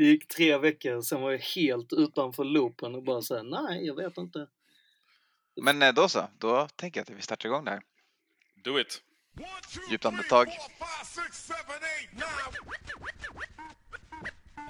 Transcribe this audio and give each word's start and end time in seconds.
det 0.00 0.06
gick 0.06 0.28
tre 0.28 0.58
veckor, 0.58 1.02
sen 1.02 1.20
var 1.20 1.30
jag 1.30 1.38
helt 1.38 1.92
utanför 1.92 2.44
loopen 2.44 2.94
och 2.94 3.02
bara 3.02 3.22
såhär, 3.22 3.42
nej, 3.42 3.86
jag 3.86 3.94
vet 3.94 4.18
inte. 4.18 4.46
Men 5.62 5.82
eh, 5.82 5.92
då 5.92 6.08
så, 6.08 6.28
då 6.38 6.68
tänker 6.76 7.00
jag 7.00 7.02
att 7.02 7.18
vi 7.18 7.22
startar 7.22 7.48
igång 7.48 7.64
det 7.64 7.70
här. 7.70 7.82
Do 8.64 8.80
it. 8.80 9.02
Djupt 9.90 10.04
andetag. 10.04 10.48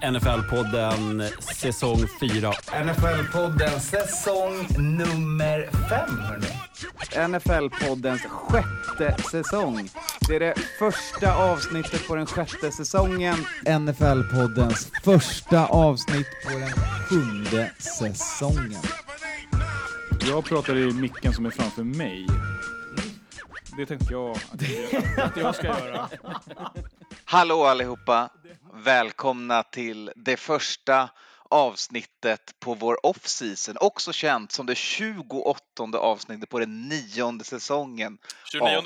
NFL-podden 0.03 1.29
säsong 1.41 1.99
4. 2.21 2.53
NFL-podden 2.85 3.79
säsong 3.79 4.67
nummer 4.79 5.71
fem, 5.89 6.19
hörni. 6.19 6.47
NFL-poddens 7.29 8.21
sjätte 8.29 9.23
säsong. 9.23 9.89
Det 10.31 10.37
är 10.37 10.41
det 10.41 10.55
första 10.79 11.35
avsnittet 11.35 12.07
på 12.07 12.15
den 12.15 12.27
sjätte 12.27 12.73
säsongen. 12.73 13.35
NFL-poddens 13.65 14.91
första 15.05 15.67
avsnitt 15.67 16.27
på 16.45 16.51
den 16.51 16.71
sjunde 17.09 17.73
säsongen. 17.79 18.83
Jag 20.21 20.45
pratar 20.45 20.77
i 20.77 20.93
micken 20.93 21.33
som 21.33 21.47
är 21.47 21.51
framför 21.51 21.83
mig. 21.83 22.27
Det 23.77 23.87
tänkte 23.87 24.13
jag 24.13 24.31
att 24.31 24.63
jag, 24.63 25.25
att 25.25 25.37
jag 25.37 25.55
ska 25.55 25.67
göra. 25.67 26.09
Hallå 27.25 27.65
allihopa! 27.65 28.31
Välkomna 28.75 29.63
till 29.63 30.13
det 30.17 30.37
första 30.37 31.11
avsnittet 31.51 32.55
på 32.61 32.75
vår 32.75 33.07
off-season, 33.07 33.77
också 33.81 34.13
känt 34.13 34.53
som 34.53 34.67
det 34.67 34.77
28 34.77 35.63
avsnittet 35.99 36.49
på 36.49 36.59
den 36.59 36.89
nionde 36.89 37.45
säsongen. 37.45 38.19
29. 38.53 38.67
av 38.67 38.83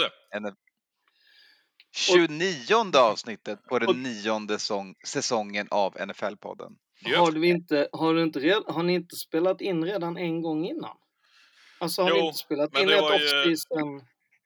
29 1.95 2.97
avsnittet 2.99 3.59
på 3.69 3.79
den 3.79 4.03
nionde 4.03 4.59
sång, 4.59 4.95
säsongen 5.07 5.69
av 5.71 5.95
NFL-podden. 5.95 6.73
Har, 7.17 7.33
du 7.33 7.47
inte, 7.47 7.89
har, 7.93 8.15
du 8.15 8.23
inte 8.23 8.39
red, 8.41 8.63
har 8.67 8.83
ni 8.83 8.95
inte 8.95 9.17
spelat 9.17 9.61
in 9.61 9.85
redan 9.85 10.17
en 10.17 10.43
gång 10.43 10.65
innan? 10.67 10.97
Alltså 11.79 12.03
har 12.03 12.11
ni 12.11 12.19
Jo, 12.19 12.27
inte 12.27 12.39
spelat 12.39 12.73
men 12.73 12.83
in 12.83 12.89
det 12.89 12.95
ett 12.97 13.03
var 13.03 13.19
ju- 13.19 13.25
off-season? 13.27 14.01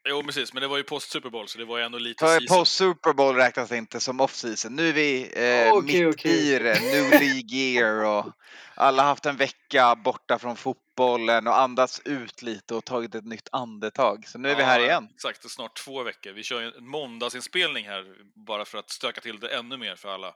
Jo, 0.08 0.22
precis. 0.22 0.52
Men 0.52 0.60
det 0.62 0.69
var 0.69 0.76
ju 0.76 0.82
post 0.82 1.10
Super 1.10 1.30
Bowl, 1.30 1.48
så 1.48 1.58
det 1.58 1.64
var 1.64 1.78
ju 1.78 1.84
ändå 1.84 1.98
lite 1.98 2.24
För 2.24 2.38
season. 2.41 2.58
post 2.58 2.72
Super 2.74 3.12
Bowl 3.12 3.34
räknas 3.36 3.72
inte 3.72 4.00
som 4.00 4.20
off-season. 4.20 4.76
Nu 4.76 4.88
är 4.88 4.92
vi 4.92 5.22
eh, 5.22 5.72
Okej, 5.72 6.04
mitt 6.06 6.14
okej. 6.14 6.54
i 6.54 6.58
det, 6.58 6.80
new 6.80 7.10
League 7.10 7.54
year 7.58 8.04
och 8.04 8.26
alla 8.74 9.02
har 9.02 9.08
haft 9.08 9.26
en 9.26 9.36
vecka 9.36 9.96
borta 10.04 10.38
från 10.38 10.56
fotbollen 10.98 11.46
och 11.46 11.60
andats 11.60 12.00
ut 12.04 12.42
lite 12.42 12.74
och 12.74 12.84
tagit 12.84 13.14
ett 13.14 13.24
nytt 13.24 13.48
andetag. 13.52 14.28
Så 14.28 14.38
nu 14.38 14.50
är 14.50 14.56
vi 14.56 14.62
här 14.62 14.80
Ja, 14.80 14.86
igen. 14.86 15.08
Exakt, 15.14 15.44
och 15.44 15.50
snart 15.50 15.84
två 15.84 16.02
veckor. 16.02 16.32
Vi 16.32 16.42
kör 16.42 16.60
ju 16.60 16.66
en 16.66 16.86
måndagsinspelning 16.88 17.86
här, 17.86 18.04
bara 18.34 18.64
för 18.64 18.78
att 18.78 18.91
stöka 18.91 19.20
till 19.20 19.41
det 19.41 19.48
ännu 19.48 19.76
mer 19.76 19.96
för 19.96 20.08
alla. 20.08 20.34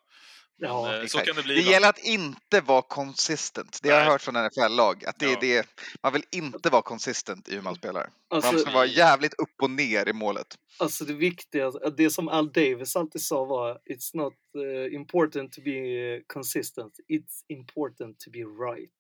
Men, 0.59 0.71
Ja, 0.71 0.97
eh, 1.01 1.07
så 1.07 1.19
kan 1.19 1.37
det 1.37 1.43
bli 1.43 1.55
Det 1.55 1.61
gäller 1.71 1.89
att 1.89 1.99
inte 1.99 2.61
vara 2.61 2.83
consistent. 2.83 3.79
Det 3.83 3.91
har 3.91 3.99
jag 3.99 4.07
hört 4.07 4.23
från 4.23 4.37
NFL-lag. 4.37 5.05
Att 5.05 5.19
det 5.19 5.27
är 5.27 5.31
Ja. 5.31 5.39
det, 5.41 5.67
man 6.03 6.13
vill 6.13 6.25
inte 6.33 6.71
vara 6.71 6.83
consistent 6.83 7.49
i 7.49 7.55
hur 7.55 7.63
man 7.63 7.75
spelar. 7.75 8.11
Alltså- 8.31 8.53
man 8.53 8.61
ska 8.61 8.71
vara 8.71 8.87
jävligt 8.87 9.35
upp 9.35 9.63
och 9.63 9.71
ner 9.71 10.09
i 10.09 10.13
målet. 10.13 10.47
Alltså 10.79 11.05
det 11.05 11.13
viktiga, 11.15 11.71
det 11.97 12.11
som 12.11 12.29
Al 12.29 12.53
Davis 12.53 12.97
alltid 12.97 13.23
sa 13.23 13.45
var 13.45 13.79
It's 13.91 14.11
not 14.17 14.33
eh, 14.57 14.95
important 14.95 15.53
to 15.53 15.61
be 15.65 15.71
eh, 15.71 16.21
consistent, 16.27 16.95
it's 17.09 17.45
important 17.49 18.21
to 18.21 18.31
be 18.31 18.39
right. 18.39 18.91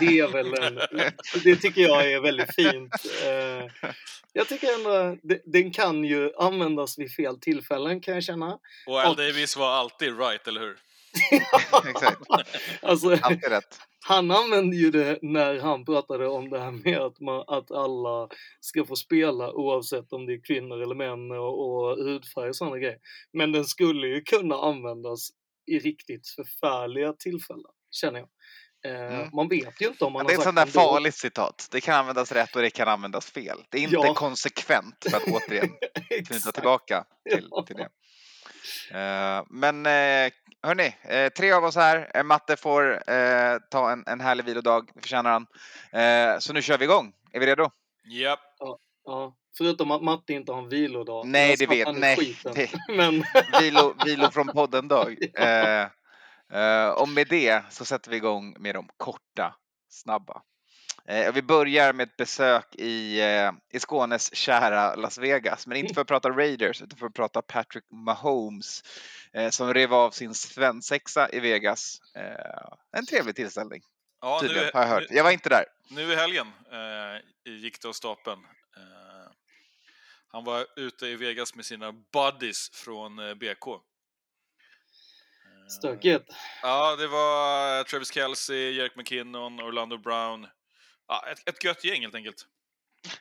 Det 0.00 0.18
är 0.18 0.28
väl 0.32 0.54
en, 0.54 0.80
det 1.44 1.56
tycker 1.56 1.80
jag 1.82 2.12
är 2.12 2.20
väldigt 2.20 2.54
fint. 2.54 2.92
Eh, 3.24 3.90
jag 4.32 4.48
tycker 4.48 4.74
ändå, 4.74 5.16
den 5.44 5.70
kan 5.70 6.04
ju 6.04 6.32
användas 6.38 6.98
vid 6.98 7.12
fel 7.14 7.40
tillfällen 7.40 8.00
kan 8.00 8.14
jag 8.14 8.22
känna. 8.24 8.58
Och 8.86 9.00
Al 9.00 9.16
Davis 9.16 9.56
var 9.56 9.68
alltid 9.72 10.18
right, 10.18 10.48
eller 10.48 10.60
hur? 10.60 10.76
Exakt. 11.90 12.22
Alltså, 12.82 13.18
Alltid 13.22 13.48
rätt. 13.50 13.78
han 14.06 14.30
använde 14.30 14.76
ju 14.76 14.90
det 14.90 15.18
när 15.22 15.58
han 15.60 15.84
pratade 15.84 16.28
om 16.28 16.50
det 16.50 16.58
här 16.58 16.70
med 16.70 16.98
att, 16.98 17.20
man, 17.20 17.44
att 17.46 17.70
alla 17.70 18.28
ska 18.60 18.84
få 18.84 18.96
spela 18.96 19.52
oavsett 19.52 20.12
om 20.12 20.26
det 20.26 20.32
är 20.34 20.44
kvinnor 20.44 20.82
eller 20.82 20.94
män 20.94 21.30
och, 21.30 21.66
och 21.66 21.96
hudfärg 22.04 22.48
och 22.48 22.56
sådana 22.56 22.78
grejer. 22.78 22.98
Men 23.32 23.52
den 23.52 23.64
skulle 23.64 24.06
ju 24.06 24.20
kunna 24.20 24.54
användas 24.56 25.28
i 25.66 25.78
riktigt 25.78 26.28
förfärliga 26.28 27.12
tillfällen, 27.12 27.72
känner 27.90 28.18
jag. 28.18 28.28
Eh, 28.86 29.14
Mm. 29.16 29.28
Man 29.32 29.48
vet 29.48 29.80
ju 29.82 29.86
inte 29.86 30.04
om 30.04 30.12
man 30.12 30.20
Men 30.20 30.26
det 30.26 30.32
är 30.32 30.36
har 30.36 30.40
ett 30.42 30.44
sånt 30.44 30.56
där 30.56 30.66
farligt 30.66 31.14
citat. 31.14 31.68
Det 31.70 31.80
kan 31.80 31.94
användas 31.94 32.32
rätt 32.32 32.56
och 32.56 32.62
det 32.62 32.70
kan 32.70 32.88
användas 32.88 33.26
fel. 33.30 33.58
Det 33.70 33.78
är 33.78 33.82
inte 33.82 33.94
Ja. 33.96 34.14
konsekvent 34.14 35.06
för 35.10 35.16
att 35.16 35.22
återigen 35.26 35.68
knyta 36.26 36.52
tillbaka 36.52 37.04
till, 37.30 37.48
Ja. 37.50 37.64
till 37.66 37.76
det. 37.76 37.88
Eh, 38.98 39.44
men 39.50 39.86
uh, 39.86 40.32
hörni, 40.62 40.94
eh, 41.02 41.28
tre 41.28 41.52
av 41.52 41.64
oss 41.64 41.76
här. 41.76 42.10
Eh, 42.14 42.22
Matte 42.22 42.56
får 42.56 43.10
eh, 43.10 43.56
ta 43.70 43.90
en, 43.90 44.04
en 44.06 44.20
härlig 44.20 44.44
vilodag, 44.44 44.90
det 44.94 45.00
förtjänar 45.00 45.30
han. 45.30 45.46
Eh, 46.02 46.38
så 46.38 46.52
nu 46.52 46.62
kör 46.62 46.78
vi 46.78 46.84
igång. 46.84 47.12
Är 47.32 47.40
vi 47.40 47.46
redo? 47.46 47.70
Japp. 48.04 48.40
Ja, 49.04 49.34
förutom 49.58 49.90
att 49.90 50.02
Matte 50.02 50.32
inte 50.32 50.52
har 50.52 50.58
en 50.62 50.68
vilodag. 50.68 51.26
Nej, 51.26 51.50
Jag 51.50 51.58
det 51.58 51.66
vet- 51.66 51.96
nej, 51.98 52.16
skiten. 52.16 52.52
det- 52.54 52.70
Men 52.96 53.24
Vilo, 53.60 53.94
vilo 54.04 54.30
från 54.30 54.46
podden-dag. 54.46 55.16
Eh, 55.38 55.80
eh, 55.80 55.86
och 56.96 57.08
med 57.08 57.26
det 57.28 57.62
så 57.70 57.84
sätter 57.84 58.10
vi 58.10 58.16
igång 58.16 58.56
med 58.58 58.74
de 58.74 58.88
korta, 58.96 59.54
snabba. 59.88 60.42
Eh, 61.08 61.32
vi 61.32 61.42
börjar 61.42 61.92
med 61.92 62.08
ett 62.08 62.16
besök 62.16 62.74
i, 62.74 63.20
eh, 63.20 63.52
i 63.72 63.78
Skånes 63.80 64.34
kära 64.34 64.94
Las 64.94 65.18
Vegas, 65.18 65.66
men 65.66 65.76
inte 65.76 65.94
för 65.94 66.00
att 66.00 66.06
prata 66.08 66.30
Raiders 66.30 66.82
utan 66.82 66.98
för 66.98 67.06
att 67.06 67.14
prata 67.14 67.42
Patrick 67.42 67.84
Mahomes 67.90 68.82
eh, 69.32 69.50
som 69.50 69.74
rev 69.74 69.94
av 69.94 70.10
sin 70.10 70.34
svensexa 70.34 71.28
i 71.32 71.40
Vegas. 71.40 72.00
Eh, 72.16 72.68
en 72.98 73.06
trevlig 73.06 73.36
tillställning, 73.36 73.82
Ja, 74.20 74.38
nu, 74.42 74.48
tydligen, 74.48 74.70
har 74.74 74.80
jag 74.80 74.88
hört. 74.88 75.04
nu, 75.10 75.16
Jag 75.16 75.24
var 75.24 75.30
inte 75.30 75.48
där. 75.48 75.64
nu 75.90 76.12
i 76.12 76.16
helgen 76.16 76.46
eh, 76.72 77.52
gick 77.52 77.82
det 77.82 77.88
av 77.88 77.92
stapeln. 77.92 78.40
Eh, 78.76 79.32
han 80.32 80.44
var 80.44 80.66
ute 80.76 81.06
i 81.06 81.16
Vegas 81.16 81.54
med 81.54 81.64
sina 81.64 81.92
buddies 81.92 82.70
från 82.72 83.18
eh, 83.18 83.34
BK. 83.34 83.66
Eh, 85.66 85.70
stökigt. 85.70 86.24
Ja, 86.62 86.96
det 86.96 87.06
var 87.06 87.84
Travis 87.84 88.12
Kelce, 88.12 88.54
Jerick 88.54 88.96
McKinnon, 88.96 89.60
Orlando 89.60 89.98
Brown. 89.98 90.46
Ja, 91.08 91.24
ett, 91.32 91.48
ett 91.48 91.64
gött 91.64 91.84
gäng 91.84 92.02
helt 92.02 92.14
enkelt. 92.14 92.46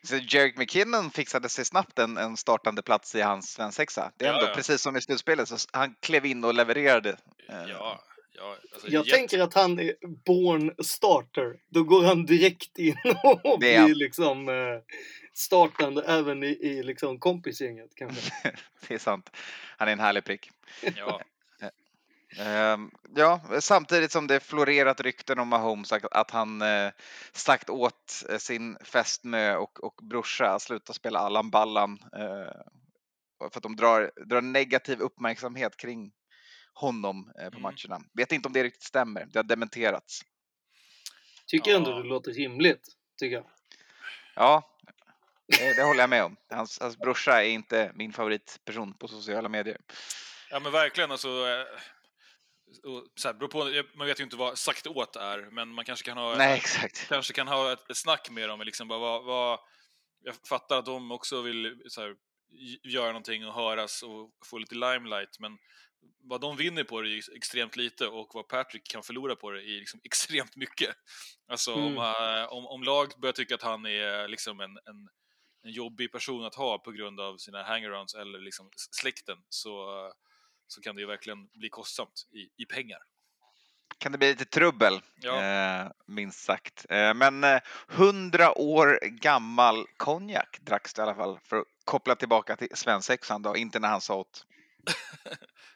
Så 0.03 0.15
Jerick 0.15 0.57
McKinnon 0.57 1.11
fixade 1.11 1.49
sig 1.49 1.65
snabbt 1.65 1.99
en, 1.99 2.17
en 2.17 2.37
startande 2.37 2.81
plats 2.81 3.15
i 3.15 3.21
hans 3.21 3.51
svensexa. 3.53 4.11
Det 4.17 4.25
är 4.25 4.29
Ja, 4.29 4.35
ändå 4.35 4.47
ja. 4.49 4.55
precis 4.55 4.81
som 4.81 4.95
i 4.97 5.01
slutspelet, 5.01 5.47
så 5.49 5.57
han 5.73 5.95
klev 6.01 6.25
in 6.25 6.43
och 6.43 6.53
levererade. 6.53 7.09
Eh, 7.49 7.55
Ja, 7.69 8.01
ja. 8.31 8.57
Alltså, 8.73 8.87
Jag 8.89 9.05
jätte- 9.07 9.17
tänker 9.17 9.39
att 9.39 9.53
han 9.53 9.79
är 9.79 9.93
born 10.25 10.71
starter. 10.85 11.55
Då 11.69 11.83
går 11.83 12.03
han 12.03 12.25
direkt 12.25 12.77
in 12.77 12.95
och 13.43 13.63
är 13.63 13.77
han. 13.77 13.85
blir 13.85 13.95
liksom 13.95 14.49
eh, 14.49 14.55
startande 15.33 16.03
även 16.07 16.43
i, 16.43 16.47
i 16.47 16.83
liksom 16.83 17.19
kompisgänget 17.19 17.89
kanske. 17.95 18.31
Det 18.87 18.93
är 18.93 18.99
sant. 18.99 19.29
Han 19.77 19.87
är 19.87 19.91
en 19.91 19.99
härlig 19.99 20.23
prick. 20.23 20.49
Ja, 20.95 21.21
Ehm, 22.39 22.91
ja, 23.15 23.41
samtidigt 23.59 24.11
som 24.11 24.27
det 24.27 24.39
florerat 24.39 25.01
rykten 25.01 25.39
om 25.39 25.47
Mahomes 25.47 25.91
att, 25.91 26.05
att 26.11 26.31
han 26.31 26.61
uh, 26.61 26.91
sagt 27.33 27.69
åt 27.69 28.23
eh, 28.29 28.37
sin 28.37 28.77
fästmö 28.83 29.55
och, 29.55 29.83
och 29.83 29.99
brorsa 30.03 30.49
att 30.51 30.61
sluta 30.61 30.93
spela 30.93 31.19
Allan 31.19 31.49
Ballan 31.49 31.99
eh, 32.13 32.61
för 33.39 33.57
att 33.57 33.63
de 33.63 33.75
drar, 33.75 34.11
drar 34.25 34.41
negativ 34.41 34.99
uppmärksamhet 34.99 35.77
kring 35.77 36.11
honom 36.73 37.31
eh, 37.39 37.49
på 37.49 37.57
Mm. 37.57 37.61
matcherna. 37.61 38.01
Vet 38.13 38.31
inte 38.31 38.47
om 38.47 38.53
det 38.53 38.63
riktigt 38.63 38.83
stämmer. 38.83 39.25
Det 39.25 39.39
har 39.39 39.43
dementerats. 39.43 40.21
Tycker 41.47 41.75
ändå 41.75 41.91
Ja. 41.91 41.95
det 41.97 42.03
låter 42.03 42.31
rimligt. 42.31 42.87
Tycker 43.19 43.35
jag. 43.35 43.45
Ja, 44.35 44.77
det, 45.47 45.73
det 45.75 45.83
håller 45.83 45.99
jag 46.01 46.09
med 46.09 46.23
om. 46.23 46.35
Hans, 46.49 46.79
hans 46.81 46.97
brorsa 46.97 47.43
är 47.43 47.49
inte 47.49 47.91
min 47.95 48.13
favoritperson 48.13 48.93
på 48.93 49.07
sociala 49.07 49.49
medier. 49.49 49.77
ja 50.51 50.59
men 50.59 50.71
verkligen 50.71 51.11
alltså. 51.11 51.29
Och 52.83 53.07
så 53.15 53.27
här, 53.27 53.33
beror 53.33 53.47
på, 53.49 53.87
man 53.97 54.07
vet 54.07 54.19
ju 54.19 54.23
inte 54.23 54.35
vad 54.35 54.57
sagt 54.57 54.87
åt 54.87 55.15
är, 55.15 55.49
men 55.51 55.69
man 55.69 55.85
kanske 55.85 56.05
kan 56.05 56.17
ha, 56.17 56.35
Nej, 56.37 56.61
kanske 57.07 57.33
kan 57.33 57.47
ha 57.47 57.71
ett, 57.71 57.89
ett 57.89 57.97
snack 57.97 58.29
med 58.29 58.49
dem. 58.49 58.61
Liksom, 58.61 58.87
bara, 58.87 58.99
vad, 58.99 59.23
vad, 59.23 59.59
jag 60.21 60.35
fattar 60.49 60.79
att 60.79 60.85
de 60.85 61.11
också 61.11 61.41
vill 61.41 61.81
så 61.89 62.01
här, 62.01 62.15
göra 62.83 63.07
någonting 63.07 63.47
och 63.47 63.53
höras 63.53 64.03
och 64.03 64.31
få 64.45 64.57
lite 64.57 64.75
limelight, 64.75 65.39
men 65.39 65.57
vad 66.23 66.41
de 66.41 66.57
vinner 66.57 66.83
på 66.83 67.01
det 67.01 67.09
är 67.09 67.35
extremt 67.35 67.75
lite 67.75 68.07
och 68.07 68.31
vad 68.33 68.47
Patrick 68.47 68.87
kan 68.87 69.03
förlora 69.03 69.35
på 69.35 69.51
det 69.51 69.61
är 69.61 69.79
liksom 69.79 69.99
extremt 70.03 70.55
mycket. 70.55 70.95
Alltså 71.47 71.73
om, 71.73 71.97
Mm. 71.97 72.41
eh, 72.41 72.45
om, 72.45 72.65
om 72.65 72.83
laget 72.83 73.17
börjar 73.17 73.33
tycka 73.33 73.55
att 73.55 73.61
han 73.61 73.85
är 73.85 74.27
liksom 74.27 74.59
en, 74.59 74.71
en, 74.71 75.09
en 75.63 75.71
jobbig 75.71 76.11
person 76.11 76.45
att 76.45 76.55
ha 76.55 76.79
på 76.79 76.91
grund 76.91 77.19
av 77.19 77.37
sina 77.37 77.63
hangarounds 77.63 78.15
eller 78.15 78.39
liksom 78.39 78.69
släkten 78.91 79.37
så, 79.49 79.89
så 80.67 80.81
kan 80.81 80.95
det 80.95 81.01
ju 81.01 81.07
verkligen 81.07 81.47
bli 81.47 81.69
kostsamt 81.69 82.27
i, 82.31 82.63
i 82.63 82.65
pengar. 82.65 82.99
Kan 83.97 84.11
det 84.11 84.17
bli 84.17 84.27
lite 84.27 84.45
trubbel, 84.45 85.01
Ja. 85.15 85.41
eh, 85.43 85.91
minst 86.07 86.43
sagt. 86.43 86.85
Eh, 86.89 87.13
men 87.13 87.43
eh, 87.43 87.59
100 87.89 88.57
år 88.57 88.99
gammal 89.03 89.85
konjak 89.97 90.57
dracks 90.61 90.93
det 90.93 90.99
i 90.99 91.03
alla 91.03 91.15
fall 91.15 91.39
för 91.43 91.57
att 91.57 91.65
koppla 91.85 92.15
tillbaka 92.15 92.55
till 92.55 92.67
svensexan 92.73 93.41
då, 93.41 93.55
inte 93.57 93.79
när 93.79 93.87
han 93.87 94.01
sa 94.01 94.15
åt 94.15 94.45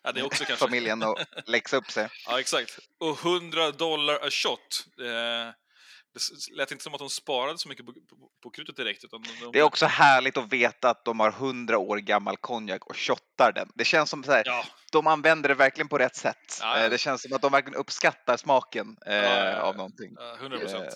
ja, 0.03 0.11
det 0.11 0.19
är 0.19 0.25
också 0.25 0.45
kanske... 0.45 0.65
familjen 0.65 1.03
att 1.03 1.27
läxa 1.47 1.77
upp 1.77 1.91
sig. 1.91 2.07
Ja, 2.27 2.39
exakt. 2.39 2.79
Och 2.97 3.25
100 3.25 3.71
dollar 3.71 4.15
a 4.15 4.29
shot. 4.31 4.85
Eh, 5.01 5.53
det 6.13 6.55
lät 6.57 6.71
inte 6.71 6.83
som 6.83 6.93
att 6.93 6.99
de 6.99 7.09
sparade 7.09 7.57
så 7.57 7.69
mycket 7.69 7.85
på, 7.85 7.93
på, 7.93 7.99
på 8.43 8.49
krutet 8.49 8.75
direkt. 8.75 9.03
Utan 9.03 9.21
de, 9.21 9.29
de, 9.45 9.51
Det 9.51 9.59
är 9.59 9.63
också 9.63 9.85
härligt 9.85 10.37
att 10.37 10.53
veta 10.53 10.89
att 10.89 11.05
de 11.05 11.19
har 11.19 11.29
100 11.29 11.77
år 11.77 11.97
gammal 11.97 12.37
konjak 12.37 12.85
och 12.85 12.97
shottar 12.97 13.51
den. 13.51 13.69
Det 13.75 13.85
känns 13.85 14.09
som 14.09 14.23
så 14.23 14.31
här, 14.31 14.43
Ja, 14.45 14.63
de 14.91 15.07
använder 15.07 15.49
det 15.49 15.55
verkligen 15.55 15.87
på 15.87 15.97
rätt 15.97 16.15
sätt. 16.15 16.57
Ja, 16.61 16.77
ja. 16.77 16.83
Eh, 16.83 16.89
Det 16.89 16.97
känns 16.97 17.21
som 17.21 17.33
att 17.33 17.41
de 17.41 17.51
verkligen 17.51 17.79
uppskattar 17.79 18.37
smaken 18.37 18.97
eh, 19.05 19.59
av 19.59 19.75
någonting. 19.77 20.13
ja, 20.17 20.35
100 20.39 20.59
procent. 20.59 20.83
Eh, 20.83 20.93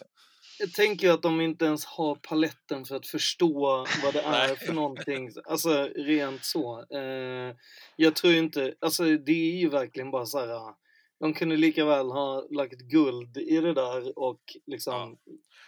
Jag 0.60 0.74
tänker 0.74 1.10
att 1.12 1.22
de 1.22 1.42
inte 1.42 1.66
ens 1.66 1.86
har 1.86 2.16
paletten 2.16 2.86
för 2.86 2.96
att 2.96 3.08
förstå 3.08 3.86
vad 4.04 4.14
det 4.14 4.22
är 4.26 4.56
för 4.56 4.74
någonting. 4.74 5.32
Alltså 5.46 5.84
rent 5.96 6.46
så. 6.46 6.86
Eh, 6.98 7.56
jag 7.96 8.16
tror 8.16 8.34
inte, 8.34 8.74
alltså 8.82 9.04
det 9.04 9.32
är 9.32 9.60
ju 9.60 9.70
verkligen 9.70 10.12
bara 10.12 10.26
så 10.26 10.40
här. 10.40 10.83
De 11.24 11.34
kunde 11.34 11.58
lika 11.58 11.86
väl 11.86 12.12
ha 12.12 12.48
lagt 12.52 12.80
guld 12.82 13.38
i 13.38 13.58
det 13.62 13.74
där 13.74 14.20
och 14.20 14.42
liksom 14.66 15.12
Och 15.14 15.18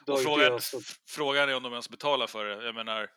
dragit 0.05 0.23
frågan, 0.23 0.53
och- 0.53 0.61
frågan 1.07 1.49
är 1.49 1.55
om 1.55 1.63
de 1.63 1.71
ens 1.71 1.89
betalar 1.89 2.27
för 2.27 2.45
det. 2.45 2.65
Jag 2.65 2.75
menar, 2.75 3.09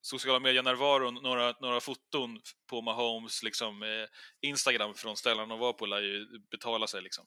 sociala 0.00 0.40
medier-närvaron, 0.40 1.14
några, 1.14 1.54
några 1.60 1.80
foton 1.80 2.40
på 2.66 2.80
Mahomes 2.82 3.42
liksom, 3.42 3.82
eh, 3.82 4.48
Instagram 4.48 4.94
från 4.94 5.16
ställen 5.16 5.48
de 5.48 5.58
var 5.58 5.72
på 5.72 5.86
lär 5.86 6.00
ju 6.00 6.26
betala 6.50 6.86
sig. 6.86 7.02
Liksom. 7.02 7.24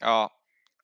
Ja, 0.00 0.30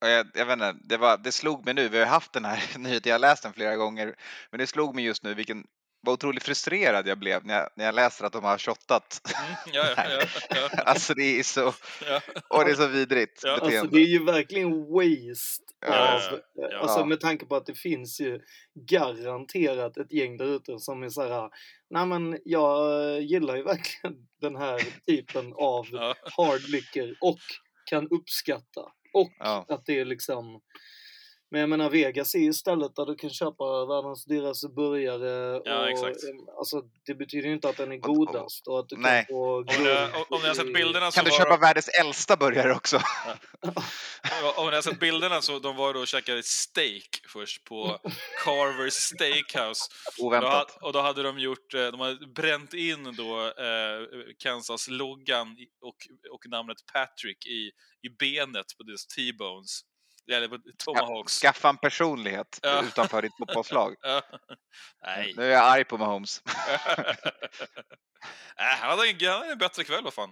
och 0.00 0.08
jag, 0.08 0.26
jag 0.34 0.46
vet 0.46 0.52
inte, 0.52 0.76
det, 0.84 0.96
var, 0.96 1.16
det 1.18 1.32
slog 1.32 1.64
mig 1.64 1.74
nu, 1.74 1.88
vi 1.88 1.98
har 1.98 2.06
haft 2.06 2.32
den 2.32 2.44
här 2.44 2.78
nyheten, 2.78 3.10
jag 3.10 3.14
har 3.14 3.18
läst 3.20 3.42
den 3.42 3.52
flera 3.52 3.76
gånger, 3.76 4.16
men 4.50 4.58
det 4.58 4.66
slog 4.66 4.94
mig 4.94 5.04
just 5.04 5.22
nu 5.22 5.34
vilken 5.34 5.66
vad 6.06 6.12
otroligt 6.12 6.42
frustrerad 6.42 7.08
jag 7.08 7.18
blev 7.18 7.44
när 7.46 7.54
jag, 7.54 7.68
när 7.76 7.84
jag 7.84 7.94
läser 7.94 8.24
att 8.24 8.32
de 8.32 8.44
har 8.44 8.58
shottat. 8.58 9.20
Mm, 9.38 9.56
ja, 9.72 9.94
ja, 9.96 10.26
ja, 10.50 10.56
ja, 10.72 10.82
alltså 10.82 11.14
det 11.14 11.38
är 11.38 11.42
så, 11.42 11.72
ja. 12.08 12.20
och 12.48 12.64
det 12.64 12.70
är 12.70 12.74
så 12.74 12.86
vidrigt 12.86 13.40
Ja, 13.44 13.50
alltså, 13.52 13.64
Alltså 13.64 13.82
beteende. 13.82 13.98
det 13.98 14.04
är 14.04 14.08
ju 14.08 14.24
verkligen 14.24 14.70
waste 14.92 15.62
Ja, 15.86 16.14
av, 16.14 16.20
ja, 16.54 16.68
ja. 16.70 16.78
alltså 16.78 16.98
Ja. 17.00 17.04
med 17.04 17.20
tanke 17.20 17.46
på 17.46 17.56
att 17.56 17.66
det 17.66 17.74
finns 17.74 18.20
ju 18.20 18.40
garanterat 18.90 19.96
ett 19.96 20.12
gäng 20.12 20.36
där 20.36 20.46
ute 20.56 20.78
som 20.78 21.02
är 21.02 21.08
så 21.08 21.22
här, 21.22 21.50
nej 21.90 22.06
men 22.06 22.38
jag 22.44 23.22
gillar 23.22 23.56
ju 23.56 23.62
verkligen 23.62 24.16
den 24.40 24.56
här 24.56 24.82
typen 25.06 25.52
av 25.56 25.86
Ja. 25.92 26.14
hard 26.36 26.60
liquor 26.68 27.14
och 27.20 27.38
kan 27.90 28.08
uppskatta. 28.10 28.80
Och 29.12 29.30
Ja. 29.38 29.64
att 29.68 29.86
det 29.86 30.00
är 30.00 30.04
liksom 30.04 30.60
men 31.50 31.60
jag 31.60 31.70
menar 31.70 31.90
Vegas 31.90 32.34
är 32.34 32.38
ju 32.38 32.52
stället 32.52 32.96
där 32.96 33.06
du 33.06 33.14
kan 33.14 33.31
köpa 33.31 33.84
världens 33.87 34.25
dyraste 34.25 34.69
burgare. 34.69 35.60
Ja, 35.64 35.81
och, 35.82 35.88
exakt. 35.88 36.16
Alltså, 36.58 36.82
det 37.06 37.14
betyder 37.14 37.48
ju 37.48 37.54
inte 37.54 37.69
att 37.69 37.76
den 37.76 37.93
är 37.93 37.96
godast 37.96 38.66
och 38.69 38.78
att 38.78 38.88
du 38.88 38.96
nej. 38.96 39.26
kan 39.26 39.34
få 39.34 39.56
Om, 39.58 39.64
ni, 39.69 39.76
guld 39.76 39.88
har- 39.98 40.32
om 40.34 40.40
ni 40.43 40.48
har 40.48 40.54
sett 40.54 40.75
bilderna 40.75 41.10
så 41.10 41.16
Kan 41.16 41.25
du 41.25 41.31
köpa 41.31 41.50
de, 41.50 41.60
världens 41.60 41.88
äldsta 41.88 42.37
burgare 42.37 42.72
också? 42.72 43.00
Ja, 43.62 44.54
Om 44.56 44.69
ni 44.69 44.75
har 44.75 44.82
sett 44.82 45.00
bilderna 45.00 45.40
så 45.43 45.58
de 45.58 45.76
var 45.76 45.94
då 45.94 46.00
och 46.00 46.06
käkade 46.06 46.43
steak 46.43 47.20
först 47.28 47.64
på 47.64 47.99
Carvers 48.44 48.92
Steakhouse. 48.94 49.82
Och 50.22 50.31
då, 50.31 50.37
Oväntat. 50.37 50.78
och 50.82 50.92
då 50.92 51.00
hade 51.00 51.22
de 51.22 51.38
gjort, 51.38 51.75
eh, 51.75 51.87
de 51.87 52.00
hade 52.00 52.26
bränt 52.26 52.75
in 52.75 53.14
då 53.16 53.40
eh, 53.46 54.00
Kansas-loggan 54.38 55.56
och, 55.81 55.96
och 56.32 56.49
namnet 56.50 56.76
Patrick 56.92 57.46
i, 57.46 57.70
i 58.06 58.08
benet 58.19 58.66
på 58.78 58.82
deras 58.82 59.06
T-bones. 59.06 59.81
Eller 60.32 60.61
Tomahawks. 60.84 61.40
Skaffa 61.40 61.69
en 61.69 61.76
personlighet 61.78 62.58
Ja. 62.62 62.82
utanför 62.88 63.23
ditt 63.23 63.37
fotbollslag. 63.38 63.94
Ja. 64.02 64.23
Nej. 65.02 65.34
Nu 65.37 65.44
är 65.44 65.50
jag 65.50 65.64
arg 65.64 65.84
på 65.84 65.99
Mahomes. 65.99 66.43
Nej, 68.58 68.76
han 68.81 68.90
hade 68.90 69.08
en, 69.08 69.17
han 69.20 69.38
hade 69.40 69.52
en 69.52 69.58
bättre 69.58 69.84
kväll, 69.84 70.05
vad 70.05 70.14
fan. 70.14 70.31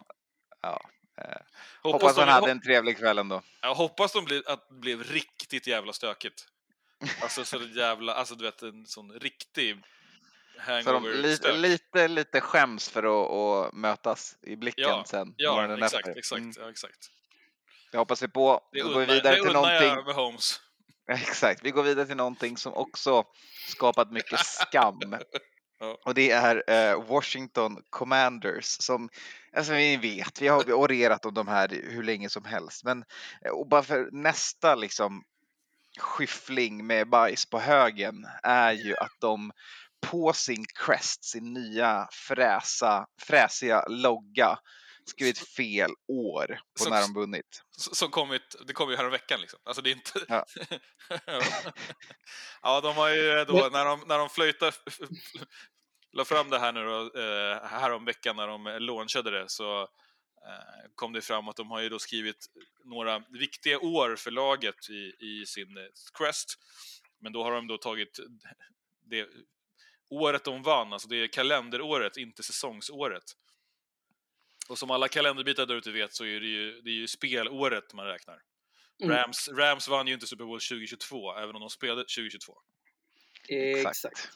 Ja. 0.62 0.80
eh, 1.20 1.24
Hoppas, 1.82 2.02
Hoppas 2.02 2.16
han 2.16 2.28
hade 2.28 2.50
en 2.50 2.60
trevlig 2.62 2.98
kväll 2.98 3.18
ändå. 3.18 3.42
jag 3.62 3.74
hoppas 3.74 4.12
de 4.12 4.24
blev, 4.24 4.42
att 4.46 4.68
det 4.68 4.74
blev 4.74 5.02
riktigt 5.02 5.66
jävla 5.66 5.92
stökigt. 5.92 6.46
Alltså 7.22 7.44
så 7.44 7.58
det 7.58 7.80
jävla, 7.80 8.14
alltså 8.14 8.34
du 8.34 8.44
vet 8.44 8.62
en 8.62 8.86
sån 8.86 9.12
riktig 9.12 9.76
Så 9.76 10.60
de 10.70 10.72
hangover 10.72 11.14
lite, 11.14 11.52
lite, 11.52 12.08
lite 12.08 12.40
skäms 12.40 12.88
för 12.88 13.02
att, 13.66 13.72
mötas 13.74 14.36
i 14.42 14.56
blicken 14.56 14.84
Ja, 14.88 15.04
sen. 15.06 15.34
Ja, 15.36 15.74
exakt, 15.74 15.94
efter. 15.94 16.18
exakt, 16.18 16.40
Mm, 16.40 16.52
ja, 16.58 16.70
exakt. 16.70 17.10
Det 17.94 17.98
hoppas 17.98 18.22
vi 18.22 18.28
på. 18.28 18.60
Det 18.72 18.80
går 18.80 18.88
vi 18.88 18.94
unnar, 18.94 19.06
vidare 19.06 19.36
det 19.36 19.42
till 19.42 19.52
någonting. 19.52 19.88
jag 19.88 20.06
med 20.06 20.14
Holmes. 20.14 20.60
Exakt, 21.08 21.64
vi 21.64 21.70
går 21.70 21.82
vidare 21.82 22.06
till 22.06 22.16
någonting 22.16 22.56
som 22.56 22.74
också 22.74 23.24
skapat 23.68 24.12
mycket 24.12 24.40
skam. 24.40 25.00
Och 26.04 26.14
det 26.14 26.30
är 26.30 26.70
eh, 26.70 27.02
Washington 27.04 27.82
Commanders 27.90 28.64
som, 28.64 29.08
alltså 29.56 29.72
ni 29.72 29.96
vet, 29.96 30.42
vi 30.42 30.48
har 30.48 30.72
orerat 30.72 31.24
om 31.24 31.34
de 31.34 31.48
här 31.48 31.68
hur 31.68 32.02
länge 32.02 32.28
som 32.30 32.44
helst. 32.44 32.84
Men 32.84 33.04
eh, 33.44 33.50
och 33.50 33.68
bara 33.68 33.82
för 33.82 34.08
nästa 34.12 34.74
liksom 34.74 35.22
skyffling 35.98 36.86
med 36.86 37.08
bajs 37.08 37.46
på 37.46 37.58
högen 37.58 38.26
är 38.42 38.72
ju 38.72 38.96
att 38.96 39.16
de 39.20 39.52
på 40.00 40.32
sin 40.32 40.64
crest, 40.84 41.24
sin 41.24 41.52
nya 41.52 42.08
fräsa, 42.12 43.06
fräsiga 43.20 43.84
logga, 43.88 44.58
skrivit 45.08 45.38
fel 45.38 45.90
år 46.08 46.60
på 46.78 46.84
Så- 46.84 46.90
när 46.90 47.00
de 47.00 47.14
vunnit. 47.14 47.62
Som 47.70 48.10
kommit, 48.10 48.56
det 48.66 48.72
kom 48.72 48.90
ju 48.90 48.96
här 48.96 49.10
veckan 49.10 49.40
liksom. 49.40 49.60
Alltså 49.64 49.82
det 49.82 49.90
är 49.90 49.92
inte... 49.92 50.24
Ja. 50.28 50.44
ja, 52.62 52.80
de 52.80 52.96
har 52.96 53.10
ju 53.10 53.44
då, 53.44 53.68
när 53.72 53.84
de, 53.84 54.04
när 54.06 54.18
de 54.18 54.28
flöjtade, 54.28 54.72
la 56.12 56.24
fram 56.24 56.50
det 56.50 56.58
här 56.58 56.72
nu 56.72 56.84
då, 56.84 57.00
eh, 57.20 57.64
här 57.64 58.06
veckan 58.06 58.36
när 58.36 58.46
de 58.46 58.64
launchade 58.80 59.30
det 59.30 59.48
så 59.48 59.82
eh, 59.82 60.90
kom 60.94 61.12
det 61.12 61.20
fram 61.20 61.48
att 61.48 61.56
de 61.56 61.70
har 61.70 61.80
ju 61.80 61.88
då 61.88 61.98
skrivit 61.98 62.46
några 62.84 63.18
viktiga 63.18 63.78
år 63.78 64.16
för 64.16 64.30
laget 64.30 64.90
i, 64.90 65.26
i 65.26 65.46
sin 65.46 65.76
eh, 65.76 65.84
Crest. 66.18 66.54
Men 67.20 67.32
då 67.32 67.42
har 67.42 67.52
de 67.52 67.66
då 67.66 67.78
tagit 67.78 68.20
det 69.10 69.28
året 70.10 70.44
de 70.44 70.62
vann, 70.62 70.92
alltså 70.92 71.08
det 71.08 71.16
är 71.16 71.26
kalenderåret, 71.26 72.16
inte 72.16 72.42
säsongsåret. 72.42 73.24
Och 74.68 74.78
som 74.78 74.90
alla 74.90 75.08
kalenderbitar 75.08 75.66
där 75.66 75.74
ute 75.74 75.90
vet 75.90 76.14
så 76.14 76.24
är 76.24 76.40
det 76.40 76.46
ju, 76.46 76.80
det 76.80 76.90
är 76.90 76.94
ju 76.94 77.08
spelåret 77.08 77.94
man 77.94 78.06
räknar. 78.06 78.38
Mm. 79.02 79.16
Rams, 79.16 79.48
Rams 79.48 79.88
vann 79.88 80.06
ju 80.06 80.14
inte 80.14 80.26
Super 80.26 80.44
Bowl 80.44 80.60
2022, 80.60 81.36
även 81.36 81.54
om 81.54 81.60
de 81.60 81.70
spelade 81.70 82.00
2022. 82.00 82.54
Exakt. 83.48 84.28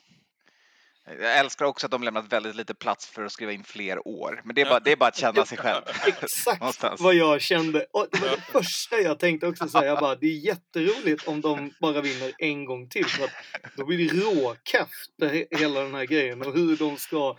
Jag 1.11 1.39
älskar 1.39 1.65
också 1.65 1.87
att 1.87 1.91
de 1.91 2.03
lämnat 2.03 2.33
väldigt 2.33 2.55
lite 2.55 2.75
plats 2.75 3.07
för 3.07 3.25
att 3.25 3.33
skriva 3.33 3.53
in 3.53 3.65
fler 3.65 4.09
år. 4.09 4.43
Men 4.45 4.55
det 4.55 4.61
är 4.61 4.65
bara, 4.65 4.81
det 4.81 4.93
är 4.93 4.97
bara 4.97 5.09
att 5.09 5.17
känna 5.17 5.47
sig 5.47 5.59
själv. 5.59 5.83
Exakt 6.07 7.01
vad 7.01 7.15
jag 7.15 7.43
kände. 7.43 7.87
Och 7.93 8.07
det 8.13 8.21
var 8.21 8.29
det 8.29 8.41
första 8.41 9.01
jag 9.01 9.19
tänkte 9.19 9.47
också 9.47 9.69
säga. 9.69 9.85
Jag 9.85 9.99
bara, 9.99 10.15
det 10.15 10.27
är 10.27 10.39
jätteroligt 10.47 11.29
om 11.29 11.41
de 11.41 11.71
bara 11.81 12.01
vinner 12.01 12.33
en 12.39 12.65
gång 12.65 12.89
till. 12.89 13.07
För 13.07 13.25
att 13.25 13.31
då 13.77 13.87
blir 13.87 13.99
det 13.99 14.21
råkaft, 14.21 15.11
hela 15.51 15.81
den 15.81 15.95
här 15.95 16.05
grejen. 16.05 16.43
Och 16.43 16.55
hur 16.55 16.77
de 16.77 16.97
ska... 16.97 17.39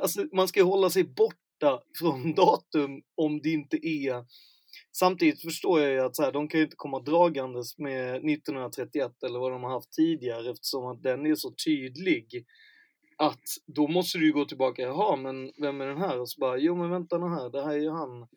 Alltså, 0.00 0.24
man 0.32 0.48
ska 0.48 0.60
ju 0.60 0.66
hålla 0.66 0.90
sig 0.90 1.04
borta 1.04 1.36
från 1.98 2.34
datum 2.36 3.02
om 3.16 3.40
det 3.42 3.50
inte 3.50 3.86
är... 3.86 4.24
Samtidigt 4.98 5.42
förstår 5.42 5.80
jag 5.80 5.90
ju 5.90 6.00
att 6.00 6.16
så 6.16 6.22
här, 6.22 6.32
de 6.32 6.48
kan 6.48 6.60
ju 6.60 6.64
inte 6.64 6.76
komma 6.76 7.00
dragandes 7.00 7.78
med 7.78 8.14
1931 8.14 9.12
eller 9.26 9.38
vad 9.38 9.52
de 9.52 9.62
har 9.62 9.70
haft 9.70 9.92
tidigare 9.92 10.50
eftersom 10.50 10.86
att 10.86 11.02
den 11.02 11.26
är 11.26 11.34
så 11.34 11.54
tydlig 11.64 12.44
att 13.18 13.42
då 13.66 13.88
måste 13.88 14.18
du 14.18 14.26
ju 14.26 14.32
gå 14.32 14.44
tillbaka, 14.44 14.82
jaha 14.82 15.16
men 15.16 15.52
vem 15.62 15.80
är 15.80 15.86
den 15.86 15.98
här? 15.98 16.20
Och 16.20 16.30
så 16.30 16.40
bara, 16.40 16.58
jo 16.58 16.76
men 16.76 16.90
vänta 16.90 17.18
nu 17.18 17.28
här, 17.28 17.50
det 17.50 17.62
här 17.64 17.72
är 17.72 17.80
ju 17.80 17.90
han 17.90 18.28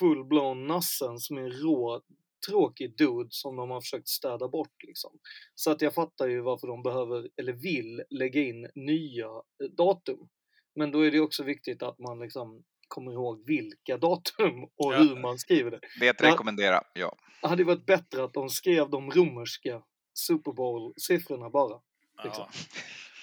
full-blown 0.00 0.66
nassen 0.66 1.18
som 1.18 1.38
är 1.38 1.50
rå 1.50 2.02
tråkig 2.48 2.96
dude 2.96 3.28
som 3.30 3.56
de 3.56 3.70
har 3.70 3.80
försökt 3.80 4.08
städa 4.08 4.48
bort 4.48 4.82
liksom. 4.86 5.10
Så 5.54 5.70
att 5.70 5.82
jag 5.82 5.94
fattar 5.94 6.28
ju 6.28 6.40
varför 6.40 6.66
de 6.66 6.82
behöver, 6.82 7.28
eller 7.36 7.52
vill, 7.52 8.02
lägga 8.10 8.40
in 8.40 8.68
nya 8.74 9.26
eh, 9.26 9.70
datum. 9.76 10.28
Men 10.74 10.90
då 10.90 11.00
är 11.06 11.10
det 11.10 11.20
också 11.20 11.42
viktigt 11.42 11.82
att 11.82 11.98
man 11.98 12.18
liksom 12.18 12.64
kommer 12.88 13.12
ihåg 13.12 13.46
vilka 13.46 13.96
datum 13.98 14.64
och 14.64 14.94
Ja. 14.94 14.98
hur 14.98 15.16
man 15.16 15.38
skriver 15.38 15.70
det. 15.70 15.80
Det 16.00 16.08
att 16.08 16.20
Ja. 16.20 16.32
rekommendera, 16.32 16.82
ja. 16.94 17.16
Det 17.40 17.48
hade 17.48 17.64
varit 17.64 17.86
bättre 17.86 18.24
att 18.24 18.32
de 18.34 18.48
skrev 18.50 18.90
de 18.90 19.10
romerska 19.10 19.82
Super 20.14 20.52
Bowl-siffrorna 20.52 21.50
bara. 21.50 21.80
Liksom. 22.24 22.46
Ja. 22.52 22.60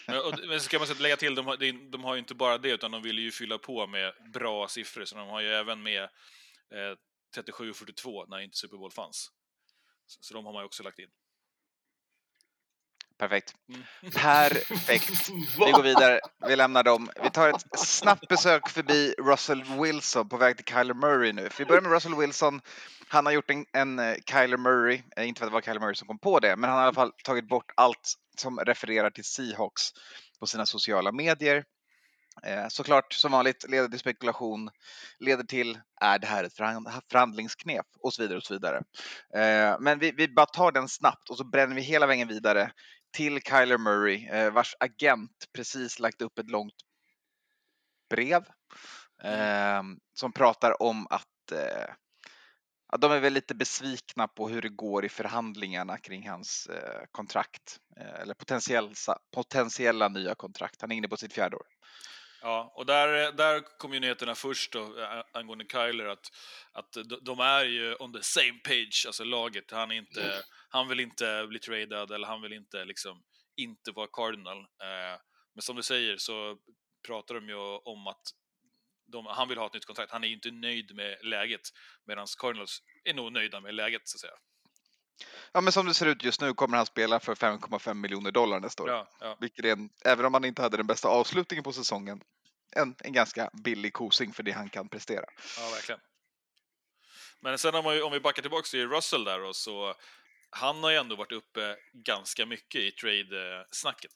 Men, 0.07 0.17
och, 0.17 0.47
men 0.47 0.59
ska 0.59 0.77
man 0.79 0.87
så 0.87 1.01
lägga 1.01 1.17
till, 1.17 1.35
de 1.35 1.45
har, 1.45 1.89
de 1.91 2.03
har 2.03 2.13
ju 2.15 2.19
inte 2.19 2.35
bara 2.35 2.57
det, 2.57 2.69
utan 2.71 2.91
de 2.91 3.01
vill 3.01 3.19
ju 3.19 3.31
fylla 3.31 3.57
på 3.57 3.87
med 3.87 4.13
bra 4.33 4.67
siffror, 4.67 5.05
så 5.05 5.15
de 5.15 5.27
har 5.29 5.41
ju 5.41 5.47
även 5.47 5.83
med 5.83 6.03
eh, 6.03 6.97
37 7.35 7.69
och 7.69 7.75
42 7.75 8.25
när 8.25 8.39
inte 8.39 8.57
Super 8.57 8.77
Bowl 8.77 8.91
fanns. 8.91 9.31
Så, 10.05 10.17
så 10.21 10.33
de 10.33 10.45
har 10.45 10.53
man 10.53 10.61
ju 10.61 10.65
också 10.65 10.83
lagt 10.83 10.99
in. 10.99 11.09
Perfekt. 13.19 13.53
Mm. 13.69 13.83
Perfekt. 14.13 15.29
Vi 15.65 15.71
går 15.71 15.83
vidare. 15.83 16.19
Vi 16.47 16.55
lämnar 16.55 16.83
dem. 16.83 17.09
Vi 17.23 17.29
tar 17.29 17.49
ett 17.49 17.79
snabbt 17.79 18.27
besök 18.27 18.69
förbi 18.69 19.13
Russell 19.19 19.63
Wilson 19.63 20.29
på 20.29 20.37
väg 20.37 20.57
till 20.57 20.65
Kyler 20.65 20.93
Murray 20.93 21.33
nu. 21.33 21.49
För 21.49 21.63
vi 21.63 21.65
börjar 21.65 21.81
med 21.81 21.91
Russell 21.91 22.15
Wilson. 22.15 22.61
Han 23.07 23.25
har 23.25 23.33
gjort 23.33 23.49
en, 23.49 23.65
en 23.73 23.99
eh, 23.99 24.15
Kyler 24.31 24.57
Murray, 24.57 25.01
eh, 25.17 25.27
inte 25.27 25.39
för 25.39 25.45
att 25.45 25.51
det 25.51 25.53
var 25.53 25.61
Kyler 25.61 25.79
Murray 25.79 25.95
som 25.95 26.07
kom 26.07 26.19
på 26.19 26.39
det, 26.39 26.55
men 26.55 26.69
han 26.69 26.79
har 26.79 26.85
i 26.85 26.87
alla 26.87 26.93
fall 26.95 27.11
tagit 27.23 27.47
bort 27.47 27.71
allt 27.75 28.13
som 28.37 28.59
refererar 28.59 29.09
till 29.09 29.23
Seahawks 29.23 29.81
på 30.39 30.47
sina 30.47 30.65
sociala 30.65 31.11
medier. 31.11 31.63
Eh, 32.43 32.67
såklart, 32.69 33.13
som 33.13 33.31
vanligt, 33.31 33.65
leder 33.69 33.87
till 33.87 33.99
spekulation, 33.99 34.69
leder 35.19 35.43
till, 35.43 35.79
är 36.01 36.19
det 36.19 36.27
här 36.27 36.43
ett 36.43 36.53
förhand- 36.53 36.89
förhandlingsknep? 37.11 37.85
Och 38.03 38.13
så 38.13 38.21
vidare 38.21 38.37
och 38.37 38.43
så 38.43 38.53
vidare. 38.53 38.77
Eh, 39.35 39.77
men 39.79 39.99
vi, 39.99 40.11
vi 40.11 40.27
bara 40.27 40.45
tar 40.45 40.71
den 40.71 40.87
snabbt 40.87 41.29
och 41.29 41.37
så 41.37 41.43
bränner 41.43 41.75
vi 41.75 41.81
hela 41.81 42.07
vägen 42.07 42.27
vidare 42.27 42.71
till 43.11 43.41
Kyler 43.41 43.77
Murray, 43.77 44.27
eh, 44.27 44.51
vars 44.51 44.75
agent 44.79 45.47
precis 45.53 45.99
lagt 45.99 46.21
upp 46.21 46.39
ett 46.39 46.49
långt 46.49 46.75
brev 48.09 48.43
eh, 49.23 49.83
som 50.13 50.31
pratar 50.31 50.81
om 50.81 51.07
att 51.09 51.51
eh, 51.51 51.93
ja, 52.91 52.97
de 52.97 53.11
är 53.11 53.19
väl 53.19 53.33
lite 53.33 53.55
besvikna 53.55 54.27
på 54.27 54.49
hur 54.49 54.61
det 54.61 54.69
går 54.69 55.05
i 55.05 55.09
förhandlingarna 55.09 55.97
kring 55.97 56.29
hans 56.29 56.67
eh, 56.67 57.05
kontrakt 57.11 57.79
eller 58.21 58.33
potentiella, 58.33 58.93
potentiella 59.31 60.07
nya 60.07 60.35
kontrakt. 60.35 60.81
Han 60.81 60.91
är 60.91 60.95
inne 60.95 61.07
på 61.07 61.17
sitt 61.17 61.33
fjärde 61.33 61.55
år. 61.55 61.67
Ja, 62.41 62.73
och 62.75 62.85
där, 62.85 63.31
där 63.31 63.77
kom 63.77 63.93
ju 63.93 63.99
nyheterna 63.99 64.35
först 64.35 64.71
då, 64.71 64.95
angående 65.33 65.65
Kyler 65.71 66.05
att, 66.05 66.25
att 66.71 66.97
de- 67.21 67.39
är 67.39 67.65
ju 67.65 67.95
on 67.95 68.13
the 68.13 68.23
same 68.23 68.59
page, 68.63 69.03
alltså 69.07 69.23
laget. 69.23 69.71
Han, 69.71 69.91
inte, 69.91 70.43
han 70.69 70.87
vill 70.87 70.99
inte 70.99 71.45
bli 71.47 71.59
tradad 71.59 72.11
eller 72.11 72.27
han 72.27 72.41
vill 72.41 72.53
inte 72.53 72.85
liksom 72.85 73.23
inte 73.55 73.91
vara 73.91 74.07
Cardinal. 74.07 74.57
Eh, 74.57 75.19
men 75.53 75.61
som 75.61 75.75
du 75.75 75.83
säger 75.83 76.17
så 76.17 76.57
pratar 77.07 77.35
de 77.35 77.49
ju 77.49 77.55
om 77.85 78.07
att 78.07 78.21
de, 79.11 79.25
han 79.25 79.47
vill 79.47 79.57
ha 79.57 79.65
ett 79.65 79.73
nytt 79.73 79.85
kontrakt. 79.85 80.11
Han 80.11 80.23
är 80.23 80.27
ju 80.27 80.33
inte 80.33 80.51
nöjd 80.51 80.95
med 80.95 81.17
läget 81.25 81.61
medan 82.05 82.27
Cardinals 82.39 82.83
är 83.03 83.13
nog 83.13 83.31
nöjda 83.31 83.59
med 83.61 83.73
läget 83.73 84.01
så 84.07 84.15
att 84.15 84.19
säga. 84.19 84.33
Ja, 85.51 85.61
men 85.61 85.73
som 85.73 85.85
det 85.85 85.93
ser 85.93 86.05
ut 86.05 86.23
just 86.23 86.41
nu 86.41 86.53
kommer 86.53 86.77
han 86.77 86.85
spela 86.85 87.19
för 87.19 87.35
5,5 87.35 87.93
miljoner 87.93 88.31
dollar 88.31 88.59
nästa 88.59 88.83
år. 88.83 88.89
Ja, 88.89 89.07
ja. 89.19 89.37
Vilket 89.39 89.65
är 89.65 89.71
en, 89.71 89.89
även 90.05 90.25
om 90.25 90.33
han 90.33 90.45
inte 90.45 90.61
hade 90.61 90.77
den 90.77 90.87
bästa 90.87 91.07
avslutningen 91.07 91.63
på 91.63 91.73
säsongen, 91.73 92.21
en, 92.75 92.95
en 92.99 93.13
ganska 93.13 93.49
billig 93.63 93.93
kosing 93.93 94.33
för 94.33 94.43
det 94.43 94.51
han 94.51 94.69
kan 94.69 94.89
prestera. 94.89 95.25
Ja, 95.57 95.69
verkligen. 95.69 96.01
Men 97.39 97.57
sen 97.57 97.75
om, 97.75 97.91
vi, 97.91 98.01
om 98.01 98.11
vi 98.11 98.19
backar 98.19 98.41
tillbaka 98.41 98.67
till 98.67 98.89
Russell 98.89 99.23
där 99.23 99.39
då, 99.39 99.53
så 99.53 99.95
han 100.49 100.83
har 100.83 100.91
ju 100.91 100.97
ändå 100.97 101.15
varit 101.15 101.31
uppe 101.31 101.77
ganska 101.93 102.45
mycket 102.45 102.81
i 102.81 102.91
trade-snacket. 102.91 104.11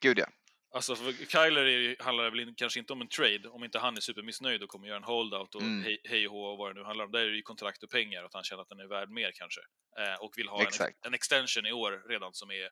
Gud 0.00 0.18
ja. 0.18 0.26
Alltså 0.74 0.96
Kyler 1.28 1.64
ju- 1.66 1.96
handlar 1.98 2.30
väl 2.30 2.54
kanske 2.56 2.78
inte 2.80 2.92
om 2.92 3.00
en 3.00 3.08
trade, 3.08 3.48
om 3.48 3.64
inte 3.64 3.78
han 3.78 3.96
är 3.96 4.00
supermissnöjd 4.00 4.62
och 4.62 4.68
kommer 4.68 4.88
göra 4.88 4.96
en 4.96 5.04
holdout 5.04 5.54
och 5.54 5.62
Mm. 5.62 5.82
hej, 5.84 6.00
hej 6.04 6.28
och 6.28 6.52
och 6.52 6.58
vad 6.58 6.70
det 6.74 6.80
nu 6.80 6.86
handlar 6.86 7.04
om. 7.04 7.10
Där 7.12 7.20
är 7.20 7.26
det 7.30 7.36
ju 7.36 7.42
kontrakt 7.42 7.82
och 7.82 7.90
pengar 7.90 8.20
och 8.22 8.26
att 8.26 8.34
han 8.34 8.44
känner 8.44 8.62
att 8.62 8.68
den 8.68 8.80
är 8.80 8.86
värd 8.86 9.10
mer 9.10 9.32
kanske. 9.34 9.60
Eh, 9.98 10.14
och 10.22 10.32
vill 10.36 10.48
ha 10.48 10.60
en, 10.60 10.66
en 11.06 11.14
extension 11.14 11.66
i 11.66 11.72
år 11.72 12.02
redan 12.08 12.34
som 12.34 12.50
är 12.50 12.70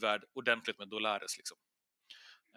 värd 0.00 0.24
ordentligt 0.34 0.78
med 0.78 0.88
dollares 0.88 1.36
liksom. 1.36 1.58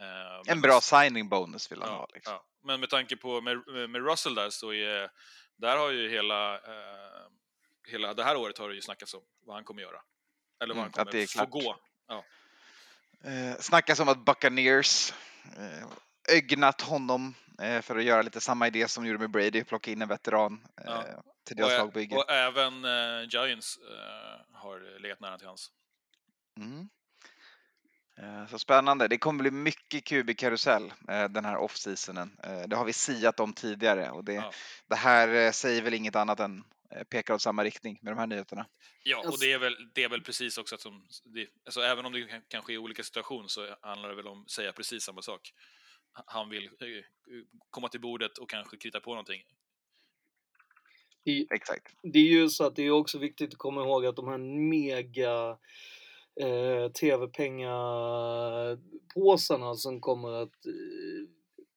Eh, 0.02 0.52
En 0.52 0.62
bra 0.62 0.82
signing 0.82 1.30
bonus 1.30 1.72
vill 1.72 1.82
han 1.82 1.90
Ja, 1.92 1.96
ha. 1.98 2.08
Liksom. 2.14 2.34
ja. 2.34 2.46
Men 2.64 2.80
med 2.80 2.90
tanke 2.90 3.16
på 3.18 3.42
med, 3.42 3.68
med- 3.90 4.06
Russell 4.06 4.36
där 4.36 4.50
så 4.50 4.74
är, 4.74 5.10
där 5.58 5.78
har 5.78 5.90
ju 5.92 6.10
hela, 6.10 6.56
eh, 6.56 7.28
hela 7.92 8.14
det 8.14 8.24
här 8.24 8.36
året 8.38 8.58
har 8.58 8.70
det 8.70 8.76
ju 8.76 8.82
snackats 8.82 9.14
om 9.14 9.24
vad 9.46 9.56
han 9.56 9.64
kommer 9.64 9.82
göra. 9.82 10.02
Eller 10.64 10.74
vad 10.74 10.82
Mm, 10.84 10.94
han 10.96 11.08
att 11.08 11.12
det 11.12 11.18
är 11.22 11.38
kommer 11.38 11.46
få 11.52 11.60
klart. 11.60 11.80
gå. 12.08 12.24
Eh, 13.24 13.56
snackas 13.60 14.00
om 14.00 14.10
att 14.10 14.26
Buccaneers 14.26 15.14
eh, 15.58 15.88
ögnat 16.38 16.82
honom 16.82 17.34
eh, 17.62 17.82
för 17.82 17.98
att 17.98 18.04
göra 18.04 18.22
lite 18.22 18.42
samma 18.42 18.68
idé 18.68 18.88
som 18.88 19.04
de 19.04 19.10
gjorde 19.10 19.20
med 19.20 19.32
Brady, 19.32 19.64
plocka 19.64 19.92
in 19.92 20.02
en 20.02 20.08
veteran 20.08 20.68
eh, 20.78 20.84
Ja. 20.86 21.24
till 21.44 21.56
deras 21.56 21.72
Och, 21.72 21.78
lagbygge. 21.78 22.16
och 22.16 22.32
även 22.32 22.86
eh, 22.86 23.28
Giants 23.30 23.78
eh, 23.78 24.58
har 24.58 25.00
legat 25.00 25.20
nära 25.20 25.38
till 25.38 25.48
hans. 25.48 25.72
Mm. 26.58 26.90
Eh, 28.18 28.48
Så 28.48 28.60
spännande. 28.60 29.08
Det 29.08 29.18
kommer 29.18 29.40
bli 29.44 29.52
mycket 29.52 30.04
QB-karusell 30.04 30.94
eh, 31.10 31.24
den 31.24 31.46
här 31.46 31.58
off-seasonen. 31.58 32.38
Det 32.68 32.76
har 32.76 32.86
vi 32.86 32.94
siat 32.94 33.40
om 33.40 33.54
tidigare 33.54 34.10
och 34.12 34.24
det, 34.24 34.34
Ja. 34.34 34.52
det 34.88 34.96
här 34.96 35.52
säger 35.52 35.82
väl 35.82 35.94
inget 35.94 36.16
annat 36.16 36.40
än 36.40 36.64
pekar 37.10 37.34
åt 37.34 37.42
samma 37.42 37.64
riktning 37.64 38.00
med 38.02 38.14
de 38.14 38.20
här 38.20 38.28
nyheterna. 38.28 38.66
Ja, 39.04 39.18
och 39.20 39.26
Alltså- 39.26 39.46
det 39.46 39.54
är 39.54 39.60
väl, 39.60 39.76
det 39.94 40.04
är 40.04 40.10
väl 40.10 40.22
precis 40.22 40.58
också 40.58 40.76
att 40.76 40.82
som, 40.82 41.08
det, 41.24 41.48
alltså 41.66 41.82
även 41.82 42.06
om 42.06 42.14
det 42.14 42.22
kan- 42.24 42.42
kanske 42.48 42.74
är 42.74 42.78
olika 42.78 43.04
situationer 43.04 43.48
så 43.48 43.76
handlar 43.82 44.10
det 44.10 44.16
väl 44.16 44.28
om 44.28 44.42
att 44.42 44.50
säga 44.52 44.74
precis 44.74 45.04
samma 45.04 45.22
sak. 45.22 45.54
Han 46.26 46.50
vill 46.50 46.66
eh, 46.66 46.72
komma 47.70 47.90
till 47.90 48.02
bordet 48.02 48.38
och 48.38 48.50
kanske 48.50 48.78
krita 48.78 49.00
på 49.00 49.10
någonting. 49.10 49.42
I, 51.24 51.48
Exakt. 51.54 51.96
det 52.04 52.20
är 52.20 52.24
ju 52.30 52.50
så 52.50 52.66
att 52.66 52.76
det 52.76 52.84
är 52.84 52.92
också 52.92 53.18
viktigt 53.18 53.54
att 53.54 53.58
komma 53.60 53.82
ihåg 53.82 54.06
att 54.06 54.16
de 54.16 54.28
här 54.28 54.38
mega 54.70 55.58
eh, 56.42 56.92
tv-pengapåsarna 56.92 59.76
som 59.76 60.02
kommer 60.02 60.32
att 60.32 60.66
eh, 60.66 60.72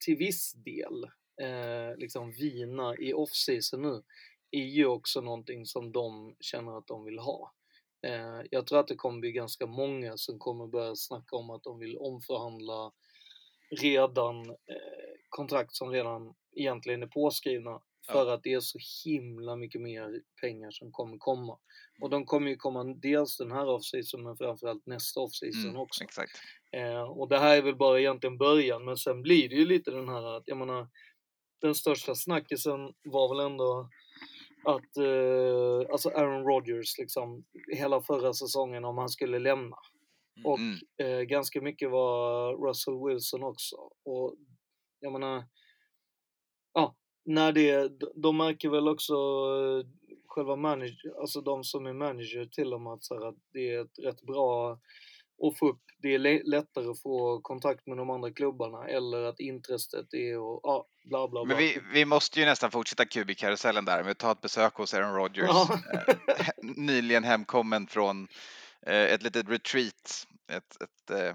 till 0.04 0.16
viss 0.16 0.52
del 0.52 1.04
eh, 1.42 1.96
liksom 1.98 2.32
vina 2.32 2.96
i 2.96 3.12
off-season 3.12 3.82
nu 3.82 4.02
är 4.52 4.64
ju 4.64 4.86
också 4.86 5.20
någonting 5.20 5.66
som 5.66 5.92
de 5.92 6.36
känner 6.40 6.78
att 6.78 6.86
de 6.86 7.04
vill 7.04 7.18
ha. 7.18 7.52
Eh, 8.06 8.40
jag 8.50 8.66
tror 8.66 8.78
att 8.80 8.88
det 8.88 8.94
kommer 8.96 9.20
bli 9.20 9.32
ganska 9.32 9.66
många 9.66 10.16
som 10.16 10.38
kommer 10.38 10.66
börja 10.66 10.96
snacka 10.96 11.36
om 11.36 11.50
att 11.50 11.62
de 11.62 11.78
vill 11.78 11.98
omförhandla 11.98 12.92
redan 13.80 14.50
eh, 14.50 15.14
kontrakt 15.28 15.74
som 15.74 15.90
redan 15.90 16.34
egentligen 16.56 17.02
är 17.02 17.06
påskrivna 17.06 17.80
för 18.12 18.30
att 18.34 18.42
det 18.42 18.52
är 18.52 18.60
så 18.60 18.78
himla 19.04 19.56
mycket 19.56 19.80
mer 19.80 20.20
pengar 20.40 20.70
som 20.70 20.92
kommer 20.92 21.16
komma. 21.18 21.58
Och 22.00 22.10
de 22.10 22.26
kommer 22.26 22.50
ju 22.50 22.56
komma 22.56 22.84
dels 22.84 23.36
den 23.36 23.52
här 23.52 23.66
off-season 23.68 24.22
men 24.22 24.36
framförallt 24.36 24.86
nästa 24.86 25.20
off-season 25.20 25.70
Mm, 25.70 25.80
också. 25.80 26.04
exakt. 26.04 26.32
Eh, 26.72 27.02
och 27.02 27.28
det 27.28 27.38
här 27.38 27.56
är 27.56 27.62
väl 27.62 27.76
bara 27.76 28.00
egentligen 28.00 28.38
början 28.38 28.84
men 28.84 28.96
sen 28.96 29.22
blir 29.22 29.48
det 29.48 29.54
ju 29.54 29.66
lite 29.66 29.90
den 29.90 30.08
här 30.08 30.36
att 30.36 30.42
jag 30.46 30.56
menar 30.58 30.88
den 31.60 31.74
största 31.74 32.14
snackisen 32.14 32.80
var 33.04 33.28
väl 33.28 33.46
ändå 33.46 33.88
att 34.64 34.96
eh, 34.96 35.92
alltså 35.92 36.08
Aaron 36.08 36.44
Rodgers 36.46 36.98
liksom 36.98 37.44
hela 37.76 38.00
förra 38.02 38.32
säsongen 38.32 38.84
om 38.84 38.98
han 38.98 39.08
skulle 39.08 39.38
lämna. 39.38 39.76
Och 40.44 40.58
Mm. 40.58 40.78
eh, 41.02 41.20
ganska 41.22 41.60
mycket 41.60 41.90
var 41.90 42.56
Russell 42.68 43.06
Wilson 43.08 43.42
också. 43.42 43.76
Och 44.04 44.34
jag 45.00 45.12
menar, 45.12 45.44
ja, 46.74 46.96
när 47.24 47.52
det, 47.52 47.88
de- 48.14 48.36
märker 48.36 48.68
väl 48.70 48.88
också 48.88 49.14
eh, 49.14 49.86
själva 50.26 50.56
manager, 50.56 51.20
alltså 51.20 51.40
de 51.40 51.64
som 51.64 51.86
är 51.86 51.92
manager 51.92 52.46
till 52.46 52.70
dem 52.70 52.86
att, 52.86 53.04
så 53.04 53.14
här, 53.14 53.26
att 53.28 53.36
det 53.52 53.70
är 53.70 53.80
ett 53.82 53.98
rätt 53.98 54.22
bra 54.22 54.78
att 55.42 55.58
få 55.58 55.68
upp, 55.68 55.82
det 55.98 56.14
är 56.14 56.44
lättare 56.44 56.90
att 56.90 57.02
få 57.02 57.40
kontakt 57.40 57.86
med 57.86 57.96
de 57.96 58.10
andra 58.10 58.30
klubbarna 58.32 58.88
eller 58.88 59.22
att 59.22 59.40
intresset 59.40 60.14
är 60.14 60.38
och 60.38 60.60
ja, 60.62 60.86
bla 61.04 61.28
bla 61.28 61.44
bla. 61.44 61.54
Men 61.54 61.64
vi, 61.64 61.78
vi 61.92 62.04
måste 62.04 62.40
ju 62.40 62.46
nästan 62.46 62.70
fortsätta 62.70 63.04
QB-karusellen 63.04 63.84
där. 63.84 64.02
Vi 64.02 64.14
tar 64.14 64.32
ett 64.32 64.40
besök 64.40 64.74
hos 64.74 64.94
Aaron 64.94 65.14
Rodgers. 65.14 65.48
Ja. 65.48 65.80
eh, 65.94 66.14
nyligen 66.76 67.24
hemkommen 67.24 67.86
från 67.86 68.28
eh, 68.86 69.02
ett 69.02 69.22
litet 69.22 69.48
retreat. 69.48 70.26
Ett, 70.52 70.82
ett, 70.82 71.10
eh, 71.10 71.34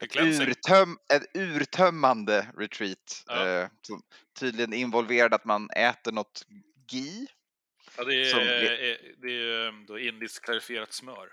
ett, 0.00 0.12
cleansing. 0.12 0.48
urtöm, 0.48 0.98
ett 1.14 1.36
urtömmande 1.36 2.46
retreat. 2.56 3.24
Ja. 3.26 3.48
Eh, 3.48 3.68
som 3.82 4.02
tydligen 4.40 4.72
involverade 4.72 5.36
att 5.36 5.44
man 5.44 5.70
äter 5.70 6.12
något 6.12 6.46
gi. 6.90 7.26
Ja, 7.96 8.04
det 8.04 8.30
som 8.30 8.40
är, 8.40 8.44
le- 8.44 8.90
är, 8.90 9.14
det 9.22 9.32
är 9.32 9.86
då 9.86 9.98
indiskt 9.98 10.44
klarifierat 10.44 10.92
smör. 10.92 11.28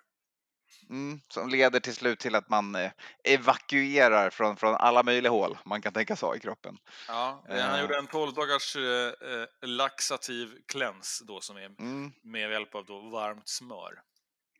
Mm, 0.90 1.22
som 1.28 1.50
leder 1.50 1.80
till 1.80 1.96
slut 1.96 2.20
till 2.20 2.36
att 2.36 2.50
man 2.50 2.76
eh, 2.76 2.92
evakuerar 3.24 4.30
från, 4.30 4.58
från 4.58 4.76
alla 4.76 5.04
möjliga 5.04 5.32
hål 5.32 5.58
man 5.66 5.82
kan 5.82 5.94
tänka 5.94 6.16
sig 6.16 6.30
i 6.38 6.40
kroppen. 6.40 6.78
Ja, 7.08 7.44
han 7.50 7.58
Eh. 7.58 7.82
gjorde 7.82 7.98
en 7.98 8.08
12 8.08 8.34
dagars 8.34 8.76
eh, 8.76 8.82
eh, 9.32 9.48
laxativ 9.62 10.54
cleanse 10.68 11.24
då 11.26 11.42
som 11.42 11.58
är 11.58 11.66
Mm. 11.80 12.12
med 12.24 12.52
hjälp 12.52 12.76
av 12.76 12.86
då 12.86 13.00
varmt 13.00 13.48
smör. 13.48 14.02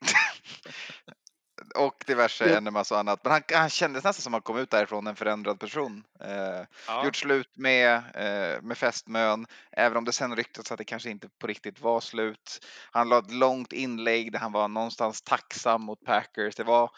Och 1.76 2.04
diverse 2.08 2.50
Ja. 2.50 2.58
enemas 2.58 2.92
och 2.92 3.00
annat. 3.00 3.20
Men 3.24 3.32
han, 3.34 3.42
han 3.54 3.70
kändes 3.70 4.04
nästan 4.04 4.22
som 4.24 4.34
att 4.34 4.36
han 4.36 4.42
kom 4.42 4.58
ut 4.58 4.70
därifrån 4.70 5.08
en 5.08 5.16
förändrad 5.16 5.60
person. 5.60 6.04
Eh, 6.20 6.66
Ja, 6.88 7.06
Gjort 7.06 7.16
slut 7.16 7.58
med, 7.58 7.96
eh, 7.96 8.62
med 8.62 8.78
fästmön, 8.78 9.46
även 9.72 9.98
om 9.98 10.06
det 10.06 10.12
sen 10.14 10.36
ryktats 10.36 10.72
att 10.72 10.78
det 10.78 10.84
kanske 10.86 11.10
inte 11.10 11.30
på 11.40 11.48
riktigt 11.48 11.82
var 11.82 12.00
slut. 12.00 12.66
Han 12.92 13.10
la 13.10 13.20
ett 13.20 13.32
långt 13.34 13.74
inlägg 13.74 14.32
där 14.32 14.40
han 14.40 14.52
var 14.52 14.68
någonstans 14.68 15.22
tacksam 15.22 15.82
mot 15.82 16.06
Packers. 16.06 16.56
Det 16.56 16.64
var 16.64 16.92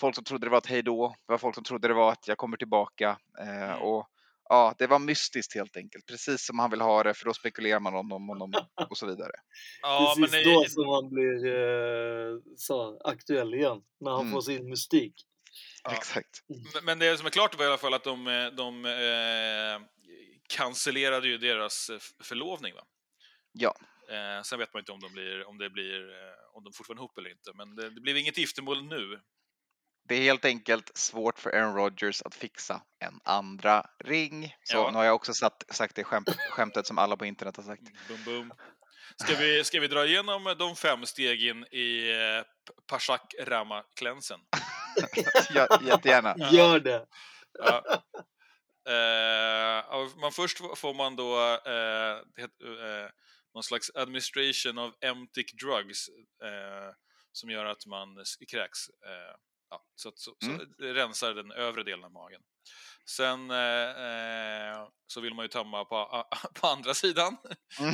folk 0.00 0.14
som 0.14 0.24
trodde 0.24 0.46
det 0.46 0.50
var 0.50 0.58
ett 0.58 0.66
hejdå. 0.66 1.14
Det 1.26 1.32
var 1.32 1.38
folk 1.38 1.54
som 1.54 1.64
trodde 1.64 1.88
det 1.88 1.94
var 1.94 2.12
att 2.12 2.28
jag 2.28 2.38
kommer 2.38 2.56
tillbaka. 2.56 3.16
Eh, 3.38 3.46
Mm. 3.62 3.78
och 3.82 4.08
ja, 4.48 4.74
det 4.78 4.86
var 4.86 4.98
mystiskt 4.98 5.54
helt 5.54 5.76
enkelt. 5.76 6.06
Precis 6.06 6.46
som 6.46 6.58
han 6.58 6.70
vill 6.70 6.80
ha 6.80 7.02
det, 7.02 7.14
för 7.14 7.24
då 7.24 7.34
spekulerar 7.34 7.80
man 7.80 7.94
om 7.94 8.10
honom, 8.28 8.52
och 8.90 8.98
så 8.98 9.06
vidare. 9.06 9.32
ja 9.82 10.14
men 10.18 10.28
Precis 10.30 10.44
det, 10.46 10.52
då 10.54 10.64
som 10.64 10.88
han 10.88 11.08
blir 11.10 11.46
eh, 11.46 12.38
så, 12.56 13.00
aktuell 13.04 13.54
igen, 13.54 13.82
när 14.00 14.10
han 14.10 14.20
Mm. 14.20 14.32
får 14.32 14.40
sin 14.40 14.68
mystik. 14.70 15.14
Ja. 15.84 15.92
Exakt. 15.92 16.42
Men- 16.74 16.84
Men 16.84 16.98
det 16.98 17.16
som 17.16 17.26
är 17.26 17.30
klart 17.30 17.58
var 17.58 17.64
i 17.64 17.68
alla 17.68 17.78
fall 17.78 17.94
att 17.94 18.04
de, 18.04 18.26
eh, 18.26 18.46
de 18.46 18.84
eh, 18.84 19.86
cancellerade 20.48 21.28
ju 21.28 21.38
deras 21.38 21.90
eh, 21.90 21.98
förlovning. 22.22 22.74
Va? 22.74 22.82
Ja. 23.52 23.74
Eh, 24.10 24.42
sen 24.42 24.58
vet 24.58 24.72
man 24.74 24.80
inte 24.80 24.92
om 24.92 25.00
de, 25.00 25.12
blir, 25.12 25.48
om 25.48 25.58
det 25.58 25.70
blir, 25.70 26.00
eh, 26.10 26.56
om 26.56 26.64
de 26.64 26.72
fortfarande 26.72 27.00
är 27.00 27.02
ihop 27.02 27.18
eller 27.18 27.30
inte. 27.30 27.52
Men 27.54 27.76
det, 27.76 27.90
det 27.90 28.00
blev 28.00 28.16
inget 28.16 28.38
giftermål 28.38 28.84
nu. 28.84 29.20
Det 30.08 30.14
är 30.14 30.20
helt 30.22 30.44
enkelt 30.44 30.96
svårt 30.96 31.38
för 31.38 31.50
Aaron 31.50 31.74
Rodgers 31.74 32.22
att 32.22 32.34
fixa 32.34 32.82
en 32.98 33.20
andra 33.24 33.86
ring. 34.04 34.56
Så 34.64 34.76
Ja. 34.76 34.90
nu 34.90 34.96
har 34.96 35.04
jag 35.04 35.14
också 35.14 35.34
satt, 35.34 35.64
sagt 35.68 35.96
det 35.96 36.04
skämt, 36.04 36.28
skämtet 36.50 36.86
som 36.86 36.98
alla 36.98 37.16
på 37.16 37.26
internet 37.26 37.56
har 37.56 37.64
sagt. 37.64 37.82
Boom, 38.08 38.24
boom. 38.24 38.52
Ska 39.16 39.34
vi, 39.36 39.64
ska 39.64 39.80
vi 39.80 39.88
dra 39.88 40.06
igenom 40.06 40.54
de 40.58 40.76
fem 40.76 41.06
stegen 41.06 41.66
i 41.70 42.10
eh, 42.12 42.44
Pashak 42.86 43.34
Rama-klänsen? 43.40 44.40
Ja, 45.54 45.80
jättegärna. 45.82 46.34
Gör 46.52 46.80
det. 46.80 47.06
Ja. 47.58 48.02
Och 49.88 50.18
man 50.20 50.32
först 50.32 50.58
får 50.78 50.94
man 50.94 51.16
då 51.16 51.38
heter, 52.36 53.04
eh, 53.04 53.10
någon 53.54 53.62
slags 53.62 53.90
administration 53.94 54.78
of 54.78 54.94
emptic 55.00 55.52
drugs 55.52 56.06
som 57.32 57.50
gör 57.50 57.64
att 57.64 57.86
man 57.86 58.08
kräks. 58.50 58.78
Ja, 59.70 59.84
så 59.94 60.12
så, 60.14 60.34
så 60.44 60.50
Mm. 60.50 60.74
det 60.78 60.94
rensar 60.94 61.34
den 61.34 61.52
övre 61.52 61.82
delen 61.82 62.04
av 62.04 62.12
magen. 62.12 62.40
Sen 63.08 63.50
eh, 63.50 63.58
eh, 63.58 64.88
så 65.06 65.20
vill 65.20 65.34
man 65.34 65.44
ju 65.44 65.48
tömma 65.48 65.84
på, 65.84 66.26
på 66.60 66.66
andra 66.66 66.94
sidan. 66.94 67.36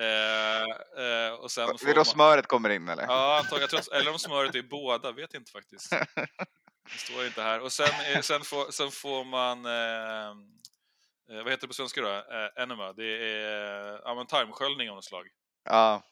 Eh, 0.00 0.62
eh, 1.04 1.32
och 1.32 1.50
sen 1.50 1.66
får 1.78 1.88
då 1.88 1.94
man... 1.94 2.04
smöret 2.04 2.46
kommer 2.46 2.70
in 2.70 2.88
eller? 2.88 3.02
Ja, 3.02 3.38
antagligen. 3.38 3.68
Tror, 3.68 3.94
eller 3.94 4.10
om 4.12 4.18
smöret 4.18 4.54
är 4.54 4.62
båda, 4.62 5.12
vet 5.12 5.34
inte 5.34 5.52
faktiskt. 5.52 5.90
Det 6.92 6.98
står 6.98 7.26
inte 7.26 7.42
här. 7.42 7.60
Och 7.60 7.72
sen, 7.72 8.12
eh, 8.14 8.20
sen, 8.20 8.42
får, 8.42 8.70
sen 8.70 8.90
får 8.90 9.24
man, 9.24 9.62
vad 11.26 11.50
heter 11.50 11.60
det 11.60 11.66
på 11.66 11.74
svenska 11.74 12.00
då? 12.00 12.08
Eh, 12.08 12.62
enema. 12.62 12.92
Det 12.92 13.04
är 13.04 14.00
ja, 14.04 14.26
tarmsköljning 14.28 14.90
av 14.90 14.96
något 14.96 15.04
slag. 15.04 15.28
Ja. 15.64 16.02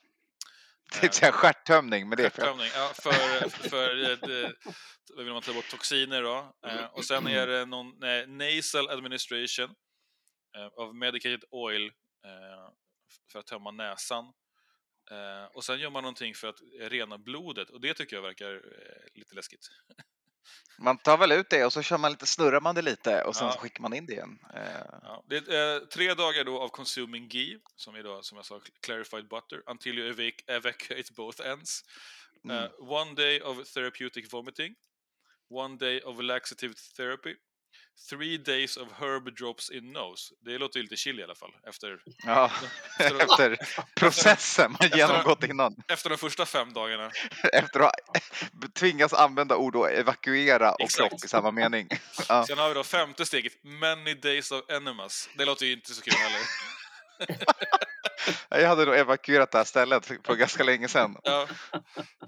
Det 0.93 1.07
är 1.07 1.11
säga 1.11 1.33
stjärttömning, 1.33 2.09
men 2.09 2.17
det 2.17 2.27
är 2.27 2.31
fel. 2.31 2.45
Ja, 2.75 2.93
för, 2.95 3.49
för 3.69 4.11
eh, 4.11 4.51
då 5.17 5.23
vill 5.23 5.33
man 5.33 5.43
ta 5.43 5.53
bort 5.53 5.71
toxiner 5.71 6.23
då. 6.23 6.53
Eh, 6.67 6.85
och 6.85 7.05
sen 7.05 7.27
är 7.27 7.47
det 7.47 7.65
någon 7.65 8.03
eh, 8.03 8.27
nasal 8.27 8.89
administration 8.89 9.75
eh, 10.57 10.67
of 10.67 10.95
medicated 10.95 11.45
oil 11.51 11.85
eh, 12.25 12.73
för 13.33 13.39
att 13.39 13.47
tömma 13.47 13.71
näsan. 13.71 14.25
Eh, 15.11 15.45
och 15.55 15.65
sen 15.65 15.81
gör 15.81 15.91
man 15.91 16.03
någonting 16.03 16.35
för 16.35 16.49
att 16.49 16.61
rena 16.81 17.19
blodet 17.19 17.71
och 17.71 17.81
det 17.81 17.95
tycker 17.95 18.17
jag 18.17 18.23
verkar 18.23 18.55
eh, 18.55 19.09
lite 19.15 19.35
läskigt. 19.35 19.69
Man 20.79 20.99
tar 20.99 21.17
väl 21.19 21.33
ut 21.33 21.51
det 21.51 21.65
och 21.65 21.73
så 21.73 21.83
kör 21.83 21.99
man 21.99 22.11
lite, 22.11 22.27
snurrar 22.27 22.61
man 22.61 22.75
det 22.75 22.83
lite 22.83 23.23
och 23.23 23.37
sen 23.37 23.47
Ja. 23.47 23.53
så 23.53 23.59
skickar 23.59 23.83
man 23.83 23.95
in 23.95 24.07
det 24.07 24.13
igen. 24.13 24.39
Ja, 25.03 25.25
det 25.29 25.49
är 25.49 25.75
eh, 25.77 25.81
tre 25.87 26.15
dagar 26.15 26.45
då 26.45 26.61
av 26.61 26.69
consuming 26.69 27.29
ghee, 27.29 27.59
som 27.77 27.95
är 27.95 28.03
då, 28.03 28.23
som 28.23 28.37
jag 28.37 28.45
sa, 28.47 28.61
clarified 28.83 29.29
butter, 29.29 29.63
until 29.67 29.99
you 29.99 30.09
evac 30.11 30.35
evacuate 30.47 31.13
both 31.13 31.47
ends. 31.47 31.85
Mm. 32.45 32.57
Eh, 32.65 32.71
one 32.79 33.15
day 33.15 33.41
of 33.41 33.73
therapeutic 33.73 34.33
vomiting. 34.33 34.75
One 35.51 35.77
day 35.77 36.01
of 36.01 36.21
laxative 36.21 36.75
therapy. 36.97 37.35
Three 38.11 38.39
days 38.39 38.77
of 38.77 38.89
herb 39.01 39.37
drops 39.37 39.71
in 39.71 39.93
nose. 39.93 40.35
Det 40.45 40.59
låter 40.59 40.77
ju 40.77 40.83
lite 40.83 40.97
chill 40.97 41.21
i 41.21 41.23
alla 41.23 41.35
fall, 41.35 41.51
efter, 41.69 41.99
Ja, 42.25 42.51
efter, 42.99 43.21
efter 43.21 43.57
processen 43.95 44.77
man 44.81 44.89
genomgått 44.99 45.45
innan. 45.45 45.77
efter 45.89 46.11
de 46.11 46.19
första 46.19 46.47
fem 46.47 46.73
dagarna. 46.73 47.11
Efter 47.53 47.81
att 47.81 47.85
ha 47.85 48.69
tvingats 48.75 49.15
använda 49.15 49.57
ord 49.57 49.77
och 49.77 49.91
evakuera 49.91 50.73
och 50.73 50.81
Exakt. 50.81 51.09
kropp 51.11 51.25
i 51.25 51.29
samma 51.29 51.51
mening. 51.51 51.89
Ja. 52.29 52.47
Sen 52.47 52.59
har 52.59 52.69
vi 52.69 52.75
då 52.75 52.85
femte 52.85 53.27
steget, 53.27 53.53
many 53.65 54.15
days 54.15 54.51
of 54.53 54.71
enemas. 54.71 55.29
Det 55.39 55.45
låter 55.45 55.67
ju 55.67 55.73
inte 55.73 55.95
så 55.95 56.03
kul 56.03 56.15
heller. 56.15 56.41
Jag 58.49 58.69
hade 58.69 58.85
nog 58.85 58.95
evakuerat 58.95 59.51
det 59.53 59.59
här 59.59 59.65
stället 59.65 60.07
för, 60.07 60.35
ganska 60.35 60.65
länge 60.65 60.89
sedan. 60.89 61.17
Ja. 61.23 61.49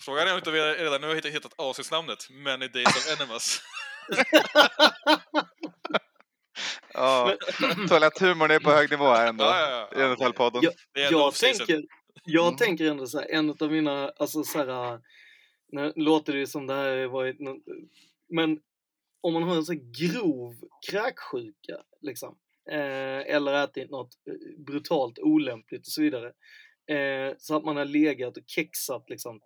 Frågan 0.00 0.28
är 0.28 0.32
om 0.32 0.38
inte 0.38 0.50
vi 0.50 0.60
redan 0.60 1.00
nu 1.00 1.06
har 1.06 1.14
hittat, 1.14 1.32
hittat 1.32 1.52
avsnittsnamnet, 1.56 2.30
Many 2.30 2.68
Days 2.68 2.86
of 2.86 3.20
Enemas. 3.20 3.62
Ja. 6.94 7.36
Toaletthumorn 7.88 8.50
är 8.50 8.58
på 8.58 8.70
hög 8.70 8.90
nivå 8.90 9.04
här 9.04 9.28
ändå. 9.28 9.44
Ja, 9.44 9.60
ja, 9.70 9.88
ja. 9.92 10.02
I 10.12 10.14
NFL-podden. 10.14 10.56
Ändå 10.56 10.72
Jag 10.94 11.28
off-season. 11.28 11.66
tänker, 11.66 11.84
jag 12.24 12.46
Mm. 12.46 12.56
tänker 12.56 12.84
ändå 12.90 13.06
så 13.06 13.18
här, 13.18 13.26
en 13.30 13.50
av 13.60 13.70
mina, 13.72 14.08
alltså 14.16 14.44
så 14.44 14.58
här, 14.58 15.00
nu 15.72 15.92
låter 15.96 16.32
det 16.32 16.38
ju 16.38 16.46
som 16.46 16.66
det 16.66 16.74
här 16.74 17.06
varit, 17.06 17.36
men 18.28 18.58
om 19.20 19.32
man 19.32 19.42
har 19.42 19.56
en 19.56 19.64
så 19.64 19.72
här 19.72 19.80
grov 20.10 20.54
kräksjuka, 20.90 21.76
liksom, 22.00 22.36
eh, 22.70 23.34
eller 23.34 23.64
ätit 23.64 23.90
något 23.90 24.10
eh, 24.30 24.64
brutalt 24.64 25.18
olämpligt 25.18 25.80
och 25.80 25.92
så 25.92 26.02
vidare, 26.02 26.26
eh, 26.90 27.34
så 27.38 27.56
att 27.56 27.64
man 27.64 27.76
har 27.76 27.84
legat 27.84 28.36
och 28.36 28.42
kexat 28.46 29.04
liksom 29.10 29.40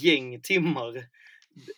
gäng 0.00 0.40
timmar. 0.40 1.06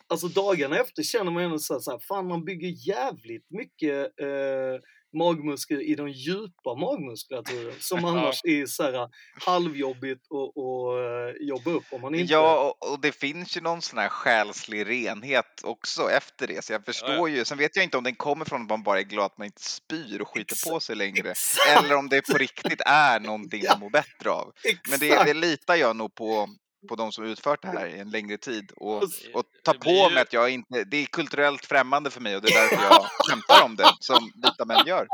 Alltså 0.07 0.29
dagarna 0.29 0.79
efter 0.79 1.03
känner 1.03 1.31
man 1.31 1.43
ändå 1.43 1.59
så 1.59 1.75
här, 1.75 1.81
så 1.81 1.91
här 1.91 1.99
fan 1.99 2.27
man 2.29 2.45
bygger 2.45 2.69
jävligt 2.89 3.47
mycket 3.51 4.21
eh, 4.21 4.81
magmuskler 5.19 5.81
i 5.81 5.95
de 5.95 6.09
djupa 6.09 6.75
magmuskulaturen 6.75 7.75
som 7.81 7.99
Ja. 8.03 8.09
annars 8.09 8.41
är 8.45 8.67
så 8.67 8.83
här 8.83 9.09
halvjobbigt 9.41 10.23
att 10.33 10.57
eh, 10.57 11.47
jobba 11.49 11.71
upp 11.71 11.85
om 11.91 12.01
man 12.01 12.15
inte... 12.15 12.33
Ja, 12.33 12.75
och, 12.81 12.93
och 12.93 13.01
det 13.01 13.13
finns 13.13 13.57
ju 13.57 13.61
någon 13.61 13.83
sån 13.83 13.99
här 13.99 14.09
själslig 14.09 14.87
renhet 14.89 15.61
också 15.65 16.11
efter 16.11 16.47
det. 16.47 16.65
Så 16.65 16.73
jag 16.73 16.85
förstår 16.85 17.11
Ja, 17.11 17.29
ju. 17.29 17.45
Sen 17.45 17.59
vet 17.59 17.77
jag 17.77 17.85
inte 17.85 17.97
om 17.99 18.05
den 18.05 18.15
kommer 18.15 18.45
från 18.45 18.63
att 18.63 18.69
man 18.69 18.83
bara 18.83 18.99
är 18.99 19.05
glad 19.05 19.25
att 19.27 19.39
man 19.39 19.45
inte 19.45 19.63
spyr 19.65 20.21
och 20.21 20.29
skiter 20.29 20.57
på 20.71 20.77
Exakt, 20.77 20.83
sig 20.85 20.97
längre. 20.97 21.31
Exakt! 21.31 21.85
Eller 21.85 21.97
om 21.97 22.09
det 22.09 22.27
på 22.27 22.39
riktigt 22.39 22.81
är 22.87 23.21
någonting 23.21 23.63
Ja. 23.65 23.71
man 23.73 23.81
mår 23.81 23.91
bättre 23.91 24.31
av. 24.31 24.53
Men 24.91 24.99
det, 24.99 25.07
exakt. 25.11 25.27
det 25.27 25.35
litar 25.35 25.75
jag 25.77 25.97
nog 25.97 26.15
på, 26.15 26.49
på 26.89 26.97
de 26.97 27.13
som 27.13 27.25
utfört 27.25 27.63
det 27.63 27.69
här 27.69 27.87
i 27.87 27.99
en 27.99 28.11
längre 28.11 28.37
tid. 28.37 28.71
Och, 28.77 28.97
Och 28.97 29.03
och 29.35 29.45
ta 29.73 29.79
på 29.79 29.91
ju- 29.91 30.15
mig 30.15 30.23
att 30.23 30.33
jag 30.33 30.51
inte, 30.51 30.85
det 30.85 30.97
är 30.97 31.07
kulturellt 31.07 31.67
främmande 31.67 32.11
för 32.11 32.21
mig 32.21 32.37
och 32.37 32.43
det 32.43 32.49
är 32.49 32.61
därför 32.63 32.85
jag 32.85 33.07
skämtar 33.19 33.65
om 33.65 33.77
det, 33.77 33.89
som 34.01 34.33
vita 34.43 34.65
män 34.65 34.87
gör. 34.87 35.07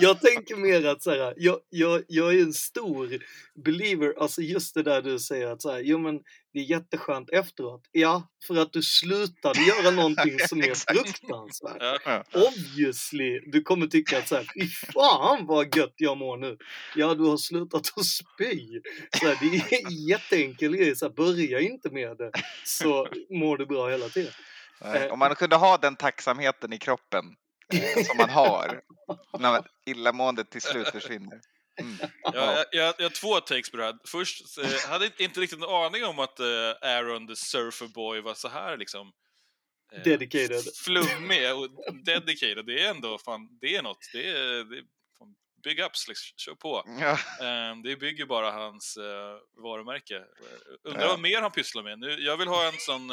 Jag 0.00 0.20
tänker 0.20 0.56
mer 0.56 0.86
att 0.86 1.02
så 1.02 1.10
här, 1.10 1.34
jag, 1.36 1.58
jag, 1.70 2.02
jag 2.08 2.34
är 2.34 2.42
en 2.42 2.52
stor 2.52 3.08
believer, 3.64 4.14
alltså 4.18 4.42
just 4.42 4.74
det 4.74 4.82
där 4.82 5.02
du 5.02 5.18
säger 5.18 5.46
att 5.46 5.62
så 5.62 5.72
här, 5.72 5.80
jo 5.80 5.98
men 5.98 6.20
det 6.52 6.58
är 6.58 6.64
jätteskönt 6.64 7.30
efteråt. 7.30 7.82
Ja, 7.92 8.28
för 8.46 8.56
att 8.56 8.72
du 8.72 8.82
slutade 8.82 9.60
göra 9.60 9.90
någonting 9.90 10.38
som 10.48 10.58
är 10.58 10.94
fruktansvärt. 10.94 12.02
Ja. 12.04 12.24
Obviously, 12.32 13.40
du 13.46 13.62
kommer 13.62 13.86
tycka 13.86 14.18
att 14.18 14.28
så 14.28 14.36
här, 14.36 14.46
fy 14.54 14.68
fan 14.68 15.46
vad 15.46 15.76
gött 15.76 15.94
jag 15.96 16.18
mår 16.18 16.36
nu. 16.36 16.56
Ja, 16.96 17.14
du 17.14 17.24
har 17.24 17.36
slutat 17.36 17.92
att 17.96 18.06
spy. 18.06 18.80
Så 19.18 19.26
här, 19.26 19.38
det 19.40 19.76
är 19.76 19.84
en 19.86 20.06
jätteenkel 20.06 20.76
grej, 20.76 20.96
så 20.96 21.06
här, 21.06 21.12
börja 21.12 21.60
inte 21.60 21.90
med 21.90 22.16
det 22.16 22.30
så 22.64 23.08
mår 23.30 23.56
du 23.56 23.66
bra 23.66 23.88
hela 23.88 24.08
tiden. 24.08 24.32
Eh, 24.84 25.12
Om 25.12 25.18
man 25.18 25.34
kunde 25.34 25.56
ha 25.56 25.76
den 25.76 25.96
tacksamheten 25.96 26.72
i 26.72 26.78
kroppen 26.78 27.24
som 28.06 28.16
man 28.16 28.30
har 28.30 28.80
när 29.38 29.62
illamåendet 29.86 30.50
till 30.50 30.62
slut 30.62 30.88
försvinner. 30.92 31.40
Mm. 31.80 31.96
Jag, 32.22 32.34
jag, 32.34 32.66
jag, 32.72 32.94
jag 32.98 33.04
har 33.04 33.10
två 33.10 33.40
takes 33.40 33.70
på 33.70 33.76
det 33.76 33.84
här. 33.84 33.98
Först, 34.06 34.58
eh, 34.58 34.70
jag 34.70 34.88
hade 34.88 35.10
inte- 35.18 35.40
riktigt 35.40 35.58
en 35.58 35.64
aning 35.68 36.04
om 36.04 36.18
att 36.18 36.40
eh, 36.40 36.46
Aaron 36.82 37.26
the 37.28 37.36
Surfer 37.36 37.86
Boy 37.86 38.20
var 38.20 38.34
så 38.34 38.48
här 38.48 38.76
liksom... 38.76 39.12
eh, 39.92 40.02
Dedicated. 40.02 40.62
Flummig 40.84 41.54
och 41.54 41.68
dedicated. 42.04 42.66
Det 42.66 42.84
är 42.84 42.90
ändå 42.90 43.18
fan, 43.18 43.58
det 43.60 43.76
är 43.76 43.82
något. 43.82 43.98
Det 44.12 44.28
är, 44.30 44.64
det 44.64 44.76
är 44.78 44.82
fan, 45.18 45.34
big 45.64 45.80
ups, 45.80 46.08
liksom. 46.08 46.34
kör 46.36 46.54
på. 46.54 46.84
Ja, 47.00 47.10
Eh, 47.46 47.76
Det 47.84 47.96
bygger 47.96 48.26
bara 48.26 48.50
hans 48.50 48.96
uh, 48.96 49.62
varumärke. 49.62 50.16
Eh, 50.16 50.22
Undrar 50.84 51.02
Ja. 51.02 51.08
vad 51.08 51.20
mer 51.20 51.40
han 51.42 51.50
pysslar 51.52 51.82
med. 51.82 51.98
Nu, 51.98 52.10
jag 52.20 52.36
vill 52.36 52.48
ha 52.48 52.66
en 52.66 52.78
sån 52.78 53.10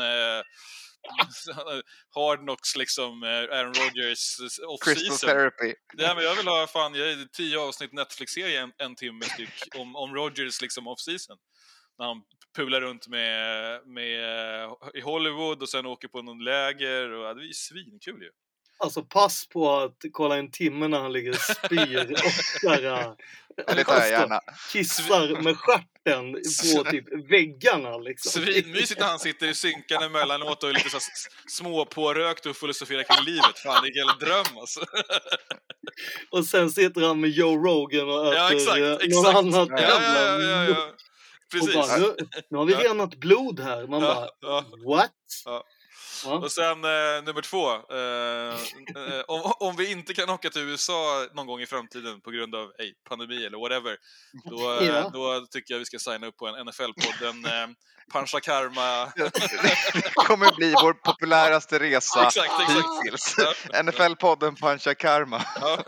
Hard 2.16 2.40
Knocks, 2.40 2.76
liksom 2.76 3.24
eh, 3.24 3.30
Aaron 3.30 3.74
Rodgers 3.74 4.40
eh, 4.40 4.46
crystal 4.46 5.12
off-season. 5.12 5.30
therapy. 5.30 5.74
Ja, 5.98 6.16
men 6.16 6.24
jag 6.24 6.36
vill 6.36 6.48
ha 6.48 6.68
fan, 6.68 6.96
jag 6.96 7.12
är 7.12 7.26
tio 7.34 7.60
avsnitt 7.60 7.94
Netflix-serie, 7.94 8.62
en, 8.62 8.72
en 8.78 8.96
timme 8.96 9.26
styck, 9.26 9.76
om, 9.76 9.96
om 9.96 10.16
Rodgers 10.16 10.62
liksom 10.62 10.88
off-season. 10.88 11.38
När 12.00 12.06
han 12.06 12.22
pular 12.56 12.82
runt 12.82 13.08
med, 13.08 13.88
med, 13.88 14.70
i 14.94 15.02
Hollywood 15.02 15.62
och 15.62 15.70
sen 15.70 15.86
åker 15.86 16.08
på 16.08 16.22
någon 16.22 16.44
läger. 16.44 17.12
Och, 17.12 17.26
ja, 17.26 17.34
det 17.34 17.42
är 17.42 17.46
ju 17.48 17.54
svinkul 17.54 18.22
ju. 18.22 18.30
Alltså 18.80 19.04
pass 19.04 19.48
på 19.48 19.76
att 19.78 19.98
kolla 20.12 20.38
en 20.38 20.52
timme 20.52 20.88
när 20.88 21.00
han 21.00 21.14
ligger 21.14 21.30
och 21.32 21.38
spyr 21.38 22.12
och 22.12 22.32
Ja, 22.64 23.16
det 23.76 23.84
tar 23.84 24.00
jag 24.00 24.10
gärna. 24.10 24.40
kissar 24.72 25.42
med 25.42 25.58
stjärten 26.08 26.84
på 26.84 26.92
typ 26.92 27.30
väggarna 27.32 27.98
liksom. 27.98 28.42
Svinmysigt 28.42 29.00
när 29.00 29.08
han 29.08 29.20
sitter 29.20 29.48
i 29.48 29.54
synkarna 29.54 30.06
emellanåt 30.06 30.64
och 30.64 30.70
är 30.70 30.74
lite 30.74 30.90
så 30.90 31.00
småpårökt 31.48 32.46
och 32.46 32.56
filosoferar 32.56 33.04
kring 33.04 33.26
livet. 33.26 33.60
Fan, 33.64 33.84
det 33.84 34.00
är 34.00 34.12
en 34.12 34.20
dröm 34.20 34.58
alltså. 34.58 34.86
Och 36.32 36.46
sen 36.46 36.72
sitter 36.72 37.02
han 37.02 37.20
med 37.20 37.30
Joe 37.30 37.56
Rogan 37.56 38.10
och 38.10 38.28
äter 38.28 38.38
Ja, 38.38 38.52
exakt, 38.52 38.78
eh, 38.78 39.08
exakt. 39.08 39.38
annat 39.38 39.70
Ja, 39.72 39.80
jävla 39.80 40.24
ja, 40.24 40.42
ja, 40.42 40.66
ja, 40.70 40.92
Precis. 41.52 41.76
bara, 41.76 41.98
nu, 41.98 42.16
nu 42.50 42.58
har 42.58 42.66
vi 42.66 42.74
renat 42.74 43.16
blod 43.16 43.60
här. 43.60 43.88
Man 43.88 44.02
bara, 44.02 44.30
what? 44.86 45.12
Ja. 46.26 46.34
Och 46.36 46.52
sen 46.52 46.84
eh, 46.84 47.24
nummer 47.24 47.42
två. 47.42 47.72
Eh, 47.72 48.54
eh, 49.04 49.22
om, 49.28 49.54
om 49.60 49.76
vi 49.76 49.92
inte 49.92 50.14
kan 50.14 50.30
åka 50.30 50.50
till 50.50 50.62
USA 50.62 51.28
någon 51.34 51.48
gång 51.48 51.62
i 51.62 51.66
framtiden 51.66 52.22
på 52.22 52.32
grund 52.32 52.56
av 52.56 52.72
hey, 52.78 52.94
pandemi 53.10 53.46
eller 53.46 53.58
whatever, 53.58 53.98
då, 54.50 54.80
Ja. 54.86 55.10
då 55.14 55.46
tycker 55.46 55.74
jag 55.74 55.80
vi 55.80 55.86
ska 55.86 56.00
signa 56.00 56.28
upp 56.28 56.38
på 56.38 56.48
en 56.48 56.56
NFL-podden 56.68 57.46
eh, 57.46 57.70
Pancha 58.14 58.40
Karma. 58.40 59.12
Det 59.94 60.12
kommer 60.16 60.56
bli 60.56 60.72
vår 60.72 60.94
populäraste 60.94 61.80
resa 61.80 62.26
Exakt, 62.28 62.38
exakt. 62.62 62.70
hittills. 63.06 63.36
Ja. 63.38 63.82
NFL-podden 63.82 64.60
Pancha 64.60 64.96
Karma. 64.96 65.42
Ja, 65.62 65.84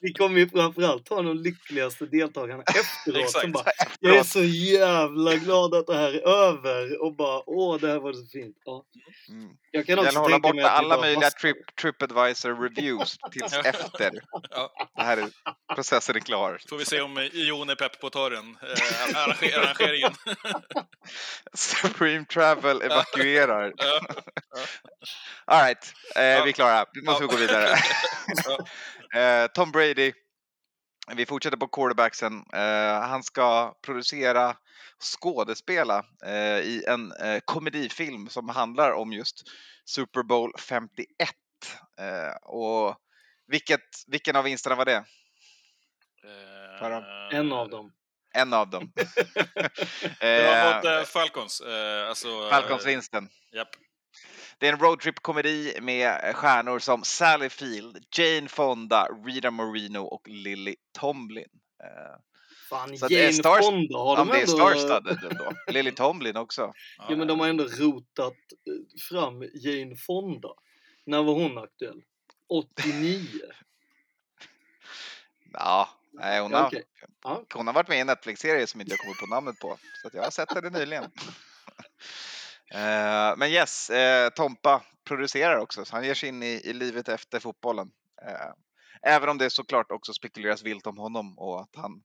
Vi 0.00 0.12
kommer 0.12 0.38
ju 0.38 0.48
framförallt 0.48 1.08
ha 1.08 1.22
de 1.22 1.36
lyckligaste 1.36 2.06
deltagarna 2.06 2.62
efteråt 2.62 3.16
Exakt. 3.24 3.42
som 3.42 3.52
bara 3.52 3.64
Jag 4.00 4.16
är 4.16 4.22
så 4.22 4.42
jävla 4.42 5.34
glad 5.36 5.74
att 5.74 5.86
det 5.86 5.96
här 5.96 6.12
är 6.12 6.28
över 6.28 7.02
och 7.02 7.16
bara 7.16 7.42
åh 7.46 7.78
det 7.80 7.88
här 7.88 7.98
var 7.98 8.12
så 8.12 8.26
fint. 8.32 8.56
Ja. 8.64 8.84
Mm. 9.28 9.48
Jag 9.72 9.86
kan 9.86 9.96
Jag 9.96 10.06
också 10.06 10.18
hålla 10.18 10.38
borta 10.38 10.68
alla 10.70 11.00
möjliga 11.00 11.30
trip, 11.30 11.56
Tripadvisor 11.80 12.54
reviews 12.62 13.16
tills 13.32 13.52
efter. 13.52 14.10
Ja. 14.50 14.72
Det 14.96 15.02
här 15.02 15.16
är, 15.16 15.26
processen 15.74 16.16
är 16.16 16.20
klar. 16.20 16.58
får 16.68 16.76
vi 16.76 16.84
se 16.84 17.00
om 17.00 17.28
Jon 17.32 17.70
är 17.70 17.74
pepp 17.74 18.00
på 18.00 18.06
att 18.06 18.12
ta 18.12 18.28
den 18.28 18.56
eh, 18.62 19.16
arranger- 19.16 19.58
arrangeringen. 19.58 20.12
Supreme 21.60 22.24
Travel 22.24 22.82
evakuerar. 22.90 23.72
Ja. 23.76 24.00
All 25.44 25.62
right, 25.64 25.94
eh, 26.16 26.44
vi 26.44 26.50
är 26.50 26.52
klara. 26.52 26.84
Nu 26.92 27.02
måste 27.02 27.22
vi 27.22 27.28
gå 27.28 27.36
vidare. 27.36 27.68
Eh, 29.14 29.46
Tom 29.46 29.70
Brady. 29.72 30.12
Vi 31.14 31.26
fortsätter 31.26 31.56
på 31.56 31.68
quarterbacksen. 31.68 32.44
Eh, 32.52 33.00
han 33.00 33.22
ska 33.22 33.74
producera, 33.82 34.56
skådespela 35.00 36.04
eh, 36.26 36.58
i 36.58 36.84
en 36.88 37.12
eh, 37.12 37.40
komedifilm 37.44 38.28
som 38.28 38.48
handlar 38.48 38.92
om 38.92 39.12
just 39.12 39.42
Super 39.84 40.22
Bowl 40.22 40.52
51. 40.58 41.30
Eh, 42.00 42.36
och 42.42 42.96
vilket, 43.46 43.80
vilken 44.06 44.36
av 44.36 44.44
vinsterna 44.44 44.76
var 44.76 44.84
det? 44.84 45.04
Eh, 46.24 47.38
En 47.38 47.52
av 47.52 47.68
dem. 47.70 47.92
En 48.34 48.52
av 48.52 48.70
dem. 48.70 48.92
Det 50.20 50.44
var 50.46 50.74
mot 50.74 50.84
eh, 50.84 50.92
eh, 50.92 51.04
Falcons. 51.04 51.60
Eh, 51.60 52.08
alltså, 52.08 52.28
eh, 52.28 52.50
Falcons-vinsten. 52.50 53.28
Japp. 53.52 53.68
Det 54.58 54.68
är 54.68 54.72
en 54.72 54.78
roadtrip-komedi 54.78 55.78
med 55.80 56.36
stjärnor 56.36 56.78
som 56.78 57.04
Sally 57.04 57.48
Field, 57.48 58.04
Jane 58.16 58.48
Fonda, 58.48 59.08
Rita 59.24 59.50
Moreno 59.50 59.98
och 59.98 60.28
Lily 60.28 60.76
Tomlin. 60.98 61.48
Eh, 61.82 62.16
Fan, 62.70 62.98
Så 62.98 63.04
att 63.04 63.08
det 63.08 63.18
är 63.18 63.22
Jane 63.22 63.32
stars- 63.32 63.62
Fonda 63.62 63.98
har 63.98 64.12
ja, 64.12 64.16
de 64.16 64.28
men 64.28 64.36
det 64.36 64.42
är 64.42 64.42
ändå... 64.42 64.56
star-studded 64.56 65.38
då. 65.38 65.72
Lily 65.72 65.92
Tomlin 65.92 66.36
också. 66.36 66.72
Ja, 67.08 67.16
men 67.16 67.28
de 67.28 67.40
har 67.40 67.48
ändå 67.48 67.64
rotat 67.64 68.32
eh, 68.32 69.00
fram 69.08 69.42
Jane 69.54 69.96
Fonda. 69.96 70.48
När 71.06 71.22
var 71.22 71.34
hon 71.34 71.58
aktuell? 71.58 72.02
89? 72.48 73.20
Ja, 75.52 75.88
nej, 76.12 76.40
hon, 76.40 76.52
har, 76.52 76.66
okej. 76.66 76.84
Ja. 77.22 77.44
hon 77.54 77.66
har 77.66 77.74
varit 77.74 77.88
med 77.88 77.98
i 77.98 78.00
en 78.00 78.06
Netflix-serie 78.06 78.66
som 78.66 78.80
inte 78.80 78.92
jag 78.92 79.00
kommer 79.00 79.14
på 79.14 79.26
namnet 79.26 79.58
på. 79.58 79.78
Så 80.02 80.08
att 80.08 80.14
jag 80.14 80.22
har 80.22 80.30
sett 80.30 80.54
henne 80.54 80.70
nyligen. 80.70 81.04
Eh, 82.74 83.36
men 83.36 83.50
yes, 83.50 83.90
eh, 83.90 84.30
Tompa 84.30 84.82
producerar 85.04 85.56
också, 85.56 85.84
så 85.84 85.96
han 85.96 86.04
ger 86.04 86.14
sig 86.14 86.28
in 86.28 86.42
i, 86.42 86.60
i 86.64 86.72
livet 86.72 87.08
efter 87.08 87.40
fotbollen. 87.40 87.90
Eh, 88.22 88.52
även 89.02 89.28
om 89.28 89.38
det 89.38 89.50
såklart 89.50 89.90
också 89.90 90.12
spekuleras 90.12 90.62
vilt 90.62 90.86
om 90.86 90.98
honom 90.98 91.38
och 91.38 91.60
att 91.60 91.76
han 91.76 92.02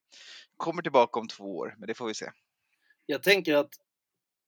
kommer 0.57 0.81
tillbaka 0.81 1.19
om 1.19 1.27
två 1.27 1.57
år, 1.57 1.75
men 1.77 1.87
det 1.87 1.93
får 1.93 2.07
vi 2.07 2.13
se. 2.13 2.31
Jag 3.05 3.23
tänker 3.23 3.55
att 3.55 3.69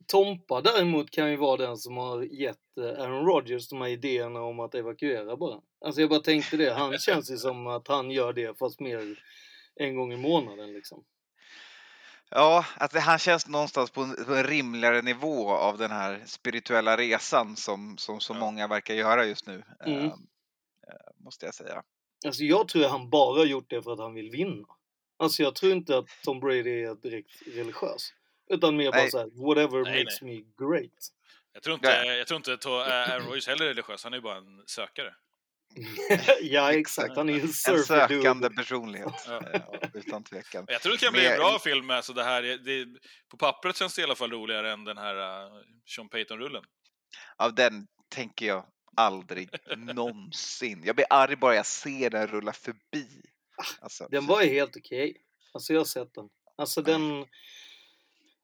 Tompa 0.07 0.61
däremot 0.61 1.11
kan 1.11 1.31
ju 1.31 1.37
vara 1.37 1.57
den 1.57 1.77
som 1.77 1.97
har 1.97 2.21
gett 2.23 2.77
Aaron 2.77 3.25
Rodgers 3.25 3.69
de 3.69 3.81
här 3.81 3.87
idéerna 3.87 4.41
om 4.41 4.59
att 4.59 4.75
evakuera 4.75 5.37
bara. 5.37 5.61
Alltså 5.85 6.01
jag 6.01 6.09
bara 6.09 6.19
tänkte 6.19 6.57
det, 6.57 6.73
han 6.73 6.97
känns 6.97 7.31
ju 7.31 7.37
som 7.37 7.67
att 7.67 7.87
han 7.87 8.11
gör 8.11 8.33
det 8.33 8.59
fast 8.59 8.79
mer 8.79 9.23
en 9.79 9.95
gång 9.95 10.13
i 10.13 10.17
månaden 10.17 10.73
liksom. 10.73 11.03
Ja, 12.29 12.65
att 12.77 12.91
det, 12.91 12.99
han 12.99 13.19
känns 13.19 13.47
någonstans 13.47 13.91
på 13.91 14.01
en, 14.01 14.25
på 14.25 14.35
en 14.35 14.43
rimligare 14.43 15.01
nivå 15.01 15.49
av 15.49 15.77
den 15.77 15.91
här 15.91 16.23
spirituella 16.25 16.97
resan 16.97 17.55
som, 17.55 17.97
som 17.97 18.19
så 18.19 18.33
Ja. 18.33 18.39
många 18.39 18.67
verkar 18.67 18.93
göra 18.93 19.25
just 19.25 19.47
nu. 19.47 19.63
Mm. 19.85 19.99
eh, 19.99 20.05
eh, 20.05 20.11
måste 21.17 21.45
jag 21.45 21.55
säga. 21.55 21.83
Alltså 22.25 22.43
jag 22.43 22.67
tror 22.67 22.85
att 22.85 22.91
han 22.91 23.09
bara 23.09 23.39
har 23.39 23.45
gjort 23.45 23.69
det 23.69 23.81
för 23.83 23.93
att 23.93 23.99
han 23.99 24.13
vill 24.13 24.29
vinna. 24.29 24.67
Alltså 25.19 25.43
jag 25.43 25.55
tror 25.55 25.71
inte 25.71 25.97
att 25.97 26.05
Tom 26.23 26.39
Brady 26.39 26.83
är 26.83 26.95
direkt 26.95 27.41
religiös. 27.47 28.13
Utan 28.49 28.75
mer 28.77 28.91
bara 28.91 29.01
Nej. 29.01 29.11
såhär, 29.11 29.47
whatever 29.47 29.83
Nej, 29.83 30.03
makes 30.03 30.21
me 30.21 30.35
great. 30.35 31.11
Jag 31.53 31.63
tror 31.63 31.73
inte, 31.75 31.87
jag 31.87 32.27
tror 32.27 32.37
inte 32.37 32.55
to- 32.55 32.87
eh, 32.87 33.11
Aaron 33.13 33.25
Rodgers 33.27 33.47
heller 33.47 33.65
är 33.65 33.69
religiös, 33.69 34.03
han 34.03 34.13
är 34.13 34.17
ju 34.17 34.21
bara 34.21 34.37
en 34.37 34.63
sökare. 34.65 35.15
ja 36.41 36.73
exakt, 36.73 37.15
han 37.15 37.29
är 37.29 37.33
ju 37.33 37.39
en 37.39 37.45
En 37.45 37.53
sökande 37.53 38.49
personlighet, 38.49 39.13
Ja. 39.27 39.41
utan 39.93 40.23
tvekan. 40.23 40.65
Jag 40.67 40.81
tror 40.81 40.91
det 40.91 40.97
kan 40.97 41.13
bli 41.13 41.23
Men- 41.23 41.31
en 41.31 41.37
bra 41.39 41.59
film. 41.59 41.89
Alltså 41.89 42.13
det 42.13 42.23
här, 42.23 42.43
är- 42.43 42.57
det, 42.57 42.99
på 43.31 43.37
pappret 43.37 43.75
känns 43.77 43.95
det 43.95 44.01
i 44.01 44.03
alla 44.03 44.15
fall 44.15 44.31
roligare 44.31 44.71
än 44.71 44.83
den 44.83 44.97
här 44.97 45.15
uh, 45.45 45.51
Sean 45.95 46.09
Payton-rullen. 46.09 46.63
Av 47.37 47.55
den 47.55 47.87
tänker 48.09 48.45
jag 48.47 48.65
aldrig 48.97 49.49
någonsin. 49.77 50.83
Jag 50.85 50.95
blir 50.95 51.05
arg 51.09 51.35
bara 51.35 51.55
jag 51.55 51.65
ser 51.65 52.09
den 52.09 52.27
rulla 52.27 52.53
förbi. 52.53 53.07
Alltså, 53.81 54.07
Den 54.11 54.25
var 54.25 54.41
ju 54.41 54.49
helt 54.49 54.75
okej. 54.77 55.17
Alltså 55.53 55.73
jag 55.73 55.79
har 55.79 55.85
sett 55.85 56.13
den. 56.13 56.29
Alltså 56.57 56.81
den... 56.81 57.25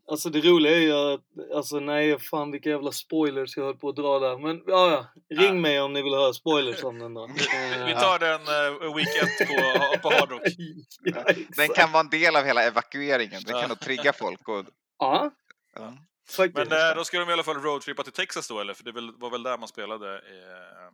Alltså 0.07 0.29
det 0.29 0.39
roliga 0.41 0.75
är 0.77 0.81
ju 0.81 0.91
att, 0.93 1.21
alltså 1.55 1.79
nej 1.79 2.19
fan 2.19 2.51
vilka 2.51 2.69
jävla 2.69 2.91
spoilers 2.91 3.57
jag 3.57 3.63
höll 3.63 3.77
på 3.77 3.89
att 3.89 3.95
dra 3.95 4.19
där. 4.19 4.37
Men 4.37 4.63
ja, 4.67 4.91
ja. 4.91 5.37
Ring 5.37 5.55
Ja. 5.55 5.61
mig 5.61 5.81
om 5.81 5.93
ni 5.93 6.01
vill 6.01 6.13
höra 6.13 6.33
spoilers 6.33 6.83
om 6.83 6.99
den 6.99 7.13
då. 7.13 7.27
Vi, 7.85 7.91
Eh, 7.91 7.99
tar 7.99 8.19
den 8.19 8.41
uh, 8.41 8.95
week 8.95 9.07
1 9.41 9.47
på, 9.47 10.09
på 10.09 10.15
Hard 10.15 10.29
Rock. 10.31 10.41
ja, 11.03 11.23
den 11.57 11.67
kan 11.69 11.91
vara 11.91 11.99
en 12.03 12.09
del 12.09 12.35
av 12.35 12.43
hela 12.43 12.63
evakueringen. 12.63 13.41
Den 13.45 13.55
Ja. 13.55 13.61
kan 13.61 13.69
nog 13.69 13.79
trigga 13.79 14.13
folk. 14.13 14.47
Och, 14.47 14.65
Ja. 14.99 15.31
Men 16.53 16.71
eh, 16.71 16.95
då 16.95 17.03
ska 17.03 17.19
de 17.19 17.29
i 17.29 17.33
alla 17.33 17.43
fall 17.43 17.61
roadtrippa 17.61 18.03
till 18.03 18.13
Texas 18.13 18.47
då, 18.47 18.59
eller? 18.59 18.73
För 18.73 18.83
det 18.83 18.91
var 19.17 19.29
väl 19.29 19.43
där 19.43 19.57
man 19.57 19.67
spelade 19.67 20.07
i 20.07 20.37
eh, 20.41 20.91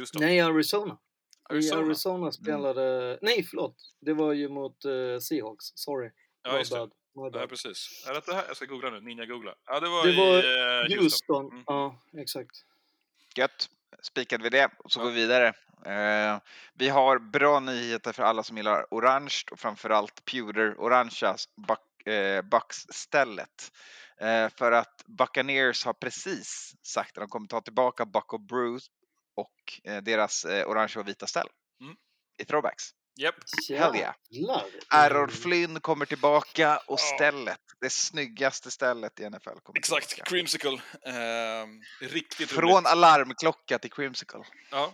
Houston? 0.00 0.20
Nej, 0.22 0.40
Arizona. 0.40 0.98
Arizona. 1.50 1.82
I 1.82 1.84
Arizona 1.86 2.32
spelade... 2.32 3.18
Nej, 3.22 3.46
förlåt. 3.50 3.76
Det 4.00 4.12
var 4.14 4.32
ju 4.32 4.48
mot 4.48 4.84
eh, 4.84 5.18
Seahawks. 5.20 5.64
Sorry. 5.74 6.10
Ja, 6.42 6.58
just 6.58 6.72
det. 6.72 6.88
Bad. 7.14 7.48
precis. 7.48 8.04
Är 8.08 8.14
det 8.14 8.22
det 8.26 8.34
här? 8.34 8.44
Jag 8.48 8.56
ska 8.56 8.66
googla 8.66 8.90
nu. 8.90 9.00
Ninja-googla. 9.00 9.54
Ja, 9.66 9.80
det 9.80 9.88
var 9.88 10.06
Det 10.06 10.12
i 10.12 10.16
var 10.16 10.36
eh, 10.36 10.82
Houston. 10.82 10.98
Houston. 11.02 11.46
Mm. 11.52 11.64
Ja, 11.66 12.02
exakt. 12.18 12.56
Gött. 13.36 13.68
Spikade 14.02 14.42
vi 14.42 14.50
det 14.50 14.70
och 14.78 14.92
så 14.92 15.00
Ja. 15.00 15.04
går 15.04 15.10
vi 15.10 15.16
vidare. 15.20 15.48
Eh, 15.86 16.38
vi 16.74 16.88
har 16.88 17.18
bra 17.18 17.60
nyheter 17.60 18.12
för 18.12 18.22
alla 18.22 18.42
som 18.42 18.56
gillar 18.56 18.86
orange 18.90 19.34
och 19.50 19.60
framförallt 19.60 20.24
Pewter 20.24 20.74
orangea 20.80 21.36
buck, 21.68 22.06
eh, 22.06 22.42
Bucks-stället. 22.42 23.72
Eh, 24.20 24.48
för 24.48 24.72
att 24.72 25.02
Buccaneers 25.06 25.84
har 25.84 25.92
precis 25.92 26.72
sagt 26.82 27.18
att 27.18 27.22
de 27.22 27.28
kommer 27.28 27.46
ta 27.46 27.60
tillbaka 27.60 28.06
Buck 28.06 28.32
och 28.32 28.40
Bruce 28.40 28.86
och 29.34 29.80
deras 30.02 30.44
eh, 30.44 30.68
orange 30.68 30.94
och 30.98 31.08
vita 31.08 31.26
ställ 31.26 31.48
Mm. 31.80 31.96
i 32.38 32.44
throwbacks. 32.44 32.84
Japp. 33.16 33.34
Hell 33.68 33.96
yeah. 33.96 34.14
Errol. 34.90 35.30
Flynn 35.30 35.80
kommer 35.80 36.06
tillbaka 36.06 36.80
och 36.86 37.00
stället, 37.00 37.60
det 37.80 37.90
snyggaste 37.90 38.70
stället 38.70 39.20
i 39.20 39.30
NFL 39.30 39.48
kommer 39.62 39.78
Exakt. 39.78 40.08
tillbaka. 40.08 40.30
Creamsicle. 40.30 40.80
Eh, 41.06 41.66
riktigt 42.00 42.50
Från 42.50 42.70
roligt. 42.70 42.86
alarmklocka 42.86 43.78
till 43.78 43.90
Creamsicle. 43.92 44.44
Ja. 44.70 44.92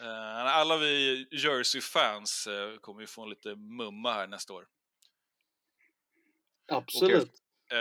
Eh, 0.00 0.56
alla 0.56 0.76
vi 0.76 1.26
Jersey-fans 1.30 2.46
eh, 2.46 2.76
kommer 2.80 3.00
ju 3.00 3.06
få 3.06 3.22
en 3.22 3.30
lite 3.30 3.54
mumma 3.56 4.12
här 4.12 4.26
nästa 4.26 4.52
år. 4.52 4.66
Absolut. 6.72 7.32
Eh, 7.72 7.78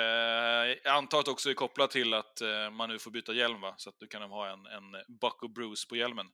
jag 0.83 0.87
antar 0.87 1.19
att 1.19 1.27
också 1.27 1.49
är 1.49 1.53
kopplat 1.53 1.91
till 1.91 2.13
att 2.13 2.41
eh, 2.41 2.69
man 2.69 2.89
nu 2.89 2.99
får 2.99 3.11
byta 3.11 3.33
hjälm, 3.33 3.61
va? 3.61 3.73
Så 3.77 3.89
att 3.89 3.99
du 3.99 4.07
kan 4.07 4.21
ha 4.21 4.49
en, 4.49 4.65
en 4.65 5.17
Buck 5.19 5.43
och 5.43 5.49
Bruce 5.49 5.87
på 5.89 5.95
hjälmen. 5.95 6.27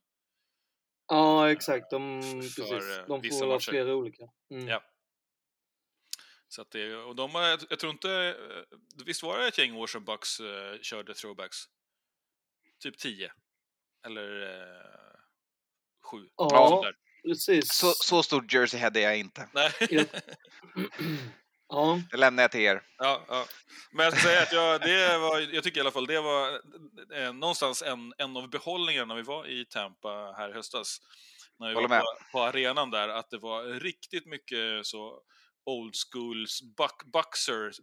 Ja, 1.10 1.50
exakt. 1.50 1.90
De, 1.90 2.22
För, 2.22 2.40
precis. 2.40 2.98
eh, 2.98 3.06
De 3.06 3.20
vissa 3.20 3.38
får 3.38 3.46
vara 3.46 3.56
matcher. 3.56 3.70
flera 3.70 3.94
olika. 3.94 4.24
Mm. 4.50 4.68
Ja. 4.68 4.82
Så 6.48 6.62
att 6.62 6.70
det, 6.70 6.96
och 6.96 7.16
de 7.16 7.34
har, 7.34 7.42
jag, 7.42 7.60
jag 7.70 7.78
tror 7.78 7.92
inte... 7.92 8.10
eh, 8.12 8.78
Visst 9.06 9.22
var 9.22 9.38
det 9.38 9.48
ett 9.48 9.58
gäng 9.58 9.74
år 9.76 9.86
sedan 9.86 10.04
Bucks 10.04 10.40
eh, 10.40 10.78
körde 10.82 11.14
throwbacks? 11.14 11.56
Typ 12.82 12.98
10. 12.98 13.32
Eller 14.06 14.46
7. 16.10 16.16
Ja, 16.36 16.92
precis. 17.28 17.72
Så, 17.72 17.86
så 17.86 18.22
stor 18.22 18.54
Jersey 18.54 18.80
head 18.80 18.90
är 18.96 19.00
jag 19.00 19.18
inte. 19.18 19.48
Nej. 19.54 19.72
Ja. 21.70 22.00
Det 22.10 22.16
lämnar 22.16 22.42
jag 22.42 22.50
till 22.50 22.60
er. 22.60 22.82
Ja, 22.98 23.24
ja. 23.28 23.46
Men 23.92 24.04
jag 24.04 24.12
ska 24.12 24.22
säga 24.22 24.42
att 24.42 24.52
jag, 24.52 24.80
det 24.80 25.18
var, 25.18 25.54
jag 25.54 25.64
tycker 25.64 25.78
i 25.78 25.80
alla 25.80 25.90
fall 25.90 26.06
det 26.06 26.20
var 26.20 26.60
eh, 27.14 27.32
någonstans 27.32 27.82
en, 27.82 28.12
en 28.18 28.36
av 28.36 28.50
behållningarna 28.50 29.04
när 29.04 29.14
vi 29.14 29.22
var 29.22 29.46
i 29.46 29.64
Tampa 29.64 30.34
här 30.36 30.50
i 30.50 30.52
höstas. 30.52 30.98
När 31.58 31.68
vi 31.68 31.74
Håller 31.74 31.88
var 31.88 31.96
med. 31.96 32.04
på, 32.04 32.38
på 32.38 32.42
arenan 32.42 32.90
där, 32.90 33.08
att 33.08 33.30
det 33.30 33.38
var 33.38 33.64
riktigt 33.64 34.26
mycket 34.26 34.86
så 34.86 35.22
old 35.64 35.94
schools 35.94 36.62
buck, 36.76 37.04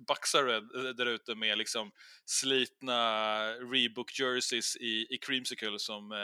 buxare 0.08 0.56
eh, 0.56 0.89
där 0.95 1.06
ute 1.06 1.36
med 1.36 1.58
liksom 1.58 1.91
slitna 2.26 3.00
Reebok 3.54 4.19
jerseys 4.19 4.76
i, 4.76 5.08
i 5.10 5.17
Creamsicle 5.21 5.80
som 5.80 6.12
eh, 6.12 6.17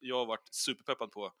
jag 0.00 0.16
har 0.16 0.26
varit 0.26 0.48
superpeppad 0.54 1.12
på. 1.12 1.32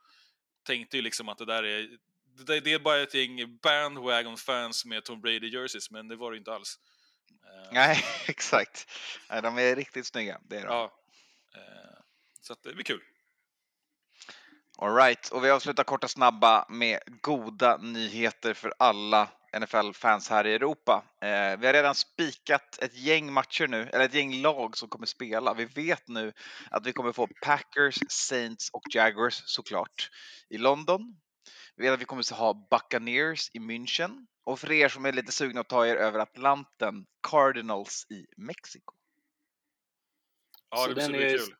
Tänkte 0.66 0.96
ju 0.96 1.02
liksom 1.02 1.28
att 1.28 1.38
det 1.38 1.44
där 1.44 1.62
är 1.62 1.88
det, 2.36 2.60
det 2.60 2.72
är 2.72 2.78
bara 2.78 3.02
ett 3.02 3.14
gäng 3.14 3.58
bandwagon 3.62 4.36
fans 4.36 4.84
med 4.84 5.04
Tom 5.04 5.20
Brady 5.20 5.48
jerseys, 5.48 5.90
men 5.90 6.08
det 6.08 6.16
var 6.16 6.30
det 6.30 6.38
inte 6.38 6.52
alls. 6.52 6.78
Eh, 7.44 7.72
Nej, 7.72 8.04
exakt. 8.28 8.90
Nej, 9.30 9.42
de 9.42 9.58
är 9.58 9.76
riktigt 9.76 10.06
snygga. 10.06 10.40
Det 10.42 10.56
är 10.56 10.62
de. 10.62 10.68
Ja. 10.68 10.92
Eh, 11.54 12.00
så 12.40 12.52
att 12.52 12.62
det 12.62 12.74
blir 12.74 12.84
kul. 12.84 13.00
All 14.78 14.94
right. 14.94 15.28
och 15.28 15.44
vi 15.44 15.50
avslutar 15.50 15.84
korta 15.84 16.08
snabba 16.08 16.66
med 16.68 16.98
goda 17.20 17.76
nyheter 17.76 18.54
för 18.54 18.74
alla 18.78 19.28
NFL-fans 19.58 20.30
här 20.30 20.46
i 20.46 20.54
Europa. 20.54 21.04
Eh, 21.20 21.58
vi 21.58 21.66
har 21.66 21.72
redan 21.72 21.94
spikat 21.94 22.78
ett 22.82 22.96
gäng 22.96 23.32
matcher 23.32 23.66
nu, 23.66 23.82
eller 23.92 24.04
ett 24.04 24.14
gäng 24.14 24.42
lag 24.42 24.76
som 24.76 24.88
kommer 24.88 25.06
spela. 25.06 25.54
Vi 25.54 25.64
vet 25.64 26.08
nu 26.08 26.32
att 26.70 26.86
vi 26.86 26.92
kommer 26.92 27.12
få 27.12 27.28
Packers, 27.42 27.98
Saints 28.08 28.70
och 28.70 28.82
Jaguars 28.90 29.42
såklart 29.46 30.10
i 30.50 30.58
London. 30.58 31.16
Vi 31.80 31.86
vet 31.86 31.94
att 31.94 32.00
vi 32.00 32.04
kommer 32.04 32.20
att 32.22 32.30
ha 32.38 32.66
Buccaneers 32.70 33.50
i 33.54 33.58
München 33.58 34.26
och 34.44 34.60
för 34.60 34.72
er 34.72 34.88
som 34.88 35.04
är 35.06 35.12
lite 35.12 35.32
sugna 35.32 35.60
att 35.60 35.68
ta 35.68 35.86
er 35.86 35.96
över 35.96 36.18
Atlanten, 36.18 37.06
Cardinals 37.30 38.06
i 38.10 38.26
Mexiko. 38.36 38.94
Ja, 40.70 40.76
Så 40.76 40.92
det 40.92 41.08
blir 41.08 41.20
är- 41.20 41.38
kul. 41.38 41.54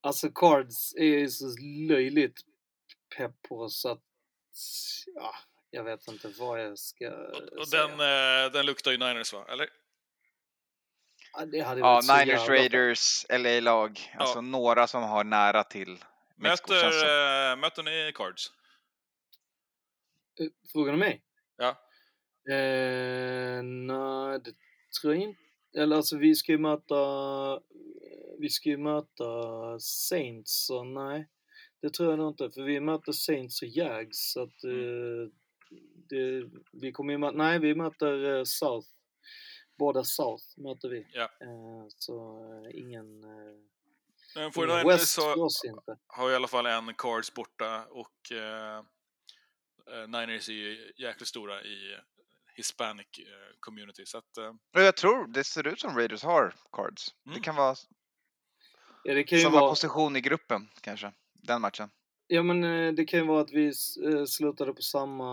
Alltså 0.00 0.30
Cards 0.30 0.94
är 0.94 1.04
ju 1.04 1.28
så 1.28 1.44
löjligt 1.88 2.40
pepp 3.16 3.42
på 3.48 3.68
så 3.68 3.88
att 3.90 4.02
ja, 5.14 5.34
jag 5.70 5.84
vet 5.84 6.08
inte 6.08 6.28
vad 6.38 6.60
jag 6.64 6.78
ska 6.78 7.10
Och, 7.10 7.42
och 7.58 7.68
säga. 7.68 7.86
den, 7.86 8.00
eh, 8.46 8.52
den 8.52 8.66
luktar 8.66 8.90
ju 8.90 8.98
Niners 8.98 9.32
va? 9.32 9.46
Eller? 9.48 9.68
Ja, 11.32 11.46
det 11.46 11.60
hade 11.60 11.80
Ja, 11.80 12.00
Niners, 12.02 12.26
jävla- 12.28 12.54
Raiders, 12.54 13.26
LA-lag, 13.28 14.14
alltså 14.18 14.40
några 14.40 14.86
som 14.86 15.02
har 15.02 15.24
nära 15.24 15.64
till 15.64 16.04
Mexiko. 16.36 16.72
Möter, 16.72 17.50
äh, 17.52 17.56
möter 17.56 17.82
ni 17.82 18.12
Cards? 18.14 18.52
Eh, 20.40 20.46
Frågar 20.72 20.92
du 20.92 20.98
mig? 20.98 21.22
Ja. 21.56 21.68
Eh, 22.54 23.62
nej, 23.62 24.40
det 24.44 24.52
tror 25.00 25.14
jag 25.14 25.22
inte. 25.22 25.40
Eller 25.76 25.96
alltså 25.96 26.16
vi 26.16 26.34
ska 26.34 26.52
ju 26.52 26.58
möta, 26.58 26.94
vi 28.38 28.48
ska 28.48 28.68
ju 28.68 28.76
möta 28.78 29.24
Saints 29.80 30.66
så 30.66 30.84
nej. 30.84 31.28
Det 31.80 31.90
tror 31.90 32.10
jag 32.10 32.18
nog 32.18 32.30
inte 32.30 32.50
för 32.50 32.62
vi 32.62 32.80
möter 32.80 33.12
Saints 33.12 33.62
och 33.62 33.68
Jags 33.68 34.32
så 34.32 34.42
att 34.42 34.64
eh, 34.64 35.30
det, 36.08 36.50
vi 36.72 36.92
kommer 36.92 37.12
ju 37.12 37.18
möta, 37.18 37.36
nej 37.36 37.58
vi 37.58 37.74
möter 37.74 38.36
eh, 38.38 38.44
South. 38.44 38.88
Båda 39.78 40.04
South 40.04 40.44
möter 40.56 40.88
vi. 40.88 41.06
Ja. 41.12 41.22
Eh, 41.22 41.86
så 41.88 42.38
eh, 42.64 42.78
ingen, 42.80 43.24
eh, 43.24 43.56
Men 44.36 44.50
49ers 44.50 44.86
West 44.88 45.14
för 45.14 45.22
har, 45.22 45.44
oss 45.44 45.64
inte. 45.64 45.96
har 46.06 46.30
i 46.30 46.34
alla 46.34 46.48
fall 46.48 46.66
en 46.66 46.94
Cards 46.94 47.34
borta 47.34 47.84
och 47.90 48.32
eh, 48.32 48.78
eh, 48.78 48.82
Niners 50.08 50.48
är 50.48 50.52
ju 50.52 50.92
jäkligt 50.96 51.28
stora 51.28 51.62
i 51.62 51.96
Hispanic 52.56 53.06
eh, 53.18 53.56
community. 53.60 54.06
Så 54.06 54.18
att, 54.18 54.36
eh, 54.36 54.52
Jag 54.72 54.96
tror 54.96 55.26
det 55.26 55.44
ser 55.44 55.66
ut 55.66 55.80
som 55.80 55.96
Raiders 55.96 56.22
har 56.22 56.54
cards. 56.72 57.14
Det 57.24 57.30
Mm. 57.30 57.42
kan 57.42 57.56
vara 57.56 57.76
Ja, 59.04 59.14
det 59.14 59.24
kan 59.24 59.38
ju 59.38 59.44
samma 59.44 59.60
vara, 59.60 59.70
position 59.70 60.16
i 60.16 60.20
gruppen 60.20 60.68
kanske, 60.80 61.12
den 61.34 61.60
matchen. 61.60 61.90
ja 62.26 62.42
men 62.42 62.64
eh, 62.64 62.92
det 62.92 63.04
kan 63.04 63.20
ju 63.20 63.26
vara 63.26 63.40
att 63.40 63.52
vi 63.52 63.66
eh, 63.66 64.24
slutade 64.24 64.72
på 64.72 64.82
samma 64.82 65.24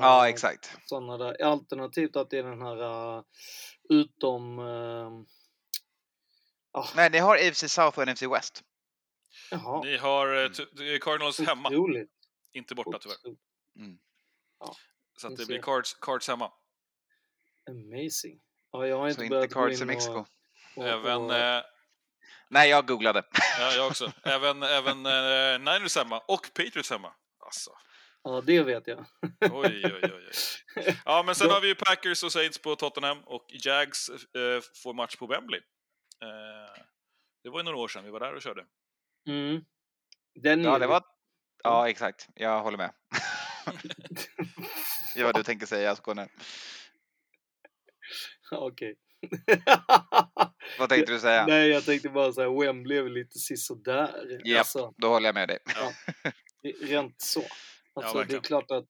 Ja, 0.00 0.28
exakt. 0.28 0.76
sådana 0.84 1.16
där. 1.18 1.42
Alternativt 1.42 2.16
att 2.16 2.30
det 2.30 2.38
är 2.38 2.42
den 2.42 2.62
här 2.62 2.82
uh, 3.16 3.22
utom... 3.88 4.58
Uh, 4.58 5.22
ah, 6.72 6.88
Nej, 6.96 7.10
ni 7.10 7.18
har 7.18 7.36
AFC 7.36 7.68
South 7.72 7.98
och 7.98 8.08
NFC 8.08 8.22
West. 8.22 8.62
jaha. 9.50 9.82
ni 9.84 9.96
har 9.96 10.44
eh, 10.44 10.50
det 10.72 10.98
Cardinals 11.02 11.40
hemma, 11.40 11.68
Otroligt. 11.68 12.10
inte 12.52 12.74
borta 12.74 12.98
tyvärr. 12.98 13.16
Otroligt. 13.76 14.00
Så 15.18 15.26
att 15.26 15.36
det 15.36 15.46
blir. 15.46 15.62
Cards, 15.62 15.94
cards 15.94 16.28
hemma. 16.28 16.52
Amazing. 17.70 18.40
Ja, 18.72 18.86
jag 18.86 18.98
har 18.98 19.04
Så 19.06 19.10
inte 19.10 19.22
inte 19.22 19.30
börjat 19.34 19.52
gå 19.52 19.60
cards 19.60 19.80
i 19.80 19.84
Mexiko. 19.84 20.12
och, 20.18 20.26
och, 20.76 20.88
Även, 20.88 21.22
och, 21.22 21.34
eh, 21.34 21.62
Nej, 22.48 22.70
jag 22.70 22.86
googlade. 22.86 23.22
ja, 23.58 23.72
jag 23.72 23.86
också. 23.86 24.12
Även, 24.24 24.62
även 24.62 25.06
eh, 25.06 25.58
Niners 25.72 25.96
hemma 25.96 26.18
och 26.18 26.50
Patriots 26.54 26.90
hemma. 26.90 27.12
Alltså, 27.38 27.70
Ja, 28.22 28.40
det 28.46 28.62
vet 28.62 28.86
jag. 28.86 29.04
oj, 29.40 29.82
oj, 29.84 30.00
oj. 30.02 30.12
oj. 30.76 30.96
Ja, 31.04 31.22
men 31.26 31.34
sen 31.34 31.50
har 31.50 31.60
vi 31.60 31.68
ju 31.68 31.74
Packers 31.74 32.22
och 32.24 32.32
Saints 32.32 32.58
på 32.58 32.76
Tottenham 32.76 33.18
och 33.24 33.46
Jags 33.48 34.08
eh, 34.08 34.60
får 34.82 34.94
match 34.94 35.16
på 35.16 35.26
Wembley. 35.26 35.60
Eh, 36.22 36.82
det 37.42 37.50
var 37.50 37.58
ju 37.58 37.62
några 37.64 37.78
år 37.78 37.88
sedan 37.88 38.04
vi 38.04 38.10
var 38.10 38.20
där 38.20 38.34
och 38.34 38.42
körde. 38.42 38.66
Mm. 39.28 39.64
Den 40.34 40.64
Ja, 40.64 40.78
det 40.78 40.86
var... 40.86 41.02
Ja, 41.64 41.88
exakt. 41.88 42.28
Jag 42.34 42.60
håller 42.62 42.78
med. 42.78 42.92
Det 45.14 45.22
var 45.22 45.24
vad 45.24 45.34
du 45.34 45.42
tänkte 45.42 45.66
säga, 45.66 45.96
Skåne. 45.96 46.28
Okej. 48.52 48.96
Vad 50.78 50.88
tänkte 50.88 51.12
du 51.12 51.20
säga? 51.20 51.46
Nej, 51.46 51.68
jag 51.68 51.84
tänkte 51.84 52.08
bara 52.08 52.32
säga 52.32 52.50
Wembley 52.50 52.98
är 52.98 53.02
väl 53.02 53.12
lite 53.12 53.38
sisådär. 53.38 54.40
Japp, 54.44 54.58
Alltså, 54.58 54.94
då 54.96 55.08
håller 55.08 55.28
jag 55.28 55.34
med 55.34 55.48
dig. 55.48 55.58
rent 56.82 57.20
så. 57.20 57.42
Alltså, 57.94 58.24
det 58.24 58.34
är 58.34 58.40
klart 58.40 58.70
att 58.70 58.84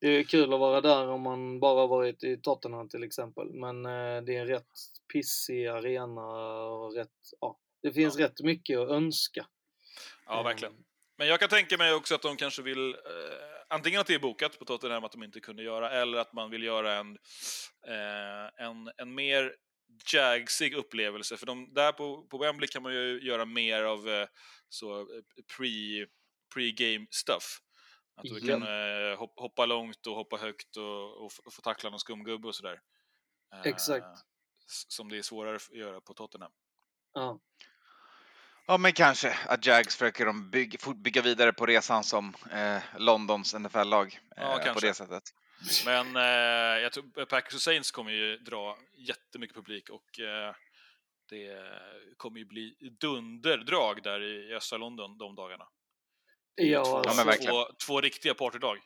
det 0.00 0.08
är 0.08 0.22
kul 0.24 0.52
att 0.54 0.60
vara 0.60 0.80
där 0.80 1.08
om 1.08 1.22
man 1.22 1.60
bara 1.60 1.86
varit 1.86 2.24
i 2.24 2.36
Tottenham 2.42 2.88
till 2.88 3.02
exempel. 3.04 3.50
Men 3.52 3.86
eh, 3.86 4.22
det 4.22 4.36
är 4.36 4.40
en 4.40 4.46
rätt 4.46 4.66
pissig 5.12 5.66
arena 5.66 6.22
och 6.62 6.94
rätt, 6.94 7.08
ja, 7.40 7.58
det 7.82 7.92
finns 7.92 8.16
rätt 8.16 8.40
mycket 8.40 8.78
att 8.78 8.90
önska. 8.90 9.46
Ja, 10.26 10.42
verkligen. 10.42 10.74
Eh, 10.74 10.80
Men 11.18 11.28
jag 11.28 11.40
kan 11.40 11.48
tänka 11.48 11.76
mig 11.78 11.94
också 11.94 12.14
att 12.14 12.22
de 12.22 12.36
kanske 12.36 12.62
vill, 12.62 12.88
eh, 12.90 13.59
antingen 13.70 14.00
att 14.00 14.06
det 14.06 14.14
är 14.14 14.18
bokat 14.18 14.58
på 14.58 14.64
Tottenham 14.64 15.04
att 15.04 15.12
de 15.12 15.22
inte 15.22 15.40
kunde 15.40 15.62
göra, 15.62 15.90
eller 15.90 16.18
att 16.18 16.32
man 16.32 16.50
vill 16.50 16.62
göra 16.62 16.94
en, 16.94 17.18
eh, 17.86 18.66
en, 18.66 18.90
en 18.96 19.14
mer 19.14 19.56
jagsig 20.12 20.74
upplevelse. 20.74 21.36
För 21.36 21.46
de, 21.46 21.74
där 21.74 21.92
på, 21.92 22.22
på 22.22 22.38
Wembley 22.38 22.68
kan 22.68 22.82
man 22.82 22.92
ju 22.92 23.20
göra 23.22 23.44
mer 23.44 23.82
av 23.82 24.08
eh, 24.08 24.28
så 24.68 25.00
eh, 25.00 25.06
pre, 25.56 26.06
pre-game 26.54 27.06
stuff. 27.10 27.60
Att 28.16 28.24
du 28.24 28.40
kan 28.40 28.62
eh, 28.62 29.18
hop, 29.18 29.32
hoppa 29.36 29.66
långt 29.66 30.06
och 30.06 30.14
hoppa 30.14 30.36
högt 30.36 30.76
och, 30.76 31.24
och, 31.24 31.32
få 31.32 31.62
tackla 31.62 31.90
någon 31.90 32.00
skumgubbe 32.00 32.48
och 32.48 32.54
sådär. 32.54 32.80
Eh, 33.54 33.60
Exakt. 33.64 34.18
Som 34.88 35.08
det 35.08 35.18
är 35.18 35.22
svårare 35.22 35.56
att 35.56 35.76
göra 35.76 36.00
på 36.00 36.14
Tottenham. 36.14 36.52
Ja, 37.12 37.40
Ja, 38.70 38.78
men 38.78 38.92
kanske 38.92 39.36
att 39.46 39.66
Jags 39.66 39.96
försöker 39.96 40.26
de 40.26 40.50
bygga, 40.50 40.92
bygga 40.94 41.22
vidare 41.22 41.52
på 41.52 41.66
resan 41.66 42.04
som 42.04 42.34
eh, 42.52 42.82
Londons 42.96 43.54
NFL-lag 43.54 44.20
eh, 44.36 44.42
Ja, 44.42 44.56
på 44.58 44.64
kanske. 44.64 44.86
det 44.86 44.94
sättet. 44.94 45.22
Men 45.84 46.16
eh, 46.16 46.82
jag 46.82 46.92
tror 46.92 47.24
Packers 47.24 47.54
och 47.54 47.60
Saints 47.60 47.90
kommer 47.90 48.10
ju 48.10 48.36
dra 48.36 48.78
jättemycket 48.98 49.56
publik 49.56 49.90
och 49.90 50.20
eh, 50.20 50.54
det 51.30 51.62
kommer 52.16 52.38
ju 52.38 52.44
bli 52.44 52.76
dunderdrag 53.00 54.02
där 54.02 54.22
i 54.22 54.54
östra 54.54 54.78
London 54.78 55.18
de 55.18 55.34
dagarna. 55.34 55.64
ja, 56.54 56.84
två, 56.84 57.02
Ja, 57.04 57.12
men 57.16 57.26
verkligen. 57.26 57.52
två, 57.52 57.66
två 57.86 58.00
riktiga 58.00 58.34
partydag. 58.34 58.78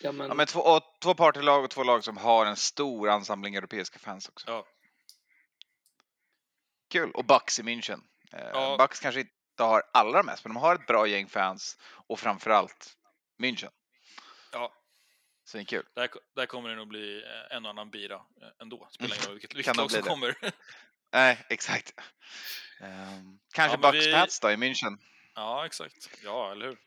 ja, 0.00 0.12
men, 0.12 0.28
Ja, 0.28 0.34
men 0.34 0.46
två, 0.46 0.60
och, 0.60 0.82
två 1.02 1.14
partylag 1.14 1.64
och 1.64 1.70
två 1.70 1.82
lag 1.82 2.04
som 2.04 2.16
har 2.16 2.46
en 2.46 2.56
stor 2.56 3.08
ansamling 3.08 3.54
europeiska 3.54 3.98
fans 3.98 4.28
också. 4.28 4.50
Ja. 4.50 4.66
Kul! 6.90 7.10
Och 7.10 7.24
Bucks 7.24 7.60
i 7.60 7.62
München. 7.62 8.00
Eh, 8.32 8.48
Ja. 8.52 8.76
Bucks 8.78 9.00
kanske 9.00 9.20
inte 9.20 9.32
har 9.58 9.82
allra 9.92 10.22
mest, 10.22 10.44
men 10.44 10.54
de 10.54 10.60
har 10.60 10.74
ett 10.74 10.86
bra 10.86 11.06
gäng 11.06 11.28
fans 11.28 11.78
och 12.06 12.20
framförallt 12.20 12.96
München. 13.42 13.70
Ja, 14.52 14.72
Svinkul. 15.44 15.86
där, 15.94 16.10
där 16.34 16.46
kommer 16.46 16.68
det 16.68 16.76
nog 16.76 16.88
bli 16.88 17.22
eh, 17.22 17.56
en 17.56 17.64
och 17.64 17.70
annan 17.70 17.90
bira 17.90 18.14
eh, 18.14 18.48
ändå. 18.62 18.88
Spelar 18.92 19.14
ingen 19.16 19.26
roll 19.26 19.34
vilket, 19.34 19.54
vilket 19.54 19.76
lag 19.76 19.90
som 19.90 20.02
kommer. 20.02 20.36
Nej, 21.12 21.38
exakt. 21.48 21.94
Ehm, 22.80 23.38
kanske 23.54 23.78
Ja, 23.82 23.90
Bucks 23.92 24.06
vi- 24.06 24.12
Pats 24.12 24.40
då 24.40 24.50
i 24.50 24.56
München, 24.56 24.98
ja, 25.34 25.66
exakt. 25.66 26.10
Ja, 26.24 26.52
eller 26.52 26.66
hur? 26.66 26.78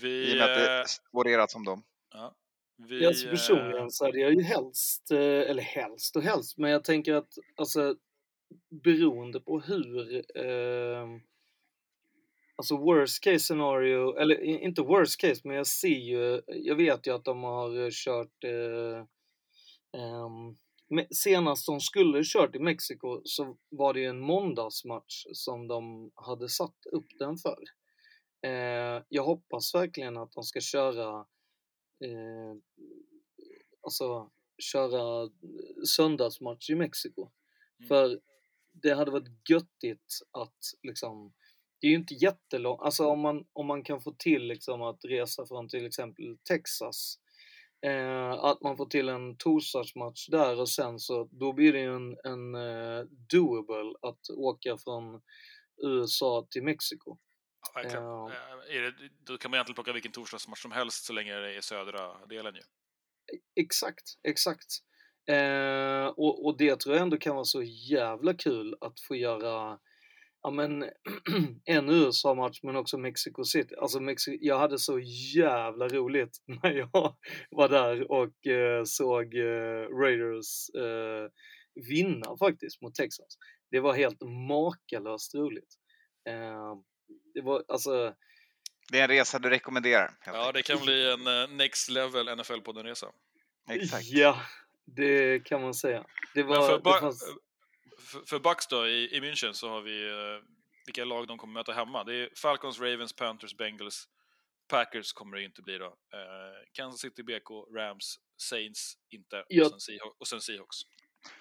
Vi... 0.00 0.08
i 0.30 0.32
och 0.32 0.36
med 0.36 0.50
att 0.52 0.58
det 0.58 0.88
spårerat 0.88 1.50
som 1.50 1.64
dem. 1.64 1.84
ja, 2.12 2.34
vi 2.76 3.06
Alltså 3.06 3.28
personligen 3.28 3.90
så 3.90 4.04
hade 4.04 4.18
jag 4.18 4.32
ju 4.32 4.42
helst, 4.42 5.10
eller 5.10 5.62
helst 5.62 6.16
och 6.16 6.22
helst, 6.22 6.58
men 6.58 6.70
jag 6.70 6.84
tänker 6.84 7.14
att 7.14 7.28
alltså 7.56 7.96
beroende 8.84 9.40
på 9.40 9.60
hur, 9.60 10.16
eh, 10.38 11.06
alltså 12.56 12.76
worst 12.76 13.24
case 13.24 13.38
scenario, 13.38 14.16
eller 14.16 14.40
inte 14.40 14.82
worst 14.82 15.20
case, 15.20 15.40
men 15.44 15.56
jag 15.56 15.66
ser 15.66 15.88
ju, 15.88 16.42
jag 16.46 16.76
vet 16.76 17.06
ju 17.06 17.14
att 17.14 17.24
de 17.24 17.42
har 17.42 17.84
eh, 17.84 17.88
kört 17.90 18.44
eh, 18.44 19.06
me- 20.90 21.06
senast 21.10 21.66
de 21.66 21.80
skulle 21.80 22.22
kört 22.24 22.56
i 22.56 22.58
Mexiko 22.58 23.20
så 23.24 23.56
var 23.68 23.94
det 23.94 24.00
ju 24.00 24.06
en 24.06 24.20
måndagsmatch 24.20 25.26
som 25.32 25.68
de 25.68 26.10
hade 26.14 26.48
satt 26.48 26.86
upp 26.92 27.06
den 27.18 27.36
för. 27.36 27.58
Eh, 28.46 29.02
jag 29.08 29.24
hoppas 29.24 29.74
verkligen 29.74 30.16
att 30.16 30.32
de 30.32 30.44
ska 30.44 30.60
köra 30.60 31.26
eh, 32.04 32.54
alltså, 33.82 34.30
köra 34.58 35.30
söndagsmatch 35.96 36.70
i 36.70 36.74
Mexiko. 36.74 37.30
Mm. 37.78 37.88
För 37.88 38.20
det 38.72 38.94
hade 38.94 39.10
varit 39.10 39.50
göttigt 39.50 40.20
att 40.30 40.58
liksom, 40.82 41.32
det 41.80 41.86
är 41.86 41.90
ju 41.90 41.96
inte 41.96 42.14
jättelångt, 42.14 42.80
alltså 42.82 43.06
om 43.06 43.20
man, 43.20 43.44
om 43.52 43.66
man 43.66 43.84
kan 43.84 44.00
få 44.00 44.12
till 44.12 44.42
liksom 44.42 44.82
att 44.82 45.04
resa 45.04 45.46
från 45.46 45.68
till 45.68 45.86
exempel 45.86 46.38
Texas, 46.48 47.18
eh, 47.86 48.30
att 48.30 48.62
man 48.62 48.76
får 48.76 48.86
till 48.86 49.08
en 49.08 49.36
torsdagsmatch 49.36 50.28
där 50.28 50.60
och 50.60 50.68
sen 50.68 50.98
så, 50.98 51.28
då 51.32 51.52
blir 51.52 51.72
det 51.72 51.80
ju 51.80 51.96
en, 51.96 52.16
en 52.24 52.54
eh, 52.54 53.04
doable 53.30 53.94
att 54.02 54.30
åka 54.30 54.76
från 54.78 55.20
USA 55.82 56.46
till 56.50 56.62
Mexiko. 56.62 57.18
Ja, 57.62 57.82
verkligen. 57.82 58.04
Eh, 58.04 58.76
Är 58.76 58.82
det, 58.82 59.08
då 59.24 59.38
kan 59.38 59.50
man 59.50 59.56
egentligen 59.56 59.74
plocka 59.74 59.92
vilken 59.92 60.12
torsdagsmatch 60.12 60.62
som 60.62 60.72
helst 60.72 61.04
så 61.04 61.12
länge 61.12 61.34
det 61.34 61.56
är 61.56 61.60
södra 61.60 62.26
delen 62.26 62.54
ju. 62.54 62.62
Exakt, 63.62 64.04
exakt. 64.28 64.82
Eh, 65.28 66.06
och, 66.06 66.46
och 66.46 66.56
det 66.58 66.80
tror 66.80 66.94
jag 66.94 67.02
ändå 67.02 67.16
kan 67.16 67.34
vara 67.34 67.44
så 67.44 67.62
jävla 67.62 68.34
kul 68.34 68.76
att 68.80 69.00
få 69.00 69.16
göra 69.16 69.78
ja, 70.42 70.50
men, 70.50 70.82
en 71.64 71.90
USA-match 71.90 72.60
men 72.62 72.76
också 72.76 72.98
Mexico 72.98 73.44
City. 73.44 73.74
Alltså 73.74 73.98
Mexi- 73.98 74.38
jag 74.40 74.58
hade 74.58 74.78
så 74.78 74.98
jävla 75.34 75.88
roligt 75.88 76.36
när 76.62 76.70
jag 76.70 77.16
var 77.50 77.68
där 77.68 78.10
och 78.10 78.46
eh, 78.46 78.84
såg 78.84 79.34
eh, 79.34 79.88
Raiders 80.00 80.70
eh, 80.74 81.30
vinna 81.88 82.36
faktiskt 82.38 82.82
mot 82.82 82.94
Texas. 82.94 83.38
Det 83.70 83.80
var 83.80 83.94
helt 83.94 84.22
makalöst 84.48 85.34
roligt. 85.34 85.74
Eh, 86.28 86.76
det 87.34 87.40
var 87.40 87.64
alltså 87.68 88.14
Det 88.92 88.98
är 88.98 89.02
en 89.02 89.08
resa 89.08 89.38
du 89.38 89.50
rekommenderar. 89.50 90.10
Ja, 90.26 90.52
det 90.52 90.62
kan 90.62 90.78
bli 90.84 91.12
en 91.12 91.56
next 91.56 91.90
level 91.90 92.28
NFL-podden-resa. 92.28 93.06
Exakt. 93.70 94.04
Ja, 94.10 94.40
det 94.86 95.40
kan 95.46 95.60
man 95.62 95.74
säga. 95.74 96.04
Det 96.34 96.42
var, 96.42 96.58
Men 96.58 96.66
för, 96.66 96.72
det 96.76 96.82
Ba- 96.82 97.00
fanns, 97.00 97.24
för, 97.98 98.20
för 98.26 98.38
Bucks 98.38 98.66
då, 98.66 98.86
i, 98.86 99.16
i 99.16 99.20
München 99.20 99.52
så 99.52 99.68
har 99.68 99.80
vi 99.80 100.08
eh, 100.10 100.44
vilka 100.86 101.04
lag 101.04 101.26
de 101.28 101.38
kommer 101.38 101.54
möta 101.54 101.72
hemma. 101.72 102.04
Det 102.04 102.14
är 102.14 102.28
Falcons, 102.36 102.80
Ravens, 102.80 103.12
Panthers, 103.12 103.56
Bengals. 103.56 104.08
Packers 104.68 105.12
kommer 105.12 105.36
det 105.36 105.44
inte 105.44 105.62
bli 105.62 105.78
då. 105.78 105.86
Eh, 105.86 105.92
Kansas 106.72 107.00
City, 107.00 107.22
BK, 107.22 107.50
Rams, 107.76 108.16
Saints 108.36 108.94
inte 109.10 109.44
Ja. 109.48 109.64
och, 109.64 109.70
sen 109.70 109.80
Seahawks, 109.80 110.16
och 110.20 110.28
sen 110.28 110.40
Seahawks. 110.40 110.76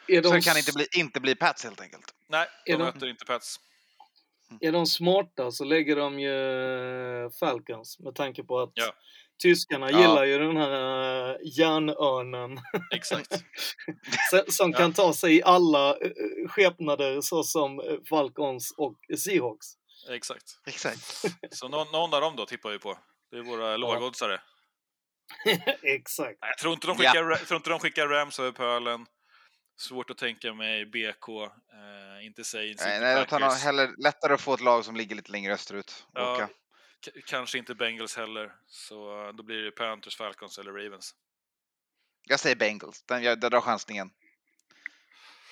är, 0.08 0.21
de, 0.21 0.27
Så 0.30 0.34
det 0.36 0.41
kan 0.41 0.58
inte 0.58 0.71
bli, 0.75 0.88
inte 0.97 1.19
bli 1.19 1.36
Pats 1.36 1.63
helt 1.63 1.82
enkelt. 1.82 2.15
Nej, 2.30 2.47
de 2.65 2.71
Är 2.73 2.77
de- 2.77 2.84
möter 2.84 3.08
inte 3.08 3.25
Pats. 3.25 3.56
är 4.62 4.71
de 4.71 4.86
smarta 4.86 5.51
så 5.51 5.63
lägger 5.63 5.95
de 5.95 6.19
ju 6.19 6.34
eh, 7.25 7.30
Falcons 7.39 7.99
med 7.99 8.15
tanke 8.15 8.43
på 8.43 8.60
att 8.60 8.71
Ja. 8.73 8.93
Tyskarna 9.41 9.91
Ja. 9.91 9.99
gillar 10.01 10.23
ju 10.25 10.38
den 10.39 10.58
här 10.58 10.71
uh, 11.32 11.38
järnörnen 11.43 12.60
Exakt. 12.91 13.32
som- 14.54 14.71
Ja. 14.71 14.77
kan 14.77 14.93
ta 14.93 15.13
sig 15.13 15.38
i 15.38 15.43
alla 15.43 15.89
eh, 15.89 16.12
skepnader 16.47 17.21
såsom 17.21 17.80
eh, 17.80 17.86
Falcons 18.10 18.73
och 18.77 18.95
Seahawks. 19.17 19.67
Exakt. 20.10 20.43
Exakt. 20.67 21.23
Så 21.51 21.67
någon, 21.67 21.88
någon 21.91 22.13
av 22.13 22.21
dem 22.21 22.36
då 22.36 22.45
tippar 22.45 22.69
vi 22.69 22.80
på. 22.80 22.97
Det 23.32 23.38
är 23.38 23.41
våra 23.41 23.77
lågoddsare. 23.77 24.41
Exakt. 25.84 26.38
Jag 26.41 26.58
tror 26.58 26.73
inte 26.73 26.88
de 26.88 26.97
Ja. 26.99 27.12
skickar, 27.12 27.30
jag 27.30 27.47
tror 27.47 27.56
inte 27.58 27.69
de 27.69 27.80
skickar 27.80 28.08
Rams 28.08 28.39
över 28.39 28.51
pölen. 28.51 29.06
Svårt 29.82 30.10
att 30.10 30.17
tänka 30.17 30.54
mig 30.54 30.86
BK, 30.86 31.30
eh, 31.30 32.25
inte 32.25 32.43
Saints, 32.43 32.84
Nej, 32.84 32.95
inte 32.95 33.06
nej, 33.08 33.17
jag 33.17 33.27
tar 33.27 33.39
nog 33.39 33.51
hellre 33.51 33.89
lättare 33.97 34.34
att 34.34 34.41
få 34.41 34.54
ett 34.54 34.62
lag 34.62 34.86
som 34.86 34.95
ligger 34.95 35.15
lite 35.15 35.32
längre 35.32 35.54
österut. 35.54 36.06
Ja. 36.13 36.34
Åka. 36.36 36.49
Kanske 37.25 37.57
inte 37.57 37.75
Bengals 37.75 38.17
heller. 38.17 38.55
Så 38.67 39.25
eh, 39.27 39.33
då 39.33 39.43
blir 39.43 39.61
det 39.63 39.71
Panthers, 39.71 40.17
Falcons 40.17 40.57
eller 40.59 40.71
Ravens. 40.71 41.15
Jag 42.27 42.39
säger 42.39 42.55
Bengals. 42.55 43.03
Den, 43.03 43.23
jag, 43.23 43.43
jag 43.43 43.51
drar 43.51 43.61
chansningen. 43.61 44.09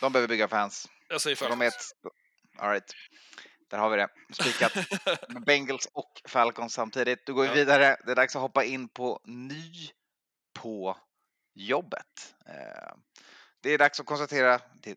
De 0.01 0.13
behöver 0.13 0.27
bygga 0.27 0.47
fans. 0.47 0.89
Jag 1.07 1.21
säger 1.21 1.35
Och 1.43 1.49
De 1.49 1.57
Falcons. 1.59 1.73
är 1.73 2.07
ett... 2.07 2.13
All 2.61 2.69
right. 2.71 2.93
Där 3.69 3.77
har 3.77 3.89
vi 3.89 3.97
det. 3.97 4.07
Spikat. 4.33 4.73
Bengals 5.45 5.85
och 5.93 6.21
Falcons 6.27 6.73
samtidigt. 6.73 7.25
Då 7.25 7.33
går 7.33 7.41
vi 7.43 7.47
Ja. 7.47 7.53
vidare. 7.53 7.97
Det 8.05 8.11
är 8.11 8.15
dags 8.15 8.35
att 8.35 8.41
hoppa 8.41 8.63
in 8.63 8.89
på 8.89 9.21
ny 9.25 9.71
på 10.53 10.97
jobbet. 11.53 12.35
Eh, 12.45 12.93
Det 13.61 13.69
är 13.73 13.77
dags 13.77 13.99
att 13.99 14.05
konstatera, 14.05 14.59
det 14.73 14.95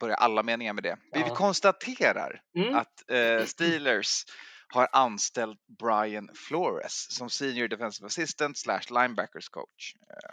börjar 0.00 0.16
alla 0.16 0.42
meningar 0.42 0.72
med 0.72 0.82
det. 0.82 0.96
Vi 1.12 1.22
konstaterar 1.22 2.42
Mm. 2.56 2.74
att 2.74 3.10
eh, 3.10 3.44
Steelers 3.44 4.24
har 4.72 4.88
anställt 4.92 5.66
Brian 5.66 6.30
Flores 6.34 7.06
som 7.10 7.30
Senior 7.30 7.68
Defensive 7.68 8.06
Assistant 8.06 8.58
slash 8.58 8.82
Linebackers 8.90 9.48
coach. 9.48 9.94
Eh, 10.10 10.32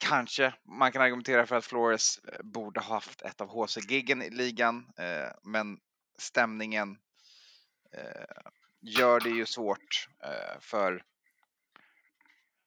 Kanske 0.00 0.54
man 0.64 0.92
kan 0.92 1.02
argumentera 1.02 1.46
för 1.46 1.56
att 1.56 1.64
Flores 1.64 2.18
eh, 2.18 2.42
borde 2.42 2.80
ha 2.80 2.94
haft 2.94 3.22
ett 3.22 3.40
av 3.40 3.48
HC-giggen 3.48 4.22
i 4.22 4.30
ligan, 4.30 4.86
eh, 4.98 5.30
men 5.42 5.78
stämningen 6.18 6.98
gör 8.80 9.20
det 9.20 9.30
ju 9.30 9.46
svårt 9.46 10.08
för, 10.60 11.04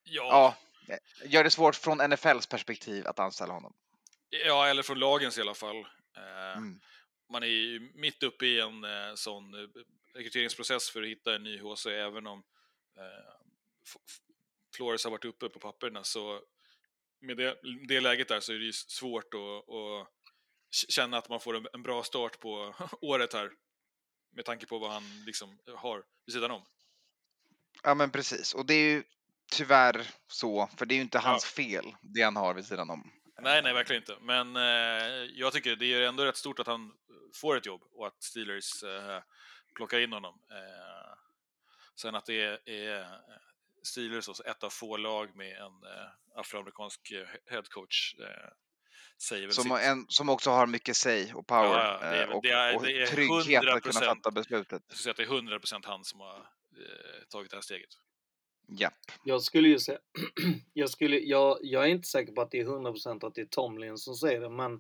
Ja, 0.04 0.56
ja, 0.88 0.98
gör 1.26 1.44
det 1.44 1.50
svårt 1.50 1.76
från 1.76 1.98
NFLs 2.10 2.48
perspektiv 2.48 3.08
att 3.08 3.20
anställa 3.20 3.54
honom. 3.54 3.74
ja, 4.30 4.68
eller 4.68 4.84
från 4.84 5.00
lagens 5.00 5.38
i 5.38 5.42
alla 5.42 5.54
fall. 5.54 5.88
Mm. 6.56 6.80
Man 7.32 7.44
är 7.44 7.48
ju 7.48 7.92
mitt 7.96 8.24
uppe 8.24 8.46
i 8.46 8.60
en 8.60 8.84
eh, 8.84 9.16
sån 9.16 9.54
eh, 9.54 9.70
rekryteringsprocess 10.14 10.90
för 10.90 11.02
att 11.02 11.08
hitta 11.08 11.36
en 11.36 11.44
ny 11.44 11.60
HC, 11.60 11.86
även 11.86 12.28
om 12.28 12.44
eh, 12.98 13.36
Flores 14.76 15.04
har 15.04 15.12
varit 15.12 15.26
uppe 15.26 15.50
på 15.50 15.60
papperna. 15.60 16.04
Så 16.04 16.42
med 17.20 17.38
det, 17.38 17.58
det 17.88 18.02
läget 18.02 18.28
där 18.28 18.40
så 18.40 18.54
är 18.54 18.58
det 18.60 18.66
ju 18.66 18.74
svårt 18.74 19.34
att, 19.34 19.70
att 19.76 20.08
känna 20.90 21.18
att 21.18 21.30
man 21.30 21.40
får 21.40 21.58
en, 21.58 21.68
en 21.74 21.84
bra 21.84 22.04
start 22.04 22.40
på 22.40 22.74
året 23.02 23.34
här. 23.34 23.52
Med 24.34 24.46
tanke 24.46 24.66
på 24.66 24.80
vad 24.80 24.92
han 24.92 25.04
liksom 25.26 25.60
har 25.76 26.04
vid 26.26 26.34
sidan 26.34 26.52
om. 26.52 26.66
Ja 27.84 27.96
men 27.96 28.12
precis, 28.12 28.54
och 28.54 28.66
det 28.66 28.74
är 28.74 28.90
ju 28.90 29.04
tyvärr 29.52 30.08
så, 30.28 30.70
för 30.78 30.86
det 30.86 30.94
är 30.94 30.96
ju 30.96 31.02
inte 31.02 31.18
Ja. 31.18 31.22
hans 31.22 31.46
fel, 31.46 31.96
det 32.02 32.22
han 32.22 32.36
har 32.36 32.54
vid 32.54 32.66
sidan 32.66 32.90
om. 32.90 33.12
Nej, 33.44 33.62
nej, 33.62 33.74
verkligen 33.74 34.02
inte. 34.02 34.16
Men 34.22 34.56
eh, 34.56 35.30
jag 35.34 35.54
tycker 35.54 35.76
det 35.76 35.94
är 35.94 36.02
ändå 36.02 36.26
rätt 36.26 36.38
stort 36.38 36.60
att 36.60 36.68
han 36.68 36.92
får 37.36 37.58
ett 37.58 37.66
jobb 37.66 37.82
och 37.92 38.08
att 38.08 38.24
Steelers 38.24 38.84
eh, 38.84 39.20
plockar 39.76 40.00
in 40.00 40.14
honom. 40.14 40.40
Eh, 40.52 41.14
sen 42.02 42.16
att 42.16 42.26
det 42.26 42.42
är, 42.42 42.70
är 42.70 43.08
Steelers, 43.84 44.28
också 44.30 44.44
ett 44.44 44.64
av 44.64 44.70
få 44.70 44.98
lag 44.98 45.36
med 45.36 45.58
en 45.58 45.64
eh, 45.94 46.40
afroamerikansk 46.40 47.12
eh, 47.12 47.28
headcoach, 47.52 48.16
eh, 48.20 48.26
säger 49.28 49.42
väl 49.48 49.54
Som, 49.54 49.64
sitt. 49.64 49.74
en, 49.80 50.06
som 50.10 50.30
också 50.30 50.50
har 50.50 50.68
mycket 50.68 50.96
say 50.96 51.34
och 51.34 51.48
power 51.48 51.64
Ja, 51.64 52.00
ja, 52.02 52.10
det 52.12 52.18
är- 52.18 52.28
eh, 52.28 52.36
och, 52.36 52.42
det 52.44 52.52
är- 52.52 52.76
och 52.76 53.08
trygghet 53.08 53.64
att 53.68 53.84
kunna 53.84 54.00
100%. 54.00 54.06
fatta 54.06 54.32
beslutet. 54.32 54.84
Jag 54.88 54.98
skulle 54.98 54.98
säga 54.98 55.12
att 55.12 55.18
det 55.18 55.24
är 55.24 55.60
100% 55.60 55.86
han 55.86 56.04
som 56.06 56.20
har 56.20 56.38
eh, 56.38 57.24
tagit 57.30 57.52
det 57.52 57.58
här 57.58 57.62
steget. 57.62 57.90
Japp. 58.80 58.94
Jag 59.24 59.42
skulle 59.42 59.68
ju 59.70 59.80
säga, 59.80 60.00
jag, 60.74 60.90
skulle, 60.90 61.20
jag, 61.20 61.58
jag 61.62 61.84
är 61.84 61.88
inte 61.88 62.08
säker 62.08 62.34
på 62.34 62.42
att 62.42 62.52
det 62.52 62.60
är 62.60 62.66
100% 62.66 63.28
att 63.28 63.36
det 63.36 63.42
är 63.42 63.46
Tomlin 63.46 63.98
som 63.98 64.16
säger 64.16 64.42
det, 64.42 64.50
men 64.50 64.80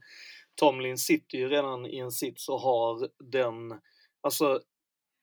Tomlin 0.55 0.97
sitter 0.97 1.37
ju 1.37 1.49
redan 1.49 1.85
i 1.85 1.97
en 1.97 2.11
sits 2.11 2.49
och 2.49 2.59
har 2.59 3.09
den, 3.31 3.79
alltså 4.21 4.61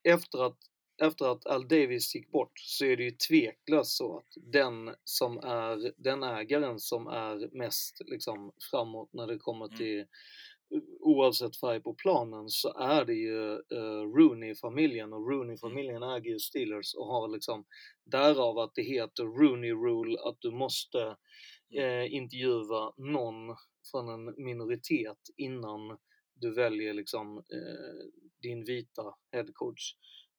efter 0.08 0.46
att, 0.46 0.58
efter 1.02 1.32
att 1.32 1.46
Al 1.46 1.68
Davis 1.68 2.14
gick 2.14 2.30
bort 2.30 2.52
så 2.54 2.84
är 2.84 2.96
det 2.96 3.02
ju 3.02 3.10
tveklöst 3.10 3.96
så 3.96 4.18
att 4.18 4.32
den 4.52 4.94
som 5.04 5.38
är, 5.38 5.92
den 5.96 6.22
ägaren 6.22 6.80
som 6.80 7.06
är 7.06 7.56
mest 7.56 8.00
liksom 8.06 8.52
framåt 8.70 9.12
när 9.12 9.26
det 9.26 9.38
kommer 9.38 9.66
Mm. 9.66 9.78
till 9.78 10.06
oavsett 11.00 11.56
färg 11.56 11.80
på 11.80 11.94
planen 11.94 12.48
så 12.48 12.68
är 12.78 13.04
det 13.04 13.14
ju 13.14 13.52
uh, 13.52 14.02
Rooney-familjen 14.16 15.12
och 15.12 15.30
Rooney-familjen 15.30 16.02
äger 16.02 16.30
ju 16.30 16.38
Steelers 16.38 16.94
och 16.94 17.06
har 17.06 17.28
liksom 17.28 17.64
därav 18.04 18.58
att 18.58 18.74
det 18.74 18.82
heter 18.82 19.24
Rooney 19.24 19.72
Rule 19.72 20.18
att 20.20 20.36
du 20.40 20.50
måste 20.50 21.16
eh, 21.78 22.14
intervjua 22.14 22.92
någon 22.96 23.56
från 23.90 24.08
en 24.08 24.44
minoritet 24.44 25.18
innan 25.36 25.98
du 26.34 26.54
väljer 26.54 26.94
liksom 26.94 27.38
eh, 27.38 28.06
din 28.42 28.64
vita 28.64 29.14
headcoach. 29.32 29.94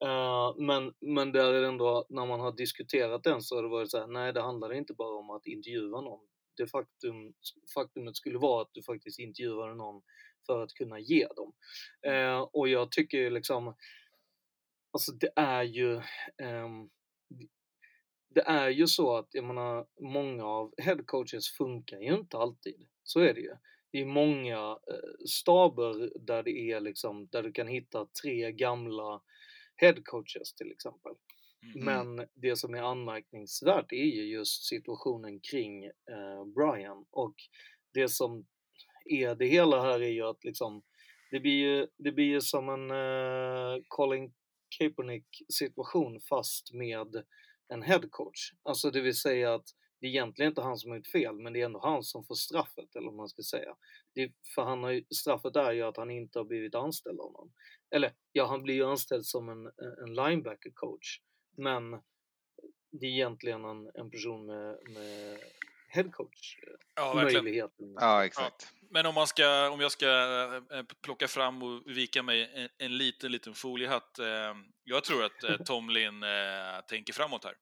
Uh, 0.06 0.65
men, 0.65 0.94
men 1.00 1.32
där 1.32 1.54
är 1.54 1.62
det 1.62 1.68
ändå, 1.68 2.06
när 2.10 2.26
man 2.26 2.39
har 2.39 2.52
diskuterat 2.52 3.24
den 3.24 3.42
så 3.42 3.56
har 3.56 3.63
det 3.63 3.70
varit 3.70 3.92
så 3.92 4.00
här, 4.00 4.08
nej 4.08 4.34
det 4.34 4.42
handlar 4.42 4.74
inte 4.74 4.94
bara 4.94 5.20
om 5.20 5.30
att 5.30 5.46
intervjua 5.46 6.02
någon. 6.02 6.28
Det 6.60 6.67
faktum, 6.67 7.34
faktumet 7.74 8.15
skulle 8.15 8.38
vara 8.38 8.62
att 8.62 8.74
du 8.74 8.84
faktiskt 8.84 9.19
intervjuar 9.19 9.76
någon 9.76 10.02
för 10.45 10.63
att 10.63 10.74
kunna 10.74 11.00
ge 11.00 11.28
dem. 11.28 11.54
Eh, 12.08 12.40
och 12.40 12.67
jag 12.69 12.92
tycker 12.92 13.31
liksom, 13.31 13.75
alltså 14.92 15.12
det 15.12 15.31
är 15.36 15.63
ju, 15.63 16.02
ehm, 16.38 16.90
det 18.36 18.42
är 18.42 18.69
ju 18.69 18.88
så 18.88 19.17
att, 19.17 19.27
jag 19.31 19.44
menar, 19.44 19.88
många 20.02 20.46
av 20.46 20.73
headcoaches 20.77 21.50
funkar 21.58 22.00
ju 22.00 22.15
inte 22.15 22.38
alltid. 22.38 22.88
Så 23.04 23.19
är 23.19 23.34
det 23.34 23.42
ju. 23.42 23.54
Det 23.92 24.02
är 24.02 24.06
många 24.06 24.58
eh, 24.69 25.25
staber 25.25 26.12
där 26.19 26.44
det 26.44 26.71
är 26.71 26.79
liksom, 26.79 27.27
där 27.31 27.44
du 27.44 27.52
kan 27.52 27.67
hitta 27.67 28.08
tre 28.23 28.52
gamla 28.52 29.21
headcoaches 29.75 30.54
till 30.54 30.71
exempel. 30.71 31.13
Mm. 31.64 31.86
Men 31.86 32.28
det 32.34 32.56
som 32.56 32.76
är 32.76 32.82
anmärkningsvärt 32.82 33.92
är 33.92 34.06
ju 34.06 34.24
just 34.24 34.68
situationen 34.68 35.40
kring 35.40 35.86
eh, 35.86 36.46
Brian 36.56 37.06
och 37.12 37.36
det 37.94 38.10
som 38.10 38.46
är 39.06 39.36
det 39.36 39.46
hela 39.46 39.82
här 39.82 40.02
är 40.02 40.10
ju 40.10 40.24
att 40.24 40.44
liksom 40.44 40.84
det 41.32 41.40
blir 41.40 41.54
ju, 41.54 41.88
det 41.98 42.12
blir 42.12 42.26
ju 42.26 42.42
som 42.42 42.70
en 42.70 42.92
eh, 42.92 43.84
Colin 43.88 44.34
Kaepernick 44.78 45.44
situation 45.54 46.20
fast 46.30 46.74
med 46.74 47.24
en 47.74 47.82
headcoach. 47.82 48.52
Alltså 48.64 48.92
det 48.92 49.02
vill 49.02 49.18
säga 49.18 49.54
att 49.54 49.66
det 50.00 50.08
är 50.08 50.10
egentligen 50.10 50.52
inte 50.52 50.62
han 50.62 50.78
som 50.78 50.92
har 50.92 50.98
gjort 50.98 51.08
fel, 51.08 51.36
men 51.40 51.54
det 51.54 51.62
är 51.62 51.66
ändå 51.66 51.80
han 51.80 52.04
som 52.04 52.26
får 52.26 52.36
straffet, 52.36 52.96
eller 52.96 53.06
vad 53.06 53.16
man 53.16 53.30
ska 53.30 53.42
säga. 53.42 53.76
Det, 54.16 54.32
för 54.56 54.62
han 54.62 54.84
har 54.84 54.92
ju, 54.92 55.04
straffet 55.16 55.56
är 55.56 55.72
ju 55.72 55.82
att 55.82 55.98
han 55.98 56.12
inte 56.12 56.40
har 56.40 56.46
blivit 56.46 56.76
anställd 56.76 57.20
av 57.20 57.32
någon. 57.32 57.52
Eller 57.96 58.14
ja, 58.32 58.46
han 58.46 58.64
blir 58.64 58.76
ju 58.76 58.86
anställd 58.86 59.26
som 59.26 59.50
en, 59.50 59.66
en 60.04 60.14
linebacker 60.14 60.72
coach, 60.74 61.20
men 61.60 61.92
det 62.92 63.06
är 63.06 63.10
egentligen 63.10 63.66
en, 63.66 63.92
en 63.94 64.12
person 64.12 64.46
med, 64.46 64.78
med 64.90 65.40
headcoach 65.90 66.58
Ja, 66.96 67.14
verkligen. 67.14 67.44
möjligheten. 67.44 67.94
Ja, 68.00 68.26
exakt. 68.26 68.74
Men 68.92 69.06
om, 69.06 69.16
man 69.16 69.28
ska, 69.28 69.70
om 69.70 69.80
jag 69.80 69.92
ska 69.92 70.08
eh, 70.72 70.84
plocka 71.02 71.28
fram 71.28 71.64
och 71.64 71.82
vika 71.86 72.24
mig 72.24 72.52
en, 72.54 72.70
en 72.78 72.98
liten, 72.98 73.32
liten 73.32 73.54
foliehatt. 73.54 74.20
Eh, 74.20 74.56
jag 74.84 75.04
tror 75.04 75.24
att 75.26 75.44
eh, 75.44 75.58
Tomlin 75.58 76.24
eh, 76.24 76.82
tänker 76.88 77.14
framåt 77.14 77.44
här. 77.44 77.56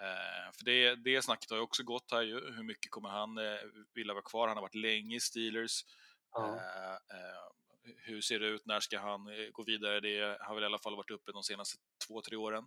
Eh, 0.00 0.52
för 0.52 0.64
det, 0.64 0.94
det 0.94 1.22
snacket 1.22 1.50
har 1.50 1.56
ju 1.56 1.62
också 1.62 1.82
gått 1.82 2.10
här 2.12 2.22
ju. 2.22 2.34
Hur 2.34 2.62
mycket 2.62 2.90
kommer 2.90 3.08
han 3.08 3.38
eh, 3.38 3.58
vilja 3.94 4.14
vara 4.14 4.24
kvar? 4.24 4.48
Han 4.48 4.56
har 4.56 4.62
varit 4.62 4.74
länge 4.74 5.16
i 5.16 5.20
Steelers. 5.20 5.80
Ja. 6.32 6.60
Hur 7.82 8.20
ser 8.20 8.40
det 8.40 8.46
ut? 8.46 8.66
När 8.66 8.80
ska 8.80 8.98
han 8.98 9.26
eh, 9.26 9.50
gå 9.52 9.64
vidare? 9.64 10.00
Det 10.00 10.38
har 10.40 10.54
väl 10.54 10.62
i 10.62 10.66
alla 10.66 10.78
fall 10.78 10.96
varit 10.96 11.10
uppe 11.10 11.32
de 11.32 11.42
senaste 11.42 11.78
två, 12.06 12.20
tre 12.20 12.36
åren. 12.36 12.64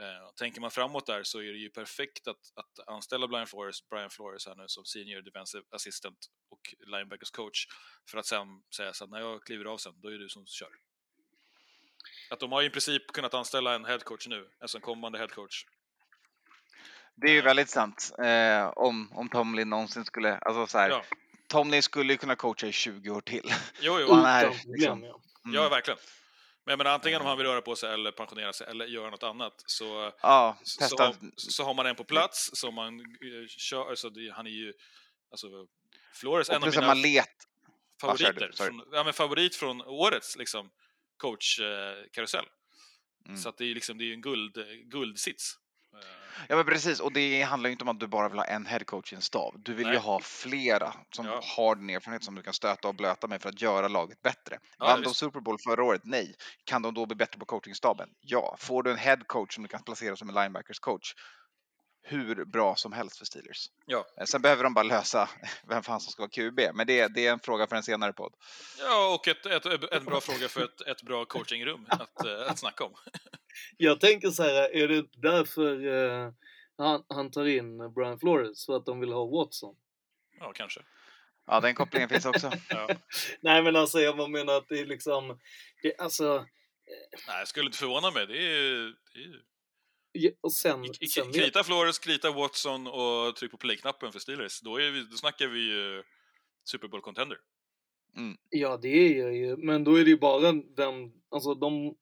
Eh, 0.00 0.30
tänker 0.36 0.60
man 0.60 0.70
framåt 0.70 1.06
där 1.06 1.22
så 1.22 1.38
är 1.38 1.52
det 1.52 1.58
ju 1.58 1.70
perfekt 1.70 2.28
att, 2.28 2.52
att 2.54 2.88
anställa 2.88 3.28
Brian 3.28 3.46
Flores, 3.46 3.88
Brian 3.88 4.10
Flores 4.10 4.46
här 4.46 4.54
nu 4.54 4.64
som 4.66 4.84
senior 4.84 5.22
defensive 5.22 5.64
assistant 5.70 6.18
och 6.50 6.74
linebackers 6.86 7.30
coach 7.30 7.66
för 8.10 8.18
att 8.18 8.26
sen 8.26 8.62
säga 8.76 8.92
så 8.92 9.04
att 9.04 9.10
när 9.10 9.20
jag 9.20 9.42
kliver 9.42 9.64
av 9.64 9.78
sen, 9.78 10.00
då 10.00 10.08
är 10.08 10.12
det 10.12 10.18
du 10.18 10.28
som 10.28 10.46
kör. 10.46 10.68
Att 12.30 12.40
de 12.40 12.52
har 12.52 12.62
i 12.62 12.70
princip 12.70 13.06
kunnat 13.06 13.34
anställa 13.34 13.74
en 13.74 13.84
headcoach 13.84 14.28
nu, 14.28 14.50
alltså 14.60 14.78
en 14.78 14.82
kommande 14.82 15.18
headcoach. 15.18 15.64
Det 17.14 17.26
är 17.26 17.32
ju 17.32 17.40
väldigt 17.40 17.70
sant. 17.70 18.12
Eh, 18.18 18.66
om, 18.66 19.12
om 19.12 19.28
Tomlin 19.28 19.70
någonsin 19.70 20.04
skulle, 20.04 20.38
alltså 20.38 20.66
så 20.66 20.78
här, 20.78 20.90
Ja, 20.90 21.04
Tomlin 21.54 21.82
skulle 21.82 22.16
kunna 22.16 22.36
coacha 22.36 22.66
i 22.66 22.72
20 22.72 23.10
år 23.10 23.20
till. 23.20 23.52
jo, 23.80 24.00
jo. 24.00 24.06
Han 24.14 24.24
är 24.24 24.48
liksom, 24.48 25.02
ja. 25.02 25.20
mm, 25.44 25.54
Ja, 25.54 25.68
verkligen. 25.68 25.98
Men 26.64 26.72
jag 26.72 26.78
menar, 26.78 26.90
antingen 26.90 27.20
om 27.20 27.26
han 27.26 27.38
vill 27.38 27.46
röra 27.46 27.60
på 27.60 27.76
sig 27.76 27.94
eller 27.94 28.12
pensionera 28.12 28.52
sig 28.52 28.66
eller 28.66 28.86
göra 28.86 29.10
något 29.10 29.22
annat 29.22 29.62
så, 29.66 30.12
ja, 30.20 30.58
så, 30.62 31.14
så 31.36 31.64
har 31.64 31.74
man 31.74 31.86
en 31.86 31.96
på 31.96 32.04
plats 32.04 32.50
som 32.52 32.74
man 32.74 33.00
eh, 33.00 33.46
kör. 33.48 33.90
Alltså 33.90 34.10
det, 34.10 34.32
han 34.34 34.46
är 34.46 34.50
ju, 34.50 34.72
alltså 35.30 35.46
Flores, 36.14 36.50
en 36.50 36.62
av 36.62 36.68
mina 36.68 36.86
man 36.86 37.02
let. 37.02 37.28
Favoriter. 38.00 38.50
sorry. 38.52 38.70
från, 38.70 38.88
ja, 38.92 39.04
men 39.04 39.12
favorit 39.12 39.56
från 39.56 39.82
årets 39.82 40.36
liksom, 40.36 40.70
coachkarusell. 41.16 42.46
Mm. 43.26 43.36
Så 43.36 43.48
att 43.48 43.58
det 43.58 43.64
är, 43.64 43.74
liksom, 43.74 43.98
det 43.98 44.04
är 44.04 44.06
ju 44.06 44.14
en 44.14 44.20
guld, 44.20 44.58
guldsits. 44.84 45.58
Eh, 45.94 46.00
Ja 46.48 46.56
men 46.56 46.64
precis, 46.64 47.00
och 47.00 47.12
det 47.12 47.42
handlar 47.42 47.68
ju 47.68 47.72
inte 47.72 47.84
om 47.84 47.88
att 47.88 48.00
du 48.00 48.06
bara 48.06 48.28
vill 48.28 48.38
ha 48.38 48.44
en 48.44 48.66
headcoach 48.66 49.12
i 49.12 49.16
en 49.16 49.22
stab. 49.22 49.54
Du 49.64 49.74
vill 49.74 49.86
ju 49.86 49.92
Nej. 49.92 50.00
ha 50.02 50.20
flera 50.20 50.94
som 51.10 51.26
Ja. 51.26 51.40
har 51.56 51.74
den 51.74 51.90
erfarenhet 51.90 52.24
som 52.24 52.34
du 52.34 52.42
kan 52.42 52.52
stöta 52.54 52.88
och 52.88 52.94
blöta 52.94 53.26
med 53.26 53.42
för 53.42 53.48
att 53.48 53.60
göra 53.62 53.88
laget 53.88 54.22
bättre. 54.22 54.58
Ja, 54.78 54.86
Vann 54.86 55.02
de. 55.02 55.14
Super 55.14 55.40
Bowl 55.40 55.58
förra 55.58 55.84
året? 55.84 56.00
Nej. 56.04 56.34
Kan 56.64 56.82
de 56.82 56.94
då 56.94 57.06
bli 57.06 57.16
bättre 57.16 57.38
på 57.38 57.44
coachingstaben? 57.44 58.08
Ja. 58.20 58.56
Får 58.58 58.82
du 58.82 58.90
en 58.90 58.98
headcoach 58.98 59.54
som 59.54 59.62
du 59.62 59.68
kan 59.68 59.82
placera 59.82 60.16
som 60.16 60.28
en 60.28 60.34
linebackers 60.34 60.78
coach? 60.78 61.14
Hur 62.06 62.44
bra 62.44 62.76
som 62.76 62.92
helst 62.92 63.18
för 63.18 63.24
Steelers. 63.24 63.70
Ja. 63.86 64.06
Eh, 64.20 64.24
Sen 64.24 64.42
behöver 64.42 64.64
de 64.64 64.74
bara 64.74 64.82
lösa 64.82 65.28
vem 65.68 65.82
fan 65.82 66.00
som 66.00 66.12
ska 66.12 66.22
vara 66.22 66.30
QB, 66.30 66.60
men 66.74 66.86
det, 66.86 67.08
det 67.08 67.26
är 67.26 67.32
en 67.32 67.40
fråga 67.40 67.66
för 67.66 67.76
en 67.76 67.82
senare 67.82 68.12
podd. 68.12 68.34
Ja, 68.80 69.14
och 69.14 69.28
ett, 69.28 69.46
ett, 69.46 69.92
en 69.92 70.04
bra 70.04 70.20
fråga 70.20 70.48
för 70.48 70.64
ett, 70.64 70.80
ett 70.80 71.02
bra 71.02 71.24
coachingrum 71.24 71.86
att, 71.90 72.24
eh, 72.24 72.50
att 72.50 72.58
snacka 72.58 72.84
om. 72.84 72.94
Jag 73.76 74.00
tänker 74.00 74.30
så 74.30 74.42
här, 74.42 74.76
är 74.76 74.88
det 74.88 74.96
inte 74.96 75.18
därför 75.18 75.86
eh, 75.86 76.32
han, 76.78 77.04
han 77.08 77.30
tar 77.30 77.44
in 77.44 77.92
Brian 77.94 78.18
Flores? 78.18 78.66
För 78.66 78.76
att 78.76 78.86
de 78.86 79.00
vill 79.00 79.12
ha 79.12 79.26
Watson? 79.26 79.76
Ja, 80.40 80.52
kanske. 80.52 80.80
Ja, 81.46 81.60
den 81.60 81.74
kopplingen 81.74 82.08
finns 82.08 82.26
också. 82.26 82.52
Ja. 82.68 82.88
Nej 83.40 83.62
men 83.62 83.76
alltså 83.76 84.00
jag 84.00 84.16
bara 84.16 84.28
menar 84.28 84.56
att 84.56 84.68
det 84.68 84.80
är 84.80 84.86
liksom, 84.86 85.38
det, 85.82 85.98
alltså, 85.98 86.46
Nej, 87.26 87.38
jag 87.38 87.48
skulle 87.48 87.66
inte 87.66 87.78
förvåna 87.78 88.10
mig. 88.10 88.26
Det 88.26 88.36
är 88.38 88.62
ju... 88.62 88.94
Det 89.14 89.20
är 89.20 89.53
och 90.40 90.52
sen, 90.52 90.84
I- 90.84 91.06
sen 91.06 91.32
Krita 91.32 91.64
Flores, 91.64 91.98
krita 91.98 92.30
Watson 92.30 92.86
och 92.86 93.36
tryck 93.36 93.50
på 93.50 93.56
play-knappen 93.56 94.12
för 94.12 94.18
Steelers. 94.18 94.60
Då, 94.60 94.76
är 94.76 94.90
vi, 94.90 95.04
då 95.04 95.16
snackar 95.16 95.48
vi 95.48 95.60
ju 95.60 96.02
Super 96.64 96.88
Bowl 96.88 97.00
contender. 97.00 97.38
Ja, 98.50 98.76
det 98.76 98.88
är 98.88 99.18
jag 99.18 99.36
ju, 99.36 99.56
men 99.56 99.84
då 99.84 99.94
är 99.94 100.04
det 100.04 100.10
ju 100.10 100.18
bara 100.18 100.52
den, 100.52 101.12
alltså 101.28 101.54
de... 101.54 101.94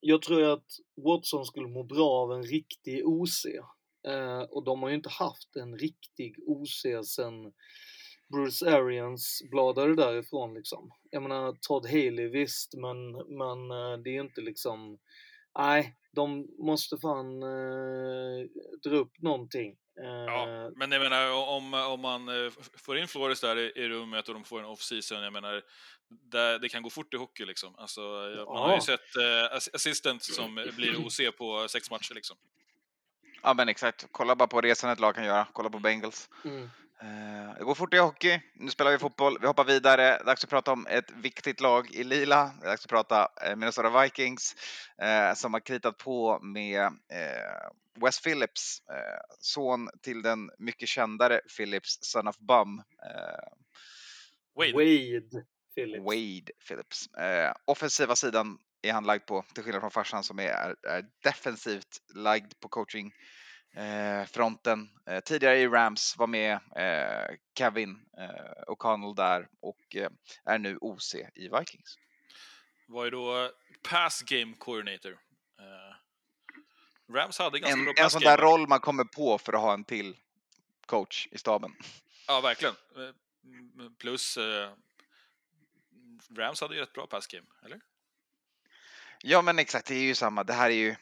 Jag 0.00 0.22
tror 0.22 0.40
ju 0.40 0.46
att 0.46 0.66
Watson 0.96 1.44
skulle 1.44 1.68
må 1.68 1.82
bra 1.82 2.10
av 2.10 2.32
en 2.32 2.42
riktig 2.42 3.06
OC. 3.06 3.46
Eh, 4.08 4.40
och 4.40 4.64
de 4.64 4.82
har 4.82 4.88
ju 4.88 4.94
inte 4.94 5.08
haft 5.08 5.56
en 5.56 5.78
riktig 5.78 6.36
OC 6.46 6.82
sen 7.04 7.52
Bruce 8.32 8.70
Arians 8.76 9.42
bladade 9.50 9.94
därifrån 9.94 10.54
liksom. 10.54 10.90
Jag 11.10 11.22
menar 11.22 11.56
Todd 11.60 11.86
Haley 11.86 12.28
visst, 12.28 12.74
men, 12.74 13.12
men 13.12 13.70
eh, 13.70 14.02
det 14.04 14.16
är 14.16 14.20
inte 14.20 14.40
liksom... 14.40 14.98
Nej, 15.58 15.96
de 16.12 16.46
måste 16.58 16.98
fan 16.98 17.42
eh, 17.42 18.46
dra 18.82 18.96
upp 18.96 19.12
någonting. 19.22 19.76
Eh, 20.00 20.06
Ja, 20.26 20.70
men 20.76 20.92
jag 20.92 21.02
menar 21.02 21.30
om, 21.32 21.74
om 21.74 22.00
man 22.00 22.28
eh, 22.28 22.52
får 22.78 22.98
in 22.98 23.08
Flores 23.08 23.40
där 23.40 23.56
i, 23.58 23.72
i 23.76 23.88
rummet 23.88 24.28
och 24.28 24.34
de 24.34 24.44
får 24.44 24.58
en 24.60 24.64
off-season, 24.66 25.22
jag 25.22 25.32
menar, 25.32 25.62
det, 26.08 26.58
det 26.58 26.68
kan 26.68 26.82
gå 26.82 26.90
fort 26.90 27.14
i 27.14 27.16
hockey 27.16 27.44
liksom. 27.44 27.74
Alltså, 27.78 28.00
jag- 28.00 28.46
man 28.48 28.56
har 28.56 28.68
ju 28.68 28.74
Ja. 28.74 28.80
sett 28.80 29.16
eh, 29.16 29.56
ass- 29.56 29.74
assistant 29.74 30.22
som 30.22 30.54
blir 30.76 31.06
OC 31.06 31.20
på 31.38 31.68
sex 31.68 31.90
matcher 31.90 32.14
liksom. 32.14 32.36
Ja, 33.42 33.54
men 33.54 33.68
exakt. 33.68 34.06
Kolla 34.12 34.36
bara 34.36 34.48
på 34.48 34.60
resan 34.60 34.90
ett 34.90 35.00
lag 35.00 35.14
kan 35.14 35.24
göra. 35.24 35.46
Kolla 35.52 35.70
på 35.70 35.78
Bengals. 35.78 36.28
mm. 36.44 36.70
Eh, 37.02 37.54
Det 37.58 37.64
går 37.64 37.74
fort 37.74 37.94
i 37.94 37.98
hockey. 37.98 38.40
Nu 38.54 38.70
spelar 38.70 38.90
vi 38.90 38.98
fotboll. 38.98 39.38
Vi 39.40 39.46
hoppar 39.46 39.64
vidare. 39.64 40.22
Dags 40.26 40.44
att 40.44 40.50
prata 40.50 40.72
om 40.72 40.86
ett 40.86 41.10
viktigt 41.10 41.60
lag 41.60 41.90
i 41.90 42.04
lila. 42.04 42.50
Dags 42.62 42.84
att 42.84 42.90
prata 42.90 43.28
eh, 43.42 43.56
Minnesota 43.56 44.02
Vikings 44.02 44.56
eh, 45.02 45.34
som 45.34 45.52
har 45.52 45.60
kritat 45.60 45.98
på 45.98 46.38
med 46.42 46.82
eh, 46.86 47.70
Wes 48.00 48.20
Phillips, 48.20 48.82
eh, 48.90 49.20
son 49.38 49.88
till 50.02 50.22
den 50.22 50.50
mycket 50.58 50.88
kändare 50.88 51.40
Phillips, 51.56 51.98
son 52.00 52.28
of 52.28 52.38
Bum, 52.38 52.82
Wade. 54.56 54.72
Wade 54.72 55.44
Phillips. 55.74 56.04
Wade 56.04 56.52
Phillips. 56.68 57.08
Offensiva 57.64 58.16
sidan 58.16 58.58
är 58.82 58.92
han 58.92 59.04
lagd 59.04 59.26
på, 59.26 59.44
till 59.54 59.64
skillnad 59.64 59.82
från 59.82 59.90
farsan 59.90 60.22
som 60.24 60.38
är, 60.38 60.76
är 60.88 61.04
defensivt 61.22 61.98
lagd 62.14 62.52
på 62.60 62.68
coaching. 62.68 63.12
Eh, 63.74 64.24
fronten. 64.26 64.90
Eh, 65.06 65.20
tidigare 65.20 65.58
i 65.58 65.68
Rams 65.68 66.16
var 66.18 66.26
med 66.26 66.52
eh, 66.76 67.36
Kevin 67.58 68.00
eh, 68.18 68.62
O'Connell 68.72 69.14
där 69.16 69.48
och 69.60 69.96
eh, 69.96 70.10
är 70.44 70.58
nu 70.58 70.78
OC 70.80 71.14
i 71.14 71.48
Vikings. 71.58 71.98
Var 72.86 73.04
ju 73.04 73.10
då 73.10 73.44
eh, 73.44 73.50
pass 73.90 74.22
game 74.22 74.54
coordinator. 74.58 75.18
Eh, 75.58 75.94
Rams 77.14 77.38
hade 77.38 77.58
ganska 77.58 77.78
En, 77.78 77.84
bra 77.84 77.94
en 77.96 78.04
pass 78.04 78.12
sån 78.12 78.22
game. 78.22 78.36
där 78.36 78.42
roll 78.42 78.68
man 78.68 78.80
kommer 78.80 79.04
på 79.04 79.38
för 79.38 79.52
att 79.52 79.60
ha 79.60 79.72
en 79.74 79.84
till 79.84 80.16
coach 80.86 81.28
i 81.30 81.38
staben. 81.38 81.76
Ja, 82.26 82.40
verkligen. 82.40 82.74
Plus 83.98 84.38
Rams 86.36 86.60
hade 86.60 86.74
ju 86.76 86.82
ett 86.82 86.92
bra 86.92 87.06
pass 87.06 87.26
game, 87.26 87.46
eller? 87.64 87.80
Ja 89.22 89.42
men 89.42 89.58
exakt, 89.58 89.86
det 89.86 89.94
är 89.94 90.02
ju 90.02 90.14
samma. 90.14 90.44
Det 90.44 90.52
här 90.52 90.70
är 90.70 90.74
ju 90.74 90.96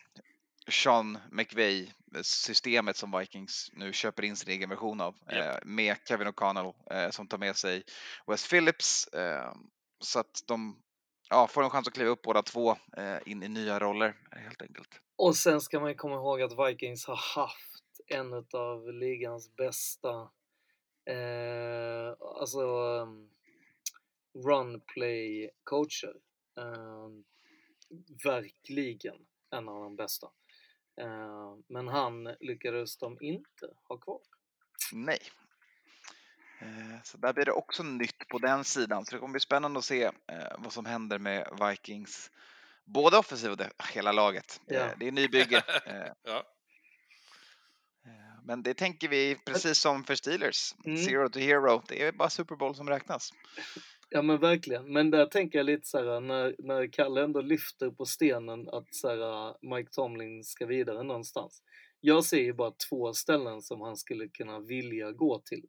Sean 0.68 1.18
McVay 1.30 1.92
systemet 2.22 2.96
som 2.96 3.18
Vikings 3.18 3.70
nu 3.72 3.92
köper 3.92 4.22
in 4.22 4.36
sin 4.36 4.50
egen 4.50 4.70
version 4.70 5.00
av 5.00 5.14
Japp. 5.30 5.62
eh, 5.62 5.68
med 5.68 5.96
Kevin 6.08 6.28
O'Connell 6.28 6.74
eh, 6.90 7.10
som 7.10 7.28
tar 7.28 7.38
med 7.38 7.56
sig 7.56 7.82
Wes 8.26 8.48
Phillips 8.48 9.06
eh, 9.06 9.52
så 10.00 10.20
att 10.20 10.42
de 10.46 10.82
ja, 11.30 11.46
får 11.46 11.62
en 11.62 11.70
chans 11.70 11.88
att 11.88 11.94
kliva 11.94 12.10
upp 12.10 12.22
båda 12.22 12.42
två 12.42 12.76
eh, 12.96 13.18
in 13.26 13.42
i 13.42 13.48
nya 13.48 13.78
roller 13.78 14.16
helt 14.30 14.62
enkelt. 14.62 15.00
Och 15.16 15.36
sen 15.36 15.60
ska 15.60 15.80
man 15.80 15.88
ju 15.88 15.94
komma 15.94 16.14
ihåg 16.14 16.42
att 16.42 16.68
Vikings 16.68 17.06
har 17.06 17.36
haft 17.36 18.00
en 18.06 18.32
av 18.52 18.92
ligans 18.92 19.56
bästa 19.56 20.30
eh, 21.10 22.16
alltså 22.40 22.60
um, 22.60 23.30
run 24.44 24.80
play 24.80 25.50
coacher. 25.64 26.14
Eh, 26.58 27.08
verkligen 28.24 29.16
en 29.50 29.68
av 29.68 29.82
de 29.82 29.96
bästa. 29.96 30.28
Eh, 31.00 31.54
men 31.68 31.88
han 31.88 32.24
lyckades 32.40 32.96
de 32.96 33.18
inte 33.20 33.66
ha 33.88 33.96
kvar. 33.98 34.20
Nej. 34.92 35.18
Eh, 36.60 37.02
Så 37.04 37.18
där 37.18 37.32
blir 37.32 37.44
det 37.44 37.52
också 37.52 37.82
nytt 37.82 38.28
på 38.28 38.38
den 38.38 38.64
sidan, 38.64 39.04
så 39.06 39.14
det 39.14 39.20
kommer 39.20 39.32
bli 39.32 39.40
spännande 39.40 39.78
att 39.78 39.84
se 39.84 40.02
eh, 40.04 40.12
vad 40.58 40.72
som 40.72 40.84
händer 40.84 41.18
med 41.18 41.48
Vikings 41.68 42.30
både 42.84 43.18
offensiv 43.18 43.50
och 43.50 43.56
det, 43.56 43.70
hela 43.92 44.12
laget. 44.12 44.60
Ja. 44.66 44.88
Det 44.98 45.08
är 45.08 45.12
nybygge. 45.12 45.62
Ja. 46.22 46.44
Men 48.44 48.62
det 48.62 48.74
tänker 48.74 49.08
vi 49.08 49.36
precis 49.46 49.78
som 49.78 50.04
för 50.04 50.14
Steelers. 50.14 50.74
Mm. 50.84 51.04
Zero 51.04 51.28
to 51.28 51.38
hero. 51.38 51.82
Det 51.88 52.02
är 52.02 52.12
bara 52.12 52.30
Super 52.30 52.56
Bowl 52.56 52.74
som 52.74 52.88
räknas. 52.88 53.32
Ja 54.10 54.22
men 54.22 54.38
verkligen. 54.38 54.92
Men 54.92 55.10
där 55.10 55.26
tänker 55.26 55.58
jag 55.58 55.66
lite 55.66 55.88
så 55.88 55.98
här 55.98 56.20
när, 56.20 56.56
när 56.58 56.86
Kalle 56.86 57.22
ändå 57.22 57.40
lyfter 57.40 57.90
på 57.90 58.04
stenen 58.04 58.68
att 58.68 58.94
så 58.94 59.08
här, 59.08 59.56
Mike 59.76 59.90
Tomlin 59.92 60.44
ska 60.44 60.66
vidare 60.66 61.02
någonstans. 61.02 61.62
Jag 62.00 62.24
ser 62.24 62.42
ju 62.42 62.52
bara 62.52 62.72
två 62.88 63.12
ställen 63.12 63.62
som 63.62 63.80
han 63.80 63.96
skulle 63.96 64.28
kunna 64.28 64.60
vilja 64.60 65.12
gå 65.12 65.38
till. 65.38 65.66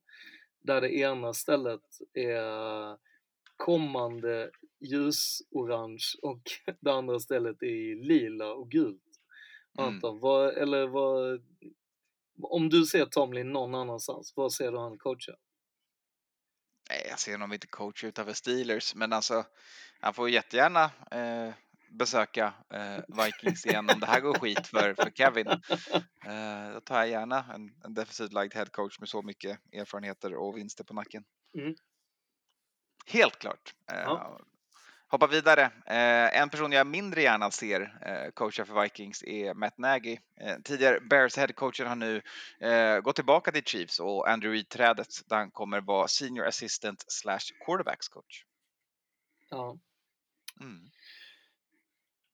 Där 0.61 0.81
det 0.81 0.95
ena 0.95 1.33
stället 1.33 1.81
är 2.13 2.97
kommande 3.57 4.51
ljusorange 4.79 6.05
och 6.21 6.41
det 6.79 6.91
andra 6.93 7.19
stället 7.19 7.63
är 7.63 8.03
lila 8.03 8.53
och 8.53 8.71
gult. 8.71 9.03
Mm. 9.79 9.93
Anton, 9.93 10.19
vad, 10.19 10.57
eller 10.57 10.87
vad, 10.87 11.41
om 12.41 12.69
du 12.69 12.85
ser 12.85 13.05
Tomlin 13.05 13.51
någon 13.51 13.75
annanstans, 13.75 14.33
vad 14.35 14.53
ser 14.53 14.71
du 14.71 14.77
han 14.77 14.97
coacha? 14.97 15.35
Nej, 16.89 17.05
jag 17.09 17.19
ser 17.19 17.31
honom 17.31 17.53
inte 17.53 17.67
coach 17.67 18.03
utanför 18.03 18.33
Steelers, 18.33 18.95
men 18.95 19.13
alltså 19.13 19.45
han 19.99 20.13
får 20.13 20.29
jättegärna 20.29 20.83
eh, 21.11 21.53
besöka 21.89 22.53
eh, 22.73 23.23
Vikings 23.25 23.65
igen 23.65 23.89
om 23.93 23.99
det 23.99 24.05
här 24.05 24.21
går 24.21 24.33
skit 24.33 24.67
för, 24.67 24.93
för 24.93 25.11
Kevin. 25.11 25.47
Eh, 26.25 26.73
då 26.73 26.81
tar 26.81 26.97
jag 26.97 27.09
gärna 27.09 27.45
en, 27.53 27.73
en 27.83 27.93
defensivt 27.93 28.33
lagd 28.33 28.53
head 28.53 28.65
coach 28.65 28.99
med 28.99 29.09
så 29.09 29.21
mycket 29.21 29.59
erfarenheter 29.73 30.33
och 30.33 30.57
vinster 30.57 30.83
på 30.83 30.93
nacken. 30.93 31.23
Mm. 31.57 31.75
Helt 33.05 33.39
klart. 33.39 33.73
Eh, 33.91 33.99
Ja. 33.99 34.39
Hoppa 35.11 35.27
vidare. 35.27 35.63
Eh, 35.85 36.41
en 36.41 36.49
person 36.49 36.71
jag 36.71 36.87
mindre 36.87 37.21
gärna 37.21 37.51
ser 37.51 37.81
eh, 37.81 38.31
coacha 38.31 38.65
för 38.65 38.81
Vikings 38.81 39.23
är 39.23 39.53
Matt 39.53 39.77
Nagy. 39.77 40.17
Eh, 40.41 40.57
tidigare 40.63 40.99
Bears 40.99 41.37
head 41.37 41.47
coachen 41.47 41.87
har 41.87 41.95
nu 41.95 42.21
eh, 42.59 42.99
gått 42.99 43.15
tillbaka 43.15 43.51
till 43.51 43.63
Chiefs 43.63 43.99
och 43.99 44.29
Andrew 44.29 44.57
Reid-trädet 44.57 45.29
där 45.29 45.37
han 45.37 45.51
kommer 45.51 45.81
vara 45.81 46.07
senior 46.07 46.47
assistant 46.47 47.05
slash 47.07 47.39
quarterbacks 47.65 48.07
coach. 48.07 48.43
Ja. 49.49 49.77
Mm. 50.61 50.89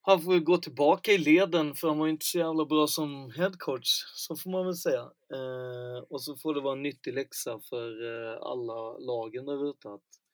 Han 0.02 0.22
får 0.22 0.40
gå 0.40 0.58
tillbaka 0.58 1.12
i 1.12 1.18
leden 1.18 1.76
för 1.76 1.88
han 1.88 2.00
var 2.00 2.08
inte 2.08 2.26
så 2.26 2.38
jävla 2.38 2.66
bra 2.66 2.88
som 2.88 3.32
headcoach, 3.32 4.04
så 4.16 4.36
får 4.36 4.50
man 4.50 4.66
väl 4.66 4.76
säga. 4.76 5.02
Eh, 5.34 6.04
och 6.10 6.22
så 6.22 6.38
får 6.38 6.54
det 6.54 6.62
vara 6.62 6.74
en 6.76 6.84
nyttig 6.84 7.14
läxa 7.14 7.60
för 7.70 7.88
eh, 8.06 8.38
alla 8.42 8.98
lagen 8.98 9.46
där 9.46 9.70
ute 9.70 9.90
att 9.90 10.25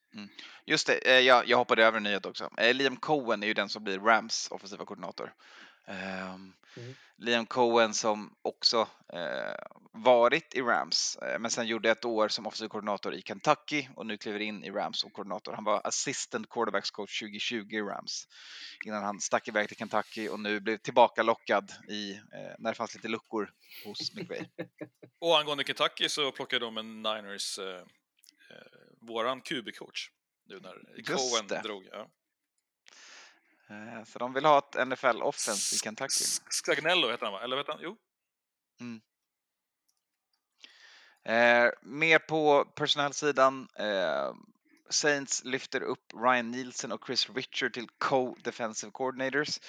Just 0.66 0.88
det, 0.88 0.98
eh, 0.98 1.20
jag, 1.20 1.48
jag 1.48 1.58
hoppade 1.58 1.86
över 1.86 1.98
en 1.98 2.04
nyhet 2.04 2.26
också. 2.26 2.50
Eh, 2.58 2.74
Liam 2.74 2.98
Cohen 2.98 3.44
är 3.44 3.48
ju 3.48 3.54
den 3.54 3.70
som 3.70 3.84
blir 3.84 4.00
Rams 4.00 4.48
offensiva 4.52 4.86
koordinator. 4.86 5.34
Ehm, 5.88 6.54
Mm. 6.78 6.94
Liam 7.18 7.46
Cohen 7.46 7.94
som 7.94 8.36
också 8.42 8.88
eh, 9.14 9.56
varit 9.92 10.54
i 10.54 10.62
Rams, 10.62 11.16
eh, 11.16 11.40
men 11.40 11.52
sen 11.52 11.68
gjorde 11.68 11.92
ett 11.92 12.06
år 12.06 12.28
som 12.28 12.48
offensiv 12.48 12.68
koordinator 12.68 13.14
i 13.14 13.22
Kentucky 13.22 13.88
och 13.96 14.06
nu 14.06 14.18
kliver 14.18 14.40
in 14.40 14.64
i 14.64 14.72
Rams 14.72 15.00
som 15.00 15.12
koordinator. 15.12 15.54
Han 15.54 15.64
var 15.64 15.82
assistant 15.84 16.50
quarterbacks 16.50 16.92
coach 16.92 17.20
2020 17.20 17.56
i 17.72 17.82
Rams 17.82 18.28
innan 18.86 19.04
han 19.04 19.20
stack 19.20 19.48
iväg 19.48 19.68
till 19.68 19.78
Kentucky 19.78 20.30
och 20.30 20.40
nu 20.40 20.60
blev 20.60 20.78
tillbaka 20.78 21.24
lockad 21.24 21.72
i 21.90 22.12
eh, 22.12 22.56
när 22.60 22.72
det 22.72 22.76
fanns 22.76 22.96
lite 22.96 23.08
luckor 23.08 23.50
hos 23.86 24.14
McVay. 24.16 24.50
Och 25.20 25.40
angående 25.40 25.64
Kentucky 25.64 26.10
så 26.10 26.32
plockade 26.32 26.66
de 26.66 26.78
en 26.78 27.02
Niners, 27.02 27.60
våran 29.02 29.42
QB-coach, 29.42 30.10
nu 30.46 30.60
när 30.60 31.04
Cohen 31.04 31.48
det. 31.48 31.62
drog. 31.62 31.88
Ja. 31.92 32.10
Eh, 33.70 34.04
så 34.06 34.20
de 34.20 34.34
vill 34.34 34.46
ha 34.46 34.58
ett 34.58 34.88
NFL 34.88 35.22
offense 35.22 35.76
i 35.76 35.80
Kentucky. 35.80 36.24
S- 36.24 36.42
Scagnello 36.50 37.12
heter 37.12 37.26
han 37.26 37.34
va? 37.34 37.44
Eller 37.44 37.58
vet 37.58 37.68
han? 37.68 37.80
Jo. 37.82 37.98
Eh, 41.24 41.70
mer 41.82 42.20
på 42.20 42.66
personalsidan. 42.66 43.68
Eh, 43.76 44.34
Saints 44.90 45.44
lyfter 45.44 45.82
upp 45.84 46.14
Ryan 46.14 46.52
Nielsen 46.52 46.92
och 46.92 47.06
Chris 47.06 47.30
Richard 47.30 47.74
till 47.74 47.88
co-defensive 47.98 48.92
coordinators. 48.92 49.60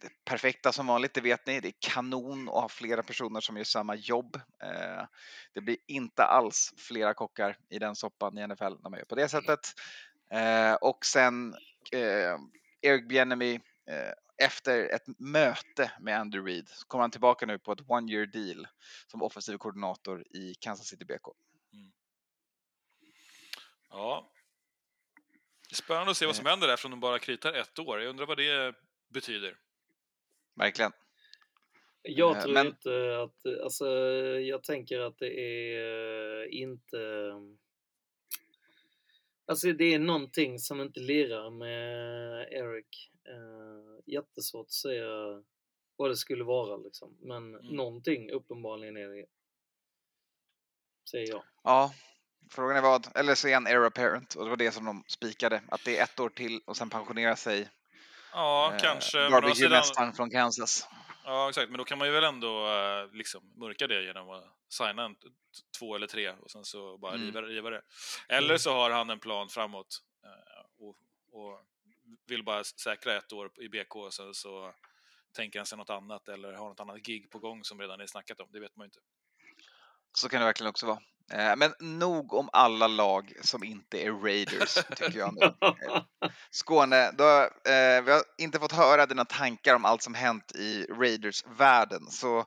Det 0.00 0.24
perfekta 0.24 0.72
som 0.72 0.86
vanligt, 0.86 1.14
det 1.14 1.20
vet 1.20 1.46
ni. 1.46 1.60
Det 1.60 1.68
är 1.68 1.74
kanon 1.80 2.48
att 2.48 2.54
ha 2.54 2.68
flera 2.68 3.02
personer 3.02 3.40
som 3.40 3.56
gör 3.56 3.64
samma 3.64 3.94
jobb. 3.94 4.36
Eh, 4.62 5.04
det 5.54 5.60
blir 5.60 5.76
inte 5.86 6.24
alls 6.24 6.74
flera 6.76 7.14
kockar 7.14 7.58
i 7.70 7.78
den 7.78 7.96
soppan 7.96 8.38
i 8.38 8.46
NFL 8.46 8.62
när 8.82 8.90
man 8.90 8.98
gör 8.98 9.04
på 9.04 9.14
det 9.14 9.28
sättet. 9.28 9.60
Eh, 10.30 10.74
och 10.74 11.04
sen 11.04 11.54
eh, 11.92 12.36
Eric 12.82 13.08
Bieniemy 13.08 13.54
eh, 13.90 14.12
efter 14.44 14.94
ett 14.94 15.18
möte 15.18 15.92
med 16.00 16.20
Andrew 16.20 16.52
Reid 16.52 16.68
så 16.68 16.86
kommer 16.86 17.02
han 17.02 17.10
tillbaka 17.10 17.46
nu 17.46 17.58
på 17.58 17.72
ett 17.72 17.90
one 17.90 18.12
year 18.12 18.26
deal 18.26 18.66
som 19.06 19.22
offensiv 19.22 19.56
koordinator 19.56 20.24
i 20.30 20.54
Kansas 20.54 20.86
City 20.86 21.04
BK. 21.04 21.28
Ja. 23.90 24.32
Det 25.68 25.74
är 25.74 25.76
spännande 25.76 26.10
att 26.10 26.16
se 26.16 26.26
vad 26.26 26.36
som 26.36 26.46
händer 26.46 26.68
där 26.68 26.76
från 26.76 26.90
de 26.90 27.00
bara 27.00 27.18
kritar 27.18 27.52
ett 27.52 27.78
år. 27.78 28.00
Jag 28.00 28.10
undrar 28.10 28.26
vad 28.26 28.36
det 28.36 28.74
betyder. 29.08 29.56
Verkligen. 30.54 30.92
Jag 32.02 32.36
Eh, 32.36 32.42
tror 32.42 32.52
men- 32.54 32.66
inte 32.66 33.18
att, 33.22 33.62
alltså 33.62 33.86
jag 34.40 34.62
tänker 34.62 35.00
att 35.00 35.18
det 35.18 35.40
är 35.40 36.42
eh, 36.42 36.60
inte 36.60 36.98
Alltså 39.46 39.72
det 39.72 39.94
är 39.94 39.98
någonting 39.98 40.58
som 40.58 40.80
inte 40.80 41.00
lirar 41.00 41.50
med 41.50 42.48
Eric. 42.52 43.10
Eh, 43.28 44.02
jättesvårt 44.06 44.66
att 44.66 44.72
säga 44.72 45.42
vad 45.96 46.10
det 46.10 46.16
skulle 46.16 46.44
vara 46.44 46.76
liksom. 46.76 47.16
Men 47.20 47.54
Mm. 47.54 47.66
någonting 47.66 48.30
uppenbarligen 48.30 48.96
är 48.96 49.08
det. 49.08 49.26
Säger 51.10 51.28
jag. 51.28 51.42
Ja, 51.64 51.92
frågan 52.50 52.76
är 52.76 52.82
vad, 52.82 53.06
eller 53.14 53.34
så 53.34 53.48
är 53.48 53.54
han 53.54 53.66
era 53.66 53.90
parent 53.90 54.34
och 54.34 54.44
det 54.44 54.50
var 54.50 54.56
det 54.56 54.70
som 54.72 54.84
de 54.84 55.04
spikade, 55.08 55.62
att 55.68 55.84
det 55.84 55.98
är 55.98 56.04
ett 56.04 56.20
år 56.20 56.28
till 56.28 56.60
och 56.64 56.76
sen 56.76 56.90
pensionera 56.90 57.36
sig. 57.36 57.68
Ja, 58.32 58.72
eh, 58.74 58.80
kanske. 58.80 59.30
Barbecue-mästaren 59.30 60.12
från 60.12 60.30
Kansas. 60.30 60.88
ja, 61.24 61.48
exakt. 61.48 61.70
Men 61.70 61.78
då 61.78 61.84
kan 61.84 61.98
man 61.98 62.08
ju 62.08 62.14
väl 62.14 62.24
ändå 62.24 62.66
eh, 62.68 63.12
liksom 63.12 63.52
mörka 63.56 63.86
det 63.86 64.02
genom 64.02 64.30
att 64.30 64.44
signa 64.68 65.04
en, 65.04 65.16
två 65.78 65.94
eller 65.94 66.06
tre 66.06 66.30
och 66.30 66.50
sen 66.50 66.64
så 66.64 66.98
bara 66.98 67.14
Mm. 67.14 67.26
riva, 67.26 67.42
riva 67.42 67.70
det. 67.70 67.82
Eller 68.28 68.56
så 68.56 68.72
har 68.72 68.90
han 68.90 69.10
en 69.10 69.20
plan 69.20 69.48
framåt 69.48 70.02
eh, 70.24 70.86
och, 70.86 70.96
och 71.32 71.60
vill 72.26 72.44
bara 72.44 72.64
säkra 72.64 73.16
ett 73.16 73.32
år 73.32 73.50
i 73.60 73.68
BK 73.68 73.96
och 73.96 74.14
sen 74.14 74.34
så 74.34 74.74
tänker 75.32 75.58
han 75.58 75.66
sig 75.66 75.78
något 75.78 75.90
annat 75.90 76.28
eller 76.28 76.52
har 76.52 76.68
något 76.68 76.80
annat 76.80 77.02
gig 77.02 77.30
på 77.30 77.38
gång 77.38 77.64
som 77.64 77.80
redan 77.80 78.00
är 78.00 78.06
snackat 78.06 78.40
om. 78.40 78.48
Det 78.52 78.60
vet 78.60 78.76
man 78.76 78.84
ju 78.84 78.86
inte. 78.86 79.00
Så 80.12 80.28
kan 80.28 80.40
det 80.40 80.46
verkligen 80.46 80.70
också 80.70 80.86
vara. 80.86 80.98
Eh, 81.30 81.56
Men 81.56 81.74
nog 81.80 82.32
om 82.32 82.48
alla 82.52 82.86
lag 82.86 83.32
som 83.42 83.64
inte 83.64 84.02
är 84.06 84.12
Raiders, 84.12 84.74
tycker 84.74 85.18
jag 85.18 85.34
nu. 85.34 85.52
Skåne, 86.50 87.10
då, 87.10 87.24
eh, 87.70 88.02
vi 88.04 88.12
har 88.12 88.22
inte 88.38 88.58
fått 88.58 88.72
höra 88.72 89.06
dina 89.06 89.24
tankar 89.24 89.74
om 89.74 89.84
allt 89.84 90.02
som 90.02 90.14
hänt 90.14 90.52
i 90.56 90.84
Raiders-världen, 90.84 92.06
så 92.06 92.38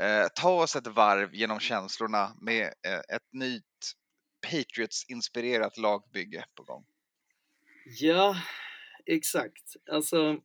eh, 0.00 0.26
ta 0.34 0.50
oss 0.50 0.76
ett 0.76 0.86
varv 0.86 1.34
genom 1.34 1.60
känslorna 1.60 2.32
med 2.40 2.64
eh, 2.64 3.16
ett 3.16 3.32
nytt 3.32 3.64
Patriots-inspirerat 4.46 5.76
lagbygge 5.76 6.44
på 6.54 6.62
gång. 6.62 6.84
Ja, 7.84 8.36
exakt. 9.06 9.76
Alltså, 9.92 10.36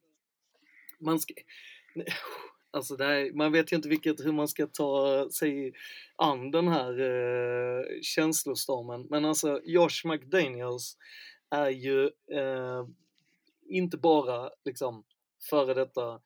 man 1.00 1.20
ska... 1.20 1.34
Alltså 2.74 2.98
här, 2.98 3.32
man 3.34 3.52
vet 3.52 3.72
ju 3.72 3.76
inte 3.76 3.90
vilket, 3.90 4.26
hur 4.26 4.32
man 4.32 4.48
ska 4.48 4.68
ta 4.68 5.28
sig 5.32 5.74
an 6.16 6.52
den 6.52 6.68
här 6.68 7.00
eh, 7.00 7.86
känslostormen. 8.02 9.08
Men 9.10 9.26
alltså, 9.26 9.62
Josh 9.64 10.06
McDaniels 10.06 10.98
är 11.50 11.70
ju 11.70 12.04
eh, 12.32 12.86
inte 13.70 13.98
bara 13.98 14.50
liksom 14.66 15.04
före 15.50 15.74
detta 15.74 16.20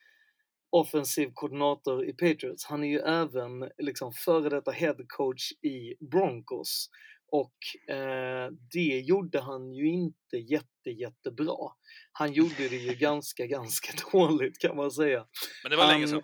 offensiv 0.69 1.31
koordinator 1.33 2.05
i 2.05 2.13
Patriots. 2.13 2.65
Han 2.65 2.83
är 2.83 2.87
ju 2.87 2.99
även 2.99 3.69
liksom 3.77 4.13
före 4.13 4.49
detta 4.49 4.71
head 4.71 4.97
coach 5.07 5.51
i 5.51 5.95
Broncos. 6.11 6.89
Och 7.31 7.93
eh, 7.95 8.51
det 8.71 8.99
gjorde 8.99 9.39
han 9.39 9.73
ju 9.73 9.87
inte 9.87 10.37
jätte, 10.37 10.89
jättebra. 10.89 11.71
Han 12.11 12.33
gjorde 12.33 12.69
det 12.69 12.77
ju 12.77 12.93
ganska, 12.93 13.45
ganska 13.45 13.91
dåligt 14.11 14.59
kan 14.59 14.75
man 14.75 14.91
säga. 14.91 15.25
Men 15.63 15.71
det 15.71 15.77
var 15.77 15.87
länge 15.87 16.07
sedan. 16.07 16.23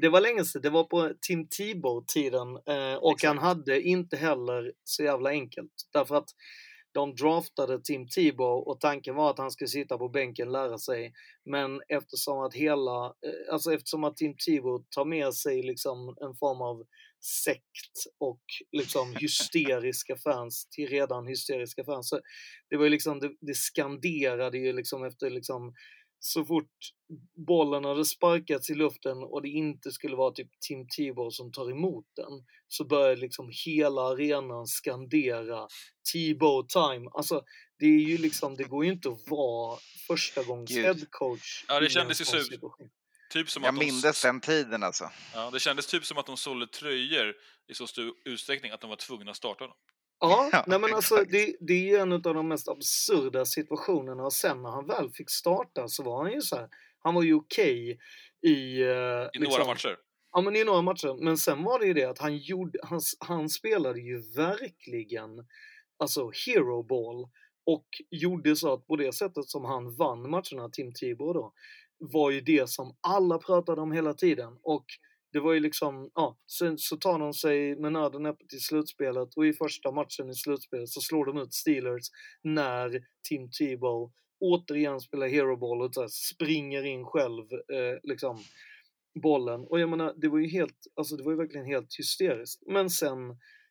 Det 0.00 0.08
var 0.08 0.20
länge 0.20 0.44
sedan, 0.44 0.62
det 0.62 0.70
var 0.70 0.84
på 0.84 1.12
Tim 1.20 1.48
Tebow-tiden 1.48 2.48
eh, 2.48 2.94
och 2.94 3.12
Exakt. 3.12 3.28
han 3.28 3.38
hade 3.38 3.80
inte 3.80 4.16
heller 4.16 4.72
så 4.84 5.02
jävla 5.02 5.30
enkelt. 5.30 5.72
Därför 5.92 6.14
att 6.14 6.28
de 6.92 7.14
draftade 7.14 7.80
Tim 7.84 8.08
Tebow 8.08 8.68
och 8.68 8.80
tanken 8.80 9.14
var 9.14 9.30
att 9.30 9.38
han 9.38 9.50
skulle 9.50 9.68
sitta 9.68 9.98
på 9.98 10.08
bänken 10.08 10.48
och 10.48 10.52
lära 10.52 10.78
sig. 10.78 11.12
Men 11.44 11.80
eftersom 11.88 12.38
att 12.38 12.54
hela, 12.54 13.06
eh, 13.06 13.52
alltså 13.52 13.72
eftersom 13.72 14.04
att 14.04 14.16
Tim 14.16 14.34
Tebow 14.46 14.84
tar 14.90 15.04
med 15.04 15.34
sig 15.34 15.62
liksom 15.62 16.16
en 16.20 16.34
form 16.34 16.62
av 16.62 16.84
sekt 17.44 18.14
och 18.18 18.42
liksom 18.72 19.16
hysteriska 19.20 20.16
fans 20.16 20.68
till 20.70 20.88
redan 20.88 21.26
hysteriska 21.26 21.84
fans. 21.84 22.08
Så 22.08 22.20
det 22.70 22.76
var 22.76 22.84
ju 22.84 22.90
liksom, 22.90 23.20
det, 23.20 23.30
det 23.40 23.54
skanderade 23.54 24.58
ju 24.58 24.72
liksom 24.72 25.04
efter 25.04 25.30
liksom 25.30 25.74
så 26.20 26.44
fort 26.44 26.70
bollen 27.46 27.84
hade 27.84 28.04
sparkats 28.04 28.70
i 28.70 28.74
luften 28.74 29.18
och 29.18 29.42
det 29.42 29.48
inte 29.48 29.92
skulle 29.92 30.16
vara 30.16 30.32
typ 30.32 30.48
Tim 30.60 30.86
Tebow 30.96 31.30
som 31.30 31.52
tar 31.52 31.70
emot 31.70 32.06
den 32.16 32.44
så 32.68 32.84
började 32.84 33.20
liksom 33.20 33.50
hela 33.66 34.02
arenan 34.02 34.66
skandera 34.66 35.68
Tebow 36.12 36.66
time. 36.66 37.10
Alltså 37.14 37.42
det 37.78 37.86
är 37.86 38.00
ju 38.00 38.18
liksom, 38.18 38.56
det 38.56 38.64
går 38.64 38.84
ju 38.84 38.92
inte 38.92 39.08
att 39.08 39.28
vara 39.28 39.78
första 40.06 40.42
gångs 40.42 40.70
headcoach 40.70 41.64
Ja, 41.68 41.80
det 41.80 41.90
kändes 41.90 42.20
ju 42.20 42.24
så-. 42.24 42.38
Typ 43.30 43.50
som 43.50 43.62
Jag 43.62 43.74
att 43.74 43.80
de, 43.80 43.86
mindes 43.86 44.22
den 44.22 44.40
tiden 44.40 44.82
alltså. 44.82 45.10
ja, 45.34 45.50
det 45.50 45.60
kändes 45.60 45.86
typ 45.86 46.04
som 46.04 46.18
att 46.18 46.26
de 46.26 46.36
sålde 46.36 46.66
tröjor 46.66 47.34
i 47.68 47.74
så 47.74 47.86
stor 47.86 48.14
utsträckning 48.24 48.72
att 48.72 48.80
de 48.80 48.90
var 48.90 48.96
tvungna 48.96 49.30
att 49.30 49.36
starta 49.36 49.66
dem. 49.66 49.76
Ja, 50.20 50.48
Ja, 50.52 50.64
nej 50.66 50.78
men 50.78 50.94
alltså 50.94 51.16
det, 51.16 51.56
det 51.60 51.90
är 51.90 52.00
en 52.00 52.12
av 52.12 52.20
de 52.20 52.48
mest 52.48 52.68
absurda 52.68 53.44
situationerna. 53.44 54.24
Och 54.24 54.32
sen 54.32 54.62
när 54.62 54.70
han 54.70 54.86
väl 54.86 55.10
fick 55.10 55.30
starta 55.30 55.88
så 55.88 56.02
var 56.02 56.22
han 56.22 56.32
ju 56.32 56.40
så 56.40 56.56
här, 56.56 56.68
han 56.98 57.14
var 57.14 57.22
ju 57.22 57.34
okej 57.34 57.98
i... 58.46 58.82
eh, 58.82 58.88
I 58.88 59.28
liksom, 59.38 59.58
några 59.60 59.64
matcher. 59.72 59.96
Ja 60.32 60.40
men 60.40 60.56
i 60.56 60.64
några 60.64 60.82
matcher, 60.82 61.24
men 61.24 61.36
sen 61.38 61.64
var 61.64 61.78
det 61.78 61.86
ju 61.86 61.92
det 61.94 62.04
att 62.04 62.18
han 62.18 62.36
gjorde, 62.36 62.78
han, 62.82 63.00
han 63.18 63.48
spelade 63.48 64.00
ju 64.00 64.22
verkligen 64.36 65.46
alltså 65.98 66.30
hero 66.46 66.82
ball. 66.82 67.28
Och 67.66 67.86
gjorde 68.10 68.56
så 68.56 68.72
att 68.72 68.86
på 68.86 68.96
det 68.96 69.14
sättet 69.14 69.48
som 69.48 69.64
han 69.64 69.96
vann 69.96 70.30
matcherna, 70.30 70.68
Tim 70.72 70.92
Tebow 70.92 71.34
då, 71.34 71.52
var 71.98 72.30
ju 72.30 72.40
det 72.40 72.68
som 72.70 72.96
alla 73.00 73.38
pratade 73.38 73.80
om 73.80 73.92
hela 73.92 74.14
tiden. 74.14 74.58
Och 74.62 74.84
det 75.32 75.40
var 75.40 75.52
ju 75.52 75.60
liksom, 75.60 76.10
ja, 76.14 76.38
sen 76.58 76.78
så 76.78 76.96
tar 76.96 77.18
de 77.18 77.32
sig 77.32 77.76
med 77.76 77.92
nöden 77.92 78.22
näppe 78.22 78.44
till 78.48 78.60
slutspelet 78.60 79.36
och 79.36 79.46
i 79.46 79.52
första 79.52 79.92
matchen 79.92 80.30
i 80.30 80.34
slutspelet 80.34 80.88
så 80.88 81.00
slår 81.00 81.26
de 81.26 81.38
ut 81.38 81.54
Steelers 81.54 82.06
när 82.42 83.00
Tim 83.28 83.50
Tebow 83.50 84.12
återigen 84.40 85.00
spelar 85.00 85.28
hero 85.28 85.56
ball 85.56 85.82
och 85.82 85.94
så 85.94 86.00
här 86.00 86.08
springer 86.08 86.84
in 86.84 87.04
själv 87.04 87.52
eh, 87.52 87.98
liksom 88.02 88.38
bollen. 89.22 89.60
Och 89.60 89.80
jag 89.80 89.88
menar, 89.88 90.14
det 90.16 90.28
var 90.28 90.38
ju 90.38 90.48
helt, 90.48 90.76
alltså 90.96 91.16
det 91.16 91.22
var 91.22 91.32
ju 91.32 91.38
verkligen 91.38 91.66
helt 91.66 91.98
hysteriskt. 91.98 92.62
Men 92.66 92.90
sen 92.90 93.18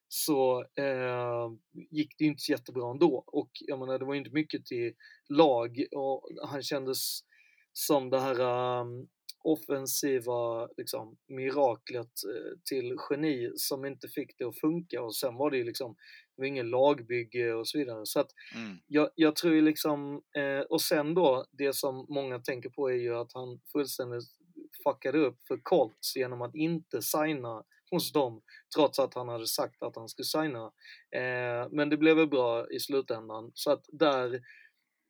så 0.07 0.59
eh, 0.61 1.49
gick 1.91 2.17
det 2.17 2.23
ju 2.23 2.29
inte 2.29 2.41
så 2.41 2.51
jättebra 2.51 2.91
ändå. 2.91 3.23
Och 3.27 3.51
jag 3.67 3.79
menar, 3.79 3.99
det 3.99 4.05
var 4.05 4.13
ju 4.13 4.19
inte 4.19 4.33
mycket 4.33 4.65
till 4.65 4.93
lag 5.29 5.85
och 5.95 6.29
han 6.47 6.63
kändes 6.63 7.19
som 7.73 8.09
det 8.09 8.19
här 8.19 8.39
um, 8.81 9.07
offensiva 9.53 10.67
liksom, 10.77 11.17
miraklet 11.27 12.11
eh, 12.35 12.57
till 12.69 12.95
geni 13.09 13.51
som 13.55 13.85
inte 13.85 14.07
fick 14.07 14.37
det 14.37 14.45
att 14.45 14.59
funka 14.59 15.01
och 15.01 15.15
sen 15.15 15.35
var 15.35 15.51
det 15.51 15.57
ju 15.57 15.63
liksom, 15.63 15.95
det 16.35 16.41
var 16.41 16.45
ingen 16.47 16.69
lagbygge 16.69 17.53
och 17.53 17.67
så 17.67 17.77
vidare. 17.77 18.01
Så 18.05 18.19
att 18.19 18.31
Mm. 18.55 18.77
jag, 18.87 19.09
jag 19.15 19.35
tror 19.35 19.53
ju 19.53 19.61
liksom, 19.61 20.21
eh, 20.37 20.59
och 20.69 20.81
sen 20.81 21.13
då, 21.13 21.45
det 21.51 21.73
som 21.75 22.05
många 22.09 22.39
tänker 22.39 22.69
på 22.69 22.89
är 22.89 22.95
ju 22.95 23.15
att 23.15 23.33
han 23.33 23.59
fullständigt 23.71 24.23
fuckade 24.83 25.17
upp 25.17 25.37
för 25.47 25.59
Colts 25.63 26.15
genom 26.15 26.41
att 26.41 26.55
inte 26.55 27.01
signa 27.01 27.63
hos 27.91 28.11
dem, 28.11 28.41
trots 28.75 28.99
att 28.99 29.13
han 29.13 29.29
hade 29.29 29.47
sagt 29.47 29.83
att 29.83 29.95
han 29.95 30.09
skulle 30.09 30.25
signa. 30.25 30.63
Eh, 31.15 31.69
men 31.71 31.89
det 31.89 31.97
blev 31.97 32.17
väl 32.17 32.27
bra 32.27 32.69
i 32.71 32.79
slutändan. 32.79 33.51
Så 33.53 33.71
att 33.71 33.85
där, 33.91 34.41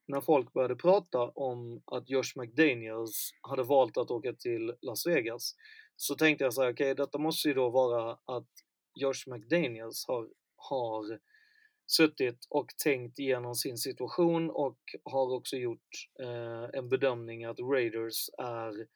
när 0.08 0.22
folk 0.22 0.54
började 0.54 0.76
prata 0.76 1.20
om 1.20 1.82
att 1.86 2.10
Josh 2.10 2.34
McDaniels 2.36 3.32
hade 3.42 3.64
valt 3.64 3.98
att 3.98 4.12
åka 4.12 4.34
till 4.34 4.74
Las 4.82 5.08
Vegas, 5.08 5.56
så 5.96 6.16
tänkte 6.16 6.44
jag 6.44 6.54
så 6.54 6.64
här, 6.64 6.74
okej, 6.74 6.96
detta 6.96 7.18
måste 7.18 7.48
ju 7.48 7.54
då 7.54 7.70
vara 7.70 8.12
att 8.12 8.50
Josh 8.96 9.24
McDaniels 9.28 10.06
har, 10.08 10.30
har 10.56 11.20
suttit 11.88 12.48
och 12.50 12.68
tänkt 12.84 13.20
igenom 13.20 13.56
sin 13.56 13.78
situation 13.78 14.50
och 14.50 14.80
har 15.04 15.34
också 15.34 15.56
gjort 15.56 16.10
eh, 16.20 16.80
en 16.80 16.90
bedömning 16.90 17.46
att 17.46 17.60
Raiders 17.60 18.30
är 18.38 18.88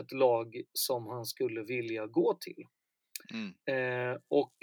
ett 0.00 0.12
lag 0.12 0.62
som 0.72 1.06
han 1.06 1.24
skulle 1.24 1.62
vilja 1.62 2.06
gå 2.06 2.34
till. 2.40 2.64
Mm. 3.32 3.54
Eh, 3.64 4.18
och 4.28 4.54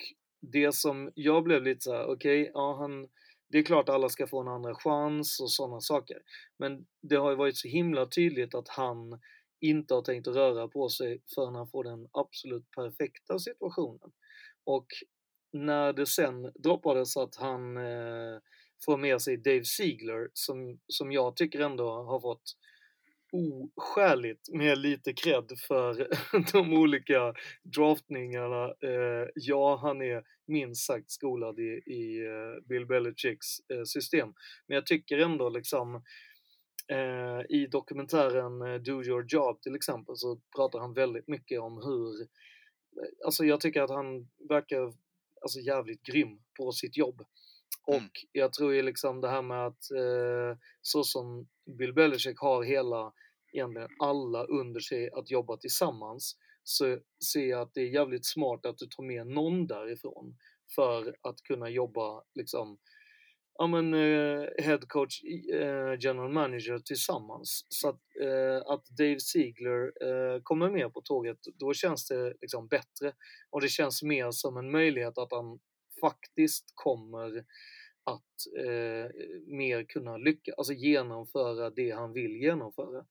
det 0.41 0.71
som 0.71 1.11
jag 1.15 1.43
blev 1.43 1.63
lite 1.63 1.81
så 1.81 1.93
här, 1.93 2.05
okej, 2.05 2.51
ja 2.53 2.77
han, 2.77 3.07
det 3.49 3.57
är 3.57 3.63
klart 3.63 3.89
alla 3.89 4.09
ska 4.09 4.27
få 4.27 4.41
en 4.41 4.47
andra 4.47 4.75
chans 4.75 5.39
och 5.39 5.51
sådana 5.51 5.81
saker. 5.81 6.17
Men 6.59 6.85
det 7.01 7.15
har 7.15 7.29
ju 7.29 7.35
varit 7.35 7.57
så 7.57 7.67
himla 7.67 8.05
tydligt 8.05 8.55
att 8.55 8.67
han 8.67 9.19
inte 9.61 9.93
har 9.93 10.01
tänkt 10.01 10.27
röra 10.27 10.67
på 10.67 10.89
sig 10.89 11.21
förrän 11.35 11.55
han 11.55 11.69
får 11.69 11.83
den 11.83 12.07
absolut 12.11 12.71
perfekta 12.71 13.39
situationen. 13.39 14.11
Och 14.63 14.87
när 15.53 15.93
det 15.93 16.05
sen 16.05 16.51
droppades 16.55 17.17
att 17.17 17.35
han 17.35 17.77
eh, 17.77 18.39
får 18.85 18.97
med 18.97 19.21
sig 19.21 19.37
Dave 19.37 19.63
Ziegler 19.63 20.29
som, 20.33 20.79
som 20.87 21.11
jag 21.11 21.35
tycker 21.35 21.59
ändå 21.59 22.03
har 22.03 22.19
fått 22.19 22.55
oskäligt 23.37 24.49
med 24.53 24.77
lite 24.77 25.13
cred 25.13 25.51
för 25.67 26.07
de 26.51 26.73
olika 26.73 27.33
draftningarna. 27.63 28.65
Eh, 28.65 29.27
ja, 29.35 29.79
han 29.81 30.01
är 30.01 30.23
minst 30.47 30.85
sagt 30.85 31.11
skolad 31.11 31.59
i, 31.59 31.81
i 31.85 32.25
eh, 32.25 32.67
Bill 32.69 32.85
Belichicks 32.85 33.47
eh, 33.73 33.83
system. 33.83 34.33
Men 34.67 34.75
jag 34.75 34.85
tycker 34.85 35.17
ändå 35.17 35.49
liksom 35.49 35.95
eh, 36.87 37.41
i 37.49 37.67
dokumentären 37.71 38.83
Do 38.83 39.03
Your 39.03 39.25
Job 39.27 39.61
till 39.61 39.75
exempel 39.75 40.15
så 40.15 40.39
pratar 40.55 40.79
han 40.79 40.93
väldigt 40.93 41.27
mycket 41.27 41.59
om 41.59 41.73
hur 41.77 42.27
Alltså 43.25 43.45
jag 43.45 43.61
tycker 43.61 43.81
att 43.81 43.89
han 43.89 44.27
verkar 44.49 44.93
alltså 45.41 45.59
jävligt 45.59 46.03
grym 46.03 46.39
på 46.57 46.71
sitt 46.71 46.97
jobb. 46.97 47.21
Och 47.87 47.93
Mm. 47.93 48.09
jag 48.31 48.53
tror 48.53 48.73
ju 48.73 48.81
liksom 48.81 49.21
det 49.21 49.29
här 49.29 49.41
med 49.41 49.65
att 49.65 49.91
eh, 49.91 50.59
så 50.81 51.03
som 51.03 51.47
Bill 51.77 51.93
Belichick 51.93 52.39
har 52.39 52.63
hela, 52.63 53.13
egentligen 53.57 53.89
alla 53.99 54.43
under 54.43 54.79
sig 54.79 55.11
att 55.11 55.31
jobba 55.31 55.57
tillsammans 55.57 56.35
så 56.63 56.99
ser 57.31 57.45
jag 57.45 57.61
att 57.61 57.73
det 57.73 57.81
är 57.81 57.89
jävligt 57.89 58.25
smart 58.25 58.65
att 58.65 58.77
du 58.77 58.85
tar 58.85 59.03
med 59.03 59.27
någon 59.27 59.67
därifrån 59.67 60.37
för 60.75 61.15
att 61.21 61.41
kunna 61.41 61.69
jobba 61.69 62.23
liksom 62.35 62.77
ja 63.57 63.67
men 63.67 63.93
eh, 63.93 64.47
head 64.57 64.79
coach, 64.87 65.23
eh, 65.53 65.97
general 65.99 66.31
manager 66.31 66.79
tillsammans. 66.79 67.65
Så 67.69 67.89
att, 67.89 68.01
eh, 68.21 68.71
att 68.71 68.85
Dave 68.89 69.19
Ziegler 69.19 69.83
eh, 70.07 70.41
kommer 70.43 70.69
med 70.69 70.93
på 70.93 71.01
tåget, 71.01 71.37
då 71.59 71.73
känns 71.73 72.07
det 72.07 72.33
liksom 72.41 72.67
bättre. 72.67 73.13
Och 73.49 73.61
det 73.61 73.69
känns 73.69 74.03
mer 74.03 74.31
som 74.31 74.57
en 74.57 74.71
möjlighet 74.71 75.17
att 75.17 75.31
han 75.31 75.59
faktiskt 76.01 76.65
kommer 76.75 77.45
att 78.03 78.65
eh, 78.65 79.11
mer 79.47 79.83
kunna 79.83 80.17
lyckas, 80.17 80.55
alltså 80.57 80.73
genomföra 80.73 81.69
det 81.69 81.91
han 81.91 82.13
vill 82.13 82.31
genomföra. 82.31 83.05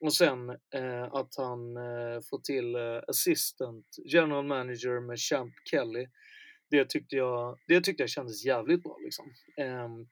Och 0.00 0.12
sen 0.12 0.50
eh, 0.50 1.04
att 1.12 1.36
han 1.36 1.76
eh, 1.76 2.20
får 2.30 2.38
till 2.38 2.74
eh, 2.74 3.00
assistant 3.08 3.86
general 4.06 4.46
manager 4.46 5.00
med 5.00 5.18
Champ 5.18 5.54
Kelly. 5.70 6.06
Det 6.70 6.84
tyckte 6.84 7.16
jag, 7.16 7.58
det 7.68 7.80
tyckte 7.80 8.02
jag 8.02 8.10
kändes 8.10 8.44
jävligt 8.44 8.82
bra 8.82 8.96
liksom. 9.04 9.32
Ehm, 9.56 10.08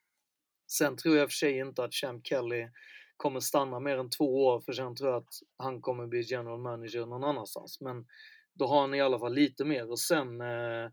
sen 0.70 0.96
tror 0.96 1.16
jag 1.16 1.28
för 1.28 1.34
sig 1.34 1.58
inte 1.58 1.84
att 1.84 1.94
Champ 1.94 2.26
Kelly 2.26 2.68
kommer 3.16 3.40
stanna 3.40 3.80
mer 3.80 3.98
än 3.98 4.10
två 4.10 4.46
år 4.46 4.60
för 4.60 4.72
sen 4.72 4.96
tror 4.96 5.10
jag 5.10 5.18
att 5.18 5.34
han 5.56 5.80
kommer 5.80 6.06
bli 6.06 6.20
general 6.20 6.60
manager 6.60 7.06
någon 7.06 7.24
annanstans. 7.24 7.80
Men 7.80 8.06
då 8.54 8.66
har 8.66 8.80
han 8.80 8.94
i 8.94 9.00
alla 9.00 9.18
fall 9.18 9.34
lite 9.34 9.64
mer 9.64 9.90
och 9.90 10.00
sen 10.00 10.40
eh, 10.40 10.90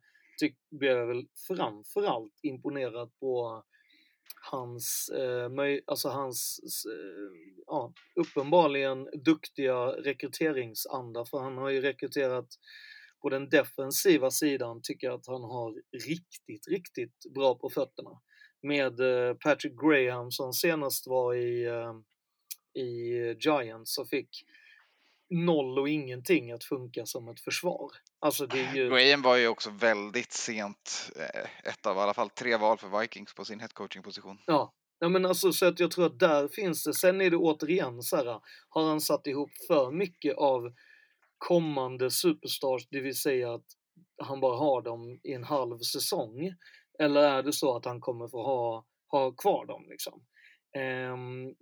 blev 0.71 0.97
jag 0.97 1.07
väl 1.07 1.25
framförallt 1.47 2.39
imponerad 2.41 3.11
på 3.19 3.63
hans, 4.35 5.09
eh, 5.09 5.79
alltså 5.85 6.09
hans 6.09 6.59
eh, 6.85 7.61
ja, 7.65 7.93
uppenbarligen 8.15 9.07
duktiga 9.25 9.75
rekryteringsanda 9.85 11.25
för 11.25 11.39
han 11.39 11.57
har 11.57 11.69
ju 11.69 11.81
rekryterat 11.81 12.47
på 13.21 13.29
den 13.29 13.49
defensiva 13.49 14.31
sidan 14.31 14.81
tycker 14.83 15.07
jag 15.07 15.19
att 15.19 15.27
han 15.27 15.43
har 15.43 15.81
riktigt, 16.07 16.67
riktigt 16.67 17.33
bra 17.35 17.55
på 17.55 17.69
fötterna. 17.69 18.21
Med 18.61 18.99
eh, 18.99 19.33
Patrick 19.33 19.73
Graham 19.81 20.31
som 20.31 20.53
senast 20.53 21.07
var 21.07 21.35
i, 21.35 21.65
eh, 21.65 21.93
i 22.83 23.11
Giants 23.39 23.97
och 23.97 24.09
fick 24.09 24.29
noll 25.31 25.79
och 25.79 25.89
ingenting 25.89 26.51
att 26.51 26.63
funka 26.63 27.05
som 27.05 27.27
ett 27.29 27.39
försvar. 27.39 27.91
Alltså 28.19 28.45
det 28.45 28.59
är 28.59 28.75
ju... 28.75 28.89
Graham 28.89 29.21
var 29.21 29.35
ju 29.35 29.47
också 29.47 29.69
väldigt 29.69 30.31
sent, 30.33 31.11
eh, 31.15 31.69
ett 31.71 31.85
av 31.85 31.97
i 31.97 31.99
alla 31.99 32.13
fall 32.13 32.29
tre 32.29 32.57
val 32.57 32.77
för 32.77 32.99
Vikings 32.99 33.33
på 33.33 33.45
sin 33.45 33.59
headcoaching-position. 33.59 34.37
Ja. 34.45 34.73
ja, 34.99 35.09
men 35.09 35.25
alltså 35.25 35.53
så 35.53 35.65
att 35.65 35.79
jag 35.79 35.91
tror 35.91 36.05
att 36.05 36.19
där 36.19 36.47
finns 36.47 36.83
det. 36.83 36.93
Sen 36.93 37.21
är 37.21 37.29
det 37.29 37.37
återigen 37.37 38.01
så 38.01 38.15
här, 38.15 38.39
har 38.69 38.83
han 38.83 39.01
satt 39.01 39.27
ihop 39.27 39.51
för 39.67 39.91
mycket 39.91 40.37
av 40.37 40.73
kommande 41.37 42.11
superstars, 42.11 42.87
det 42.89 42.99
vill 42.99 43.15
säga 43.15 43.53
att 43.53 43.65
han 44.23 44.39
bara 44.39 44.57
har 44.57 44.81
dem 44.81 45.19
i 45.23 45.33
en 45.33 45.43
halv 45.43 45.79
säsong? 45.79 46.53
Eller 46.99 47.21
är 47.21 47.43
det 47.43 47.53
så 47.53 47.75
att 47.75 47.85
han 47.85 48.01
kommer 48.01 48.27
få 48.27 48.43
ha, 48.43 48.85
ha 49.07 49.31
kvar 49.31 49.65
dem 49.65 49.85
liksom? 49.89 50.23
Ehm, 50.77 51.55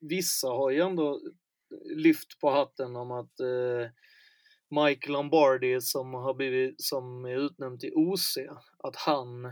vissa 0.00 0.48
har 0.48 0.70
ju 0.70 0.80
ändå 0.80 1.20
lyft 1.96 2.40
på 2.40 2.50
hatten 2.50 2.96
om 2.96 3.10
att 3.10 3.40
eh, 3.40 3.90
Mike 4.70 5.10
Lombardi 5.10 5.80
som 5.80 6.14
har 6.14 6.34
blivit, 6.34 6.74
som 6.82 7.24
är 7.24 7.36
utnämnd 7.46 7.80
till 7.80 7.92
OC, 7.94 8.38
att 8.78 8.96
han, 8.96 9.44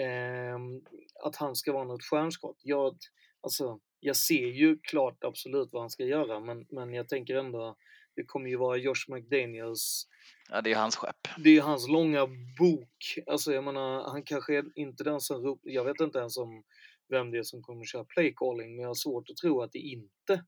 ehm, 0.00 0.80
att 1.24 1.36
han 1.36 1.56
ska 1.56 1.72
vara 1.72 1.84
något 1.84 2.04
stjärnskott. 2.04 2.56
Jag, 2.62 2.96
alltså, 3.40 3.78
jag 4.00 4.16
ser 4.16 4.46
ju 4.46 4.78
klart 4.82 5.24
absolut 5.24 5.68
vad 5.72 5.82
han 5.82 5.90
ska 5.90 6.04
göra, 6.04 6.40
men, 6.40 6.66
men 6.68 6.94
jag 6.94 7.08
tänker 7.08 7.36
ändå, 7.36 7.76
det 8.16 8.24
kommer 8.24 8.48
ju 8.48 8.56
vara 8.56 8.76
Josh 8.76 9.04
McDaniels 9.08 10.06
Ja, 10.50 10.60
det 10.60 10.68
är 10.68 10.74
ju 10.74 10.78
hans 10.78 10.96
skepp. 10.96 11.28
det 11.38 11.48
är 11.48 11.54
ju 11.54 11.60
hans 11.60 11.88
långa 11.88 12.26
bok. 12.58 13.18
Alltså 13.26 13.52
jag 13.52 13.64
menar, 13.64 14.10
han 14.10 14.22
kanske 14.22 14.58
är 14.58 14.64
inte 14.74 15.04
den 15.04 15.20
som 15.20 15.42
rop, 15.42 15.60
Jag 15.62 15.84
vet 15.84 16.00
inte 16.00 16.18
ens 16.18 16.36
om 16.36 16.64
vem 17.08 17.30
det 17.30 17.38
är 17.38 17.42
som 17.42 17.62
kommer 17.62 17.84
köra 17.84 18.04
playcalling, 18.04 18.76
men 18.76 18.82
jag 18.82 18.88
har 18.88 18.94
svårt 18.94 19.30
att 19.30 19.36
tro 19.36 19.62
att 19.62 19.72
det 19.72 19.78
inte 19.78 20.44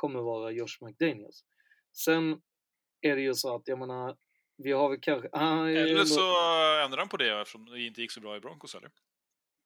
kommer 0.00 0.20
vara 0.20 0.50
Josh 0.50 0.76
McDaniels. 0.80 1.44
Sen 1.96 2.40
är 3.00 3.16
det 3.16 3.22
ju 3.22 3.34
så 3.34 3.54
att, 3.54 3.62
jag 3.68 3.78
menar, 3.78 4.16
vi 4.56 4.72
har 4.72 4.88
väl 4.88 5.00
kanske... 5.00 5.28
Ah, 5.32 5.68
Eller 5.68 6.04
så 6.04 6.20
ändrar 6.84 6.98
han 6.98 7.08
på 7.08 7.16
det 7.16 7.40
eftersom 7.40 7.66
det 7.66 7.80
inte 7.82 8.00
gick 8.00 8.10
så 8.12 8.20
bra 8.20 8.36
i 8.36 8.40
Broncos 8.40 8.74
eller? 8.74 8.90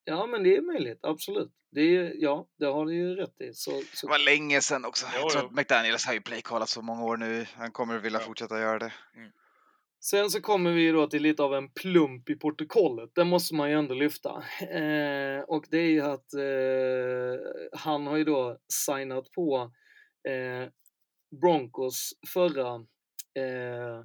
Ja, 0.05 0.26
men 0.26 0.43
det 0.43 0.57
är 0.57 0.61
möjligt, 0.62 0.99
absolut. 1.03 1.51
Det 1.70 1.80
är, 1.97 2.12
ja, 2.16 2.47
det 2.59 2.66
har 2.66 2.87
du 2.87 2.95
ju 2.95 3.14
rätt 3.14 3.41
i. 3.41 3.53
Så, 3.55 3.70
Det 3.70 3.97
så, 3.97 4.09
var 4.09 4.18
länge 4.18 4.61
sedan 4.61 4.85
också. 4.85 5.07
Jo, 5.14 5.20
Jag 5.20 5.30
tror 5.30 5.43
jo. 5.43 5.49
att 5.49 5.55
McDaniels 5.55 6.07
har 6.07 6.14
ju 6.14 6.20
playcallat 6.20 6.68
så 6.68 6.82
många 6.82 7.05
år 7.05 7.16
nu. 7.16 7.47
Han 7.55 7.72
kommer 7.72 7.99
vilja 7.99 8.18
Ja. 8.20 8.26
fortsätta 8.26 8.61
göra 8.61 8.78
det. 8.78 8.93
Sen 10.01 10.30
så 10.30 10.41
kommer 10.41 10.72
vi 10.72 10.91
då 10.91 11.07
till 11.07 11.22
lite 11.22 11.43
av 11.43 11.55
en 11.55 11.68
plump 11.70 12.30
i 12.30 12.37
protokollet. 12.37 13.11
Den 13.14 13.28
måste 13.28 13.55
man 13.55 13.70
ju 13.70 13.78
ändå 13.78 13.95
lyfta. 13.95 14.30
Eh, 14.61 15.41
och 15.41 15.64
det 15.70 15.78
är 15.78 15.91
ju 15.91 16.01
att 16.01 16.35
eh, 16.35 17.78
han 17.80 18.07
har 18.07 18.16
ju 18.16 18.24
då 18.24 18.59
signat 18.68 19.32
på 19.32 19.72
eh, 20.29 20.68
Broncos 21.41 22.12
förra 22.33 22.75
eh, 23.35 24.05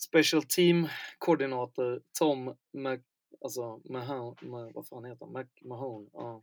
special 0.00 0.42
team-koordinator 0.42 2.02
Tom 2.18 2.56
Mc, 2.72 3.02
alltså, 3.44 3.80
Mahone, 3.84 4.72
vad 4.74 4.88
fan 4.88 5.04
heter 5.04 5.24
han? 5.24 5.32
Mac, 5.32 5.46
Mahone. 5.60 6.08
Ja. 6.12 6.42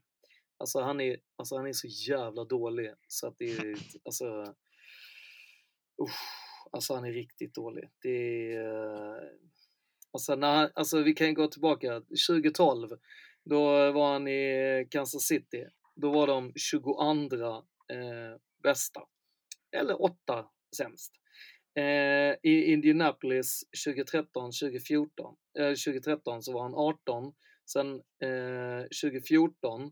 Alltså 0.60 0.82
han, 0.82 1.02
är, 1.02 1.18
alltså 1.36 1.56
han 1.56 1.68
är 1.68 1.74
så 1.74 1.88
jävla 1.88 2.44
dålig 2.44 2.92
så 3.08 3.28
att 3.28 3.38
det 3.38 3.46
är, 3.46 3.76
alltså, 4.06 4.26
uh, 4.26 6.10
alltså 6.72 6.96
han 6.96 7.06
är 7.06 7.12
riktigt 7.12 7.56
dålig. 7.56 7.90
Det 8.02 8.54
är, 8.54 8.68
uh, 8.68 9.30
alltså, 10.12 10.36
när, 10.36 10.72
alltså 10.76 11.02
vi 11.02 11.14
kan 11.14 11.34
gå 11.34 11.48
tillbaka, 11.48 12.02
2012, 12.28 12.98
då 13.44 13.92
var 13.92 14.12
han 14.14 14.28
i 14.28 14.88
Kansas 14.92 15.24
City. 15.24 15.68
Då 15.96 16.12
var 16.12 16.28
de 16.28 16.54
22 16.56 17.00
eh, 17.94 18.40
bästa. 18.64 19.02
Eller 19.78 20.02
åtta 20.02 20.46
sämst. 20.78 21.12
Eh, 21.78 22.52
I 22.52 22.74
Indianapolis 22.74 23.64
2013, 23.86 24.52
2014, 24.52 25.36
eh, 25.60 25.66
2013 25.66 26.44
så 26.44 26.54
var 26.54 26.64
han 26.64 26.74
18. 26.76 27.34
Sen 27.72 27.94
eh, 27.96 28.82
2014, 29.04 29.92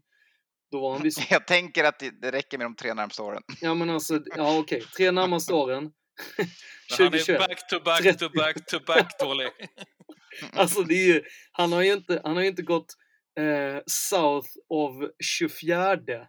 då 0.71 0.81
var 0.81 0.93
han 0.93 1.03
visst 1.03 1.19
Jag 1.31 1.47
tänker 1.47 1.83
att 1.83 1.99
det, 2.21 2.31
räcker 2.31 2.57
med 2.57 2.65
de 2.65 2.75
tre 2.75 2.93
närmsta 2.93 3.23
åren. 3.23 3.41
Ja 3.61 3.73
men 3.73 3.89
alltså, 3.89 4.23
ja 4.35 4.59
okej, 4.59 4.81
tre 4.97 5.11
närmaste 5.11 5.53
åren. 5.53 5.83
Men 6.37 6.97
han 6.97 7.13
är 7.13 7.19
2021. 7.19 7.39
back 7.39 7.67
to 7.67 7.79
back 7.79 8.17
to 8.17 8.29
back 8.29 8.65
to 8.65 8.79
back 8.87 9.19
dålig. 9.19 9.49
Alltså 10.53 10.83
det 10.83 10.93
är 10.93 11.07
ju, 11.13 11.23
han 11.51 11.71
har 11.71 11.81
ju 11.81 11.93
inte, 11.93 12.21
han 12.23 12.35
har 12.35 12.41
ju 12.43 12.49
inte 12.49 12.61
gått 12.61 12.93
eh, 13.39 13.81
south 13.87 14.49
of 14.69 14.95
24 15.23 16.27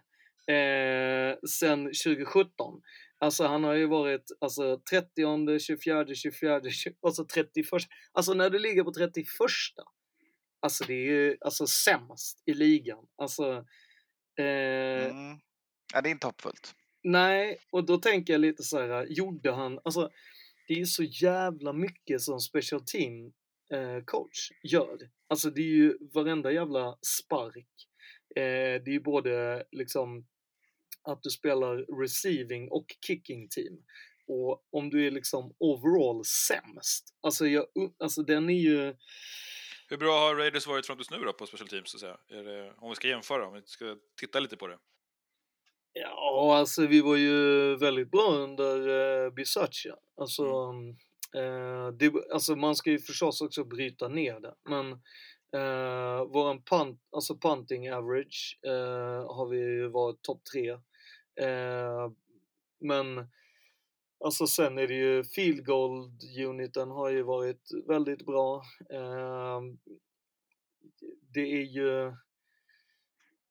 eh, 0.55 1.35
sen 1.49 1.85
2017. 1.85 2.81
Alltså 3.19 3.47
han 3.47 3.63
har 3.63 3.73
ju 3.73 3.85
varit 3.85 4.31
alltså 4.41 4.81
30, 4.89 5.59
24, 5.59 6.15
24, 6.15 6.61
20, 6.69 6.95
alltså 7.01 7.25
31. 7.25 7.65
Alltså 8.11 8.33
när 8.33 8.49
du 8.49 8.59
ligger 8.59 8.83
på 8.83 8.91
31. 8.91 9.25
Alltså 10.59 10.83
det 10.83 10.93
är 10.93 11.11
ju 11.11 11.37
alltså 11.41 11.67
sämst 11.67 12.43
i 12.45 12.53
ligan. 12.53 13.05
Alltså 13.17 13.65
eh, 14.39 15.05
Mm. 15.05 15.39
Ja, 15.93 16.01
det 16.01 16.09
är 16.09 16.11
inte 16.11 16.27
hoppfullt. 16.27 16.75
Nej, 17.03 17.57
och 17.71 17.85
då 17.85 17.97
tänker 17.97 18.33
jag 18.33 18.39
lite 18.39 18.63
så 18.63 18.79
här, 18.79 19.05
gjorde 19.05 19.51
han, 19.51 19.79
alltså 19.83 20.09
det 20.67 20.73
är 20.73 20.77
ju 20.77 20.85
så 20.85 21.03
jävla 21.03 21.73
mycket 21.73 22.21
som 22.21 22.39
special 22.39 22.81
team 22.85 23.33
eh, 23.73 24.03
coach 24.05 24.51
gör. 24.63 24.97
Alltså 25.27 25.49
det 25.49 25.61
är 25.61 25.75
ju 25.75 25.97
varenda 26.13 26.51
jävla 26.51 26.97
spark. 27.01 27.67
Eh, 28.35 28.81
det 28.83 28.87
är 28.87 28.93
ju 28.93 28.99
både 28.99 29.63
liksom 29.71 30.25
att 31.07 31.23
du 31.23 31.29
spelar 31.29 32.01
receiving 32.01 32.71
och 32.71 32.85
kicking 33.05 33.49
team. 33.49 33.83
Och 34.27 34.67
om 34.71 34.89
du 34.89 35.07
är 35.07 35.11
liksom 35.11 35.55
overall 35.59 36.25
sämst, 36.25 37.17
alltså, 37.21 37.47
jag, 37.47 37.65
alltså 37.99 38.23
den 38.23 38.49
är 38.49 38.59
ju, 38.59 38.95
Hur 39.89 39.97
bra 39.97 40.19
har 40.19 40.35
Raiders 40.35 40.67
varit 40.67 40.85
fram 40.85 40.97
tills 40.97 41.11
nu 41.11 41.17
då 41.17 41.33
på 41.33 41.45
special 41.45 41.69
teams? 41.69 41.91
Så 41.91 41.97
att 41.97 42.01
säga? 42.01 42.43
Det, 42.43 42.73
om 42.77 42.89
vi 42.89 42.95
ska 42.95 43.07
jämföra, 43.07 43.47
om 43.47 43.53
vi 43.53 43.61
ska 43.65 43.95
titta 44.19 44.39
lite 44.39 44.57
på 44.57 44.67
det. 44.67 44.77
Ja, 45.93 46.57
alltså 46.57 46.87
vi 46.87 47.01
var 47.01 47.15
ju 47.15 47.75
väldigt 47.75 48.11
bra 48.11 48.31
under 48.31 48.89
eh, 49.25 49.31
Bisaccia. 49.31 49.95
Alltså, 50.21 50.43
eh, 51.35 51.87
det, 51.87 52.13
alltså 52.33 52.55
man 52.55 52.75
ska 52.75 52.91
ju 52.91 52.99
förstås 52.99 53.41
också 53.41 53.63
bryta 53.63 54.07
ner 54.07 54.39
det. 54.39 54.53
Men 54.69 54.91
eh, 55.61 56.25
våran 56.25 56.63
punt, 56.63 57.01
alltså 57.11 57.37
punting 57.37 57.91
average 57.93 58.59
eh, 58.65 59.35
har 59.35 59.49
vi 59.49 59.57
ju 59.57 59.87
varit 59.87 60.21
topp 60.21 60.41
tre. 60.53 60.77
Eh, 61.39 62.11
men 62.79 63.27
alltså 64.25 64.47
sen 64.47 64.77
är 64.77 64.87
det 64.87 64.93
ju 64.93 65.23
field 65.23 65.65
goal 65.65 66.11
uniten 66.47 66.91
har 66.91 67.09
ju 67.09 67.23
varit 67.23 67.69
väldigt 67.87 68.25
bra. 68.25 68.63
Eh, 68.89 69.61
det 71.33 71.41
är 71.41 71.63
ju 71.63 72.13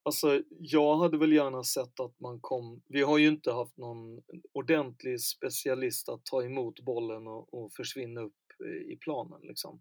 Alltså, 0.06 0.42
jag 0.48 0.96
hade 0.96 1.18
väl 1.18 1.32
gärna 1.32 1.64
sett 1.64 2.00
att 2.00 2.20
man 2.20 2.40
kom... 2.40 2.82
Vi 2.88 3.02
har 3.02 3.18
ju 3.18 3.28
inte 3.28 3.52
haft 3.52 3.76
någon 3.76 4.22
ordentlig 4.52 5.20
specialist 5.20 6.08
att 6.08 6.24
ta 6.24 6.42
emot 6.42 6.80
bollen 6.80 7.26
och, 7.26 7.54
och 7.54 7.72
försvinna 7.72 8.20
upp 8.20 8.32
eh, 8.64 8.92
i 8.92 8.96
planen 8.96 9.40
liksom. 9.42 9.80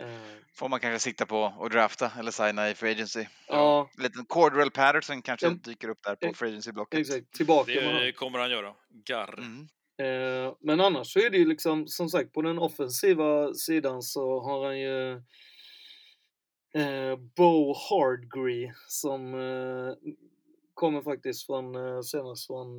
Eh, 0.00 0.20
Får 0.54 0.68
man 0.68 0.80
kanske 0.80 0.98
sikta 0.98 1.26
på 1.26 1.44
att 1.60 1.72
drafta 1.72 2.12
eller 2.18 2.30
signa 2.30 2.70
i 2.70 2.74
free 2.74 2.92
agency. 2.92 3.26
ja, 3.48 3.90
En 3.96 4.02
liten 4.02 4.24
Cordwell 4.24 4.70
Patterson 4.70 5.22
kanske 5.22 5.46
Ja. 5.46 5.52
dyker 5.64 5.88
upp 5.88 6.02
där 6.02 6.14
på 6.14 6.34
free 6.34 6.48
agency-blocket. 6.50 7.00
exakt. 7.00 7.32
Tillbaka 7.32 7.72
Det 7.72 8.12
kommer 8.12 8.38
han 8.38 8.50
göra. 8.50 8.74
Garr. 9.04 9.38
Mm. 9.38 9.68
Eh, 9.98 10.54
men 10.60 10.80
annars 10.80 11.12
så 11.12 11.18
är 11.18 11.30
det 11.30 11.36
ju 11.38 11.46
liksom, 11.48 11.86
som 11.88 12.08
sagt, 12.08 12.32
på 12.32 12.42
den 12.42 12.58
offensiva 12.58 13.54
sidan 13.54 14.02
så 14.02 14.40
har 14.40 14.64
han 14.66 14.80
ju 14.80 15.12
eh, 16.74 17.16
Bo 17.36 17.74
Hardgree 17.74 18.72
som 18.88 19.34
eh, 19.34 19.94
kommer 20.74 21.02
faktiskt 21.02 21.46
från, 21.46 21.74
senast 22.04 22.46
från 22.46 22.78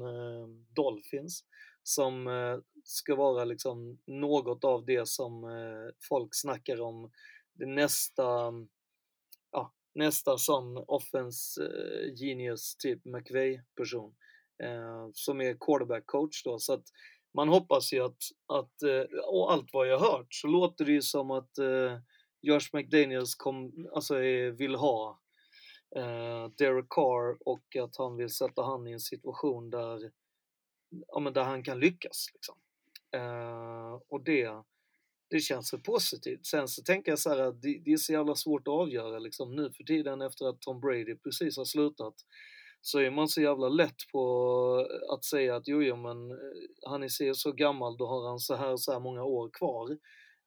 Dolphins. 0.76 1.44
Som 1.84 2.28
eh, 2.28 2.58
ska 2.84 3.16
vara 3.16 3.46
liksom 3.46 4.00
något 4.08 4.64
av 4.64 4.86
det 4.86 5.08
som 5.08 5.44
eh, 5.44 5.94
folk 6.10 6.30
snackar 6.32 6.82
om. 6.82 7.12
Det 7.54 7.66
nästa, 7.66 8.54
ja, 9.52 9.74
nästa 9.96 10.38
sån 10.38 10.78
offense 10.78 11.64
eh, 11.64 12.14
genius 12.16 12.76
typ 12.76 13.06
McVay-person. 13.06 14.16
Som 15.14 15.42
är 15.42 15.58
quarterback 15.60 16.06
coach 16.06 16.44
då. 16.44 16.60
Så 16.60 16.74
att 16.74 16.84
man 17.34 17.50
hoppas 17.50 17.94
ju 17.94 18.06
att, 18.06 18.18
att 18.48 18.74
och 19.28 19.52
allt 19.54 19.70
vad 19.74 19.88
jag 19.88 20.00
hört 20.00 20.28
så 20.30 20.48
låter 20.48 20.86
det 20.86 20.92
ju 20.92 21.02
som 21.02 21.32
att 21.32 21.50
Josh 22.42 22.70
McDaniels 22.74 23.36
kom, 23.36 23.88
alltså, 23.94 24.16
vill 24.58 24.76
ha 24.76 25.20
Derek 26.58 26.90
Carr 26.90 27.38
och 27.48 27.76
att 27.76 27.98
han 27.98 28.18
vill 28.18 28.30
sätta 28.30 28.64
han 28.64 28.88
i 28.88 28.92
en 28.92 29.00
situation 29.00 29.70
där, 29.70 30.12
ja, 31.08 31.20
men 31.20 31.34
där 31.34 31.44
han 31.44 31.64
kan 31.64 31.80
lyckas. 31.80 32.26
Liksom. 32.34 32.56
Eh, 33.16 33.94
och 34.10 34.24
det, 34.24 34.50
det 35.30 35.40
känns 35.40 35.70
så 35.70 35.78
positivt. 35.80 36.46
Sen 36.46 36.68
så 36.68 36.84
tänker 36.84 37.12
jag 37.12 37.20
så 37.20 37.30
här 37.30 37.40
att 37.40 37.62
det, 37.62 37.82
det 37.86 37.92
är 37.94 37.98
så 37.98 38.14
jävla 38.14 38.36
svårt 38.36 38.68
att 38.68 38.72
avgöra 38.74 39.20
liksom, 39.20 39.56
nu 39.56 39.72
för 39.72 39.84
tiden 39.84 40.22
efter 40.22 40.46
att 40.46 40.62
Tom 40.62 40.80
Brady 40.82 41.16
precis 41.16 41.58
har 41.58 41.66
slutat 41.66 42.16
så 42.82 43.00
är 43.00 43.12
man 43.12 43.28
så 43.28 43.42
jävla 43.42 43.70
lätt 43.70 43.96
på 44.12 44.88
att 45.14 45.26
säga 45.26 45.56
att 45.56 45.68
jo, 45.68 45.82
jo 45.84 45.96
men 45.96 46.32
eh, 46.32 46.38
han 46.90 47.04
är 47.04 47.08
så- 47.08 47.34
så 47.34 47.52
gammal, 47.52 47.98
då 47.98 48.08
har 48.08 48.30
han 48.30 48.40
så 48.40 48.56
här 48.56 48.78
så 48.78 48.92
här 48.92 49.00
många 49.00 49.24
år 49.24 49.50
kvar. 49.54 49.92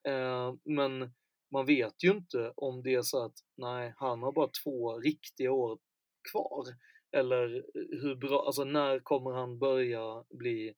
Eh, 0.08 0.54
men 0.64 1.12
man 1.52 1.66
vet 1.66 2.04
ju 2.04 2.10
inte 2.10 2.52
om 2.56 2.82
det 2.82 2.94
är 2.94 3.02
så 3.02 3.24
att 3.24 3.34
nej, 3.56 3.94
han 3.96 4.22
har 4.22 4.32
bara 4.32 4.50
två 4.64 4.98
riktiga 4.98 5.52
år 5.52 5.78
kvar. 6.32 6.64
Eller 7.14 7.64
hur 8.02 8.16
bra, 8.16 8.46
alltså 8.46 8.64
när 8.64 8.98
kommer 8.98 9.30
han 9.30 9.58
börja 9.58 10.24
bli 10.30 10.74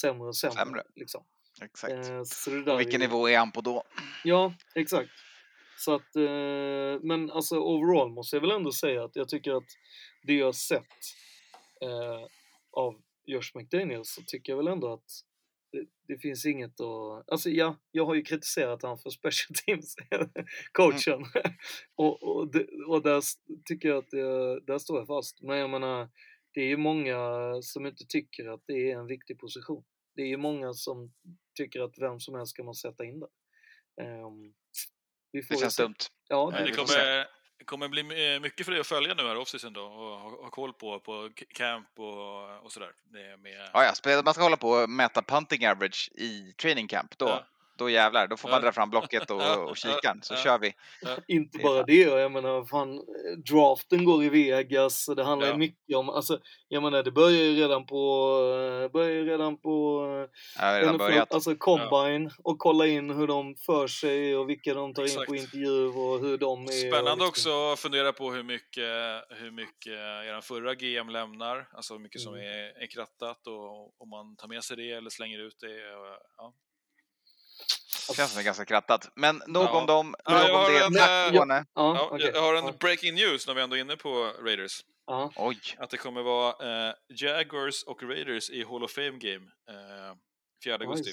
sämre 0.00 0.28
och 0.28 0.36
sämre? 0.36 0.56
Sämre. 0.56 0.82
Liksom. 0.94 1.24
Exakt. 1.62 1.92
Eh, 1.92 2.22
så 2.24 2.76
vilken 2.76 3.02
är 3.02 3.06
nivå 3.06 3.28
är 3.28 3.38
han 3.38 3.52
på 3.52 3.60
då? 3.60 3.82
Ja, 4.24 4.54
exakt. 4.74 5.10
Så 5.78 5.94
att, 5.94 6.16
eh, 6.16 7.02
men 7.02 7.30
alltså 7.30 7.56
overall 7.56 8.10
måste 8.10 8.36
jag 8.36 8.40
väl 8.40 8.50
ändå 8.50 8.72
säga 8.72 9.04
att 9.04 9.16
jag 9.16 9.28
tycker 9.28 9.52
att 9.52 9.68
det 10.26 10.34
jag 10.34 10.54
sett 10.54 10.96
eh, 11.82 12.26
av 12.72 12.94
Josh 13.26 13.50
McDaniels 13.54 14.14
så 14.14 14.22
tycker 14.26 14.52
jag 14.52 14.56
väl 14.56 14.68
ändå 14.68 14.92
att 14.92 15.10
det, 15.72 15.86
det 16.08 16.18
finns 16.18 16.46
inget 16.46 16.80
att... 16.80 17.30
Alltså 17.32 17.50
ja, 17.50 17.76
jag 17.90 18.06
har 18.06 18.14
ju 18.14 18.22
kritiserat 18.22 18.82
han 18.82 18.98
för 18.98 19.10
special 19.10 19.54
teams, 19.66 19.96
coachen. 20.72 21.24
och, 21.94 22.22
och, 22.22 22.52
det, 22.52 22.66
och 22.88 23.02
där 23.02 23.22
tycker 23.64 23.88
jag 23.88 23.98
att 23.98 24.10
det, 24.10 24.60
där 24.60 24.78
står 24.78 24.98
jag 24.98 25.06
fast. 25.06 25.42
Men 25.42 25.58
jag 25.58 25.70
menar, 25.70 26.08
det 26.54 26.60
är 26.60 26.68
ju 26.68 26.76
många 26.76 27.18
som 27.62 27.86
inte 27.86 28.04
tycker 28.08 28.46
att 28.46 28.62
det 28.66 28.90
är 28.90 28.98
en 28.98 29.06
viktig 29.06 29.38
position. 29.38 29.84
Det 30.16 30.22
är 30.22 30.26
ju 30.26 30.36
många 30.36 30.72
som 30.72 31.12
tycker 31.54 31.80
att 31.80 31.98
vem 31.98 32.20
som 32.20 32.34
helst 32.34 32.52
ska 32.52 32.62
man 32.64 32.74
sätta 32.74 33.04
in 33.04 33.20
där. 33.20 33.28
Vi 35.32 35.42
får 35.42 35.54
Det 35.54 35.60
känns 35.60 35.74
se. 35.74 35.82
dumt. 35.82 35.94
Ja, 36.28 36.50
Men 36.52 36.62
det, 36.64 36.70
det 36.70 36.76
kommer, 36.76 37.26
det 37.60 37.64
kommer 37.64 37.88
bli 37.88 38.00
eh, 38.34 38.40
mycket 38.40 38.66
för 38.66 38.72
dig 38.72 38.80
att 38.80 38.86
följa 38.86 39.14
nu 39.14 39.22
här 39.22 39.36
off-season 39.36 39.72
då 39.72 39.82
och 39.82 40.20
ha, 40.20 40.42
ha 40.42 40.50
koll 40.50 40.72
på, 40.72 41.00
på 41.00 41.30
camp 41.54 41.88
och, 41.96 42.64
och 42.64 42.72
sådär. 42.72 42.92
Med, 43.42 43.70
Ja, 43.72 43.94
ja, 44.04 44.22
man 44.24 44.34
ska 44.34 44.42
hålla 44.42 44.56
på 44.56 44.70
och 44.70 44.90
mäta 44.90 45.22
punting 45.22 45.66
average 45.66 46.10
i 46.14 46.52
training 46.52 46.88
camp. 46.88 47.18
Då, 47.18 47.28
Ja. 47.28 47.46
Då 47.84 47.90
jävlar, 47.90 48.26
då 48.26 48.36
får 48.36 48.48
man 48.48 48.56
Ja. 48.58 48.62
dra 48.64 48.72
fram 48.72 48.90
blocket 48.90 49.30
och, 49.30 49.40
Ja, 49.42 49.56
och 49.56 49.76
kikaren, 49.76 50.22
så 50.22 50.34
ja. 50.34 50.38
kör 50.38 50.58
vi. 50.58 50.74
inte 51.28 51.58
bara 51.58 51.82
det, 51.82 51.94
jag 52.00 52.32
menar 52.32 52.64
fan, 52.64 52.94
eh, 52.98 53.02
draften 53.52 54.04
går 54.04 54.24
i 54.24 54.28
Vegas 54.28 55.06
det 55.16 55.24
handlar 55.24 55.48
Ja. 55.48 55.56
mycket 55.56 55.96
om, 55.96 56.08
alltså, 56.10 56.38
jag 56.68 56.82
menar 56.82 57.02
det 57.02 57.10
börjar 57.10 57.42
ju 57.42 57.56
redan 57.62 57.86
på, 57.86 57.96
eh, 58.84 58.92
börjar 58.92 59.10
ju 59.10 59.24
redan 59.26 59.56
på 59.56 60.00
har 60.56 60.74
redan 60.80 60.94
NFL, 60.94 60.98
börjat. 60.98 61.34
alltså 61.34 61.54
combine 61.58 62.30
och 62.44 62.58
kolla 62.58 62.86
in 62.86 63.10
hur 63.10 63.26
de 63.26 63.54
för 63.66 63.86
sig 63.86 64.36
och 64.36 64.48
vilka 64.48 64.74
de 64.74 64.94
tar 64.94 65.02
in 65.02 65.14
på 65.16 65.22
Exakt. 65.34 65.40
intervju 65.40 65.86
och 65.86 66.20
hur 66.20 66.38
de 66.38 66.62
är. 66.64 66.90
Spännande 66.90 67.10
liksom- 67.10 67.28
också 67.28 67.72
att 67.72 67.78
fundera 67.78 68.12
på 68.12 68.30
hur 68.32 68.42
mycket, 68.42 68.84
hur 69.40 69.50
mycket 69.50 69.92
er 69.92 70.40
förra 70.40 70.74
GM 70.74 71.08
lämnar, 71.08 71.68
alltså 71.72 71.94
hur 71.94 72.00
mycket 72.00 72.20
som 72.20 72.34
Mm. 72.34 72.46
är, 72.46 72.82
är 72.82 72.86
krattat 72.86 73.46
och 73.46 74.00
om 74.02 74.08
man 74.10 74.36
tar 74.36 74.48
med 74.48 74.64
sig 74.64 74.76
det 74.76 74.90
eller 74.90 75.10
slänger 75.10 75.38
ut 75.38 75.56
det. 75.60 75.66
och, 75.96 76.06
Ja. 76.36 76.52
Det 78.08 78.14
känns 78.14 78.32
som 78.32 78.44
ganska 78.44 78.64
krattat. 78.64 79.08
Men 79.14 79.42
nog 79.46 79.64
Ja. 79.64 79.80
om 79.80 79.86
dem, 79.86 80.14
Ja, 80.24 80.32
nog 80.32 80.50
om 80.50 80.56
har 80.56 80.70
det. 80.70 80.84
en, 80.84 80.92
Tack 80.94 81.10
eh, 81.10 81.34
Skåne. 81.34 81.64
Ja, 81.74 82.08
Ja. 82.12 82.18
Jag 82.34 82.42
har 82.42 82.54
en 82.54 82.64
Ja, 82.66 82.72
breaking 82.80 83.14
news 83.14 83.46
när 83.46 83.54
vi 83.54 83.62
ändå 83.62 83.76
är 83.76 83.80
inne 83.80 83.96
på 83.96 84.32
Raiders. 84.44 84.80
ja. 85.06 85.32
Oj, 85.36 85.58
Att 85.78 85.90
det 85.90 85.96
kommer 85.96 86.22
vara 86.22 86.88
eh, 86.88 86.94
Jaguars 87.08 87.82
och 87.84 88.02
Raiders 88.02 88.50
i 88.50 88.64
Hall 88.64 88.84
of 88.84 88.90
Fame 88.92 89.10
Game 89.18 89.46
eh, 89.70 90.14
4 90.64 90.74
augusti. 90.74 91.12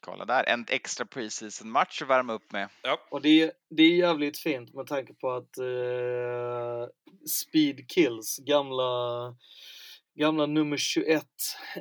Kolla 0.00 0.24
där. 0.24 0.44
En 0.48 0.66
extra 0.68 1.06
preseason 1.06 1.70
match 1.70 2.02
att 2.02 2.08
värma 2.08 2.32
upp 2.32 2.52
med. 2.52 2.68
Och 3.10 3.20
det, 3.22 3.52
det 3.70 3.82
är 3.82 3.96
jävligt 3.96 4.38
fint 4.38 4.74
med 4.74 4.86
tanke 4.86 5.14
på 5.14 5.30
att 5.30 5.58
eh, 5.58 6.88
Speed 7.30 7.90
Kills, 7.90 8.38
gamla, 8.38 8.84
gamla 10.16 10.46
nummer 10.46 10.76
21, 10.76 11.24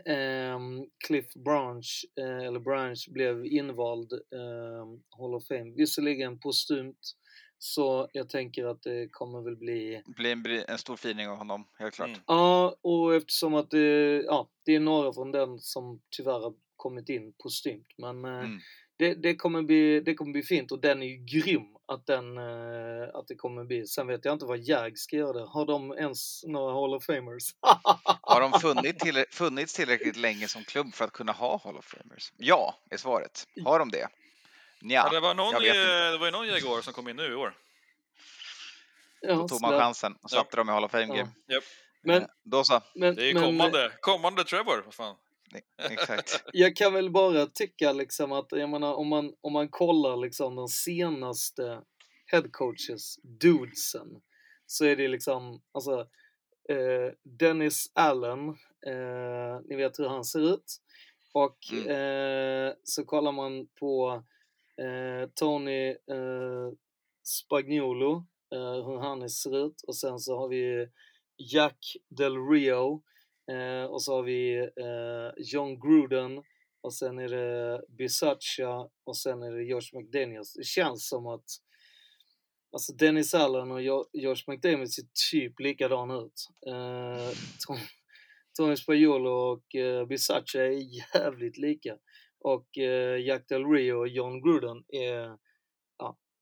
eh, 0.06 0.60
Cliff 1.08 1.34
Branch, 1.34 2.06
eh, 2.20 2.48
eller 2.48 2.60
Branch, 2.60 3.08
blev 3.10 3.46
invald 3.46 4.14
eh, 4.14 4.86
Hall 5.18 5.36
of 5.36 5.48
Fame. 5.48 5.74
Visserligen 5.78 6.40
postumt, 6.40 7.00
så 7.58 8.10
jag 8.14 8.30
tänker 8.30 8.66
att 8.66 8.82
det 8.82 9.08
kommer 9.12 9.42
väl 9.42 9.56
bli 9.56 10.02
Det 10.06 10.36
blir 10.36 10.60
en, 10.60 10.66
en 10.68 10.78
stor 10.78 10.96
fining 10.96 11.28
av 11.28 11.38
honom, 11.38 11.68
helt 11.80 11.94
klart. 11.96 12.08
Mm. 12.08 12.22
Ja, 12.28 12.76
och 12.82 13.16
eftersom 13.16 13.54
att 13.54 13.72
det, 13.72 14.22
ja, 14.26 14.50
det 14.66 14.76
är 14.76 14.80
några 14.80 15.14
från 15.14 15.32
den 15.32 15.60
som 15.60 16.02
tyvärr 16.18 16.40
har 16.40 16.54
kommit 16.76 17.10
in 17.10 17.34
postumt. 17.44 17.88
Men 17.98 18.26
eh, 18.26 18.40
Mm. 18.40 18.60
det, 18.98 19.14
det, 19.14 19.36
kommer 19.36 19.62
bli, 19.62 20.02
det 20.02 20.14
kommer 20.14 20.32
bli 20.32 20.44
fint 20.44 20.72
och 20.72 20.82
den 20.82 21.04
är 21.04 21.08
ju 21.08 21.18
grym 21.18 21.75
att, 21.88 22.06
den, 22.06 22.38
eh, 22.38 23.10
att 23.14 23.28
det 23.28 23.36
kommer 23.36 23.64
bli. 23.64 23.88
Sen 23.88 24.08
vet 24.08 24.26
jag 24.26 24.34
inte 24.36 24.46
vad 24.46 24.58
Jag 24.60 24.98
ska 24.98 25.16
göra. 25.16 25.34
det. 25.34 25.46
Har 25.46 25.66
de 25.66 25.92
ens 25.94 26.44
några 26.44 26.74
Hall 26.74 26.94
of 26.96 27.06
Famers? 27.06 27.44
Har 28.22 28.42
de 28.42 28.60
funnit 28.60 29.00
till, 29.00 29.26
funnits 29.32 29.74
tillräckligt 29.74 30.16
länge 30.16 30.48
som 30.48 30.64
klubb 30.64 30.94
för 30.94 31.06
att 31.06 31.12
kunna 31.14 31.32
ha 31.32 31.62
Hall 31.64 31.78
of 31.78 31.86
Famers? 31.86 32.32
Ja, 32.38 32.76
är 32.90 32.98
svaret. 32.98 33.48
Har 33.66 33.80
de 33.80 33.92
det? 33.92 33.98
Ja, 34.00 34.08
Nja, 34.82 35.10
det, 35.10 35.20
var 35.20 35.34
någon, 35.34 35.54
jag 35.54 35.60
vet 35.60 35.76
inte. 35.76 36.12
det 36.12 36.18
var 36.18 36.26
ju 36.26 36.32
någon 36.32 36.48
Jaguar 36.48 36.82
som 36.82 36.94
kom 36.94 37.08
in 37.10 37.16
nu 37.16 37.32
i 37.32 37.36
år. 37.36 37.54
ja, 39.22 39.34
Då 39.34 39.48
tog 39.48 39.62
man 39.62 39.80
chansen 39.80 40.18
och 40.22 40.30
satte 40.30 40.58
dem 40.58 40.70
i 40.70 40.72
Hall 40.72 40.84
of 40.84 40.92
Fame 40.92 41.18
Ja. 41.48 41.60
Men- 42.02 42.22
Eh, 42.22 42.28
Då 42.44 42.64
så, 42.64 42.82
Men, 42.96 43.16
Det 43.16 43.24
är 43.24 43.28
ju 43.28 43.34
men, 43.34 43.44
kommande, 43.44 43.92
kommande 44.02 44.44
Trevor. 44.44 44.82
Vad 44.86 44.94
fan. 44.94 45.16
Exakt. 45.90 46.44
jag 46.54 46.76
kan 46.76 46.94
väl 46.94 47.10
bara 47.10 47.46
tycka 47.46 47.92
liksom 47.94 48.32
att, 48.32 48.48
jag 48.52 48.70
menar, 48.70 48.94
om 48.94 49.08
man, 49.08 49.34
om 49.42 49.54
man 49.54 49.70
kollar 49.70 50.18
liksom 50.18 50.56
de 50.56 50.68
senaste 50.68 51.82
headcoaches, 52.32 53.16
dudesen, 53.24 54.22
så 54.66 54.86
är 54.86 54.96
det 54.96 55.08
liksom, 55.08 55.62
alltså, 55.72 56.00
eh, 56.70 57.14
Dennis 57.40 57.92
Allen, 57.94 58.50
eh, 58.88 59.60
ni 59.66 59.76
vet 59.76 60.00
hur 60.00 60.08
han 60.08 60.26
ser 60.26 60.54
ut. 60.54 60.82
Och 61.34 61.58
Mm. 61.72 61.88
eh, 61.90 62.74
så 62.84 63.06
kollar 63.06 63.32
man 63.32 63.68
på 63.80 64.24
eh, 64.78 65.30
Tony 65.36 65.90
eh, 65.90 66.72
Spagnuolo, 67.24 68.26
eh, 68.54 68.86
hur 68.86 69.00
han 69.00 69.30
ser 69.30 69.66
ut. 69.66 69.82
Och 69.88 69.96
sen 69.96 70.20
så 70.20 70.38
har 70.38 70.48
vi 70.48 70.88
Jack 71.38 71.78
Del 72.10 72.38
Rio. 72.48 73.04
Eh, 73.52 73.84
och 73.86 74.02
så 74.04 74.16
har 74.16 74.24
vi 74.24 74.58
eh, 74.58 75.34
John 75.38 75.80
Gruden. 75.80 76.44
Och 76.82 76.94
sen 76.94 77.20
är 77.20 77.30
det 77.30 77.82
Bisaccia. 77.98 78.90
Och 79.04 79.18
sen 79.18 79.44
är 79.44 79.52
det 79.52 79.64
Josh 79.64 79.90
McDaniels. 79.94 80.54
Det 80.54 80.66
känns 80.66 81.08
som 81.10 81.28
att 81.28 81.46
Alltså 82.72 82.94
Dennis 82.94 83.34
Allen 83.34 83.72
och 83.72 83.82
Jo- 83.82 84.10
Josh 84.14 84.44
McDaniels 84.48 84.96
ser 84.96 85.06
typ 85.32 85.60
likadan 85.60 86.12
ut. 86.12 86.48
Eh, 86.68 87.30
Tom- 87.68 87.88
Tony 88.58 88.76
Spagnuolo 88.76 89.30
och 89.30 89.76
eh, 89.76 90.06
Bisaccia 90.06 90.66
är 90.66 90.80
jävligt 91.16 91.58
lika. 91.58 91.98
Och 92.40 92.78
eh, 92.78 93.18
Jack 93.26 93.48
Del 93.50 93.66
Rio 93.66 93.94
och 93.94 94.08
John 94.08 94.42
Gruden 94.42 94.84
är, 94.88 95.38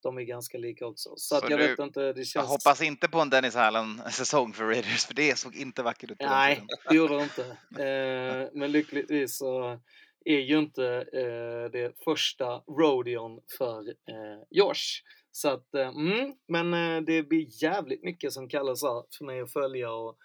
de 0.04 0.18
är 0.18 0.22
ganska 0.22 0.58
lika 0.58 0.86
också. 0.86 1.14
Så, 1.16 1.36
att 1.36 1.42
Så 1.46 1.52
jag 1.52 1.60
du- 1.60 1.68
vet 1.68 1.80
inte, 1.80 2.00
det 2.00 2.20
Jag 2.20 2.28
känns... 2.28 2.48
hoppas 2.48 2.82
inte 2.82 3.08
på 3.08 3.20
en 3.20 3.30
Dennis 3.30 3.56
Allen-säsong 3.56 4.54
för 4.54 4.64
Raiders, 4.64 5.06
för 5.06 5.14
det 5.14 5.38
såg 5.40 5.56
inte 5.56 5.84
vackert 5.84 6.12
ut 6.12 6.18
Nej, 6.20 6.64
det 6.90 6.96
gjorde 6.96 7.18
det 7.18 7.24
inte. 7.24 7.44
Eh, 7.84 8.50
men 8.54 8.72
lyckligtvis 8.72 9.38
så 9.38 9.80
är 10.26 10.40
ju 10.40 10.60
inte 10.60 10.86
eh, 11.14 11.72
det 11.72 12.04
första 12.04 12.46
rodeon 12.58 13.40
för 13.58 13.80
eh, 13.90 14.44
Josh. 14.52 15.02
Så 15.32 15.50
att, 15.50 15.74
eh, 15.76 15.88
mm, 15.88 16.34
men 16.48 16.74
eh, 16.74 17.02
det 17.02 17.24
blir 17.24 17.64
jävligt 17.64 18.04
mycket 18.04 18.34
som 18.34 18.50
kallas 18.50 18.82
för 19.18 19.26
mig 19.26 19.42
att 19.42 19.54
följa 19.54 19.92
och 19.92 20.18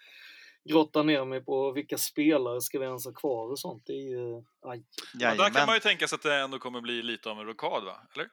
grotta 0.68 1.02
ner 1.02 1.24
mig 1.24 1.40
på 1.44 1.72
vilka 1.72 1.98
spelare 1.98 2.60
ska 2.60 2.78
vi 2.78 2.84
ens 2.84 3.04
ha 3.04 3.12
kvar 3.12 3.50
och 3.50 3.58
sånt. 3.58 3.82
Det 3.86 3.92
är 3.92 4.08
ju, 4.10 4.42
aj. 4.66 4.84
Ja, 5.14 5.34
där 5.34 5.50
kan 5.50 5.66
man 5.66 5.76
ju 5.76 5.80
tänka 5.80 6.08
sig 6.08 6.16
att 6.16 6.22
det 6.22 6.34
ändå 6.34 6.58
kommer 6.58 6.80
bli 6.80 7.02
lite 7.02 7.30
av 7.30 7.38
en 7.40 7.46
rockad, 7.46 7.84
va? 7.84 7.96
Eller? 8.14 8.28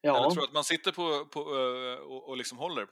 Ja, 0.00 0.18
Eller 0.18 0.30
tror 0.30 0.40
du 0.40 0.46
att 0.46 0.52
man 0.52 0.64
sitter 0.64 0.92
på, 0.92 1.26
på 1.26 1.40
eh, 1.40 2.06
och, 2.06 2.28
och 2.28 2.36
liksom 2.36 2.58
håller? 2.58 2.86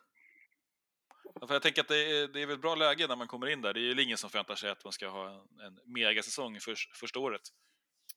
För 1.46 1.54
jag 1.54 1.62
tänker 1.62 1.80
att 1.80 1.88
det 1.88 2.18
är, 2.18 2.28
det 2.28 2.42
är 2.42 2.46
väl 2.46 2.54
ett 2.54 2.62
bra 2.62 2.74
läge 2.74 3.06
när 3.06 3.16
man 3.16 3.28
kommer 3.28 3.46
in 3.46 3.62
där. 3.62 3.74
Det 3.74 3.80
är 3.80 3.94
ju 3.94 4.02
ingen 4.02 4.18
som 4.18 4.30
förväntar 4.30 4.54
sig 4.54 4.70
att 4.70 4.84
man 4.84 4.92
ska 4.92 5.08
ha 5.08 5.28
en, 5.28 5.66
en 5.66 5.92
megasäsong 5.92 6.60
för, 6.60 6.74
första 7.00 7.18
året. 7.18 7.42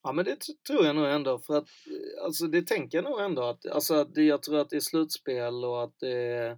Ja 0.03 0.11
men 0.11 0.25
det 0.25 0.37
tror 0.67 0.85
jag 0.85 0.95
nog 0.95 1.05
ändå 1.05 1.39
för 1.39 1.57
att, 1.57 1.67
eh, 1.67 2.23
alltså 2.23 2.47
det 2.47 2.67
tänker 2.67 2.97
jag 2.97 3.05
nog 3.05 3.21
ändå 3.21 3.43
att, 3.43 3.65
alltså 3.65 3.95
att 3.95 4.13
det, 4.13 4.23
jag 4.23 4.43
tror 4.43 4.59
att 4.59 4.69
det 4.69 4.75
är 4.75 4.79
slutspel 4.79 5.65
och 5.65 5.83
att 5.83 5.95
det 5.99 6.11
är 6.11 6.57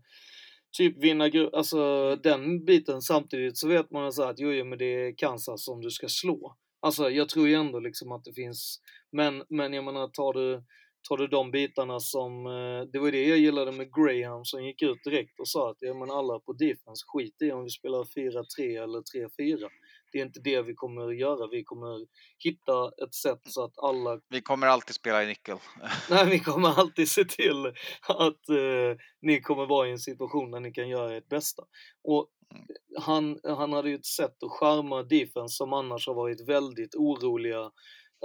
typ 0.77 1.03
vinna 1.03 1.29
alltså 1.53 2.15
den 2.15 2.65
biten 2.65 3.01
samtidigt 3.01 3.57
så 3.57 3.67
vet 3.67 3.91
man 3.91 4.13
så 4.13 4.23
att 4.23 4.39
jo, 4.39 4.51
jo 4.51 4.65
men 4.65 4.77
det 4.77 4.85
är 4.85 5.17
Kansas 5.17 5.65
som 5.65 5.81
du 5.81 5.89
ska 5.89 6.07
slå. 6.09 6.57
Alltså 6.81 7.09
jag 7.09 7.29
tror 7.29 7.47
ju 7.47 7.53
ändå 7.53 7.79
liksom 7.79 8.11
att 8.11 8.23
det 8.23 8.33
finns, 8.33 8.81
men, 9.11 9.43
men 9.49 9.73
jag 9.73 9.83
menar 9.83 10.07
tar 10.07 10.33
du, 10.33 10.63
tar 11.09 11.17
du 11.17 11.27
de 11.27 11.51
bitarna 11.51 11.99
som, 11.99 12.45
eh, 12.45 12.81
det 12.91 12.99
var 12.99 13.11
det 13.11 13.27
jag 13.27 13.37
gillade 13.37 13.71
med 13.71 13.93
Graham 13.95 14.45
som 14.45 14.65
gick 14.65 14.81
ut 14.81 15.03
direkt 15.03 15.39
och 15.39 15.47
sa 15.47 15.69
att 15.71 15.77
ja 15.79 15.93
men 15.93 16.11
alla 16.11 16.39
på 16.39 16.53
defense, 16.53 17.03
skit 17.07 17.41
i 17.41 17.51
om 17.51 17.63
vi 17.63 17.69
spelar 17.69 18.03
4-3 18.03 18.83
eller 18.83 19.01
3-4. 19.01 19.69
Det 20.11 20.19
är 20.19 20.25
inte 20.25 20.39
det 20.39 20.61
vi 20.61 20.73
kommer 20.73 21.07
att 21.07 21.17
göra, 21.17 21.47
vi 21.51 21.63
kommer 21.63 22.07
hitta 22.43 23.05
ett 23.05 23.13
sätt 23.15 23.41
så 23.43 23.63
att 23.63 23.73
alla 23.77 24.19
Vi 24.29 24.41
kommer 24.41 24.67
alltid 24.67 24.95
spela 24.95 25.23
i 25.23 25.27
nickel. 25.27 25.57
Nej, 26.09 26.29
vi 26.29 26.39
kommer 26.39 26.69
alltid 26.69 27.09
se 27.09 27.25
till 27.25 27.65
att 28.07 28.49
eh, 28.49 28.97
ni 29.21 29.41
kommer 29.41 29.65
vara 29.65 29.87
i 29.87 29.91
en 29.91 29.99
situation 29.99 30.51
där 30.51 30.59
ni 30.59 30.71
kan 30.71 30.89
göra 30.89 31.17
ert 31.17 31.29
bästa. 31.29 31.63
Och 32.03 32.29
Mm. 32.53 32.65
han, 33.01 33.39
han 33.43 33.73
hade 33.73 33.89
ju 33.89 33.95
ett 33.95 34.05
sätt 34.05 34.43
att 34.43 34.51
charma 34.51 35.03
defense 35.03 35.55
som 35.55 35.73
annars 35.73 36.07
har 36.07 36.13
varit 36.13 36.49
väldigt 36.49 36.95
oroliga 36.95 37.71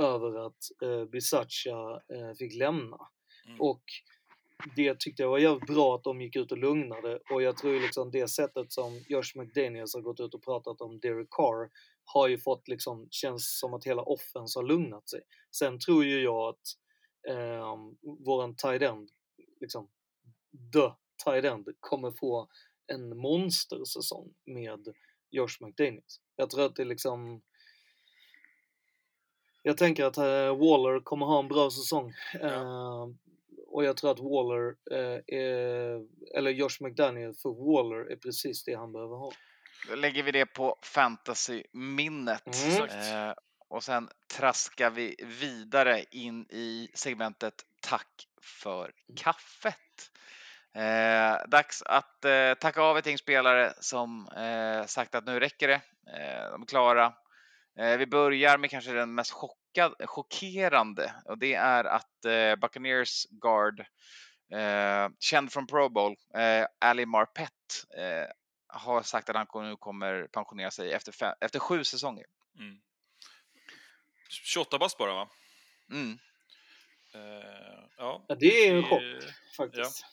över 0.00 0.46
att 0.46 0.82
eh, 0.82 1.04
Bisaccia 1.04 2.00
eh, 2.14 2.34
fick 2.38 2.54
lämna. 2.54 2.98
Mm. 3.46 3.60
Och 3.60 3.82
det 4.76 5.00
tyckte 5.00 5.22
jag 5.22 5.30
var 5.30 5.38
jävligt 5.38 5.66
bra 5.66 5.94
att 5.94 6.04
de 6.04 6.20
gick 6.20 6.36
ut 6.36 6.52
och 6.52 6.58
lugnade 6.58 7.20
och 7.30 7.42
jag 7.42 7.56
tror 7.56 7.80
liksom 7.80 8.10
det 8.10 8.28
sättet 8.28 8.72
som 8.72 9.04
Josh 9.08 9.32
McDaniels 9.34 9.94
har 9.94 10.00
gått 10.00 10.20
ut 10.20 10.34
och 10.34 10.44
pratat 10.44 10.80
om 10.80 11.00
Derek 11.00 11.30
Carr 11.30 11.70
har 12.04 12.28
ju 12.28 12.38
fått 12.38 12.68
liksom, 12.68 13.08
känns 13.10 13.58
som 13.58 13.74
att 13.74 13.84
hela 13.84 14.02
offense 14.02 14.58
har 14.58 14.64
lugnat 14.64 15.08
sig. 15.08 15.20
Sen 15.56 15.78
tror 15.78 16.04
ju 16.04 16.22
jag 16.22 16.48
att 16.48 16.62
eh, 17.28 17.76
våran 18.24 18.56
tight 18.56 18.82
end, 18.82 19.10
liksom 19.60 19.88
the 20.72 20.92
tight 21.24 21.44
end, 21.44 21.68
kommer 21.80 22.10
få 22.10 22.48
en 22.92 23.18
monstersäsong 23.18 24.34
med 24.46 24.88
Josh 25.30 25.56
McDaniels. 25.60 26.20
Jag 26.36 26.50
tror 26.50 26.64
att 26.64 26.76
det 26.76 26.84
liksom 26.84 27.42
jag 29.62 29.76
tänker 29.76 30.04
att 30.04 30.16
eh, 30.16 30.56
Waller 30.56 31.00
kommer 31.00 31.26
ha 31.26 31.38
en 31.38 31.48
bra 31.48 31.70
säsong. 31.70 32.14
Eh, 32.42 33.06
och 33.66 33.84
jag 33.84 33.96
tror 33.96 34.10
att 34.10 34.20
Waller, 34.20 34.74
eh, 34.90 35.38
är, 35.38 36.06
eller 36.36 36.50
Josh 36.50 36.76
McDaniel 36.80 37.34
för 37.34 37.48
Waller 37.48 38.12
är 38.12 38.16
precis 38.16 38.64
det 38.64 38.74
han 38.74 38.92
behöver 38.92 39.16
ha. 39.16 39.32
Då 39.88 39.94
lägger 39.94 40.22
vi 40.22 40.32
det 40.32 40.46
på 40.46 40.76
fantasy-minnet. 40.82 42.56
Mm. 42.64 43.34
Och 43.68 43.84
sen 43.84 44.08
traskar 44.36 44.90
vi 44.90 45.14
vidare 45.40 46.04
in 46.10 46.46
i 46.50 46.88
segmentet 46.94 47.54
Tack 47.80 48.28
för 48.42 48.92
kaffet. 49.16 49.74
Eh, 50.74 51.48
dags 51.48 51.82
att 51.82 52.24
eh, 52.24 52.54
tacka 52.54 52.82
av 52.82 52.98
ett 52.98 53.06
gäng 53.06 53.18
spelare 53.18 53.72
som 53.80 54.28
eh, 54.36 54.86
sagt 54.86 55.14
att 55.14 55.26
nu 55.26 55.40
räcker 55.40 55.68
det. 55.68 55.80
Eh, 56.06 56.50
de 56.50 56.62
är 56.62 56.66
klara. 56.66 57.12
Eh, 57.78 57.96
vi 57.96 58.06
börjar 58.06 58.58
med 58.58 58.70
kanske 58.70 58.92
den 58.92 59.14
mest 59.14 59.30
chockad, 59.30 59.94
chockerande 60.04 61.14
och 61.24 61.38
det 61.38 61.54
är 61.54 61.84
att 61.84 62.24
eh, 62.24 62.56
Buccaneers 62.56 63.26
guard, 63.30 63.80
eh, 64.52 65.08
känd 65.18 65.52
från 65.52 65.66
Pro 65.66 65.88
Bowl, 65.88 66.16
eh, 66.34 66.66
Ali 66.78 67.06
Marpet, 67.06 67.52
har 68.66 69.02
sagt 69.02 69.30
att 69.30 69.36
han 69.36 69.64
nu 69.64 69.76
kommer 69.76 70.26
pensionera 70.26 70.70
sig 70.70 70.92
efter, 70.92 71.12
fem, 71.12 71.34
efter 71.40 71.58
sju 71.58 71.84
säsonger. 71.84 72.26
Mm. 72.58 72.80
28 74.30 74.78
bast 74.78 74.98
bara 74.98 75.14
va? 75.14 75.28
Mm. 75.90 76.18
Ja. 77.96 78.24
Ja, 78.28 78.34
det 78.34 78.46
är 78.46 78.76
en 78.76 78.82
chock 78.82 79.02
faktiskt. 79.56 80.04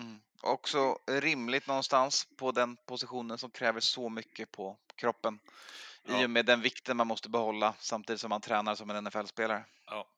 Mm. 0.00 0.20
Också 0.42 0.98
rimligt 1.06 1.66
någonstans 1.66 2.28
på 2.36 2.52
den 2.52 2.76
positionen 2.76 3.38
som 3.38 3.50
kräver 3.50 3.80
så 3.80 4.08
mycket 4.08 4.50
på 4.50 4.78
kroppen. 4.96 5.38
Ja. 6.08 6.22
I 6.22 6.26
och 6.26 6.30
med 6.30 6.46
den 6.46 6.60
vikten 6.60 6.96
man 6.96 7.06
måste 7.06 7.30
behålla 7.30 7.74
samtidigt 7.78 8.20
som 8.20 8.28
man 8.30 8.40
tränar 8.40 8.74
som 8.74 8.90
en 8.90 9.04
NFL-spelare. 9.04 9.64
ja. 9.86 10.08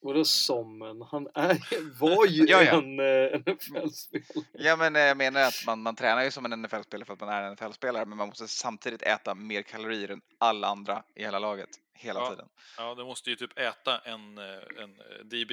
Vadå 0.00 0.24
som 0.24 0.82
en? 0.82 1.02
Han 1.02 1.26
är, 1.34 1.98
var 2.00 2.26
ju 2.26 2.44
Ja, 2.46 2.62
ja. 2.62 2.78
en 2.78 3.00
uh, 3.00 3.38
NFL-spelare. 3.40 4.46
Ja, 4.52 4.76
men 4.76 4.96
eh, 4.96 5.02
jag 5.02 5.16
menar 5.16 5.40
att 5.40 5.62
man, 5.66 5.82
man 5.82 5.96
tränar 5.96 6.22
ju 6.24 6.30
som 6.30 6.44
en 6.52 6.62
NFL-spelare 6.62 7.04
för 7.06 7.12
att 7.12 7.20
man 7.20 7.28
är 7.28 7.42
en 7.42 7.52
NFL-spelare, 7.52 8.04
men 8.06 8.18
man 8.18 8.28
måste 8.28 8.48
samtidigt 8.48 9.02
äta 9.02 9.34
mer 9.34 9.62
kalorier 9.62 10.08
än 10.10 10.20
alla 10.38 10.66
andra 10.68 11.02
i 11.14 11.22
hela 11.22 11.38
laget 11.38 11.68
hela 11.94 12.20
Ja. 12.20 12.30
tiden. 12.30 12.48
ja, 12.78 12.94
du 12.94 13.04
måste 13.04 13.30
ju 13.30 13.36
typ 13.36 13.58
äta 13.58 13.98
en, 13.98 14.38
eh, 14.38 14.44
en 14.82 15.00
eh, 15.00 15.24
DB. 15.24 15.52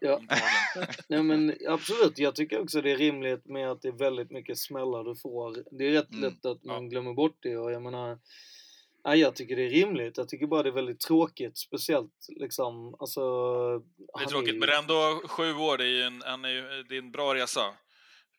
Ja. 0.00 0.20
Nej 1.08 1.22
men 1.22 1.56
absolut, 1.68 2.18
jag 2.18 2.34
tycker 2.34 2.60
också 2.60 2.80
det 2.80 2.90
är 2.90 2.96
rimligt 2.96 3.46
med 3.46 3.70
att 3.70 3.82
det 3.82 3.88
är 3.88 3.92
väldigt 3.92 4.30
mycket 4.30 4.58
smällar 4.58 5.04
du 5.04 5.16
får. 5.16 5.78
Det 5.78 5.86
är 5.88 5.92
rätt 5.92 6.10
Mm, 6.12 6.20
lätt 6.24 6.46
att 6.46 6.64
man 6.64 6.82
ja. 6.84 6.88
glömmer 6.90 7.14
bort 7.14 7.36
det 7.40 7.56
och 7.56 7.72
jag 7.72 7.82
menar 7.82 8.18
Nej, 9.04 9.18
jag 9.20 9.36
tycker 9.36 9.56
det 9.56 9.62
är 9.66 9.70
rimligt. 9.70 10.16
Jag 10.16 10.28
tycker 10.28 10.46
bara 10.46 10.62
det 10.62 10.68
är 10.68 10.72
väldigt 10.72 11.00
tråkigt, 11.00 11.58
speciellt 11.58 12.26
liksom, 12.28 12.94
alltså... 12.98 13.20
Det 14.18 14.22
är 14.24 14.26
tråkigt, 14.26 14.54
ju- 14.54 14.58
men 14.58 14.68
ändå 14.68 15.22
sju 15.28 15.54
år, 15.54 15.78
det 15.78 15.86
är 15.86 16.06
en, 16.06 16.44
är, 16.44 16.48
ju- 16.48 16.82
det 16.88 16.94
är 16.94 16.98
en 16.98 17.10
bra 17.12 17.34
resa. 17.34 17.74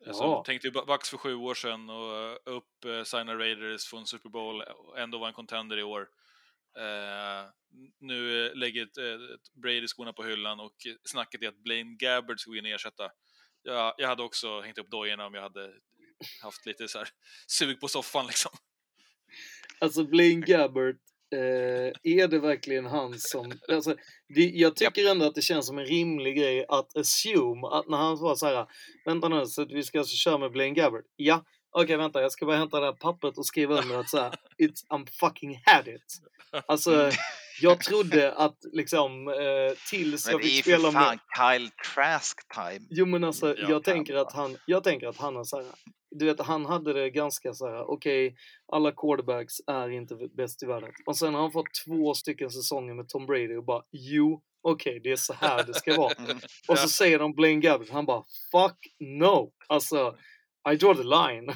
Alltså, 0.07 0.23
Ja. 0.23 0.43
tänkte 0.45 0.67
ju 0.67 0.71
Bucks 0.71 1.09
för 1.09 1.17
sju 1.17 1.35
år 1.35 1.53
sedan 1.53 1.89
och 1.89 2.17
eh, 2.17 2.35
upp 2.45 2.85
eh, 2.85 3.03
signa 3.03 3.35
Raiders, 3.35 3.85
få 3.85 3.97
en 3.97 4.05
Super 4.05 4.29
Bowl, 4.29 4.63
ändå 4.97 5.17
vara 5.17 5.27
en 5.29 5.33
contender 5.35 5.77
i 5.79 5.83
år. 5.83 6.07
Eh, 6.77 7.49
nu 7.99 8.45
eh, 8.45 8.55
lägger 8.55 8.83
ett, 8.83 8.97
eh, 8.97 9.33
ett 9.35 9.53
Brady 9.53 9.87
skorna 9.87 10.13
på 10.13 10.23
hyllan 10.23 10.59
och 10.59 10.75
snacket 11.03 11.43
är 11.43 11.47
att 11.47 11.63
Blaine 11.63 11.97
Gabbert 11.97 12.39
ska 12.39 12.51
gå 12.51 12.57
in 12.57 12.65
och 12.65 12.71
ersätta. 12.71 13.11
Jag, 13.63 13.93
jag 13.97 14.07
hade 14.07 14.23
också 14.23 14.61
hängt 14.61 14.77
upp 14.77 14.91
dojorna 14.91 15.25
om 15.25 15.33
jag 15.33 15.41
hade 15.41 15.73
haft 16.41 16.65
lite 16.65 16.87
så 16.87 16.97
här 16.97 17.09
sug 17.47 17.79
på 17.79 17.87
soffan 17.87 18.27
liksom. 18.27 18.51
Alltså 19.79 20.03
Blaine 20.03 20.41
Gabbert, 20.41 21.01
eh, 21.33 22.13
är 22.13 22.27
det 22.27 22.39
verkligen 22.39 22.85
han 22.85 23.19
som... 23.19 23.51
Alltså, 23.67 23.95
det, 24.35 24.41
jag 24.41 24.75
tycker 24.75 25.11
ändå 25.11 25.25
att 25.25 25.35
det 25.35 25.41
känns 25.41 25.67
som 25.67 25.77
en 25.77 25.85
rimlig 25.85 26.37
grej 26.37 26.65
att 26.69 26.97
assume 26.97 27.67
att 27.67 27.89
när 27.89 27.97
han 27.97 28.17
var 28.17 28.35
så 28.35 28.45
här, 28.45 28.65
vänta 29.05 29.29
nu, 29.29 29.45
så 29.45 29.61
att 29.61 29.71
vi 29.71 29.83
ska 29.83 29.99
alltså 29.99 30.15
köra 30.15 30.37
med 30.37 30.51
Blaine 30.51 30.73
Gabbert? 30.73 31.05
Ja, 31.15 31.43
okej 31.71 31.97
vänta, 31.97 32.21
jag 32.21 32.31
ska 32.31 32.45
bara 32.45 32.57
hämta 32.57 32.79
det 32.79 32.85
här 32.85 32.93
pappret 32.93 33.37
och 33.37 33.45
skriva 33.45 33.81
under 33.81 33.99
att 33.99 34.09
så 34.09 34.17
här, 34.17 34.33
it's, 34.57 34.87
I'm 34.89 35.07
fucking 35.19 35.61
had 35.65 35.87
it. 35.87 36.21
Alltså, 36.67 37.11
jag 37.61 37.79
trodde 37.79 38.33
att 38.33 38.57
liksom 38.73 39.27
eh, 39.27 39.77
tills 39.89 40.25
Men 40.25 40.31
jag 40.31 40.41
det 40.41 40.45
är 40.45 40.47
fick 40.47 40.67
ju 40.67 40.73
spela 40.73 40.91
för 40.91 40.99
med... 40.99 41.03
fan 41.03 41.19
Kyle 41.37 41.69
Trask 41.93 42.37
time. 42.53 42.87
Jo 42.89 43.05
men 43.05 43.23
alltså, 43.23 43.55
Ja, 43.57 43.69
jag, 43.69 43.83
tänker 43.83 44.15
att 44.15 44.33
han, 44.33 44.57
jag 44.65 44.83
tänker 44.83 45.07
att 45.07 45.17
han 45.17 45.35
har 45.35 45.43
så 45.43 45.57
här, 45.57 45.65
du 46.11 46.25
vet 46.25 46.39
han 46.41 46.65
hade 46.65 46.93
det 46.93 47.09
ganska 47.09 47.53
så 47.53 47.67
här, 47.67 47.91
okej, 47.91 48.35
alla 48.71 48.91
quarterbacks 48.91 49.53
är 49.67 49.89
inte 49.89 50.15
bäst 50.37 50.63
i 50.63 50.65
världen. 50.65 50.89
Och 51.05 51.17
sen 51.17 51.33
har 51.33 51.41
han 51.41 51.51
fått 51.51 51.73
två 51.85 52.13
stycken 52.13 52.49
säsonger 52.49 52.93
med 52.93 53.09
Tom 53.09 53.25
Brady 53.25 53.55
och 53.55 53.65
bara, 53.65 53.83
jo, 53.91 54.41
okej, 54.61 54.99
det 55.03 55.11
är 55.11 55.15
så 55.15 55.33
här 55.33 55.63
det 55.63 55.73
ska 55.73 55.97
vara. 55.97 56.13
Mm. 56.19 56.37
Och 56.67 56.79
så 56.79 56.89
säger 56.89 57.19
de 57.19 57.33
Blaine 57.33 57.61
Gabbert, 57.61 57.89
han 57.89 58.05
bara, 58.05 58.23
fuck 58.51 58.77
no. 58.99 59.51
Alltså, 59.67 60.15
I 60.71 60.75
draw 60.75 60.95
the 60.95 61.03
line. 61.03 61.53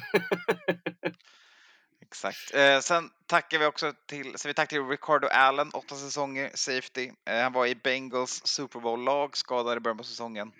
Exakt. 2.06 2.54
Eh, 2.54 2.80
sen 2.80 3.10
tackar 3.26 3.58
vi 3.58 3.66
också 3.66 3.92
till, 4.06 4.38
så 4.38 4.48
vi 4.48 4.54
tackar 4.54 4.76
till 4.76 4.88
Ricardo 4.88 5.28
Allen, 5.28 5.70
åtta 5.70 5.94
säsonger, 5.94 6.50
safety. 6.54 7.12
Eh, 7.24 7.42
han 7.42 7.52
var 7.52 7.66
i 7.66 7.74
Bengals 7.74 8.46
Super 8.46 8.80
Bowl-lag, 8.80 9.36
skadad 9.36 9.76
i 9.76 9.80
början 9.80 9.98
på 9.98 10.04
säsongen. 10.04 10.52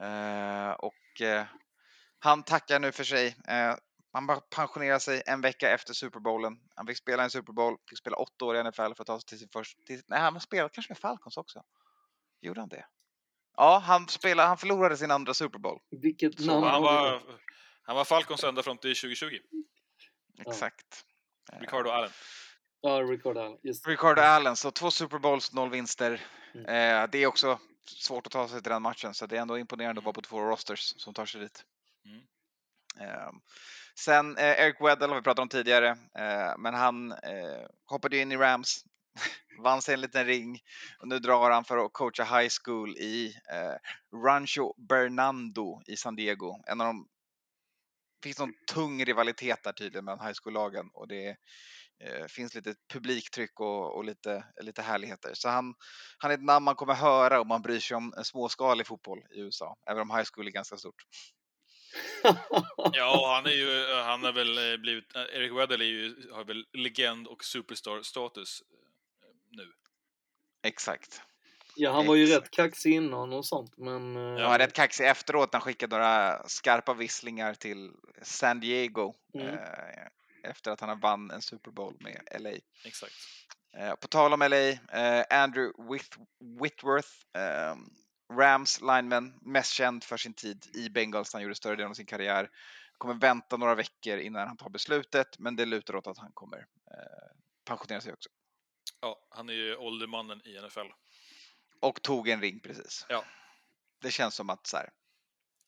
Eh, 0.00 0.70
och 0.70 1.20
eh, 1.20 1.44
han 2.18 2.42
tackar 2.42 2.80
nu 2.80 2.92
för 2.92 3.04
sig. 3.04 3.36
Eh, 3.48 3.74
han 4.12 4.26
bara 4.26 4.40
pensionerar 4.40 4.98
sig 4.98 5.22
en 5.26 5.40
vecka 5.40 5.70
efter 5.70 5.94
Super 5.94 6.20
Bowlen. 6.20 6.58
Han 6.74 6.86
fick 6.86 6.98
spela 6.98 7.22
en 7.22 7.30
Super 7.30 7.52
Bowl, 7.52 7.76
fick 7.88 7.98
spela 7.98 8.16
åtta 8.16 8.44
år 8.44 8.56
i 8.56 8.62
NFL 8.62 8.82
för 8.82 9.02
att 9.02 9.06
ta 9.06 9.20
sig 9.20 9.28
till 9.28 9.38
sin 9.38 9.48
första... 9.48 9.82
Till, 9.86 10.02
nej, 10.06 10.20
han 10.20 10.32
har 10.32 10.40
spelat 10.40 10.72
kanske 10.72 10.90
med 10.90 10.98
Falcons 10.98 11.36
också. 11.36 11.62
Gjorde 12.40 12.60
han 12.60 12.68
det? 12.68 12.86
Ja, 13.56 13.78
han, 13.78 14.08
spelade, 14.08 14.48
han 14.48 14.58
förlorade 14.58 14.96
sin 14.96 15.10
andra 15.10 15.34
Super 15.34 15.58
Bowl. 15.58 15.78
Vilket 15.90 16.38
namn 16.38 16.64
han, 16.64 16.82
var, 16.82 17.22
han 17.82 17.96
var 17.96 18.04
Falcons 18.04 18.44
ända 18.44 18.62
fram 18.62 18.78
till 18.78 18.96
2020. 18.96 19.38
Exakt. 20.38 21.04
Eh, 21.52 21.60
Ricardo 21.60 21.90
Allen. 21.90 22.10
Ja, 22.80 23.02
Ricardo 23.02 23.40
Allen. 23.40 23.58
Just. 23.62 23.86
Ricardo 23.86 24.22
Allen, 24.22 24.56
så 24.56 24.70
två 24.70 24.90
Super 24.90 25.18
Bowls, 25.18 25.52
noll 25.52 25.70
vinster. 25.70 26.20
Mm. 26.54 26.66
Eh, 26.66 27.10
det 27.10 27.18
är 27.18 27.26
också 27.26 27.58
svårt 27.84 28.26
att 28.26 28.32
ta 28.32 28.48
sig 28.48 28.62
till 28.62 28.72
den 28.72 28.82
matchen, 28.82 29.14
så 29.14 29.26
det 29.26 29.36
är 29.36 29.40
ändå 29.40 29.58
imponerande 29.58 29.98
att 29.98 30.04
vara 30.04 30.14
på 30.14 30.20
två 30.20 30.40
rosters 30.40 30.94
som 30.96 31.14
tar 31.14 31.26
sig 31.26 31.40
dit. 31.40 31.64
Mm. 32.06 32.22
Eh, 33.00 33.30
sen 33.98 34.36
eh, 34.36 34.60
Eric 34.60 34.76
Weddle 34.80 35.06
har 35.06 35.14
vi 35.14 35.22
pratat 35.22 35.42
om 35.42 35.48
tidigare, 35.48 35.88
eh, 36.18 36.58
men 36.58 36.74
han 36.74 37.12
eh, 37.12 37.66
hoppade 37.84 38.18
in 38.18 38.32
i 38.32 38.36
Rams, 38.36 38.84
vann 39.62 39.82
sig 39.82 39.94
en 39.94 40.00
liten 40.00 40.26
ring 40.26 40.60
och 40.98 41.08
nu 41.08 41.18
drar 41.18 41.50
han 41.50 41.64
för 41.64 41.86
att 41.86 41.92
coacha 41.92 42.24
high 42.24 42.50
school 42.62 42.96
i 42.96 43.34
eh, 43.52 44.18
Rancho 44.24 44.74
Bernando 44.88 45.82
i 45.86 45.96
San 45.96 46.16
Diego. 46.16 46.62
En 46.66 46.80
av 46.80 46.86
de 46.86 47.08
finns 48.22 48.38
någon 48.38 48.54
tung 48.74 49.04
rivalitet 49.04 49.62
där 49.64 49.72
tydligen 49.72 50.04
mellan 50.04 50.26
high 50.26 50.36
school-lagen 50.42 50.90
och 50.94 51.08
det 51.08 51.36
eh, 52.04 52.26
finns 52.28 52.54
lite 52.54 52.74
publiktryck 52.92 53.60
och, 53.60 53.96
och 53.96 54.04
lite, 54.04 54.44
lite 54.62 54.82
härligheter. 54.82 55.30
Så 55.34 55.48
han, 55.48 55.74
han 56.18 56.30
är 56.30 56.34
ett 56.34 56.44
namn 56.44 56.64
man 56.64 56.74
kommer 56.74 56.94
höra 56.94 57.40
om 57.40 57.48
man 57.48 57.62
bryr 57.62 57.80
sig 57.80 57.96
om 57.96 58.14
en 58.16 58.24
småskalig 58.24 58.86
fotboll 58.86 59.18
i 59.18 59.40
USA, 59.40 59.76
även 59.90 60.02
om 60.02 60.10
high 60.10 60.28
school 60.32 60.46
är 60.46 60.50
ganska 60.50 60.76
stort. 60.76 61.02
Ja, 62.92 63.20
och 63.20 63.28
han 63.28 63.46
är 63.46 63.50
ju, 63.50 63.94
han 63.94 64.24
har 64.24 64.32
väl 64.32 64.72
eh, 64.72 64.76
blivit, 64.76 65.16
eh, 65.16 65.22
Eric 65.22 65.52
Weddle 65.52 65.84
är 65.84 65.88
ju, 65.88 66.30
har 66.32 66.44
väl 66.44 66.66
legend 66.72 67.26
och 67.26 67.44
superstar-status 67.44 68.62
eh, 68.62 68.76
nu. 69.50 69.72
Exakt. 70.62 71.22
Ja, 71.76 71.92
han 71.92 72.06
var 72.06 72.14
ju 72.14 72.26
rätt 72.26 72.50
kaxig 72.50 72.92
innan 72.92 73.32
och 73.32 73.46
sånt, 73.46 73.78
men... 73.78 74.16
eh, 74.16 74.22
Han 74.42 74.50
var 74.50 74.58
rätt 74.58 74.72
kaxig 74.72 75.04
efteråt 75.06 75.52
när 75.52 75.60
han 75.60 75.64
skickade 75.64 75.96
några 75.96 76.48
skarpa 76.48 76.94
visslingar 76.94 77.54
till 77.54 77.90
San 78.22 78.60
Diego 78.60 79.14
Mm. 79.34 79.48
eh, 79.48 80.06
efter 80.44 80.70
att 80.70 80.80
han 80.80 80.88
har 80.88 80.96
vann 80.96 81.30
en 81.30 81.42
Super 81.42 81.70
Bowl 81.70 81.96
med 82.00 82.22
LA. 82.40 82.50
Exakt. 82.84 83.12
Eh, 83.78 83.94
på 83.94 84.08
tal 84.08 84.32
om 84.32 84.40
LA, 84.40 84.68
eh, 84.68 85.24
Andrew 85.42 85.72
Whit 85.92 86.16
Whitworth, 86.62 87.08
eh, 87.36 87.76
Rams 88.38 88.80
lineman, 88.80 89.38
mest 89.42 89.72
känd 89.72 90.04
för 90.04 90.16
sin 90.16 90.34
tid 90.34 90.66
i 90.76 90.90
Bengals, 90.90 91.32
han 91.32 91.42
gjorde 91.42 91.54
större 91.54 91.76
delen 91.76 91.90
av 91.90 91.94
sin 91.94 92.06
karriär. 92.06 92.50
Kommer 92.98 93.14
vänta 93.14 93.56
några 93.56 93.74
veckor 93.74 94.18
innan 94.18 94.48
han 94.48 94.56
tar 94.56 94.70
beslutet, 94.70 95.38
men 95.38 95.56
det 95.56 95.64
lutar 95.66 95.96
åt 95.96 96.06
att 96.06 96.18
han 96.18 96.30
kommer 96.34 96.58
eh, 96.58 97.36
pensionera 97.64 98.00
sig 98.00 98.12
också. 98.12 98.28
Ja, 99.00 99.26
han 99.30 99.48
är 99.48 99.52
ju 99.52 99.76
åldermannen 99.76 100.40
i 100.44 100.60
NFL. 100.60 100.80
Och 101.82 102.02
tog 102.02 102.28
en 102.28 102.40
ring 102.40 102.60
precis. 102.60 103.06
Ja. 103.08 103.24
Det 104.00 104.10
känns 104.10 104.34
som 104.34 104.50
att 104.50 104.66
så 104.66 104.76
här, 104.76 104.90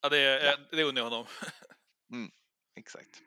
Ja, 0.04 0.08
det, 0.08 0.18
är, 0.18 0.52
eh, 0.52 0.58
det 0.70 0.84
undrar 0.84 1.02
jag 1.02 1.10
honom. 1.10 1.26
exakt. 2.76 3.22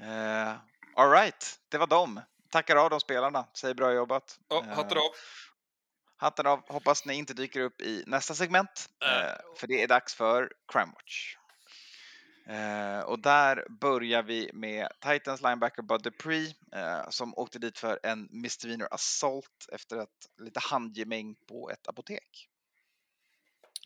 Eh, 0.00 0.54
all 0.94 1.10
right, 1.10 1.60
det 1.68 1.78
var 1.78 1.86
dem. 1.86 2.20
Tackar 2.50 2.76
av 2.76 2.90
de 2.90 3.00
spelarna, 3.00 3.46
säger 3.54 3.74
bra 3.74 3.92
jobbat. 3.92 4.38
Ja, 4.48 4.64
hatten 4.68 4.98
av. 4.98 5.10
Hatten 6.16 6.46
av. 6.46 6.68
Hoppas 6.68 7.04
ni 7.04 7.14
inte 7.14 7.34
dyker 7.34 7.60
upp 7.60 7.80
i 7.80 8.04
nästa 8.06 8.34
segment. 8.34 8.88
Eh, 9.04 9.56
för 9.56 9.66
det 9.66 9.82
är 9.82 9.88
dags 9.88 10.14
för 10.14 10.52
Crime 10.72 10.92
Watch. 10.94 11.36
Eh, 12.48 13.00
och 13.00 13.18
där 13.18 13.66
börjar 13.70 14.22
vi 14.22 14.50
med 14.52 14.88
Titans 15.00 15.42
linebacker 15.42 15.82
Bud 15.82 16.02
Dupree 16.02 16.54
eh, 16.72 17.08
som 17.10 17.34
åkte 17.38 17.58
dit 17.58 17.78
för 17.78 18.00
en 18.02 18.28
misdemeanor 18.30 18.88
assault 18.90 19.68
efter 19.72 20.02
ett 20.02 20.08
lite 20.38 20.60
handgemäng 20.60 21.34
på 21.48 21.70
ett 21.70 21.88
apotek. 21.88 22.48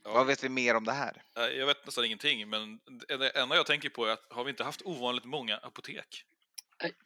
Ja. 0.04 0.12
Vad 0.12 0.26
vet 0.26 0.44
vi 0.44 0.48
mer 0.48 0.74
om 0.76 0.84
det 0.84 0.92
här? 0.92 1.22
Jag 1.34 1.66
vet 1.66 1.86
nästan 1.86 2.04
ingenting, 2.04 2.48
men 2.50 2.80
det 3.08 3.28
enda 3.28 3.56
jag 3.56 3.66
tänker 3.66 3.88
på 3.88 4.06
är 4.06 4.10
att 4.12 4.26
har 4.30 4.44
vi 4.44 4.50
inte 4.50 4.64
haft 4.64 4.82
ovanligt 4.82 5.24
många 5.24 5.56
apotek 5.56 6.24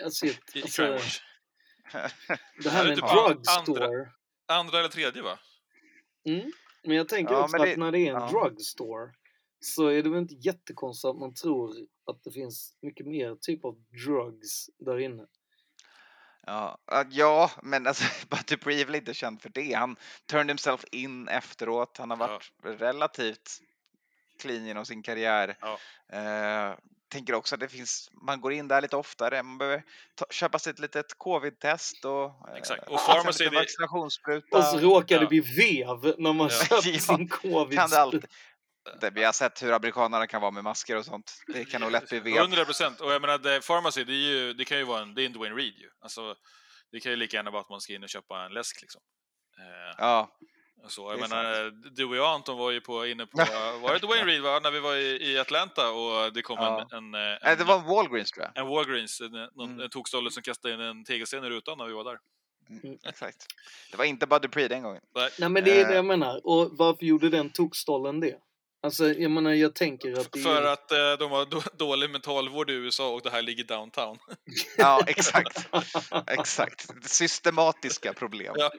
Alltså, 0.04 0.26
i 0.26 0.36
alltså, 0.62 0.82
Crime 0.82 0.92
Watch? 0.94 1.20
det 2.62 2.70
här 2.70 2.84
med 2.84 2.94
typ 2.96 3.04
an- 3.04 3.26
drugstore. 3.34 4.11
Andra 4.46 4.78
eller 4.78 4.88
tredje, 4.88 5.22
va? 5.22 5.38
Mm. 6.24 6.52
Men 6.82 6.96
jag 6.96 7.09
tänker 7.09 7.34
Ja, 7.34 7.42
också 7.44 7.57
det- 7.57 7.72
att 7.72 7.78
när 7.78 7.92
det 7.92 7.98
är 7.98 8.14
en 8.14 8.20
ja. 8.22 8.28
drugstore 8.30 9.12
så 9.66 9.86
är 9.86 10.02
det 10.02 10.08
väl 10.10 10.18
inte 10.18 10.34
jättekonstigt 10.34 11.08
att 11.08 11.18
man 11.18 11.34
tror 11.34 11.74
att 12.06 12.24
det 12.24 12.30
finns 12.30 12.76
mycket 12.82 13.06
mer 13.06 13.36
typ 13.40 13.64
av 13.64 13.76
drugs 14.06 14.66
där 14.78 14.98
inne. 14.98 15.26
Ja, 16.46 16.78
ja, 16.86 17.04
ja, 17.10 17.50
men 17.62 17.86
alltså, 17.86 18.04
Butter 18.30 18.68
är 18.70 18.84
väl 18.84 18.94
inte 18.94 19.14
känd 19.14 19.42
för 19.42 19.48
det. 19.54 19.72
Han 19.72 19.96
turned 20.30 20.48
himself 20.50 20.84
in 20.92 21.28
efteråt. 21.28 21.96
Han 21.98 22.10
har 22.10 22.18
Ja. 22.18 22.26
varit 22.26 22.80
relativt 22.80 23.58
clean 24.42 24.66
genom 24.66 24.86
sin 24.86 25.02
karriär. 25.02 25.56
Ja. 25.60 25.78
Eh, 26.18 26.74
tänker 27.08 27.34
också 27.34 27.54
att 27.54 27.60
det 27.60 27.68
finns, 27.68 28.10
man 28.26 28.40
går 28.40 28.52
in 28.52 28.68
där 28.68 28.82
lite 28.82 28.96
oftare. 28.96 29.42
Man 29.42 29.58
behöver 29.58 29.82
ta, 30.14 30.26
köpa 30.30 30.58
sig 30.58 30.70
ett 30.70 30.78
litet 30.78 31.18
covid-test 31.18 32.04
och, 32.04 32.24
eh, 32.24 32.54
Exakt. 32.56 32.88
Och 32.88 32.98
pharmacy, 33.06 33.44
det- 33.44 33.50
vaccinationsspruta. 33.56 34.58
Och 34.58 34.64
så 34.64 34.78
råkar 34.78 35.16
det 35.18 35.22
Ja. 35.24 35.28
bli 35.28 35.40
vev 35.40 36.14
när 36.18 36.32
man 36.32 36.48
Ja. 36.48 36.48
köper 36.68 36.90
Ja, 36.92 36.98
sin 37.00 37.28
covid. 37.28 37.78
Det, 39.01 39.11
vi 39.11 39.24
har 39.24 39.32
sett 39.32 39.62
hur 39.62 39.72
amerikanerna 39.72 40.26
kan 40.26 40.41
vara 40.41 40.51
med 40.51 40.64
masker 40.64 40.97
och 40.97 41.05
sånt. 41.05 41.32
Det 41.47 41.64
kan 41.64 41.80
nog 41.80 41.91
lätt 41.91 42.09
bli 42.09 42.20
vev. 42.20 42.37
100 42.37 42.64
procent. 42.64 43.01
Och 43.01 43.12
jag 43.12 43.20
menar, 43.20 43.39
det, 43.39 43.66
Pharmacy, 43.66 44.05
det, 44.05 44.12
är 44.12 44.16
ju, 44.16 44.53
det 44.53 44.64
kan 44.64 44.78
ju 44.78 44.84
vara 44.84 45.03
en, 45.03 45.14
det 45.14 45.22
är 45.22 45.26
en 45.26 45.32
Dwayne 45.32 45.57
Reed 45.57 45.74
ju. 45.78 45.91
Alltså, 46.01 46.34
det 46.93 47.01
kan 47.01 47.12
ju 47.12 47.16
lika 47.16 47.37
gärna 47.37 47.51
vara 47.51 47.61
att 47.62 47.70
man 47.70 47.80
ska 47.80 47.93
in 47.95 48.03
och 48.03 48.09
köpa 48.09 48.45
en 48.45 48.53
läsk 48.53 48.80
liksom. 48.82 49.01
Eh, 49.59 49.95
Ja, 49.99 50.30
så. 50.89 51.12
Jag 51.12 51.20
menar, 51.20 51.70
du 51.97 52.05
och 52.05 52.16
jag 52.16 52.34
Anton 52.34 52.59
var 52.59 52.70
ju 52.70 52.80
på, 52.80 53.07
inne 53.07 53.26
på, 53.26 53.37
var 53.82 53.93
det 53.93 53.99
Dwayne 54.07 54.24
Reed 54.26 54.43
va? 54.43 54.61
När 54.62 54.70
vi 54.70 54.80
var 54.80 54.95
i, 54.95 55.32
i 55.32 55.39
Atlanta 55.39 55.91
och 55.91 56.32
det 56.32 56.43
kom 56.43 56.57
Ja. 56.59 56.89
en, 56.93 56.97
en, 56.97 57.11
Nej, 57.11 57.39
det 57.43 57.61
en, 57.61 57.66
var 57.66 57.78
en 57.78 57.84
Walgreens 57.84 58.30
tror 58.30 58.45
jag. 58.55 58.62
en 58.64 58.68
Walgreens, 58.70 59.20
en, 59.20 59.30
någon, 59.30 59.70
Mm. 59.70 59.80
en 59.80 59.91
tokstolle 59.91 60.30
som 60.30 60.43
kastade 60.43 60.74
in 60.74 60.80
en 60.80 61.05
tegelsten 61.05 61.45
i 61.45 61.49
rutan 61.49 61.78
när 61.78 61.84
vi 61.87 61.93
var 61.93 62.05
där. 62.05 62.18
Exakt. 63.05 63.47
Det 63.91 63.97
var 63.97 64.05
inte 64.05 64.26
Butter 64.26 64.41
Dupree 64.49 64.68
den 64.68 64.82
gången. 64.82 65.03
Nej 65.39 65.49
men 65.49 65.64
det 65.64 65.80
är 65.80 65.84
det 65.84 65.91
Eh. 65.91 65.95
jag 65.97 66.05
menar. 66.05 66.47
Och 66.47 66.70
varför 66.76 67.05
gjorde 67.07 67.28
den 67.30 67.51
tokstollen 67.51 68.20
det? 68.20 68.37
Alltså 68.83 69.12
jag 69.12 69.31
menar 69.31 69.53
jag 69.53 69.74
tänker 69.74 70.12
att 70.12 70.33
det 70.33 70.41
För 70.41 70.62
att 70.62 70.93
eh, 70.93 71.12
de 71.18 71.31
har 71.31 71.47
då, 71.47 71.62
dålig 71.79 72.11
mentalvård 72.11 72.70
i 72.70 72.72
USA 72.72 73.14
och 73.14 73.22
det 73.22 73.31
här 73.31 73.43
ligger 73.43 73.64
downtown. 73.64 74.18
Ja, 74.79 75.01
exakt. 75.07 75.68
Exakt. 76.27 77.09
Systematiska 77.11 78.12
problem. 78.12 78.55
Ja. 78.59 78.70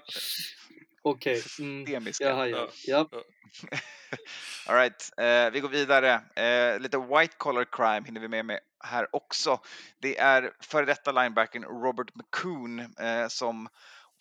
Okej, 1.02 1.43
mm, 1.60 1.86
Systemiska. 1.86 2.24
jag 2.24 2.36
hajar. 2.36 2.70
Ja. 2.86 3.10
All 4.68 4.76
right, 4.76 5.12
eh, 5.18 5.52
vi 5.52 5.60
går 5.60 5.70
vidare. 5.70 6.22
Eh, 6.36 6.80
lite 6.80 6.98
white 6.98 7.34
collar 7.38 7.66
crime 7.72 8.06
hinner 8.06 8.22
vi 8.22 8.28
med, 8.28 8.45
med 8.45 8.60
här 8.84 9.16
också. 9.16 9.60
Det 10.00 10.18
är 10.18 10.52
före 10.60 10.86
detta 10.86 11.12
linebacken 11.12 11.64
Robert 11.64 12.16
McCoon 12.16 12.80
eh, 12.80 13.28
som 13.28 13.68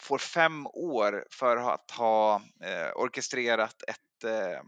får 0.01 0.19
fem 0.19 0.67
år 0.67 1.27
för 1.31 1.57
att 1.57 1.91
ha 1.91 2.43
eh, 2.63 2.91
orkestrerat 2.95 3.83
ett, 3.89 4.25
eh, 4.25 4.61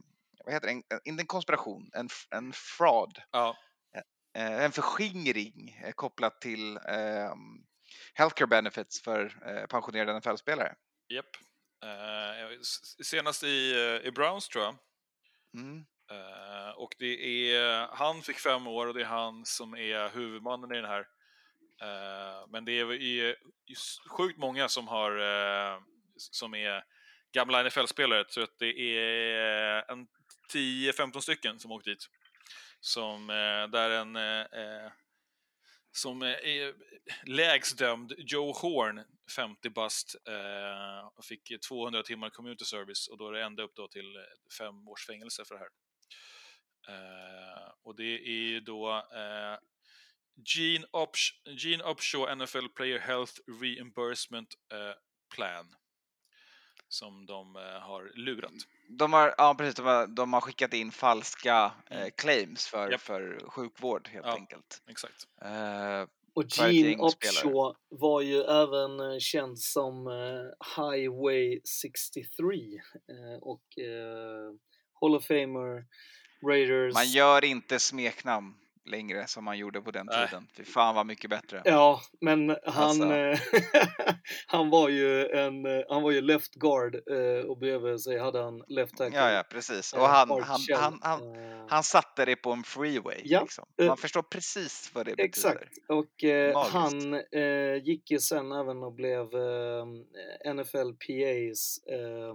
vad 0.49 0.55
heter 0.55 0.67
det, 0.67 0.73
en, 0.73 0.83
inte 1.05 1.23
en 1.23 1.27
konspiration, 1.27 1.91
en, 1.95 2.09
en 2.31 2.53
fraud, 2.53 3.19
Ja. 3.31 3.57
eh, 4.37 4.65
en 4.65 4.73
förskingring 4.73 5.81
eh, 5.85 5.93
kopplat 5.93 6.41
till 6.41 6.77
eh, 6.77 7.35
healthcare 8.15 8.47
benefits 8.47 9.03
för 9.03 9.25
eh, 9.47 9.67
pensionerade 9.67 10.13
NFL-spelare. 10.21 10.75
Japp. 11.09 11.27
Eh, 11.85 12.59
s- 12.61 13.07
senast 13.09 13.43
i, 13.45 13.73
eh, 13.73 14.07
i 14.09 14.13
Browns 14.13 14.49
tror 14.49 14.65
jag. 14.65 14.77
Mm. 15.55 15.85
Eh, 16.11 16.71
och 16.71 16.95
det 16.99 17.51
är, 17.55 17.87
han 17.93 18.23
fick 18.23 18.39
fem 18.39 18.67
år 18.67 18.87
och 18.87 18.95
det 18.95 19.01
är 19.01 19.05
han 19.05 19.45
som 19.45 19.75
är 19.75 20.09
huvudmannen 20.09 20.73
i 20.73 20.77
den 20.81 20.91
här. 20.91 21.01
Eh, 21.83 22.47
men 22.49 22.65
det 22.65 22.73
är 22.73 23.37
just 23.67 24.09
sjukt 24.11 24.39
många 24.39 24.69
som 24.69 24.89
har 24.89 25.11
eh, 25.19 25.81
som 26.17 26.55
är 26.55 26.85
gamla 27.35 27.63
NFL-spelare. 27.63 28.25
Så 28.29 28.43
att 28.43 28.59
det 28.59 28.97
är 28.97 29.91
en 29.93 30.07
10-15 30.53 31.21
stycken 31.21 31.59
som 31.59 31.73
åkt 31.73 31.85
dit. 31.85 32.09
Som 32.81 33.31
eh, 33.31 33.71
där 33.71 33.91
en 33.91 34.17
eh, 34.17 34.41
eh 34.41 34.93
som 35.93 36.23
eh, 36.23 36.29
är 36.29 36.75
lägst 37.27 37.79
dömd, 37.79 38.15
Joe 38.19 38.53
Horn, 38.53 39.05
50 39.37 39.71
bast, 39.71 40.17
eh, 40.29 41.23
fick 41.23 41.61
200 41.69 42.03
timmar 42.03 42.31
community 42.31 42.65
service 42.65 43.09
och 43.09 43.19
då 43.19 43.29
är 43.29 43.33
det 43.33 43.45
ända 43.45 43.63
upp 43.63 43.73
då 43.75 43.89
till 43.89 44.17
eh, 44.17 44.23
fem 44.59 44.89
års 44.89 45.07
fängelse 45.07 45.45
för 45.45 45.55
det 45.55 45.61
här. 45.61 45.71
Eh, 46.89 47.73
och 47.83 47.97
det 47.97 48.29
är 48.29 48.43
ju 48.49 48.61
då 48.61 48.97
eh, 48.97 49.59
Gene, 50.45 50.87
Opsh, 50.91 51.33
Gene 51.45 51.85
Upshaw 51.85 52.35
NFL 52.35 52.69
Player 52.77 52.99
Health 52.99 53.33
Reimbursement 53.61 54.55
eh, 54.73 54.95
Plan 55.35 55.75
som 56.89 57.27
de 57.27 57.57
eh, 57.57 57.63
har 57.63 58.13
lurat. 58.15 58.53
De 58.91 59.13
har, 59.13 59.35
ja, 59.39 59.55
precis, 59.59 59.75
de, 59.75 59.87
har, 59.87 60.07
de 60.07 60.33
har 60.33 60.41
skickat 60.41 60.75
in 60.75 60.93
falska 60.93 61.73
eh, 61.91 61.99
Mm. 61.99 62.11
claims 62.17 62.67
för, 62.67 62.91
Japp. 62.91 63.01
för 63.01 63.41
sjukvård 63.49 64.09
helt 64.09 64.27
Ja. 64.27 64.33
enkelt. 64.35 64.83
Exakt. 64.91 65.27
Eh, 65.45 66.07
Och 66.35 66.45
Gene. 66.59 66.97
Upshaw 66.97 67.75
var 67.89 68.21
ju 68.21 68.41
även 68.43 69.01
eh, 69.01 69.19
känd 69.19 69.59
som 69.59 70.07
eh, 70.07 70.83
Highway 70.85 71.61
63 71.83 72.55
eh, 72.55 73.39
och 73.43 73.79
eh, 73.79 74.53
Hall 75.01 75.15
of 75.17 75.25
Famer, 75.27 75.85
Raiders. 76.49 76.95
man 76.95 77.09
gör 77.09 77.45
inte 77.45 77.79
smeknamn 77.79 78.55
längre 78.89 79.27
som 79.27 79.45
man 79.45 79.59
gjorde 79.59 79.81
på 79.81 79.91
den 79.91 80.07
Nej. 80.07 80.29
tiden. 80.29 80.49
Fy 80.57 80.65
fan 80.65 80.95
vad 80.95 81.07
mycket 81.07 81.31
bättre. 81.31 81.63
Ja, 81.65 82.01
men 82.21 82.49
han, 82.49 82.85
Alltså. 83.03 83.13
eh, 83.13 83.39
han 84.47 84.71
var 84.71 84.89
ju 84.89 85.27
en, 85.27 85.67
eh, 85.67 85.85
han 85.89 86.03
var 86.03 86.11
ju 86.11 86.21
left 86.21 86.55
guard 86.55 86.95
eh, 86.95 87.47
och 87.47 87.59
bredvid 87.59 88.01
sig 88.01 88.19
hade 88.19 88.43
han 88.43 88.63
left 88.69 88.97
tackle. 88.97 89.19
Ja, 89.19 89.31
ja, 89.31 89.43
precis. 89.51 89.93
Och 89.93 90.01
han, 90.09 90.31
han, 90.31 90.61
han, 90.77 90.99
han, 91.03 91.21
han 91.69 91.83
satte 91.83 92.25
det 92.25 92.37
på 92.37 92.53
en 92.53 92.63
freeway. 92.65 93.21
Ja, 93.25 93.41
Liksom. 93.41 93.67
Man 93.87 93.97
förstår 93.97 94.23
precis 94.23 94.91
vad 94.95 95.07
det 95.07 95.11
betyder. 95.11 95.25
Exakt. 95.29 95.79
Och 95.89 96.25
eh, 96.25 96.65
han 96.67 97.15
eh, 97.15 97.83
gick 97.85 98.11
ju 98.11 98.19
sen 98.21 98.53
även 98.53 98.83
och 98.83 98.93
blev 98.93 99.25
eh, 99.35 100.55
NFLPAs 100.55 101.79
eh, 101.87 102.35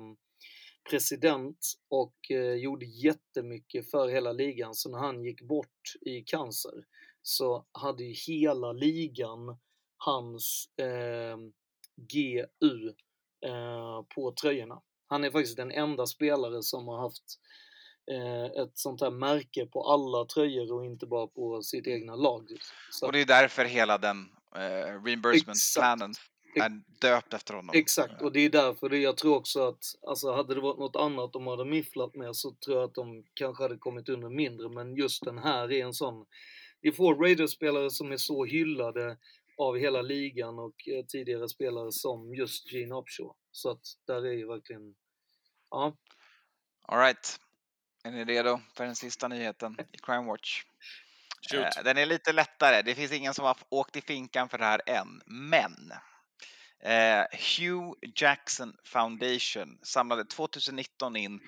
president 0.90 1.58
och 1.90 2.32
eh, 2.32 2.54
gjorde 2.54 2.86
jättemycket 2.86 3.92
för 3.92 4.08
hela 4.08 4.32
ligan. 4.32 4.76
Så 4.76 4.90
när 4.90 5.00
han 5.00 5.24
gick 5.24 5.42
bort 5.42 5.94
i 6.02 6.22
cancer 6.22 6.84
så 7.22 7.66
hade 7.72 8.04
ju 8.04 8.14
hela 8.28 8.72
ligan 8.72 9.58
hans 9.98 10.70
eh, 10.78 11.38
GU 11.96 12.88
eh, 13.46 14.02
på 14.16 14.34
tröjorna. 14.42 14.82
Han 15.08 15.24
är 15.24 15.32
faktiskt 15.32 15.58
den 15.58 15.72
enda 15.72 16.06
spelare 16.06 16.64
som 16.64 16.88
har 16.88 17.02
haft 17.02 17.24
eh, 18.12 18.64
ett 18.64 18.78
sånt 18.78 19.02
här 19.02 19.12
märke 19.12 19.66
på 19.66 19.84
alla 19.84 20.26
tröjor 20.26 20.74
och 20.74 20.86
inte 20.86 21.06
bara 21.06 21.28
på 21.28 21.62
sitt 21.62 21.88
egna 21.88 22.16
lag. 22.16 22.48
Så 22.92 23.06
Och 23.06 23.12
det 23.12 23.22
är 23.22 23.26
därför 23.26 23.66
hela 23.66 23.98
den 23.98 24.18
eh, 24.56 25.04
reimbursement-planen 25.04 26.14
är 26.56 26.82
döpt 26.99 27.34
efter 27.34 27.54
honom. 27.54 27.76
Exakt, 27.76 28.22
och 28.22 28.32
det 28.32 28.39
är 28.39 28.49
därför 28.49 28.89
det, 28.89 28.97
jag 28.97 29.18
tror 29.18 29.36
också 29.36 29.68
att 29.68 29.84
alltså, 30.08 30.32
hade 30.32 30.56
det 30.56 30.62
varit 30.62 30.80
något 30.80 30.95
annat 30.95 31.34
de 31.34 31.47
hade 31.47 31.66
mifflat 31.66 32.16
med 32.16 32.36
så 32.36 32.51
tror 32.51 32.78
jag 32.78 32.86
att 32.86 32.95
de 32.95 33.24
kanske 33.34 33.64
hade 33.64 33.78
kommit 33.78 34.10
under 34.10 34.30
mindre. 34.30 34.69
Men 34.69 34.95
just 34.95 35.26
den 35.26 35.38
här 35.38 35.72
är 35.72 35.86
en 35.86 35.94
sån. 35.94 36.26
Det 36.82 36.88
är 36.88 36.91
få 36.91 37.14
Raiders-spelare 37.14 37.90
som 37.90 38.11
är 38.11 38.18
så 38.18 38.45
hyllade 38.45 39.18
av 39.57 39.78
hela 39.78 40.02
ligan 40.02 40.60
och 40.60 40.88
eh, 40.88 41.06
tidigare 41.06 41.49
spelare 41.49 41.91
som 41.91 42.36
just 42.36 42.72
Gene 42.72 42.95
Upshaw. 42.95 43.34
Så 43.52 43.72
att 43.72 43.82
där 44.07 44.26
är 44.26 44.34
ju 44.34 44.48
verkligen, 44.48 44.95
ja, 45.69 45.94
All 46.88 46.99
right. 46.99 47.40
Är 48.03 48.11
ni 48.11 48.26
redo 48.26 48.60
för 48.78 48.86
den 48.86 48.95
sista 48.95 49.28
nyheten 49.28 49.78
i 49.91 49.98
Crime 49.98 50.28
Watch? 50.28 50.64
Shoot. 51.52 51.78
Eh, 51.78 51.84
Den 51.84 51.98
är 51.98 52.06
lite 52.06 52.34
lättare. 52.34 52.82
Det 52.82 52.95
finns 52.95 53.11
ingen 53.11 53.34
som 53.34 53.45
har 53.45 53.57
åkt 53.69 53.95
i 53.95 54.02
finkan 54.02 54.49
för 54.49 54.57
det 54.57 54.65
här 54.65 54.82
än. 54.86 55.22
Men 55.26 55.91
eh, 56.85 57.26
Hugh 57.31 57.93
Jackson 58.15 58.77
Foundation 58.84 59.80
samlade 59.84 60.26
2019 60.26 61.15
in 61.15 61.39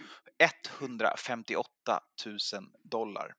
158 0.80 2.00
000 2.26 2.38
dollar. 2.84 3.34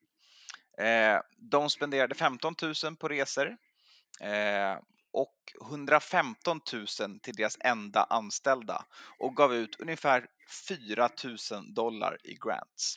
Eh, 0.78 1.20
de 1.36 1.70
spenderade 1.70 2.14
15 2.14 2.54
000 2.84 2.96
på 2.96 3.08
resor 3.08 3.56
eh, 4.20 4.78
och 5.12 5.52
115 5.62 6.60
000 6.72 6.86
till 7.22 7.34
deras 7.34 7.56
enda 7.60 8.04
anställda 8.04 8.84
och 9.18 9.36
gav 9.36 9.54
ut 9.54 9.76
ungefär 9.80 10.26
4 10.68 11.08
000 11.52 11.74
dollar 11.74 12.18
i 12.24 12.34
grants. 12.34 12.96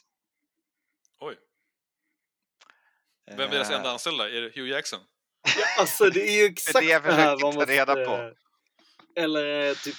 Oj. 1.19 1.35
Vem 3.27 3.39
är 3.39 3.47
deras 3.47 3.69
Eh, 3.69 3.77
enda 3.77 3.91
anställda? 3.91 4.29
Är 4.29 4.41
det 4.41 4.55
Hugh 4.55 4.69
Jackson? 4.69 4.99
alltså 5.79 6.09
det 6.09 6.29
är 6.29 6.41
ju 6.41 6.45
exakt 6.45 6.79
det 6.79 6.85
jag 6.85 7.03
det 7.03 7.13
här 7.13 7.37
man 7.41 7.53
ta 7.53 7.65
reda 7.65 7.95
måste- 7.95 8.05
på. 8.05 8.48
Eller 9.23 9.73
typ 9.73 9.95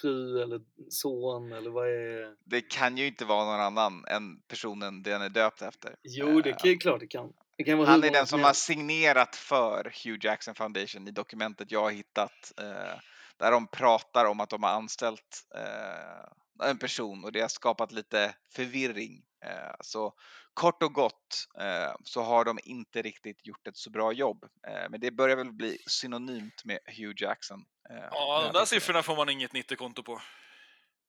fru 0.00 0.42
eller 0.42 0.60
son 0.90 1.52
eller 1.52 1.70
vad 1.70 1.88
är... 1.88 2.34
Det 2.44 2.60
kan 2.60 2.96
ju 2.96 3.06
inte 3.06 3.24
vara 3.24 3.44
någon 3.44 3.60
annan 3.60 4.04
än 4.04 4.40
personen 4.48 5.02
den 5.02 5.22
är 5.22 5.28
döpt 5.28 5.62
efter. 5.62 5.96
Jo, 6.02 6.40
det 6.40 6.50
Eh, 6.50 6.56
kan 6.56 6.70
ju 6.70 6.76
klart 6.76 7.00
det 7.00 7.06
kan. 7.06 7.32
Det 7.56 7.64
kan 7.64 7.86
Han 7.86 8.04
är 8.04 8.10
den 8.10 8.26
som 8.26 8.42
har 8.42 8.52
signerat 8.52 9.36
för 9.36 9.92
Hugh 10.04 10.26
Jackson 10.26 10.54
Foundation 10.54 11.08
i 11.08 11.10
dokumentet 11.10 11.70
jag 11.70 11.82
har 11.82 11.90
hittat. 11.90 12.52
Eh, 12.60 12.98
där 13.36 13.50
de 13.50 13.66
pratar 13.66 14.24
om 14.24 14.40
att 14.40 14.50
de 14.50 14.62
har 14.62 14.70
anställt 14.70 15.46
eh, 15.54 16.68
en 16.68 16.78
person 16.78 17.24
och 17.24 17.32
det 17.32 17.40
har 17.40 17.48
skapat 17.48 17.92
lite 17.92 18.34
förvirring. 18.52 19.22
Eh, 19.44 19.74
så 19.80 20.12
kort 20.54 20.82
och 20.82 20.92
gott 20.92 21.46
eh, 21.60 21.94
så 22.04 22.22
har 22.22 22.44
de 22.44 22.58
inte 22.64 23.02
riktigt 23.02 23.46
gjort 23.46 23.66
ett 23.66 23.76
så 23.76 23.90
bra 23.90 24.12
jobb. 24.12 24.44
Eh, 24.66 24.90
men 24.90 25.00
det 25.00 25.10
börjar 25.10 25.36
väl 25.36 25.52
bli 25.52 25.78
synonymt 25.86 26.64
med 26.64 26.78
Hugh 26.86 27.22
Jackson. 27.22 27.64
Eh, 27.90 28.08
Ja, 28.10 28.42
de 28.52 28.58
där 28.58 28.64
siffrorna 28.64 29.02
får 29.02 29.16
man 29.16 29.28
inget 29.28 29.52
90-konto 29.52 30.02
på. 30.02 30.20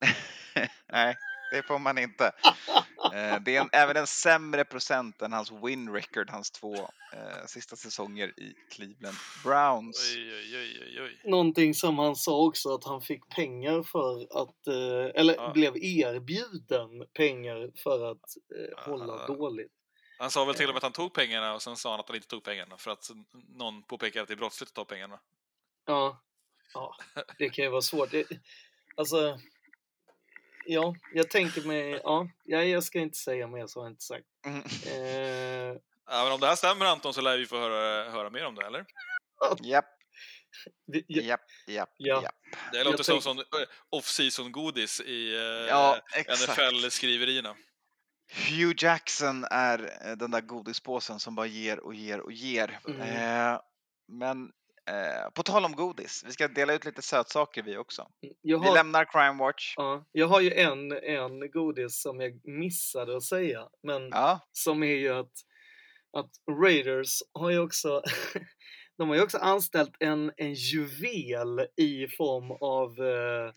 Nej, 0.92 1.16
det 1.52 1.64
får 1.64 1.80
man 1.80 1.98
inte. 1.98 2.32
Eh, 3.14 3.40
det 3.46 3.56
är 3.56 3.62
en, 3.62 3.70
även 3.74 3.98
en 3.98 4.08
sämre 4.08 4.66
procent 4.66 5.22
än 5.22 5.34
hans 5.34 5.52
win 5.52 5.94
record, 5.94 6.30
hans 6.30 6.52
två 6.52 6.76
eh, 7.14 7.46
sista 7.48 7.76
säsonger 7.76 8.40
i 8.40 8.54
Cleveland 8.72 9.18
Browns. 9.44 10.16
Oj, 10.18 10.58
oj, 10.58 11.02
oj. 11.02 11.22
Någonting 11.32 11.74
som 11.74 12.00
han 12.00 12.16
sa 12.16 12.46
också 12.46 12.74
att 12.76 12.84
han 12.84 13.02
fick 13.02 13.30
pengar 13.30 13.84
för 13.84 14.42
att, 14.42 14.68
eh, 14.68 15.22
eller 15.22 15.36
Ja. 15.36 15.52
blev 15.54 15.78
erbjuden 15.78 16.90
pengar 17.14 17.72
för 17.84 18.12
att 18.12 18.38
eh, 18.56 18.72
Ja. 18.72 18.82
hålla 18.92 19.28
dåligt. 19.28 19.72
Han 20.20 20.32
sa 20.32 20.46
väl 20.46 20.56
till 20.56 20.68
och 20.68 20.74
med 20.74 20.78
att 20.78 20.84
han 20.84 20.92
tog 20.92 21.14
pengarna 21.14 21.54
och 21.54 21.62
sen 21.62 21.76
sa 21.76 21.92
han 21.92 22.00
att 22.00 22.08
han 22.08 22.16
inte 22.16 22.28
tog 22.28 22.44
pengarna 22.44 22.78
för 22.78 22.92
att 22.92 23.10
någon 23.58 23.84
påpekade 23.84 24.22
att 24.22 24.28
det 24.28 24.34
är 24.34 24.38
brottsligt 24.38 24.70
att 24.72 24.76
ta 24.76 24.86
pengarna. 24.86 25.20
Ja, 25.86 26.22
ja 26.74 26.96
det 27.38 27.50
kan 27.50 27.66
ju 27.66 27.72
vara 27.72 27.82
svårt. 27.82 28.12
Det, 28.12 28.26
alltså, 28.96 29.40
ja, 30.66 30.96
jag 31.14 31.30
tänker 31.30 31.62
mig, 31.62 32.00
ja, 32.04 32.28
jag, 32.44 32.68
jag 32.68 32.84
ska 32.84 33.00
inte 33.00 33.18
säga 33.18 33.48
mer 33.48 33.68
så 33.68 33.80
har 33.80 33.86
jag 33.86 33.92
inte 33.92 34.04
sagt. 34.04 34.26
Mm. 34.46 34.60
Eh, 34.62 35.78
Ja, 36.08 36.24
men 36.24 36.32
om 36.34 36.40
det 36.40 36.48
här 36.48 36.56
stämmer 36.56 36.86
Anton 36.86 37.14
så 37.14 37.22
lär 37.22 37.38
vi 37.38 37.46
få 37.46 37.60
höra, 37.60 38.10
höra 38.12 38.30
mer 38.30 38.46
om 38.46 38.56
det, 38.56 38.66
eller? 38.66 38.86
Japp, 39.64 39.86
japp, 41.08 41.42
japp, 41.68 41.90
Ja. 41.98 42.22
japp. 42.24 42.36
Det 42.72 42.84
låter 42.84 43.04
som 43.04 43.14
tänk- 43.14 43.24
sån 43.24 43.38
eh, 43.40 43.68
off-season-godis 43.90 45.02
i 45.02 45.36
eh, 45.36 45.42
Ja. 45.42 45.98
NFL-skriverierna. 46.28 47.56
Hugh 48.50 48.74
Jackson 48.78 49.44
är 49.52 50.08
eh, 50.10 50.12
den 50.18 50.32
där 50.32 50.42
godispåsen 50.42 51.20
som 51.20 51.36
bara 51.36 51.46
ger 51.48 51.80
och 51.80 51.96
ger 51.96 52.20
och 52.20 52.32
ger. 52.32 52.80
Mm. 52.88 53.02
Eh, 53.02 53.60
men 54.08 54.52
eh, 54.90 55.30
på 55.34 55.44
tal 55.44 55.66
om 55.66 55.76
godis, 55.76 56.24
vi 56.26 56.32
ska 56.32 56.48
dela 56.48 56.74
ut 56.74 56.86
lite 56.86 57.02
sötsaker 57.02 57.64
vi 57.64 57.78
också. 57.78 58.08
Vi 58.42 58.54
har, 58.54 58.74
lämnar 58.74 59.06
Crime 59.06 59.40
Watch. 59.44 59.74
ja, 59.78 60.06
jag 60.12 60.28
har 60.28 60.42
ju 60.42 60.54
en, 60.54 60.92
en 60.92 61.52
godis 61.52 62.02
som 62.02 62.20
jag 62.22 62.40
missade 62.44 63.18
att 63.18 63.24
säga, 63.24 63.70
men 63.84 64.10
Ja, 64.10 64.40
som 64.52 64.84
är 64.84 64.96
ju 64.96 65.10
att, 65.10 65.32
att 66.18 66.32
Raiders 66.64 67.20
har 67.34 67.50
ju 67.50 67.60
också 67.60 68.02
de 68.98 69.10
har 69.10 69.16
ju 69.16 69.22
också 69.24 69.38
anställt 69.38 69.96
en, 70.00 70.32
en 70.38 70.54
juvel 70.54 71.68
i 71.78 72.08
form 72.08 72.52
av 72.52 73.00
eh, 73.00 73.54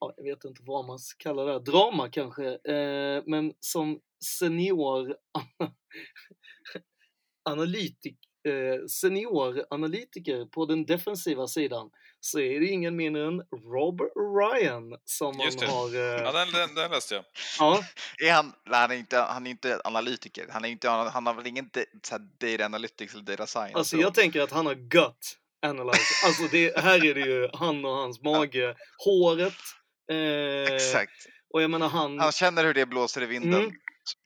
ja, 0.00 0.14
jag 0.16 0.24
vet 0.24 0.44
inte 0.44 0.62
vad 0.66 0.86
man 0.86 0.98
ska 0.98 1.16
kalla 1.18 1.44
det, 1.44 1.60
drama 1.60 2.10
kanske, 2.10 2.44
eh, 2.48 3.22
men 3.26 3.52
som 3.60 4.00
senior 4.38 5.16
analytik, 7.50 8.18
eh, 8.48 8.86
senior 8.86 9.64
analytiker 9.70 10.44
på 10.46 10.66
den 10.66 10.86
defensiva 10.86 11.46
sidan 11.48 11.90
så 12.20 12.40
är 12.40 12.60
det 12.60 12.66
ingen 12.66 12.96
mindre 12.96 13.26
än 13.26 13.42
Rob 13.74 14.00
Ryan 14.00 14.96
som 15.04 15.36
man 15.36 15.46
Just 15.46 15.58
det. 15.58 15.66
har... 15.66 15.94
Eh, 15.94 16.22
Ja, 16.24 16.32
den, 16.32 16.52
den, 16.52 16.74
den 16.74 16.90
läste 16.90 17.14
jag. 17.14 17.24
ja, 17.58 17.82
är 18.22 18.32
han, 18.32 18.52
nej, 18.66 18.80
han, 18.80 18.90
är 18.90 18.94
inte, 18.96 19.18
han 19.18 19.46
är 19.46 19.50
inte 19.50 19.80
analytiker. 19.84 20.46
Han, 20.50 20.64
är 20.64 20.68
inte, 20.68 20.88
han 20.88 21.26
har 21.26 21.34
väl 21.34 21.46
ingen 21.46 21.68
d- 21.72 21.84
så 22.02 22.14
här 22.14 22.20
data 22.50 22.64
analytics 22.64 23.14
eller 23.14 23.24
data 23.24 23.46
science. 23.46 23.78
Alltså 23.78 23.96
jag 23.96 24.14
tänker 24.14 24.40
att 24.40 24.52
han 24.52 24.66
har 24.66 24.74
gut 24.74 25.36
analyze. 25.62 26.26
Alltså 26.26 26.42
det, 26.50 26.78
här 26.78 27.04
är 27.04 27.14
det 27.14 27.20
ju 27.20 27.48
han 27.52 27.84
och 27.84 27.90
hans 27.96 28.22
mage, 28.22 28.74
håret. 29.04 29.54
Eh, 30.10 30.74
Exakt. 30.74 31.12
Och 31.54 31.62
jag 31.62 31.70
menar 31.70 31.88
han... 31.88 32.18
Han 32.18 32.32
känner 32.32 32.64
hur 32.64 32.74
det 32.74 32.86
blåser 32.86 33.22
i 33.22 33.26
vinden, 33.26 33.60
Mm. 33.60 33.72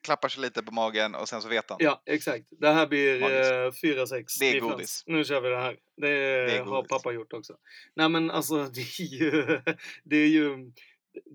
Klappar 0.04 0.28
sig 0.28 0.42
lite 0.42 0.62
på 0.62 0.72
magen 0.72 1.14
och 1.14 1.28
sen 1.28 1.42
så 1.42 1.48
vet 1.48 1.70
han. 1.70 1.78
Ja, 1.80 2.02
exakt. 2.06 2.44
Det 2.50 2.68
här 2.70 2.86
blir 2.86 3.20
Magiskt. 3.20 3.84
eh, 3.84 3.88
4-6 3.90 4.24
Det 4.40 4.46
är 4.46 4.54
defense. 4.54 4.72
godis. 4.74 5.02
Nu 5.06 5.24
kör 5.24 5.40
vi 5.40 5.48
det 5.48 5.60
här. 5.60 5.76
Det, 5.96 6.09
är 6.09 6.59
har 6.59 6.64
godis. 6.76 6.88
pappa 6.88 7.12
gjort 7.12 7.32
också. 7.32 7.56
Nej 7.96 8.09
men 8.09 8.30
alltså 8.30 8.54
det 8.74 8.80
är 8.80 9.18
ju... 9.18 9.60
Det 10.04 10.16
är 10.16 10.28
ju 10.28 10.72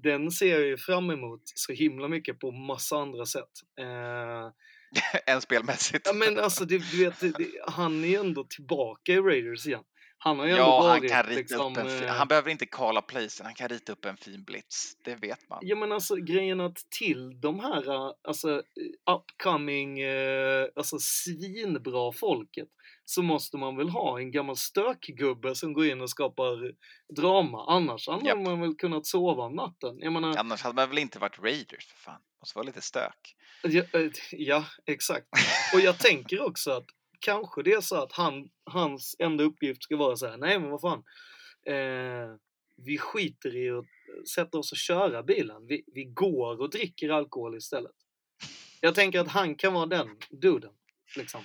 den 0.03 0.32
ser 0.32 0.52
jag 0.60 0.61
ju 0.68 0.78
fram 0.78 1.10
emot 1.10 1.41
så 1.45 1.74
himla 1.74 2.07
mycket 2.07 2.40
på 2.40 2.52
massa 2.52 2.98
andra 2.98 3.26
sätt. 3.26 3.52
Eh, 3.80 4.52
Än 5.34 5.41
spelmässigt. 5.41 6.07
ja 6.07 6.14
men 6.14 6.40
alltså 6.40 6.65
det, 6.65 6.91
du 6.91 7.06
vet, 7.06 7.19
det, 7.19 7.30
det, 7.38 7.48
han 7.68 8.03
är 8.03 8.07
ju 8.07 8.15
ändå 8.15 8.44
tillbaka 8.44 9.11
i 9.11 9.18
Raiders 9.18 9.68
igen. 9.68 9.84
Han 10.28 10.40
har 10.40 10.45
ju 10.45 10.52
Ja, 10.56 10.78
han 10.78 10.99
varit 10.99 11.12
kan 11.12 11.24
rita 11.24 11.36
liksom, 11.40 11.72
upp 11.72 11.78
en 11.78 11.90
fin, 11.90 12.04
eh, 12.04 12.14
Han 12.14 12.28
behöver 12.28 12.52
inte 12.52 12.66
calla 12.66 13.02
placen, 13.02 13.45
han 13.45 13.56
kan 13.56 13.70
rita 13.70 13.91
upp 13.91 14.06
en 14.06 14.18
fin 14.18 14.44
blitz. 14.44 14.94
Det 15.04 15.16
vet 15.16 15.49
man. 15.49 15.60
Ja 15.62 15.76
men 15.76 15.91
alltså 15.91 16.16
grejen 16.16 16.62
att 16.62 16.78
till 16.99 17.41
de 17.41 17.60
här 17.60 17.90
eh, 17.90 18.12
alltså 18.28 18.52
eh, 18.52 19.14
upcoming, 19.16 19.99
alltså 20.76 20.98
svinbra 20.99 22.12
folket 22.12 22.68
så 23.06 23.22
måste 23.22 23.58
man 23.58 23.78
väl 23.78 23.90
ha 23.90 24.20
en 24.20 24.32
gammal 24.32 24.58
stökgubbe 24.58 25.56
som 25.56 25.74
går 25.74 25.86
in 25.86 26.02
och 26.02 26.10
skapar 26.10 26.72
drama. 27.16 27.66
Annars 27.68 28.08
hade 28.08 28.28
Japp. 28.28 28.38
man 28.40 28.62
väl 28.62 28.76
kunnat 28.76 29.06
sova 29.06 29.44
om 29.44 29.54
natten. 29.56 29.98
Jag 29.99 30.14
menar, 30.14 30.38
Annars 30.38 30.62
hade 30.62 30.76
man 30.76 30.90
väl 30.90 30.98
inte 30.98 31.20
varit 31.20 31.40
Raiders 31.40 31.86
för 31.88 31.98
fan. 31.98 32.22
Måste 32.41 32.58
vara 32.58 32.66
lite 32.66 32.82
stök. 32.82 33.36
ja, 33.62 33.84
ja 34.32 34.66
exakt. 34.86 35.28
Och 35.74 35.80
jag 35.80 35.99
tänker 35.99 36.41
också 36.48 36.72
att 36.72 36.86
kanske 37.19 37.64
det 37.64 37.73
är 37.73 37.81
så 37.81 37.95
att 37.95 38.11
han, 38.11 38.49
hans 38.65 39.15
enda 39.19 39.44
uppgift 39.44 39.84
ska 39.84 39.98
vara 39.98 40.15
så 40.15 40.27
här, 40.27 40.38
nej 40.38 40.60
men 40.60 40.69
vad 40.69 40.81
fan. 40.81 41.03
Eh, 41.65 42.35
vi 42.85 42.98
skiter 42.98 43.56
i 43.56 43.69
att 43.69 43.85
sätta 44.27 44.57
oss 44.57 44.72
och 44.72 44.77
köra 44.77 45.23
bilen. 45.23 45.68
Vi, 45.68 45.84
vi 45.94 46.03
går 46.03 46.61
och 46.61 46.69
dricker 46.69 47.10
alkohol 47.10 47.57
istället. 47.57 47.95
Jag 48.81 48.95
tänker 48.95 49.19
att 49.19 49.27
han 49.27 49.56
kan 49.56 49.73
vara 49.73 49.85
den 49.85 50.18
duden. 50.30 50.73
Liksom. 51.15 51.41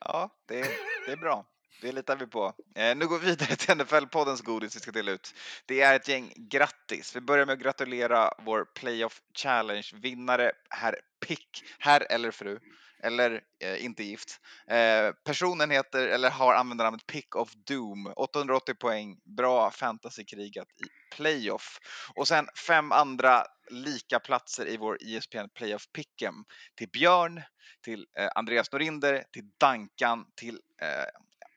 Ja, 0.00 0.36
det, 0.46 0.60
det 1.06 1.12
är 1.12 1.16
bra. 1.16 1.46
Det 1.80 1.92
litar 1.92 2.16
vi 2.16 2.26
på. 2.26 2.54
Eh, 2.74 2.96
nu 2.96 3.06
går 3.06 3.18
vi 3.18 3.26
vidare 3.26 3.56
till 3.56 3.74
NFL-poddens 3.74 4.42
godis 4.42 4.76
vi 4.76 4.80
ska 4.80 4.90
dela 4.90 5.12
ut. 5.12 5.34
Det 5.66 5.80
är 5.80 5.96
ett 5.96 6.08
gäng 6.08 6.32
grattis. 6.36 7.16
Vi 7.16 7.20
börjar 7.20 7.46
med 7.46 7.52
att 7.52 7.58
gratulera 7.58 8.30
vår 8.38 8.64
Playoff 8.64 9.22
Challenge-vinnare, 9.34 10.52
herr 10.70 11.00
Pick, 11.26 11.64
herr 11.78 12.06
eller 12.12 12.30
fru, 12.30 12.58
eller 13.02 13.40
eh, 13.60 13.84
inte 13.84 14.04
gift. 14.04 14.40
Eh, 14.66 15.12
personen 15.24 15.70
heter, 15.70 16.08
eller 16.08 16.30
har 16.30 16.54
användarnamnet 16.54 17.06
Pick 17.06 17.36
of 17.36 17.52
Doom, 17.54 18.12
880 18.16 18.74
poäng, 18.74 19.20
bra 19.24 19.70
fantasykrigat 19.70 20.68
i 20.68 21.14
Playoff. 21.16 21.78
Och 22.14 22.28
sen 22.28 22.48
fem 22.66 22.92
andra 22.92 23.44
lika 23.70 24.20
platser 24.20 24.68
i 24.68 24.76
vår 24.76 24.98
ISPN 25.02 25.48
Playoff 25.54 25.88
Pick'em 25.92 26.44
till 26.74 26.88
Björn, 26.88 27.42
till 27.84 28.06
eh, 28.18 28.28
Andreas 28.34 28.72
Norinder, 28.72 29.24
till 29.32 29.50
Dankan, 29.58 30.26
till 30.34 30.60
eh, 30.82 31.06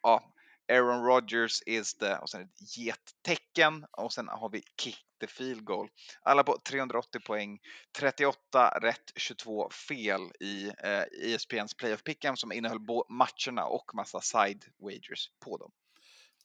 ja, 0.01 0.33
Aaron 0.71 1.03
Rodgers 1.03 1.61
is 1.65 1.93
the 1.93 2.15
och 2.15 2.29
sen 2.29 2.41
ett 2.41 2.77
gettecken 2.77 3.85
och 3.91 4.13
sen 4.13 4.27
har 4.27 4.49
vi 4.49 4.63
kick 4.81 5.05
field 5.27 5.63
goal. 5.63 5.89
Alla 6.21 6.43
på 6.43 6.57
380 6.57 7.19
poäng, 7.19 7.59
38 7.97 8.69
rätt, 8.81 9.11
22 9.15 9.69
fel 9.69 10.21
i 10.39 10.67
eh, 10.83 11.03
ESPNs 11.33 11.73
playoff 11.73 12.03
pick'em 12.03 12.35
som 12.35 12.51
innehöll 12.51 12.79
bo- 12.79 13.05
matcherna 13.09 13.65
och 13.65 13.91
massa 13.95 14.21
side 14.21 14.65
wagers 14.79 15.29
på 15.45 15.57
dem. 15.57 15.71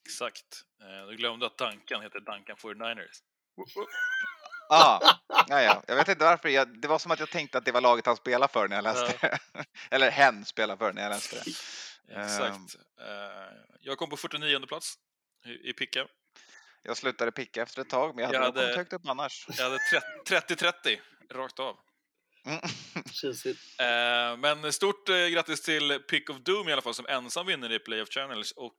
Exakt. 0.06 0.44
Eh, 0.82 1.06
Du 1.06 1.16
glömde 1.16 1.46
att 1.46 1.58
Duncan 1.58 2.02
heter 2.02 2.20
Duncan 2.20 2.56
49ers. 2.56 3.16
Ah, 4.68 5.00
ja, 5.48 5.62
ja. 5.62 5.82
Jag 5.86 5.96
vet 5.96 6.08
inte 6.08 6.24
varför, 6.24 6.48
jag, 6.48 6.80
det 6.80 6.88
var 6.88 6.98
som 6.98 7.10
att 7.12 7.20
jag 7.20 7.30
tänkte 7.30 7.58
att 7.58 7.64
det 7.64 7.72
var 7.72 7.80
laget 7.80 8.06
han 8.06 8.16
spelade 8.16 8.52
för 8.52 8.68
när 8.68 8.76
jag 8.76 8.82
läste 8.82 9.16
det. 9.20 9.38
Eller 9.90 10.10
hen 10.10 10.44
spelade 10.44 10.78
för 10.78 10.92
när 10.92 11.02
jag 11.02 11.10
läste 11.10 11.36
det. 11.36 11.50
Exakt. 12.22 12.76
Eh, 13.00 13.56
Jag 13.80 13.98
kom 13.98 14.10
på 14.10 14.16
49 14.16 14.66
plats 14.66 14.94
i 15.46 15.70
i 15.70 15.72
Picka. 15.72 16.06
Jag 16.84 16.96
slutade 16.96 17.32
picka 17.32 17.62
efter 17.62 17.82
ett 17.82 17.88
tag, 17.90 18.14
men 18.16 18.22
jag 18.24 18.40
hade, 18.42 18.60
Jag 18.60 18.66
hade- 18.66 18.76
högt 18.76 18.92
upp 18.92 19.08
annars. 19.08 19.46
Jag 19.58 19.64
hade 19.64 19.78
tre- 19.78 20.00
30-30 20.40 21.00
rakt 21.30 21.58
av. 21.60 21.76
Mm. 22.46 22.60
Tjusigt. 23.12 23.60
Eh, 23.80 24.36
Men 24.36 24.72
stort 24.72 25.08
eh, 25.08 25.26
grattis 25.26 25.62
till 25.62 25.98
Pick 26.10 26.30
of 26.30 26.36
Doom 26.38 26.68
i 26.68 26.72
alla 26.72 26.82
fall 26.82 26.94
som 26.94 27.06
ensam 27.06 27.46
vinnare 27.46 27.74
i 27.74 27.78
Playoff 27.78 28.08
Channels 28.08 28.52
och 28.52 28.76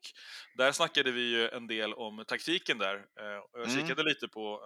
där 0.58 0.72
snackade 0.72 1.12
vi 1.12 1.22
ju 1.22 1.50
en 1.50 1.68
del 1.68 1.94
om 1.94 2.24
taktiken 2.28 2.78
där. 2.78 2.96
Eh, 2.96 3.38
och 3.38 3.60
Jag 3.60 3.70
Mm. 3.70 3.82
kikade 3.82 4.04
lite 4.04 4.28
på 4.28 4.62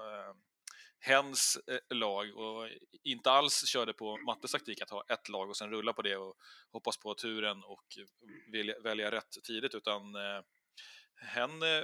hens 1.02 1.58
lag 1.90 2.38
och 2.38 2.70
inte 3.04 3.32
alls 3.32 3.66
körde 3.68 3.94
på 3.94 4.18
Mattes 4.18 4.52
taktik 4.52 4.82
att 4.82 4.90
ha 4.90 5.04
ett 5.10 5.30
lag 5.30 5.50
och 5.50 5.58
sen 5.58 5.70
rulla 5.70 5.94
på 5.94 6.02
det 6.02 6.16
och 6.18 6.36
hoppas 6.72 6.98
på 6.98 7.14
turen 7.14 7.64
och 7.64 7.86
välja, 8.52 8.80
välja 8.84 9.12
rätt 9.12 9.32
tidigt 9.48 9.76
utan 9.76 10.16
eh, 10.16 10.42
hen 11.22 11.64
eh, 11.64 11.84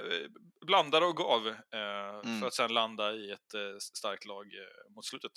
blandade 0.66 1.06
och 1.06 1.16
gav 1.16 1.48
eh, 1.48 2.20
Mm. 2.24 2.40
för 2.40 2.46
att 2.46 2.54
sen 2.54 2.74
landa 2.74 3.12
i 3.12 3.30
ett 3.30 3.54
eh, 3.54 3.76
starkt 3.78 4.24
lag 4.26 4.46
mot 4.94 5.04
slutet. 5.06 5.32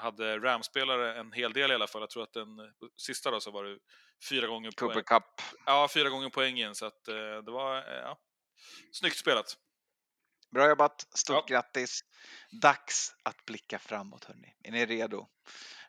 Hade 0.00 0.38
Rams-spelare 0.38 1.20
en 1.20 1.32
hel 1.32 1.52
del 1.52 1.70
i 1.70 1.74
alla 1.74 1.86
fall. 1.86 2.02
Jag 2.02 2.10
tror 2.10 2.22
att 2.22 2.32
den 2.32 2.48
sista 2.96 3.30
då 3.30 3.40
så 3.40 3.50
var 3.50 3.64
det 3.64 3.78
fyra 4.28 4.46
gånger 4.46 4.70
Cooper 4.70 4.94
poäng. 4.94 5.04
Cup. 5.04 5.24
Ja, 5.66 5.88
fyra 5.94 6.08
gånger 6.08 6.28
poängen 6.30 6.74
så 6.74 6.86
att 6.86 7.04
det 7.44 7.50
var 7.50 7.76
ja, 7.76 8.18
snyggt 8.92 9.16
spelat. 9.16 9.56
Bra 10.50 10.68
jobbat, 10.68 11.06
stort 11.14 11.36
Ja. 11.50 11.56
grattis. 11.56 12.00
Dags 12.62 13.14
att 13.22 13.44
blicka 13.46 13.78
framåt 13.78 14.24
hörni. 14.24 14.56
Är 14.62 14.70
ni 14.72 14.86
redo? 14.86 15.28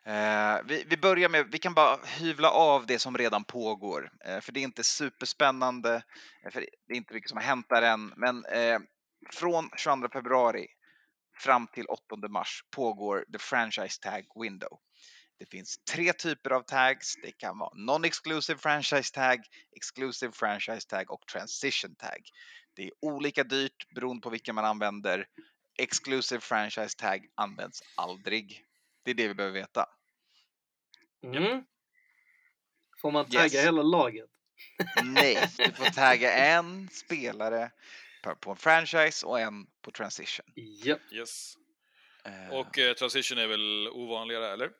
Eh, 0.06 0.60
vi, 0.64 0.84
vi 0.86 0.96
börjar 0.96 1.28
med, 1.28 1.46
vi 1.52 1.58
kan 1.58 1.74
bara 1.74 1.98
hyvla 2.06 2.50
av 2.50 2.86
det 2.86 2.98
som 2.98 3.18
redan 3.18 3.44
pågår, 3.44 4.10
eh, 4.24 4.40
för 4.40 4.52
det 4.52 4.60
är 4.60 4.64
inte 4.64 4.84
superspännande, 4.84 6.02
eh, 6.44 6.50
för 6.50 6.60
det 6.60 6.94
är 6.94 6.96
inte 6.96 7.14
mycket 7.14 7.28
som 7.28 7.38
har 7.38 7.44
hänt 7.44 7.66
där 7.68 7.82
än, 7.82 8.12
men 8.16 8.44
eh, 8.44 8.78
från 9.32 9.70
22 9.76 10.08
februari 10.12 10.66
fram 11.38 11.66
till 11.66 11.86
8 11.86 12.28
mars 12.28 12.64
pågår 12.70 13.24
the 13.32 13.38
franchise 13.38 14.00
tag 14.00 14.24
window. 14.42 14.78
Det 15.38 15.50
finns 15.50 15.78
tre 15.90 16.12
typer 16.12 16.50
av 16.50 16.62
tags. 16.62 17.14
Det 17.22 17.32
kan 17.32 17.58
vara 17.58 17.70
non-exclusive 17.74 18.56
franchise 18.56 19.14
tag, 19.14 19.40
exclusive 19.76 20.32
franchise 20.32 20.88
tag 20.88 21.10
och 21.10 21.26
transition 21.32 21.94
tag. 21.94 22.20
Det 22.76 22.82
är 22.82 22.90
olika 23.00 23.44
dyrt 23.44 23.94
beroende 23.94 24.20
på 24.20 24.30
vilken 24.30 24.54
man 24.54 24.64
använder. 24.64 25.26
Exclusive 25.78 26.40
franchise 26.40 26.98
tag 26.98 27.26
används 27.34 27.82
aldrig. 27.96 28.64
Det 29.02 29.10
är 29.10 29.14
det 29.14 29.28
vi 29.28 29.34
behöver 29.34 29.54
veta. 29.60 29.86
Mm. 31.24 31.64
Får 33.00 33.10
man 33.10 33.24
tagga 33.24 33.44
Yes. 33.44 33.64
hela 33.64 33.82
laget? 33.82 34.30
Nej, 35.04 35.48
du 35.58 35.72
får 35.72 35.84
tagga 35.84 36.32
en 36.56 36.88
spelare 36.88 37.70
på 38.40 38.50
en 38.50 38.56
franchise 38.56 39.26
och 39.26 39.40
en 39.40 39.66
på 39.82 39.90
transition. 39.90 40.46
Japp. 40.56 41.12
Yes. 41.12 41.54
Eh, 42.24 42.54
Och 42.54 42.78
eh, 42.78 42.94
transition 42.94 43.38
är 43.38 43.46
väl 43.46 43.88
ovanligare, 43.88 44.52
eller? 44.52 44.70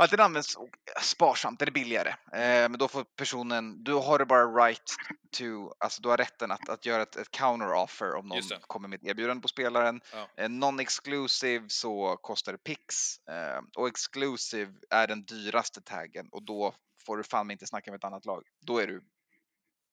Ja, 0.00 0.06
den 0.06 0.20
används 0.20 0.56
sparsamt, 1.02 1.58
den 1.58 1.68
är 1.68 1.72
billigare. 1.72 2.08
Eh, 2.08 2.68
men 2.68 2.78
då 2.78 2.88
får 2.88 3.04
personen, 3.04 3.84
du 3.84 3.94
har 3.94 4.24
bara 4.24 4.66
right 4.66 4.96
to, 5.30 5.44
alltså 5.78 6.02
du 6.02 6.08
har 6.08 6.16
rätten 6.16 6.50
att, 6.50 6.68
att 6.68 6.86
göra 6.86 7.02
ett, 7.02 7.16
ett 7.16 7.30
counter 7.30 7.72
offer 7.72 8.14
om 8.14 8.28
någon 8.28 8.42
kommer 8.66 8.88
med 8.88 8.96
ett 8.96 9.06
erbjudande 9.06 9.42
på 9.42 9.48
spelaren. 9.48 10.00
Ja. 10.12 10.28
Eh, 10.36 10.48
Non-exclusive 10.48 11.68
så 11.68 12.16
kostar 12.16 12.52
det 12.52 12.58
pix 12.58 13.18
eh, 13.28 13.60
och 13.76 13.88
exclusive 13.88 14.72
är 14.90 15.06
den 15.06 15.24
dyraste 15.24 15.80
taggen 15.80 16.28
och 16.32 16.42
då 16.42 16.74
får 17.06 17.16
du 17.16 17.22
fan 17.22 17.50
inte 17.50 17.66
snacka 17.66 17.90
med 17.90 17.98
ett 17.98 18.04
annat 18.04 18.24
lag. 18.24 18.42
Då 18.60 18.78
är 18.78 18.86
du 18.86 19.02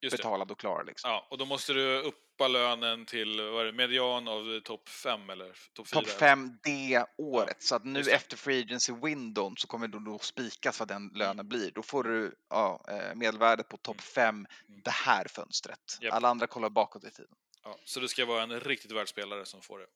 Just 0.05 0.17
det. 0.17 0.23
betalad 0.23 0.51
och 0.51 0.59
klar 0.59 0.83
liksom. 0.83 1.11
Ja, 1.11 1.27
och 1.29 1.37
då 1.37 1.45
måste 1.45 1.73
du 1.73 2.01
uppa 2.01 2.47
lönen 2.47 3.05
till 3.05 3.41
vad 3.41 3.61
är 3.61 3.65
det, 3.65 3.71
median 3.71 4.27
av 4.27 4.59
topp 4.59 4.89
5 4.89 5.29
eller 5.29 5.57
topp 5.73 5.87
4? 5.87 6.01
Topp 6.01 6.09
5 6.09 6.57
det 6.63 7.05
året. 7.17 7.63
Så 7.63 7.75
att 7.75 7.85
nu 7.85 7.99
efter 7.99 8.37
free 8.37 8.63
agency 8.63 8.93
windown 9.03 9.57
så 9.57 9.67
kommer 9.67 9.87
det 9.87 9.99
då 9.99 10.19
spikas 10.19 10.79
vad 10.79 10.87
den 10.87 11.11
lönen 11.13 11.47
blir. 11.47 11.71
Då 11.71 11.83
får 11.83 12.03
du 12.03 12.35
ja, 12.49 12.85
eh, 12.87 13.15
medelvärdet 13.15 13.69
på 13.69 13.77
topp 13.77 14.01
5 14.01 14.47
det 14.67 14.91
här 14.91 15.27
fönstret. 15.27 15.97
Mm. 15.99 16.05
Japp. 16.05 16.13
Alla 16.13 16.27
andra 16.27 16.47
kollar 16.47 16.69
bakåt 16.69 17.03
i 17.03 17.11
tiden. 17.11 17.35
Ja, 17.63 17.77
så 17.85 17.99
det 17.99 18.07
ska 18.07 18.25
vara 18.25 18.43
en 18.43 18.59
riktigt 18.59 18.91
världsspelare 18.91 19.45
som 19.45 19.61
får 19.61 19.79
det. 19.79 19.87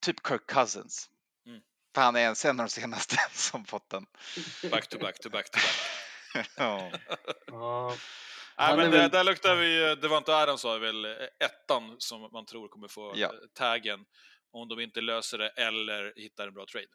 Typ 0.00 0.26
Kirk 0.28 0.46
Cousins. 0.46 1.10
Mm. 1.46 1.60
För 1.94 2.02
han 2.02 2.16
är 2.16 2.20
en 2.20 2.60
av 2.60 2.66
de 2.66 2.68
senaste 2.68 3.16
som 3.32 3.64
fått 3.64 3.90
den. 3.90 4.06
Back 4.70 4.88
to 4.88 4.98
back 4.98 5.18
to 5.18 5.30
back 5.30 5.50
to 5.50 5.58
back. 5.58 6.46
ja. 7.46 7.96
Ja. 8.56 8.66
Nej, 8.68 8.76
men 8.76 8.90
det, 8.90 8.98
väl- 8.98 9.10
där 9.10 9.24
luktar 9.24 9.56
vi, 9.56 9.94
Devante 10.02 10.36
Adams 10.36 10.60
sa 10.60 10.78
väl 10.78 11.04
eh, 11.04 11.10
ettan 11.44 11.96
som 11.98 12.28
man 12.32 12.46
tror 12.46 12.68
kommer 12.68 12.88
få 12.88 13.12
Ja. 13.16 13.26
eh, 13.26 13.32
taggen 13.54 14.04
om 14.50 14.68
de 14.68 14.80
inte 14.80 15.00
löser 15.00 15.38
det 15.38 15.48
eller 15.48 16.12
hittar 16.16 16.48
en 16.48 16.54
bra 16.54 16.66
trade. 16.72 16.86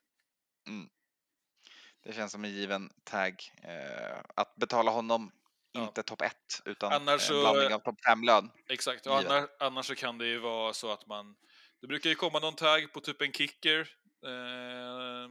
Det 2.04 2.14
känns 2.14 2.32
som 2.32 2.44
en 2.46 2.52
given 2.52 2.90
tag. 3.04 3.36
Eh, 3.64 4.18
att 4.36 4.56
betala 4.56 4.92
honom 4.92 5.32
Ja. 5.72 5.84
inte 5.84 6.04
topp 6.04 6.22
1 6.22 6.36
utan 6.66 6.94
Annars 6.94 7.14
en 7.14 7.36
så- 7.36 7.42
blandning 7.42 7.74
av 7.74 7.80
topp 7.80 8.00
5-lön. 8.10 8.52
Exakt, 8.70 9.08
och 9.08 9.18
annars, 9.18 9.50
annars 9.60 9.86
så 9.86 9.96
kan 9.96 10.18
det 10.18 10.28
ju 10.28 10.38
vara 10.40 10.74
så 10.74 10.92
att 10.92 11.08
man... 11.08 11.36
Det 11.82 11.88
brukar 11.88 12.10
ju 12.10 12.16
komma 12.16 12.40
någon 12.40 12.56
tag 12.56 12.94
på 12.94 13.00
typ 13.00 13.22
en 13.22 13.32
kicker, 13.34 13.80
eh, 14.26 15.30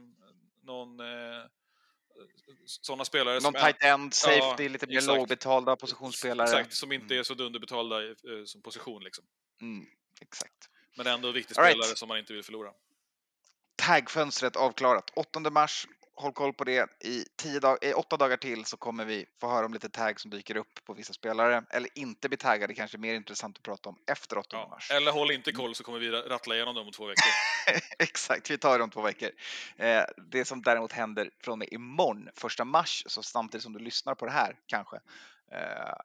någon... 0.63 0.99
Eh, 0.99 1.45
sådana 2.65 3.05
spelare 3.05 3.33
Någon 3.33 3.41
som... 3.41 3.53
tight 3.53 3.83
end, 3.83 4.13
safety, 4.13 4.63
Ja, 4.63 4.69
lite 4.69 4.87
mer 4.87 4.97
exakt. 4.97 5.17
lågbetalda 5.17 5.75
positionsspelare. 5.75 6.47
Exakt, 6.47 6.73
som 6.73 6.91
inte 6.91 7.15
är 7.15 7.23
så 7.23 7.33
dunderbetalda 7.33 8.03
eh, 8.03 8.13
som 8.45 8.61
position 8.61 9.03
liksom. 9.03 9.23
Mm, 9.61 9.85
exakt. 10.21 10.69
Men 10.97 11.07
ändå 11.07 11.31
viktig 11.31 11.59
All 11.59 11.65
right. 11.65 11.77
spelare 11.77 11.95
som 11.97 12.07
man 12.07 12.17
inte 12.17 12.33
vill 12.33 12.43
förlora. 12.43 12.71
Taggfönstret 13.75 14.55
avklarat. 14.55 15.11
8 15.15 15.39
mars, 15.49 15.87
håll 16.15 16.33
koll 16.33 16.53
på 16.53 16.63
det. 16.63 17.03
I, 17.05 17.25
tio 17.37 17.59
dag, 17.59 17.77
i 17.81 17.93
åtta 17.93 18.17
dagar 18.17 18.37
till 18.37 18.65
så 18.65 18.77
kommer 18.77 19.05
vi 19.05 19.25
få 19.41 19.47
höra 19.49 19.65
om 19.65 19.73
lite 19.73 19.89
tag 19.89 20.19
som 20.19 20.31
dyker 20.31 20.55
upp 20.57 20.79
på 20.85 20.93
vissa 20.93 21.13
spelare. 21.13 21.63
Eller 21.69 21.89
inte 21.95 22.29
bli 22.29 22.37
taggade, 22.37 22.73
kanske 22.73 22.97
mer 22.97 23.13
intressant 23.13 23.57
att 23.57 23.63
prata 23.63 23.89
om 23.89 23.97
efter 24.11 24.37
8 24.37 24.47
Ja. 24.57 24.67
mars. 24.67 24.91
Eller 24.91 25.11
håll 25.11 25.31
inte 25.31 25.51
koll 25.51 25.75
så 25.75 25.83
kommer 25.83 25.99
vi 25.99 26.09
ra- 26.11 26.27
rattla 26.29 26.55
igenom 26.55 26.75
dem 26.75 26.85
om 26.85 26.91
två 26.91 27.05
veckor. 27.05 27.31
Exakt, 27.99 28.49
vi 28.51 28.57
tar 28.57 28.77
det 28.77 28.83
om 28.83 28.89
två 28.89 29.01
veckor. 29.01 29.29
Eh, 29.77 30.03
det 30.31 30.45
som 30.45 30.61
däremot 30.61 30.91
händer 30.91 31.29
från 31.43 31.51
och 31.51 31.57
med 31.59 31.67
imorgon, 31.71 32.29
första 32.35 32.65
mars, 32.65 33.03
så 33.07 33.23
samtidigt 33.23 33.63
som 33.63 33.73
du 33.73 33.79
lyssnar 33.79 34.15
på 34.15 34.25
det 34.25 34.31
här 34.31 34.55
kanske, 34.65 34.95
eh, 35.51 35.95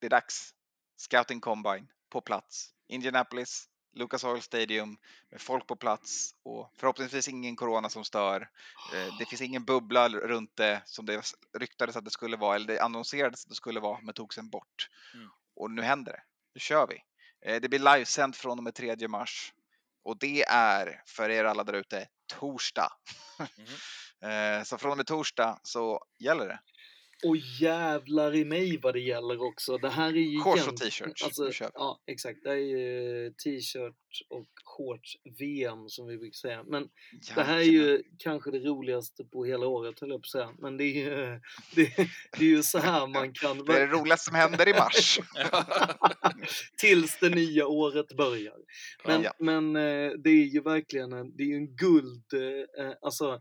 det 0.00 0.06
är 0.06 0.10
dags. 0.10 0.54
Scouting 0.96 1.40
Combine 1.40 1.86
på 2.12 2.20
plats. 2.20 2.70
Indianapolis, 2.88 3.64
Lucas 3.94 4.24
Oil 4.24 4.42
Stadium 4.42 4.98
med 5.30 5.40
folk 5.40 5.66
på 5.66 5.76
plats 5.76 6.34
och 6.42 6.72
förhoppningsvis 6.76 7.28
ingen 7.28 7.56
corona 7.56 7.88
som 7.88 8.04
stör. 8.04 8.50
Eh, 8.94 9.18
det 9.18 9.26
finns 9.26 9.40
ingen 9.40 9.64
bubbla 9.64 10.08
runt 10.08 10.56
det 10.56 10.82
som 10.84 11.06
det 11.06 11.22
ryktades 11.58 11.96
att 11.96 12.04
det 12.04 12.10
skulle 12.10 12.36
vara, 12.36 12.56
eller 12.56 12.66
det 12.66 12.82
annonserades 12.82 13.44
att 13.44 13.48
det 13.48 13.54
skulle 13.54 13.80
vara, 13.80 14.00
men 14.02 14.14
tog 14.14 14.34
sen 14.34 14.50
bort. 14.50 14.88
Mm. 15.14 15.28
Och 15.56 15.70
nu 15.70 15.82
händer 15.82 16.12
det. 16.12 16.22
Nu 16.54 16.60
kör 16.60 16.86
vi. 16.86 17.02
Eh, 17.46 17.60
det 17.60 17.68
blir 17.68 17.94
livesänt 17.94 18.36
från 18.36 18.58
och 18.58 18.64
med 18.64 18.74
3 18.74 19.08
mars. 19.08 19.52
Och 20.02 20.18
det 20.18 20.42
är, 20.48 21.02
för 21.06 21.30
er 21.30 21.44
alla 21.44 21.64
där 21.64 21.72
ute, 21.72 22.08
torsdag. 22.26 22.92
Eh, 24.22 24.62
Så 24.62 24.78
från 24.78 24.90
och 24.90 24.96
med 24.96 25.06
torsdag 25.06 25.60
så 25.62 26.04
gäller 26.18 26.48
det. 26.48 26.60
Och 27.24 27.36
jävlar 27.60 28.34
i 28.34 28.44
mig 28.44 28.78
vad 28.82 28.94
det 28.94 29.00
gäller 29.00 29.42
också. 29.42 29.78
Det 29.78 29.88
här 29.88 30.08
är 30.08 30.30
ju... 30.32 30.40
Shorts 30.40 30.68
och 30.68 30.76
t-shirts. 30.76 31.24
Alltså, 31.24 31.50
ja, 31.74 32.02
exakt. 32.06 32.38
Det 32.42 32.50
är 32.50 32.54
ju 32.56 33.30
t-shirt 33.44 33.94
och 34.28 34.46
shorts-VM 34.64 35.88
som 35.88 36.06
vi 36.06 36.18
brukar 36.18 36.36
säga. 36.36 36.62
Men 36.62 36.88
det 37.34 37.42
här 37.42 37.56
är 37.56 37.62
ju 37.62 38.02
kanske 38.18 38.50
det 38.50 38.58
roligaste 38.58 39.24
på 39.24 39.44
hela 39.44 39.66
året, 39.66 40.00
höll 40.00 40.10
jag 40.10 40.20
på 40.22 40.26
att 40.26 40.30
säga. 40.30 40.50
Men 40.58 40.76
det 40.76 40.84
är 40.84 40.94
ju, 40.94 41.40
det, 41.74 41.96
det 42.38 42.44
är 42.44 42.48
ju 42.48 42.62
så 42.62 42.78
här 42.78 43.06
man 43.06 43.32
kan... 43.32 43.64
Det 43.64 43.72
är 43.72 43.86
det 43.86 43.92
roligaste 43.92 44.24
som 44.24 44.34
händer 44.34 44.68
i 44.68 44.72
mars. 44.72 45.20
Tills 46.76 47.18
det 47.20 47.30
nya 47.30 47.66
året 47.66 48.16
börjar. 48.16 48.56
Men, 49.06 49.22
Ja. 49.22 49.32
men 49.38 49.76
eh, 49.76 50.10
det 50.24 50.30
är 50.30 50.46
ju 50.46 50.60
verkligen 50.60 51.12
en, 51.12 51.36
det 51.36 51.42
är 51.42 51.56
en 51.56 51.76
guld, 51.76 52.24
eh, 52.32 52.84
eh, 52.86 52.94
alltså 53.02 53.40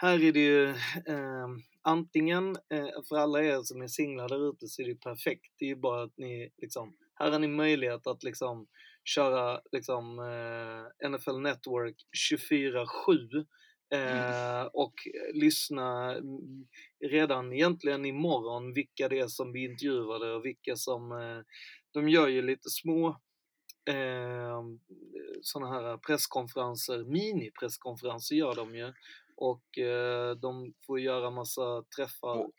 här 0.00 0.22
är 0.24 0.32
det 0.32 0.40
ju 0.40 0.68
eh, 0.68 1.48
antingen 1.82 2.56
eh, 2.72 2.88
för 3.08 3.16
alla 3.16 3.42
er 3.42 3.62
som 3.62 3.82
är 3.82 3.86
singlar 3.86 4.28
där 4.28 4.50
ute 4.50 4.66
så 4.66 4.82
är 4.82 4.86
det 4.86 4.94
perfekt. 4.94 5.54
Det 5.58 5.64
är 5.64 5.68
ju 5.68 5.76
bara 5.76 6.02
att 6.02 6.16
ni 6.16 6.50
liksom, 6.56 6.96
här 7.14 7.30
har 7.30 7.38
ni 7.38 7.48
möjlighet 7.48 8.06
att 8.06 8.22
liksom 8.22 8.66
köra 9.04 9.60
liksom 9.72 10.18
eh, 10.18 11.08
NFL 11.08 11.38
Network 11.40 11.96
24-7 12.32 13.46
eh, 13.94 14.66
och 14.72 14.94
lyssna 15.34 16.16
mm, 16.16 16.66
redan 17.10 17.52
egentligen 17.52 18.04
imorgon 18.04 18.74
vilka 18.74 19.08
det 19.08 19.18
är 19.18 19.28
som 19.28 19.52
blir 19.52 19.70
intervjuade 19.70 20.32
och 20.32 20.44
vilka 20.44 20.76
som 20.76 21.10
de 21.92 22.08
gör 22.08 22.28
ju 22.28 22.42
lite 22.42 22.70
små 22.70 23.08
eh, 23.88 24.62
sådana 25.42 25.72
här 25.72 25.96
presskonferenser, 25.96 27.04
mini-presskonferenser 27.04 28.34
gör 28.34 28.54
de 28.54 28.74
ju. 28.74 28.92
Och 29.40 29.78
eh, 29.78 30.30
de 30.30 30.74
får 30.86 31.00
göra 31.00 31.30
massa 31.30 31.82
träffar. 31.96 32.38
Och 32.38 32.50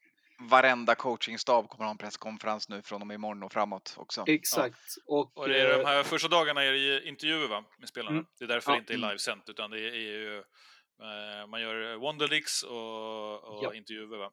Varenda 0.50 0.96
coachingstab 0.96 1.70
kommer 1.70 1.84
ha 1.86 1.92
en 1.92 1.98
presskonferens 1.98 2.70
nu 2.70 2.82
från 2.82 3.02
och 3.02 3.08
med 3.08 3.16
imorgon 3.16 3.44
och 3.44 3.52
framåt 3.54 3.94
också. 3.98 4.24
Exakt. 4.28 4.80
Och, 5.06 5.38
Och 5.38 5.50
det 5.50 5.62
är 5.62 5.74
de 5.78 5.82
eh, 5.82 5.88
här 5.88 6.04
första 6.04 6.28
dagarna 6.28 6.64
är 6.64 6.72
det 6.72 6.78
ju 6.78 7.02
intervjuer 7.04 7.48
va, 7.48 7.66
med 7.80 7.90
spelarna. 7.90 8.12
Mm. 8.16 8.26
Det 8.40 8.44
är 8.46 8.48
därför 8.48 8.72
Ja. 8.72 8.76
det 8.76 8.80
inte 8.80 8.94
är 8.94 8.98
livesänt, 9.10 9.50
utan 9.50 9.72
det 9.72 9.80
är 9.80 9.96
ju 9.96 10.38
eh, 10.38 11.48
man 11.48 11.62
gör 11.62 11.96
Wonderlicks 11.96 12.64
och, 12.64 13.44
och 13.44 13.64
Ja. 13.64 13.74
intervjuer 13.74 14.18
va. 14.18 14.32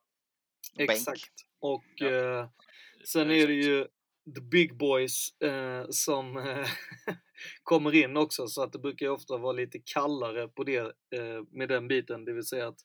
Exakt. 0.78 1.32
Och 1.60 1.84
Ja. 1.94 2.08
eh, 2.08 2.48
sen 3.04 3.30
är 3.30 3.46
det 3.46 3.54
ju 3.54 3.86
the 4.34 4.40
big 4.40 4.76
boys 4.78 5.40
eh, 5.42 5.84
som 5.90 6.36
eh, 6.36 6.68
kommer 7.62 7.94
in 7.94 8.16
också 8.16 8.46
så 8.48 8.62
att 8.62 8.72
det 8.72 8.78
brukar 8.78 9.06
ju 9.06 9.12
ofta 9.12 9.36
vara 9.36 9.52
lite 9.52 9.78
kallare 9.94 10.48
på 10.48 10.64
det 10.64 10.78
eh, 11.16 11.42
med 11.52 11.68
den 11.68 11.88
biten, 11.88 12.24
det 12.24 12.32
vill 12.32 12.46
säga 12.46 12.68
att 12.68 12.78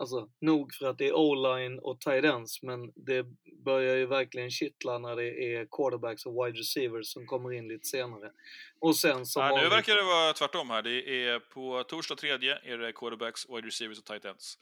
alltså 0.00 0.28
nog 0.40 0.74
för 0.74 0.86
att 0.86 0.98
det 0.98 1.08
är 1.08 1.12
o-line 1.16 1.78
och 1.78 2.00
tight 2.00 2.24
ends, 2.24 2.62
men 2.62 2.92
det 3.06 3.26
börjar 3.64 3.96
ju 3.96 4.06
verkligen 4.06 4.50
kittla 4.50 4.98
när 4.98 5.16
det 5.16 5.54
är 5.54 5.66
quarterbacks 5.70 6.26
och 6.26 6.32
wide 6.46 6.58
receivers 6.58 7.06
som 7.12 7.26
kommer 7.26 7.52
in 7.52 7.68
lite 7.68 7.84
senare. 7.88 8.30
Och 8.78 8.96
sen 8.96 9.26
som 9.26 9.42
Ja, 9.42 9.48
nu 9.48 9.54
vanligt- 9.54 9.72
verkar 9.72 9.96
det 9.96 10.02
vara 10.02 10.32
tvärtom 10.32 10.70
här. 10.70 10.82
Det 10.82 11.26
är 11.28 11.38
på 11.40 11.84
torsdag 11.88 12.14
tredje 12.16 12.58
är 12.64 12.78
det 12.78 12.92
quarterbacks, 12.92 13.48
wide 13.48 13.66
receivers 13.66 13.98
och 13.98 14.04
tight 14.04 14.24
ends. 14.24 14.58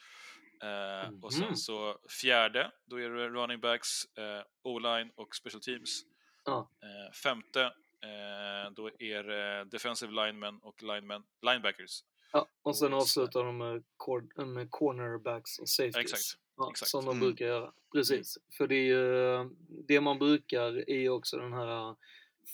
Eh, 0.63 1.11
Och 1.23 1.33
sen 1.33 1.45
Mhm. 1.47 1.57
så 1.57 1.99
fjärde, 2.21 2.71
då 2.85 3.01
är 3.01 3.11
det 3.11 3.29
running 3.29 3.61
backs, 3.61 4.05
eh, 4.19 4.43
o-line 4.63 5.11
och 5.15 5.35
special 5.37 5.61
teams. 5.63 6.03
Eh, 6.49 7.13
femte, 7.13 7.63
eh, 8.03 8.71
då 8.73 8.91
är 8.99 9.23
det 9.23 9.65
defensive 9.65 10.13
linemen 10.13 10.59
och 10.63 10.83
linemen, 10.83 11.23
linebackers. 11.43 12.05
Ja, 12.33 12.47
och 12.63 12.77
sen 12.77 12.93
avslutar 12.95 13.45
de 13.45 13.57
med, 13.59 13.83
cor- 13.97 14.45
med 14.45 14.71
cornerbacks 14.71 15.59
och 15.59 15.69
safeties. 15.69 15.97
Exakt, 15.97 16.23
Ja, 16.57 16.71
exakt. 16.71 16.91
Som 16.91 17.05
de 17.05 17.11
Mm. 17.11 17.21
brukar 17.21 17.47
göra. 17.47 17.73
Precis. 17.93 18.39
För 18.59 18.67
det 18.67 18.75
är 18.75 18.85
ju, 18.87 19.51
det 19.89 20.01
man 20.01 20.19
brukar 20.19 20.91
är 20.91 21.09
också 21.09 21.37
den 21.37 21.53
här 21.53 21.97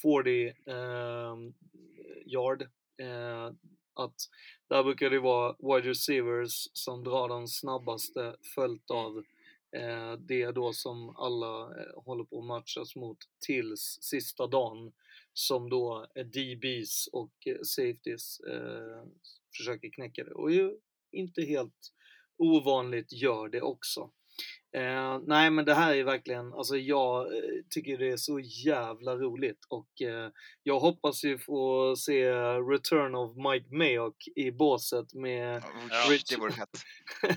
40 0.02 0.48
ehm, 0.70 1.54
yard. 2.26 2.62
Eh, 2.98 3.50
att 3.96 4.14
där 4.68 4.82
brukar 4.84 5.10
det 5.10 5.20
vara 5.20 5.56
wide 5.58 5.90
receivers 5.90 6.68
som 6.72 7.04
drar 7.04 7.28
den 7.28 7.48
snabbaste 7.48 8.36
följt 8.54 8.90
av 8.90 9.24
eh, 9.76 10.12
det 10.12 10.50
då 10.50 10.72
som 10.72 11.16
alla 11.16 11.60
eh, 11.62 12.02
håller 12.04 12.24
på 12.24 12.38
att 12.38 12.44
matchas 12.44 12.96
mot 12.96 13.18
tills 13.46 13.98
sista 14.02 14.46
dagen 14.46 14.92
som 15.32 15.70
då 15.70 16.06
är 16.14 16.24
DBs 16.24 17.08
och 17.12 17.46
eh, 17.46 17.56
safeties 17.62 18.40
eh, 18.40 19.04
försöker 19.56 19.90
knäcka 19.90 20.24
det 20.24 20.34
och 20.34 20.52
ju 20.52 20.76
inte 21.12 21.42
helt 21.42 21.92
ovanligt 22.36 23.12
gör 23.12 23.48
det 23.48 23.62
också. 23.62 24.10
Eh, 24.72 25.18
nej 25.26 25.50
men 25.50 25.64
det 25.64 25.74
här 25.74 25.94
är 25.94 26.04
verkligen, 26.04 26.52
alltså 26.52 26.76
jag 26.76 27.26
eh, 27.26 27.42
tycker 27.70 27.98
det 27.98 28.10
är 28.10 28.16
så 28.16 28.40
jävla 28.40 29.16
roligt 29.16 29.66
och 29.68 30.02
eh, 30.02 30.30
jag 30.62 30.80
hoppas 30.80 31.24
ju 31.24 31.38
få 31.38 31.94
se 31.96 32.30
Return 32.72 33.14
of 33.14 33.36
Mike 33.36 33.74
Mayock 33.74 34.16
i 34.36 34.50
båset 34.50 35.14
med 35.14 35.62
Ja. 35.90 36.10
Rich, 36.10 36.24
det 36.30 36.36
vore 36.36 36.52
fett. 36.52 36.68
Ja, 37.22 37.28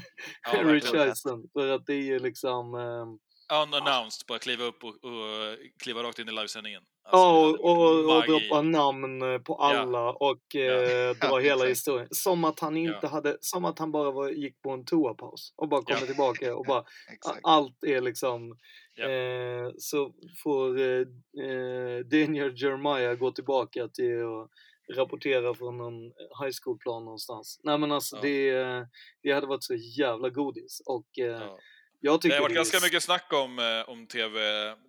verkligen. 0.51 0.73
Rich 0.73 0.93
Eisen 0.93 1.49
för 1.53 1.67
att 1.67 1.85
det 1.85 1.93
är 1.93 2.03
ju 2.03 2.19
liksom 2.19 2.75
eh, 2.75 3.05
Unannounced, 3.53 4.27
bara 4.27 4.39
kliva 4.39 4.63
upp 4.63 4.83
och, 4.83 4.89
och 4.89 5.57
kliva 5.83 6.03
rakt 6.03 6.19
in 6.19 6.29
i 6.29 6.31
livesändningen. 6.31 6.81
Ja, 7.03 7.09
Alltså, 7.11 7.63
och, 7.63 8.05
och, 8.09 8.17
och 8.17 8.23
droppa 8.25 8.61
namn 8.61 9.21
eh, 9.21 9.37
på 9.39 9.55
alla 9.55 10.09
och 10.13 10.55
eh, 10.55 11.15
dra 11.15 11.27
Ja, 11.29 11.37
hela 11.39 11.55
exakt. 11.55 11.69
historien. 11.71 12.07
Som 12.11 12.43
att 12.43 12.59
han 12.59 12.77
inte 12.77 12.99
Ja. 13.01 13.07
hade, 13.09 13.37
som 13.41 13.65
att 13.65 13.79
han 13.79 13.91
bara 13.91 14.11
var, 14.11 14.29
gick 14.29 14.61
på 14.61 14.69
en 14.71 14.85
toapaus 14.85 15.53
och 15.55 15.69
bara 15.69 15.81
kommer 15.81 15.99
Ja. 16.01 16.05
tillbaka 16.07 16.55
och 16.55 16.65
bara 16.65 16.83
allt 17.43 17.83
är 17.83 18.01
liksom 18.01 18.57
Ja. 18.95 19.09
eh, 19.09 19.71
så 19.77 20.13
får 20.43 20.79
eh, 20.79 20.99
eh, 21.45 21.99
Daniel 22.05 22.61
Jeremiah 22.61 23.13
gå 23.15 23.31
tillbaka 23.31 23.87
till 23.87 24.23
att 24.23 24.49
rapportera 24.97 25.53
från 25.53 25.77
någon 25.77 26.03
high 26.43 26.51
school-plan 26.63 27.05
någonstans. 27.05 27.59
Nej 27.63 27.77
men 27.77 27.91
alltså 27.91 28.15
Ja. 28.15 28.21
det, 28.21 28.49
eh, 28.49 28.83
det 29.23 29.31
hade 29.31 29.47
varit 29.47 29.63
så 29.63 29.75
jävla 29.75 30.29
godis 30.29 30.81
och 30.85 31.19
eh, 31.19 31.51
Ja. 31.99 32.11
jag 32.11 32.21
Det 32.21 32.29
har 32.33 32.41
varit 32.41 32.51
är 32.51 32.55
ganska 32.55 32.77
s- 32.77 32.83
mycket 32.83 33.03
snack 33.03 33.33
om, 33.33 33.59
eh, 33.59 33.89
om 33.89 34.07
TV, 34.07 34.39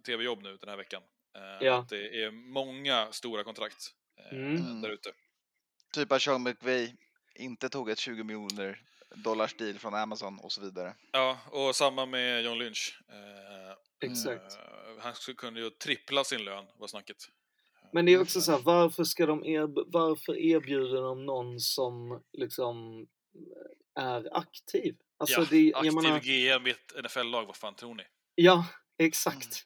tv-jobb 0.07 0.43
nu 0.43 0.57
den 0.57 0.69
här 0.69 0.77
veckan. 0.77 1.03
Eh, 1.37 1.66
Ja. 1.66 1.78
Att 1.78 1.89
det 1.89 2.23
är 2.24 2.31
många 2.31 3.12
stora 3.12 3.45
kontrakt 3.45 3.77
eh, 4.19 4.39
Mm. 4.39 4.81
där 4.82 4.91
ute. 4.91 5.12
Typ 5.93 6.12
att 6.12 6.23
Sean 6.23 6.43
McVay 6.43 6.95
inte 7.35 7.69
tog 7.69 7.91
ett 7.91 7.99
20 7.99 8.24
miljoner 8.24 8.82
dollars 9.15 9.55
deal 9.57 9.78
från 9.78 9.95
Amazon 9.95 10.39
och 10.39 10.53
så 10.53 10.61
vidare. 10.61 10.95
Ja, 11.12 11.39
och 11.51 11.77
samma 11.77 12.07
med 12.07 12.45
John 12.45 12.59
Lynch. 12.59 13.01
Exakt. 14.03 14.59
han 14.99 15.15
skulle 15.15 15.35
kunde 15.35 15.61
ju 15.61 15.70
trippla 15.70 16.24
sin 16.24 16.45
lön, 16.45 16.65
var 16.78 16.87
snacket. 16.89 17.16
Men 17.93 18.07
det 18.07 18.12
är 18.12 18.20
också 18.23 18.41
så 18.41 18.53
här, 18.53 18.59
varför 18.59 19.05
ska 19.05 19.27
de 19.27 19.45
erb- 19.45 19.85
varför 19.87 20.39
erbjuder 20.39 21.03
de 21.03 21.27
någon 21.27 21.61
som 21.61 22.23
liksom 22.32 23.07
är 23.97 24.37
aktiv? 24.37 24.97
Alltså 25.19 25.41
ja, 25.41 25.47
det, 25.51 25.61
jag 25.61 25.77
aktiv 25.79 25.95
menar, 25.95 26.21
GM 26.21 26.67
i 26.67 26.71
ett 26.71 26.93
NFL-lag, 27.05 27.47
vad 27.47 27.57
fan 27.57 27.75
tror 27.75 27.95
ni? 27.95 28.03
ja, 28.35 28.67
exakt. 28.99 29.65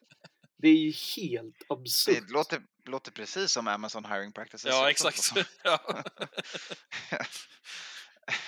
Det 0.57 0.67
är 0.67 0.75
ju 0.77 0.91
helt 0.91 1.55
absurt. 1.69 2.27
Det 2.27 2.33
låter, 2.33 2.61
låter 2.85 3.11
precis 3.11 3.51
som 3.51 3.67
Amazon 3.67 4.05
hiring 4.05 4.31
practices. 4.33 4.65
Ja, 4.65 4.89
exakt. 4.89 5.25
fan. 5.25 5.43
ja. 5.63 5.79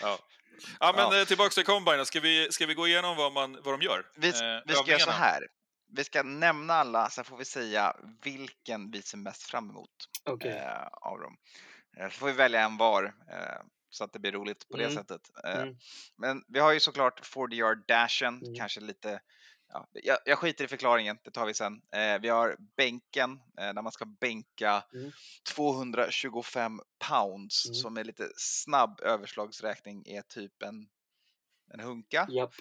ja. 0.01 0.19
ja, 0.79 0.93
men 0.95 1.11
Ja. 1.11 1.19
eh, 1.19 1.25
tillbaks 1.25 1.55
till 1.55 1.63
Combine. 1.65 2.05
Ska 2.05 2.19
vi, 2.19 2.47
ska 2.51 2.65
vi 2.65 2.73
gå 2.73 2.87
igenom 2.87 3.17
vad, 3.17 3.33
man, 3.33 3.57
vad 3.63 3.79
de 3.79 3.81
gör? 3.85 4.05
Vi, 4.15 4.27
Eh, 4.29 4.61
vi 4.65 4.73
ska 4.73 4.91
göra 4.91 4.99
så 4.99 5.11
här. 5.11 5.47
Vi 5.89 6.03
ska 6.03 6.23
nämna 6.23 6.73
alla, 6.73 7.09
sen 7.09 7.25
får 7.25 7.37
vi 7.37 7.45
säga 7.45 7.95
vilken 8.23 8.91
vi 8.91 9.01
ser 9.01 9.17
mest 9.17 9.43
fram 9.43 9.69
emot 9.69 9.89
Okej. 10.23 10.51
eh, 10.51 10.87
av 10.91 11.19
dem. 11.19 11.37
Eh, 11.97 12.09
så 12.09 12.17
får 12.19 12.27
vi 12.27 12.33
välja 12.33 12.61
en 12.61 12.77
var, 12.77 13.03
eh, 13.31 13.61
så 13.97 14.03
att 14.03 14.13
det 14.13 14.19
blir 14.19 14.31
roligt 14.31 14.69
på 14.69 14.77
det 14.77 14.83
Mm. 14.83 14.95
sättet. 14.95 15.21
Eh, 15.43 15.61
Mm. 15.61 15.77
Men 16.17 16.43
vi 16.47 16.59
har 16.59 16.71
ju 16.73 16.79
såklart 16.79 17.25
40 17.25 17.55
yard 17.55 17.83
dashen, 17.87 18.41
Mm. 18.41 18.55
kanske 18.55 18.79
lite 18.79 19.21
Ja, 19.69 19.87
jag, 19.91 20.17
jag 20.25 20.37
skiter 20.39 20.65
i 20.65 20.67
förklaringen, 20.67 21.17
det 21.23 21.31
tar 21.31 21.45
vi 21.45 21.53
sen. 21.53 21.81
Eh, 21.91 22.19
vi 22.21 22.29
har 22.29 22.55
bänken, 22.77 23.31
eh, 23.59 23.73
där 23.73 23.81
man 23.81 23.91
ska 23.91 24.05
bänka 24.05 24.83
Mm. 24.93 25.11
225 25.55 26.81
pounds, 27.09 27.65
Mm. 27.65 27.75
som 27.75 27.97
är 27.97 28.03
lite 28.03 28.31
snabb 28.37 28.99
överslagsräkning 29.03 30.03
är 30.07 30.21
typ 30.21 30.63
en, 30.63 30.87
en 31.73 31.79
hunka. 31.79 32.27
Japp. 32.29 32.53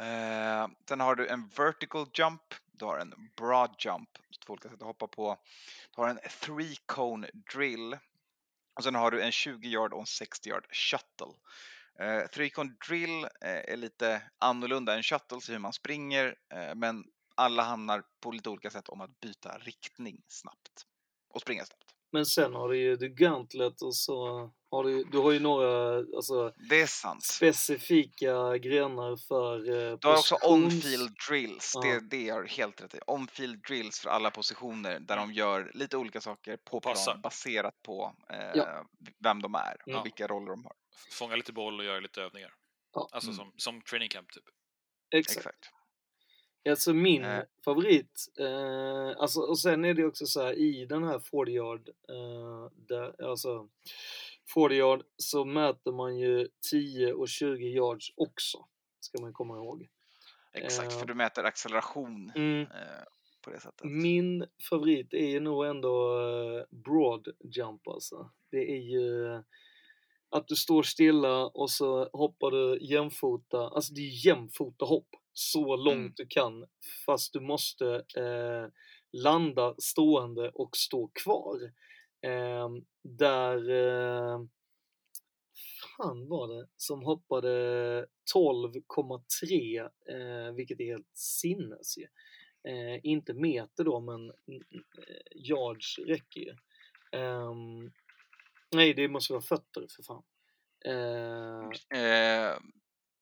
Eh, 0.00 0.68
sen 0.88 1.00
har 1.00 1.14
du 1.14 1.28
en 1.28 1.48
vertical 1.48 2.06
jump, 2.14 2.54
du 2.72 2.84
har 2.84 2.98
en 2.98 3.14
broad 3.36 3.74
jump, 3.78 4.10
två 4.46 4.52
olika 4.52 4.68
sätt 4.68 4.80
att 4.80 4.86
hoppa 4.86 5.06
på. 5.06 5.38
Du 5.94 6.02
har 6.02 6.08
en 6.08 6.18
three 6.40 6.76
cone 6.86 7.30
drill 7.52 7.98
och 8.80 8.84
sen 8.84 8.94
har 8.94 9.10
du 9.10 9.22
en 9.22 9.32
20 9.32 9.68
yard 9.68 9.92
och 9.92 10.00
en 10.00 10.06
60 10.06 10.48
yard 10.48 10.66
shuttle. 10.70 11.34
Eh, 11.98 12.26
Three-con 12.28 12.76
drill 12.88 13.24
eh, 13.24 13.72
är 13.72 13.76
lite 13.76 14.22
annorlunda 14.38 14.96
än 14.96 15.02
shuttle, 15.02 15.38
i 15.48 15.52
hur 15.52 15.58
man 15.58 15.72
springer, 15.72 16.34
eh, 16.54 16.74
men 16.74 17.04
alla 17.34 17.62
handlar 17.62 18.02
på 18.20 18.30
lite 18.30 18.50
olika 18.50 18.70
sätt 18.70 18.88
om 18.88 19.00
att 19.00 19.20
byta 19.20 19.58
riktning 19.58 20.22
snabbt 20.28 20.86
och 21.34 21.40
springa 21.40 21.64
snabbt. 21.64 21.94
Men 22.12 22.26
sen 22.26 22.54
har 22.54 22.68
du 22.68 22.78
ju 22.78 22.96
The 22.96 23.08
Gauntlet 23.08 23.82
och 23.82 23.96
så 23.96 24.50
har 24.70 24.84
du, 24.84 25.04
du 25.04 25.18
har 25.18 25.32
ju 25.32 25.38
några 25.40 25.96
alltså, 25.96 26.52
Det 26.68 26.80
är 26.80 26.86
sant. 26.86 27.22
specifika 27.24 28.58
grenar 28.58 29.16
för 29.28 29.56
eh, 29.70 29.98
Du 29.98 30.08
har 30.08 30.14
också 30.18 30.34
on-field 30.42 31.16
drills, 31.28 31.72
Ja. 31.74 31.80
det, 31.80 32.00
det 32.10 32.28
har 32.28 32.42
du 32.42 32.48
helt 32.48 32.82
rätt 32.82 32.94
i. 32.94 32.98
On-field 33.06 33.62
drills 33.68 34.00
för 34.00 34.10
alla 34.10 34.30
positioner 34.30 35.00
där 35.00 35.16
de 35.16 35.32
gör 35.32 35.70
lite 35.74 35.96
olika 35.96 36.20
saker 36.20 36.56
på 36.56 36.80
Passar. 36.80 37.12
plan 37.12 37.20
baserat 37.22 37.82
på 37.82 38.14
eh, 38.30 38.50
Ja. 38.54 38.84
vem 39.18 39.42
de 39.42 39.54
är 39.54 39.74
och 39.74 39.92
Ja. 39.92 40.02
vilka 40.02 40.26
roller 40.26 40.50
de 40.50 40.64
har. 40.64 40.72
Fånga 41.12 41.36
lite 41.36 41.52
boll 41.52 41.78
och 41.78 41.84
göra 41.84 42.00
lite 42.00 42.22
övningar. 42.22 42.54
Ja. 42.94 43.08
Alltså 43.12 43.30
Mm. 43.30 43.36
som, 43.36 43.52
som 43.56 43.82
training 43.82 44.08
camp 44.08 44.32
typ. 44.32 44.44
Exakt. 45.14 45.36
Exakt. 45.38 45.70
Alltså 46.68 46.92
min 46.92 47.24
Eh. 47.24 47.42
favorit, 47.64 48.26
eh, 48.40 49.20
alltså, 49.22 49.40
och 49.40 49.58
sen 49.58 49.84
är 49.84 49.94
det 49.94 50.04
också 50.04 50.26
så 50.26 50.42
här 50.42 50.52
i 50.58 50.86
den 50.86 51.04
här 51.04 51.18
40 51.18 51.50
yard, 51.52 51.88
eh, 51.88 52.70
där, 52.88 53.24
alltså 53.30 53.68
40 54.54 54.74
yard 54.74 55.02
så 55.16 55.44
mäter 55.44 55.92
man 55.92 56.18
ju 56.18 56.48
10 56.70 57.12
och 57.12 57.28
20 57.28 57.64
yards 57.66 58.12
också, 58.16 58.58
ska 59.00 59.20
man 59.20 59.32
komma 59.32 59.56
ihåg. 59.56 59.88
Exakt, 60.52 60.92
Eh. 60.92 60.98
för 60.98 61.06
du 61.06 61.14
mäter 61.14 61.44
acceleration 61.44 62.32
Mm. 62.34 62.60
eh, 62.60 62.66
på 63.44 63.50
det 63.50 63.60
sättet. 63.60 63.84
Min 63.84 64.46
favorit 64.70 65.14
är 65.14 65.26
ju 65.26 65.40
nog 65.40 65.66
ändå 65.66 66.20
eh, 66.20 66.64
broad 66.78 67.28
jump 67.56 67.88
alltså. 67.88 68.30
Det 68.50 68.70
är 68.72 68.80
ju 68.82 69.42
att 70.30 70.48
du 70.48 70.56
står 70.56 70.82
stilla 70.82 71.46
och 71.46 71.70
så 71.70 72.08
hoppar 72.12 72.50
du 72.50 72.78
jämfota, 72.86 73.58
alltså 73.68 73.94
det 73.94 74.00
är 74.00 74.26
jämfota 74.26 74.84
hopp 74.84 75.08
så 75.32 75.76
långt 75.76 75.96
Mm. 75.96 76.12
du 76.16 76.26
kan 76.26 76.66
fast 77.06 77.32
du 77.32 77.40
måste 77.40 77.94
eh, 78.16 78.66
landa 79.12 79.74
stående 79.78 80.50
och 80.54 80.76
stå 80.76 81.10
kvar. 81.24 81.72
Eh, 82.22 82.68
där 83.02 83.70
eh, 83.70 84.40
fan 85.96 86.28
var 86.28 86.48
det 86.48 86.68
som 86.76 87.02
hoppade 87.02 87.48
12,3 88.34 89.80
eh, 90.08 90.54
vilket 90.54 90.80
är 90.80 90.84
helt 90.84 91.16
sinnes 91.16 91.98
ju. 91.98 92.06
Eh, 92.68 93.00
inte 93.02 93.34
meter 93.34 93.84
då, 93.84 94.00
men 94.00 94.30
eh, 94.30 95.36
yards 95.36 95.98
räcker 95.98 96.40
ju. 96.40 96.54
Ehm, 97.12 97.92
nej, 98.74 98.94
det 98.94 99.08
måste 99.08 99.32
vara 99.32 99.42
fötter 99.42 99.86
för 99.96 100.02
fan. 100.02 100.22
Eh, 100.84 102.00
Eh, 102.00 102.58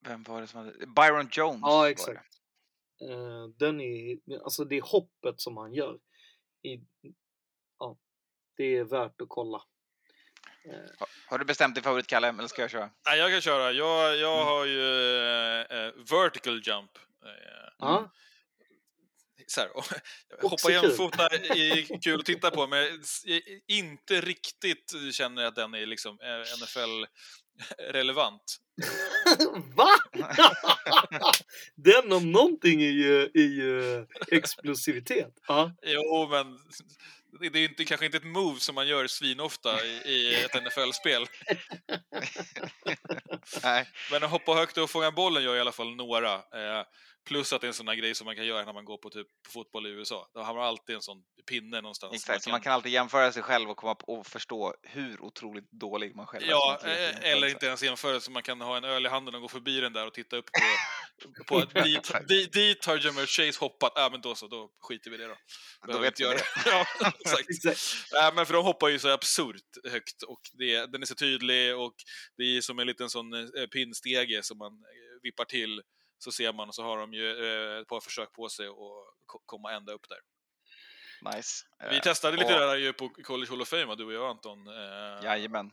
vem 0.01 0.23
var 0.23 0.41
det 0.41 0.47
som 0.47 0.61
hade... 0.61 0.87
Byron 0.87 1.29
Jones 1.33 1.61
ja, 1.63 1.91
exakt. 1.91 2.35
Eh, 3.09 3.47
den 3.57 3.81
är, 3.81 4.19
alltså 4.43 4.65
det 4.65 4.85
hoppet 4.85 5.41
som 5.41 5.57
han 5.57 5.75
gör. 5.75 5.99
I, 6.63 6.81
det 8.59 8.77
är 8.77 8.85
värt 8.85 9.21
att 9.21 9.29
kolla. 9.29 9.63
Ha- 10.99 11.07
Har 11.27 11.39
du 11.39 11.45
bestämt 11.45 11.75
din 11.75 11.85
favorit, 11.85 12.07
Kalle, 12.07 12.29
eller 12.29 12.47
ska 12.47 12.63
jag 12.63 12.71
köra? 12.71 12.91
Nej, 13.07 13.19
jag 13.19 13.31
kan 13.31 13.41
köra. 13.41 13.73
Jag, 13.73 14.17
jag 14.17 14.35
Mm. 14.35 14.47
har 14.47 14.65
ju 14.65 15.17
eh, 15.61 15.61
eh, 15.79 15.93
vertical 16.11 16.63
jump. 16.65 16.91
Eh, 17.25 17.31
Ja, 17.79 18.13
så 19.47 19.61
här, 19.61 19.71
hoppa 20.43 20.71
jämfota 20.71 21.27
är 21.27 22.01
kul 22.03 22.21
att 22.21 22.27
titta 22.27 22.51
på, 22.51 22.67
men 22.67 23.03
inte 23.67 24.21
riktigt 24.21 24.93
känner 25.13 25.43
jag 25.43 25.49
att 25.49 25.55
den 25.57 25.75
är 25.75 25.87
liksom 25.87 26.19
eh, 26.21 26.41
NFL-relevant. 26.63 28.57
Va? 29.77 29.89
Den 31.75 32.13
om 32.13 32.33
någonting 32.33 32.83
är 32.83 32.91
ju, 32.91 33.23
är 33.23 33.49
ju 33.49 34.07
explosivitet. 34.31 35.33
Ja. 35.49 35.73
Jo, 35.83 36.29
men 36.31 36.59
det 37.41 37.59
är 37.59 37.65
inte, 37.65 37.85
kanske 37.85 38.07
inte 38.07 38.19
ett 38.19 38.25
move 38.25 38.61
som 38.61 38.75
man 38.75 38.89
gör 38.89 39.07
svinofta 39.07 39.85
i, 39.85 39.89
i 39.89 40.45
ett 40.45 40.63
NFL-spel. 40.65 41.27
Men 44.11 44.25
att 44.25 44.31
hoppa 44.31 44.55
högt 44.55 44.79
och 44.79 44.91
fånga 44.91 45.11
bollen 45.11 45.43
gör 45.43 45.57
i 45.57 45.61
alla 45.61 45.73
fall 45.73 45.97
några. 45.97 46.35
Eh, 46.35 46.85
plus 47.29 47.53
att 47.53 47.61
det 47.61 47.67
är 47.67 47.69
en 47.69 47.75
sån 47.75 47.89
här 47.89 47.95
grej 47.95 48.15
som 48.15 48.25
man 48.25 48.37
kan 48.37 48.47
göra 48.47 48.65
när 48.65 48.73
man 48.73 48.85
går 48.85 48.97
på, 48.97 49.11
typ, 49.11 49.27
på 49.43 49.51
fotboll 49.51 49.87
i 49.87 49.91
USA. 49.91 50.31
Då 50.35 50.41
har 50.41 50.55
man 50.55 50.65
alltid 50.65 50.97
en 50.97 51.03
sån 51.03 51.23
pinne 51.49 51.81
någonstans. 51.81 52.15
Exakt, 52.15 52.45
så 52.45 52.51
man 52.51 52.61
kan 52.61 52.73
alltid 52.73 52.93
jämföra 52.93 53.33
sig 53.33 53.43
själv 53.43 53.71
och, 53.71 53.77
komma 53.77 53.97
och 54.03 54.27
förstå 54.27 54.75
hur 54.83 55.23
otroligt 55.23 55.71
dålig 55.71 56.17
man 56.17 56.27
själv 56.27 56.45
är. 56.45 56.51
Ja, 56.51 56.81
eh, 56.85 57.33
eller 57.33 57.49
inte 57.49 57.67
ens 57.67 57.83
jämföra, 57.83 58.21
så 58.21 58.31
man 58.31 58.43
kan 58.43 58.61
ha 58.61 58.77
en 58.77 58.85
öl 58.85 59.07
i 59.07 59.09
handen 59.09 59.35
och 59.35 59.41
gå 59.41 59.49
förbi 59.49 59.81
den 59.81 59.93
där 59.93 60.07
och 60.07 60.15
titta 60.15 60.37
upp 60.37 60.51
på, 60.53 61.45
på 61.47 61.59
att 61.59 61.85
dit, 61.85 62.13
dit, 62.29 62.53
dit 62.53 62.85
har 62.85 63.07
Jamar 63.07 63.27
Chase 63.27 63.61
hoppat. 63.61 63.93
Ja, 63.95 64.09
men 64.13 64.21
då 64.21 64.35
så, 64.35 64.47
då 64.47 64.71
skiter 64.81 65.11
vi 65.11 65.17
i 65.17 65.19
det 65.19 65.27
då. 65.27 65.37
Då 65.81 65.87
Behöver 65.87 66.05
vet 66.05 66.21
inte 66.21 66.33
vi 66.33 66.37
det. 66.37 66.71
ja, 66.71 66.87
exakt. 67.21 67.51
Exakt. 67.51 68.13
Nej, 68.13 68.33
men 68.35 68.47
för 68.47 68.55
de 68.55 68.65
hoppar 68.65 68.89
ju 68.89 68.99
så 68.99 69.09
absurt 69.09 69.91
högt 69.91 70.23
och 70.23 70.41
det, 70.53 70.87
den 70.87 71.03
är 71.03 71.07
så 71.07 71.15
tydlig 71.15 71.77
och 71.77 71.95
det 72.37 72.57
är 72.57 72.61
som 72.61 72.79
en 72.79 72.87
liten 72.87 73.11
sån 73.11 73.35
eh, 73.35 73.67
pinnstege 73.73 74.43
som 74.43 74.59
man 74.59 74.73
eh, 74.73 75.23
vippar 75.23 75.45
till 75.45 75.83
så 76.19 76.33
ser 76.33 76.53
man 76.53 76.69
och 76.69 76.75
så 76.75 76.83
har 76.83 76.99
de 76.99 77.13
ju 77.13 77.31
eh, 77.31 77.81
ett 77.81 77.89
par 77.89 78.01
försök 78.01 78.33
på 78.33 78.49
sig 78.49 78.67
att 78.67 78.75
ko- 79.27 79.43
komma 79.47 79.73
ända 79.73 79.93
upp 79.93 80.09
där. 80.09 80.19
Nice. 81.37 81.65
Vi 81.91 81.97
Eh, 81.97 82.03
testade 82.03 82.37
lite 82.37 82.55
och- 82.55 82.61
där 82.61 82.77
ju 82.77 82.93
på 82.93 83.09
College 83.09 83.51
Hall 83.51 83.63
of 83.63 83.69
Fame, 83.69 83.95
du 83.95 84.05
och 84.05 84.13
jag 84.13 84.31
Anton. 84.31 84.67
Eh, 84.69 85.25
Jajamän. 85.25 85.71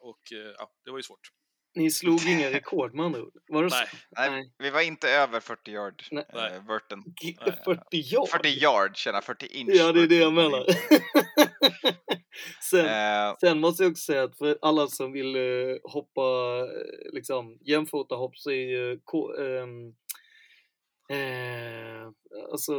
och 0.00 0.20
ja, 0.58 0.72
det 0.84 0.90
var 0.90 0.98
ju 0.98 1.02
svårt. 1.02 1.28
Ni 1.76 1.90
slog 1.90 2.26
inga 2.28 2.50
rekord 2.50 2.94
med 2.94 3.06
andra 3.06 3.22
ord? 3.22 3.32
Var 3.46 3.62
det? 3.62 3.68
Nej, 3.70 3.88
Nej, 4.10 4.30
Nej. 4.30 4.52
vi 4.58 4.70
var 4.70 4.80
inte 4.80 5.10
över 5.10 5.40
40 5.40 5.70
yard, 5.72 6.02
Nej. 6.10 6.24
eh, 6.34 6.66
verten. 6.66 7.02
G- 7.22 7.36
Nej. 7.46 7.60
40 7.64 7.96
yard? 8.14 8.28
40 8.28 8.48
yard, 8.48 8.96
tjena 8.96 9.20
40 9.22 9.46
inch. 9.46 9.70
Ja, 9.74 9.92
det 9.92 10.02
är 10.02 10.06
det 10.06 10.16
jag 10.18 10.32
menar. 10.32 10.64
sen, 12.70 12.86
Eh, 12.86 13.34
sen 13.40 13.60
måste 13.60 13.82
jag 13.82 13.90
också 13.92 14.12
säga 14.12 14.22
att 14.22 14.38
för 14.38 14.58
alla 14.62 14.86
som 14.86 15.12
vill 15.12 15.36
eh, 15.36 15.76
hoppa, 15.84 16.58
eh, 16.60 17.12
liksom 17.12 17.58
jämfota 17.60 18.14
hopp 18.14 18.36
så 18.36 18.50
är 18.50 18.54
ju 18.54 18.92
ehm, 19.38 19.94
eh, 21.10 22.08
alltså 22.52 22.74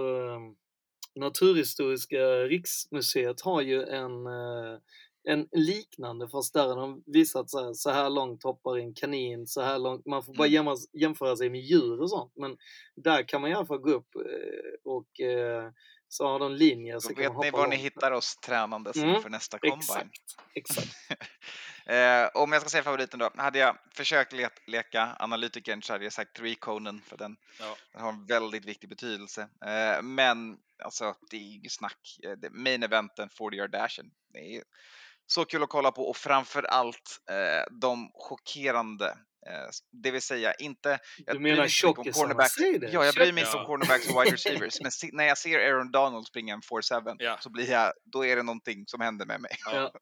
Naturhistoriska 1.16 2.18
riksmuseet 2.44 3.41
har 3.41 3.62
ju 3.62 3.84
en, 3.84 4.12
en 5.28 5.48
liknande 5.52 6.30
fast 6.30 6.53
där 6.53 6.68
har 6.68 6.76
de 6.76 7.03
visat 7.06 7.49
så 7.49 7.66
här, 7.66 7.74
så 7.74 7.90
här 7.90 8.10
långt 8.10 8.44
hoppar 8.44 8.78
en 8.78 8.94
kanin, 8.94 9.48
så 9.48 9.62
här 9.62 9.80
långt, 9.80 10.06
man 10.06 10.24
får 10.24 10.34
bara 10.34 10.48
Mm. 10.48 10.53
jämföra, 10.53 10.78
jämföra 10.94 11.36
sig 11.36 11.49
med 11.49 11.62
djur 11.62 12.02
och 12.02 12.10
sånt 12.10 12.32
men 12.36 12.57
där 12.95 13.24
kan 13.28 13.41
man 13.41 13.52
i 13.52 13.53
alla 13.53 13.66
fall 13.66 13.78
gå 13.78 13.90
upp 13.91 14.10
och 14.84 15.20
eh, 15.22 15.72
så 16.16 16.28
har 16.28 16.40
de 16.40 16.52
linjer 16.52 17.00
så 17.00 17.10
då 17.10 17.16
vet 17.16 17.38
ni 17.42 17.52
var 17.52 17.68
ni 17.68 17.76
hittar 17.76 18.12
oss 18.12 18.36
tränandes 18.38 18.98
Mm, 18.98 19.16
inför 19.16 19.30
nästa 19.30 19.60
combine. 19.60 19.80
Exakt, 19.80 20.38
exakt. 20.56 20.88
Eh, 21.88 22.30
om 22.34 22.52
jag 22.52 22.62
ska 22.62 22.70
säga 22.70 22.84
favoriten 22.84 23.20
då, 23.20 23.30
hade 23.38 23.60
jag 23.60 23.78
försökt 23.96 24.34
le 24.34 24.50
leka 24.68 25.16
analytikern 25.20 25.82
så 25.82 25.94
hade 25.94 26.04
jag 26.04 26.14
sagt 26.14 26.36
Three 26.36 26.56
Conan 26.56 27.02
för 27.02 27.18
den, 27.18 27.38
Ja. 27.60 27.76
den 27.94 28.02
har 28.02 28.10
en 28.10 28.26
väldigt 28.26 28.66
viktig 28.66 28.90
betydelse. 28.90 29.42
Eh, 29.66 30.02
men 30.02 30.58
alltså, 30.84 31.16
det 31.32 31.38
är 31.38 31.64
ju 31.64 31.70
snack. 31.70 32.20
Eh, 32.24 32.50
Main 32.52 32.84
eventen, 32.84 33.30
40 33.30 33.56
yard 33.58 33.72
dashen. 33.72 34.06
Det 34.34 34.56
är 34.56 34.64
så 35.28 35.46
kul 35.46 35.64
att 35.64 35.70
kolla 35.70 35.92
på 35.92 36.10
och 36.10 36.18
framför 36.18 36.64
allt 36.64 37.22
eh, 37.30 37.74
de 37.82 38.12
chockerande, 38.14 39.18
det 40.04 40.12
vill 40.12 40.22
säga 40.22 40.54
inte... 40.54 41.00
jag 41.26 41.36
Du 41.36 41.40
menar 41.40 41.68
det! 42.80 42.90
Ja, 42.92 43.06
jag 43.06 43.16
bryr 43.16 43.32
mig 43.32 43.44
inte 43.44 43.58
Ja. 43.58 43.60
om 43.60 43.66
cornerbacks 43.66 44.10
och 44.10 44.22
wide 44.24 44.34
receivers, 44.36 44.82
men 44.82 44.92
se, 44.92 45.10
när 45.14 45.26
jag 45.26 45.38
ser 45.38 45.60
Aaron 45.60 45.92
Donald 45.92 46.28
springa 46.28 46.54
en 46.54 46.62
4-7 46.62 47.16
Ja. 47.20 47.38
så 47.42 47.50
blir 47.50 47.72
jag, 47.72 47.94
då 48.04 48.26
är 48.26 48.36
det 48.36 48.44
någonting 48.44 48.84
som 48.88 49.02
händer 49.02 49.26
med 49.26 49.42
mig. 49.42 49.52
Ja. 49.66 49.92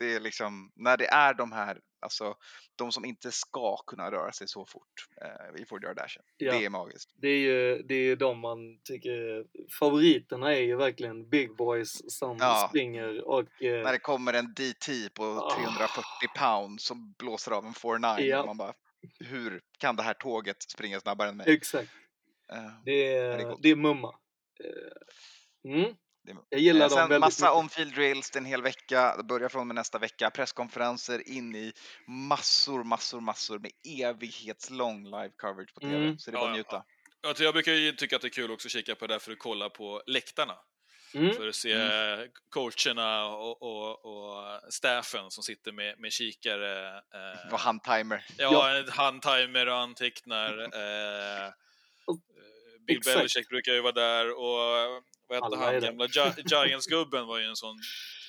Det 0.00 0.14
är 0.14 0.20
liksom, 0.20 0.72
när 0.76 0.96
det 0.96 1.06
är 1.06 1.34
de 1.34 1.52
här, 1.52 1.78
alltså 2.00 2.34
de 2.76 2.92
som 2.92 3.04
inte 3.04 3.32
ska 3.32 3.76
kunna 3.76 4.10
röra 4.10 4.32
sig 4.32 4.48
så 4.48 4.66
fort 4.66 5.06
eh, 5.22 5.62
i 5.62 5.64
40 5.66 5.84
yard 5.86 5.96
dashen. 5.96 6.22
Ja. 6.36 6.52
Det 6.52 6.64
är 6.64 6.70
magiskt. 6.70 7.10
Det 7.16 7.28
är 7.28 7.38
ju 7.38 7.82
det 7.82 7.94
är 7.94 8.16
de 8.16 8.38
man 8.38 8.58
tycker, 8.84 9.44
favoriterna 9.78 10.54
är 10.54 10.60
ju 10.60 10.76
verkligen 10.76 11.28
big 11.28 11.56
boys 11.56 12.18
som 12.18 12.36
Ja. 12.40 12.66
springer 12.68 13.28
och 13.28 13.62
eh, 13.62 13.82
När 13.84 13.92
det 13.92 13.98
kommer 13.98 14.32
en 14.32 14.54
DT 14.54 15.08
på 15.14 15.24
Ah. 15.24 15.56
340 15.56 16.02
pound 16.38 16.80
som 16.80 17.14
blåser 17.18 17.52
av 17.52 17.64
en 17.66 17.72
4-9 17.72 18.20
Ja. 18.20 18.40
och 18.40 18.46
man 18.46 18.56
bara, 18.56 18.72
hur 19.20 19.60
kan 19.78 19.96
det 19.96 20.02
här 20.02 20.14
tåget 20.14 20.62
springa 20.62 21.00
snabbare 21.00 21.28
än 21.28 21.36
mig? 21.36 21.46
exakt, 21.54 21.90
Eh, 22.52 22.62
det 22.84 22.92
det 22.92 23.16
är 23.16 23.38
är, 23.38 23.42
coolt. 23.42 23.62
det 23.62 23.68
är 23.70 23.76
mumma. 23.76 24.14
Eh, 24.64 25.70
Mm. 25.72 25.94
Det 26.22 26.30
är- 26.30 26.36
Jag 26.48 26.60
gillar 26.60 26.86
Eh, 26.86 26.90
dem 26.90 26.98
väldigt 26.98 27.20
massa 27.20 27.44
mycket. 27.46 27.56
on-field 27.58 27.94
drills, 27.94 28.36
en 28.36 28.44
hel 28.44 28.62
vecka, 28.62 29.16
det 29.16 29.22
börjar 29.24 29.48
från 29.48 29.66
med 29.66 29.74
nästa 29.74 29.98
vecka, 29.98 30.30
presskonferenser 30.30 31.28
in 31.28 31.56
i 31.56 31.72
massor, 32.06 32.84
massor, 32.84 33.20
massor 33.20 33.58
med 33.58 33.70
evighetslång 34.02 35.04
live 35.04 35.30
coverage 35.36 35.74
på 35.74 35.80
TV. 35.80 35.96
Mm. 35.96 36.18
Så 36.18 36.30
det 36.30 36.36
är 36.36 36.38
Ja, 36.38 36.44
bara 36.44 36.50
att 36.50 36.56
ja, 36.56 36.62
njuta. 36.62 36.84
Alltså, 37.28 37.44
jag 37.44 37.54
brukar 37.54 37.72
ju 37.72 37.92
tycka 37.92 38.16
att 38.16 38.22
det 38.22 38.28
är 38.28 38.30
kul 38.30 38.50
också 38.50 38.68
att 38.68 38.72
kika 38.72 38.94
på 38.94 39.06
det 39.06 39.14
där 39.14 39.18
för 39.18 39.32
att 39.32 39.38
kolla 39.38 39.70
på 39.70 40.02
läktarna. 40.06 40.54
Mm. 41.14 41.34
För 41.34 41.48
att 41.48 41.54
se 41.54 41.74
coacherna 42.50 43.26
och, 43.26 43.62
och, 43.62 44.04
och 44.04 44.44
staffen 44.72 45.30
som 45.30 45.42
sitter 45.44 45.72
med, 45.72 45.98
med 45.98 46.12
kikare. 46.12 46.88
Eh, 46.98 47.52
Och 47.52 47.60
handtimer. 47.60 48.24
Ja, 48.38 48.76
en 48.76 48.88
handtimer 48.88 49.66
och 49.68 49.76
antecknar. 49.78 50.52
Eh, 50.74 51.46
eh, 51.46 51.52
Bill 52.86 52.96
Exakt. 52.96 53.16
Belichick 53.16 53.48
brukar 53.48 53.72
ju 53.72 53.80
vara 53.80 53.92
där 53.92 54.30
och 54.38 55.02
vad 55.30 55.44
hette 55.60 55.64
han, 55.64 55.80
gamla 55.80 56.06
Gi- 56.06 56.42
Giants-gubben 56.66 57.26
var 57.26 57.38
ju 57.38 57.44
en 57.44 57.56
sån 57.56 57.76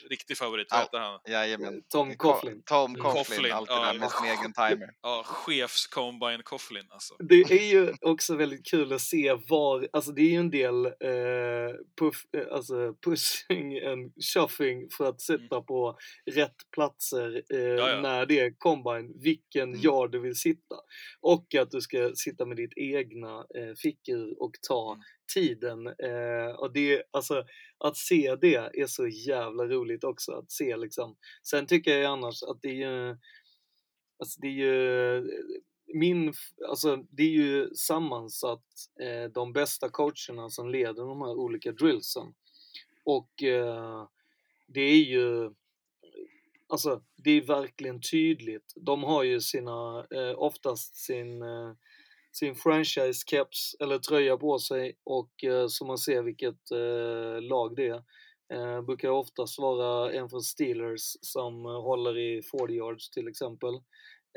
riktig 0.09 0.37
favorit. 0.37 0.67
Vad 0.71 0.79
Ja. 0.79 0.83
hette 0.83 0.97
han? 0.97 1.19
Jajamän. 1.27 1.83
Tom 1.89 2.15
Coughlin. 2.15 2.63
Tom 2.65 2.91
Mm. 2.95 3.01
Coughlin, 3.01 3.23
Coughlin, 3.25 3.51
alltid 3.53 3.75
ja. 3.75 3.85
där 3.93 3.99
med 3.99 4.11
sin 4.11 4.25
egen 4.27 4.53
timer. 4.53 4.89
Ja, 5.01 5.23
chefs-combine 5.25 6.41
Coughlin 6.43 6.85
alltså. 6.89 7.15
Det 7.19 7.35
är 7.41 7.71
ju 7.71 7.93
också 8.01 8.35
väldigt 8.35 8.65
kul 8.65 8.93
att 8.93 9.01
se 9.01 9.33
var, 9.47 9.87
alltså 9.93 10.11
det 10.11 10.21
är 10.21 10.29
ju 10.29 10.35
en 10.35 10.49
del 10.49 10.85
eh, 10.85 10.91
puff, 11.99 12.25
eh, 12.37 12.53
alltså 12.55 12.93
pushing 13.05 13.79
and 13.85 14.11
shuffing 14.33 14.89
för 14.97 15.05
att 15.09 15.21
sätta 15.21 15.61
på 15.61 15.97
rätt 16.31 16.55
platser 16.75 17.41
eh, 17.53 17.59
Mm. 17.59 17.77
ja. 17.77 18.01
när 18.01 18.25
det 18.25 18.39
är 18.39 18.53
combine, 18.57 19.13
vilken 19.21 19.69
Mm. 19.69 19.81
yard 19.83 20.11
du 20.11 20.19
vill 20.19 20.35
sitta. 20.35 20.75
Och 21.21 21.55
att 21.55 21.71
du 21.71 21.81
ska 21.81 22.11
sitta 22.15 22.45
med 22.45 22.57
ditt 22.57 22.73
egna 22.75 23.37
eh, 23.55 23.75
fickor 23.77 24.41
och 24.43 24.51
ta 24.67 24.91
Mm 24.93 25.03
tiden. 25.33 25.87
Eh, 25.87 26.55
och 26.57 26.73
det, 26.73 27.03
alltså, 27.11 27.45
att 27.77 27.97
se 27.97 28.35
det 28.41 28.55
är 28.55 28.87
så 28.87 29.07
jävla 29.07 29.65
roligt 29.65 30.03
också. 30.03 30.31
Att 30.31 30.51
se 30.51 30.77
liksom. 30.77 31.15
Sen 31.43 31.65
tycker 31.65 31.97
jag 31.97 32.11
annars 32.11 32.43
att 32.43 32.61
det 32.61 32.69
är 32.69 32.89
ju, 32.89 33.17
alltså 34.19 34.41
det 34.41 34.47
är 34.47 34.51
ju 34.51 35.23
min, 35.93 36.33
alltså 36.69 36.95
det 36.95 37.23
är 37.23 37.29
ju 37.29 37.69
sammansatt 37.75 38.65
eh, 39.01 39.31
de 39.31 39.53
bästa 39.53 39.89
coacherna 39.89 40.49
som 40.49 40.69
leder 40.69 41.05
de 41.05 41.21
här 41.21 41.35
olika 41.35 41.71
drillsen. 41.71 42.33
Och 43.03 43.43
eh, 43.43 44.07
det 44.67 44.81
är 44.81 45.03
ju, 45.03 45.51
alltså 46.67 47.01
det 47.15 47.31
är 47.31 47.41
verkligen 47.41 48.01
tydligt. 48.01 48.73
De 48.75 49.03
har 49.03 49.23
ju 49.23 49.41
sina, 49.41 50.07
eh, 50.11 50.33
oftast 50.39 50.95
sin, 50.95 51.41
eh, 51.41 51.73
sin 52.31 52.55
franchise 52.55 53.23
caps 53.27 53.75
eller 53.79 53.99
tröja 53.99 54.37
på 54.37 54.59
sig 54.59 54.97
och 55.03 55.43
eh, 55.43 55.67
så 55.67 55.85
man 55.85 55.97
ser 55.97 56.21
vilket 56.21 56.71
eh, 56.71 57.41
lag 57.41 57.75
det 57.75 57.87
är. 57.87 58.03
Eh, 58.53 58.81
brukar 58.81 59.09
oftast 59.09 59.59
vara 59.59 60.13
en 60.13 60.29
från 60.29 60.41
Steelers 60.41 61.17
som 61.21 61.65
eh, 61.65 61.81
håller 61.81 62.17
i 62.17 62.41
40 62.41 62.73
yards 62.73 63.09
till 63.09 63.27
exempel. 63.27 63.73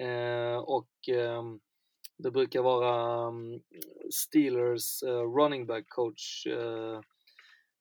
Eh, 0.03 0.57
och 0.57 1.09
ehm, 1.09 1.61
det 2.19 2.31
brukar 2.31 2.63
vara 2.63 3.27
um, 3.29 3.63
Steelers 4.11 5.03
eh, 5.03 5.23
running 5.23 5.67
back 5.67 5.85
coach, 5.89 6.47
eh, 6.47 7.01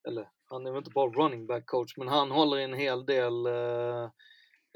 eller 0.08 0.30
han 0.46 0.66
är 0.66 0.72
väl 0.72 0.78
inte 0.78 0.92
bara 0.92 1.10
running 1.10 1.48
back 1.48 1.66
coach, 1.66 1.98
men 1.98 2.08
han 2.08 2.32
håller 2.32 2.58
i 2.58 2.64
en 2.64 2.74
hel 2.74 3.06
del 3.06 3.46
eh, 3.46 4.04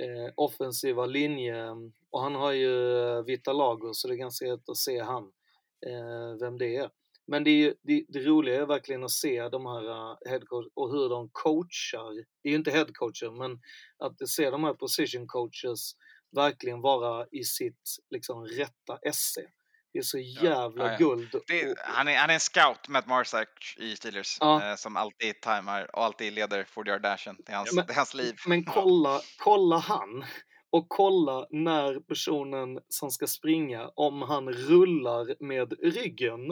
eh, 0.03 0.31
offensiva 0.35 1.05
linje 1.05 1.57
mm, 1.57 1.91
och 2.11 2.21
han 2.21 2.35
har 2.35 2.51
ju 2.51 2.97
eh, 2.99 3.23
vita 3.23 3.53
lager 3.53 3.93
så 3.93 4.07
det 4.07 4.13
är 4.13 4.17
ganska 4.17 4.45
lätt 4.45 4.69
att 4.69 4.77
se 4.77 4.99
han, 4.99 5.23
eh, 5.87 6.39
vem 6.41 6.57
det 6.57 6.75
är. 6.75 6.89
Men 7.29 7.43
det, 7.43 7.49
är, 7.49 7.55
ju- 7.55 7.75
det, 7.83 8.05
det 8.09 8.19
roliga 8.19 8.61
är 8.61 8.65
verkligen 8.65 9.03
att 9.03 9.11
se 9.11 9.49
de 9.49 9.65
här 9.65 9.83
uh, 9.89 10.17
headcoach 10.29 10.65
och 10.73 10.91
hur 10.91 11.09
de 11.09 11.29
coachar. 11.31 12.13
Det 12.15 12.49
är 12.49 12.51
ju 12.51 12.55
inte 12.55 12.71
headcoacher, 12.71 13.31
men 13.31 13.51
att 13.99 14.29
se 14.29 14.49
de 14.49 14.63
här 14.63 14.73
position 14.73 15.27
coaches 15.27 15.91
verkligen 16.35 16.81
vara 16.81 17.25
i 17.31 17.43
sitt 17.43 17.81
liksom 18.09 18.45
rätta 18.45 18.97
esse. 19.01 19.41
Det 19.93 19.99
är 19.99 20.03
så 20.03 20.17
jävla 20.17 20.85
Ja, 20.85 20.91
ja. 20.91 20.97
guld. 20.97 21.35
Och- 21.35 21.41
han, 21.77 22.07
är, 22.07 22.15
han 22.17 22.29
är 22.29 22.33
en 22.33 22.39
scout, 22.39 22.87
Matt 22.87 23.07
Marsack 23.07 23.75
i 23.77 23.95
Steelers, 23.95 24.41
eh, 24.41 24.75
som 24.75 24.97
alltid 24.97 25.41
timar 25.41 25.95
och 25.95 26.03
alltid 26.03 26.33
leder 26.33 26.63
40 26.63 26.89
yard 26.89 27.01
dashen. 27.01 27.35
Det 27.45 27.51
är 27.51 27.55
hans, 27.55 27.73
Men- 27.73 27.85
det 27.85 27.93
är 27.93 27.95
hans 27.97 28.13
liv. 28.13 28.35
Men 28.47 28.65
kolla, 28.65 29.21
kolla 29.37 29.77
han 29.77 30.25
och 30.69 30.85
kolla 30.89 31.47
när 31.49 31.99
personen 31.99 32.79
som 32.89 33.11
ska 33.11 33.27
springa, 33.27 33.91
om 33.95 34.21
han 34.21 34.49
rullar 34.49 35.43
med 35.43 35.73
ryggen. 35.83 36.51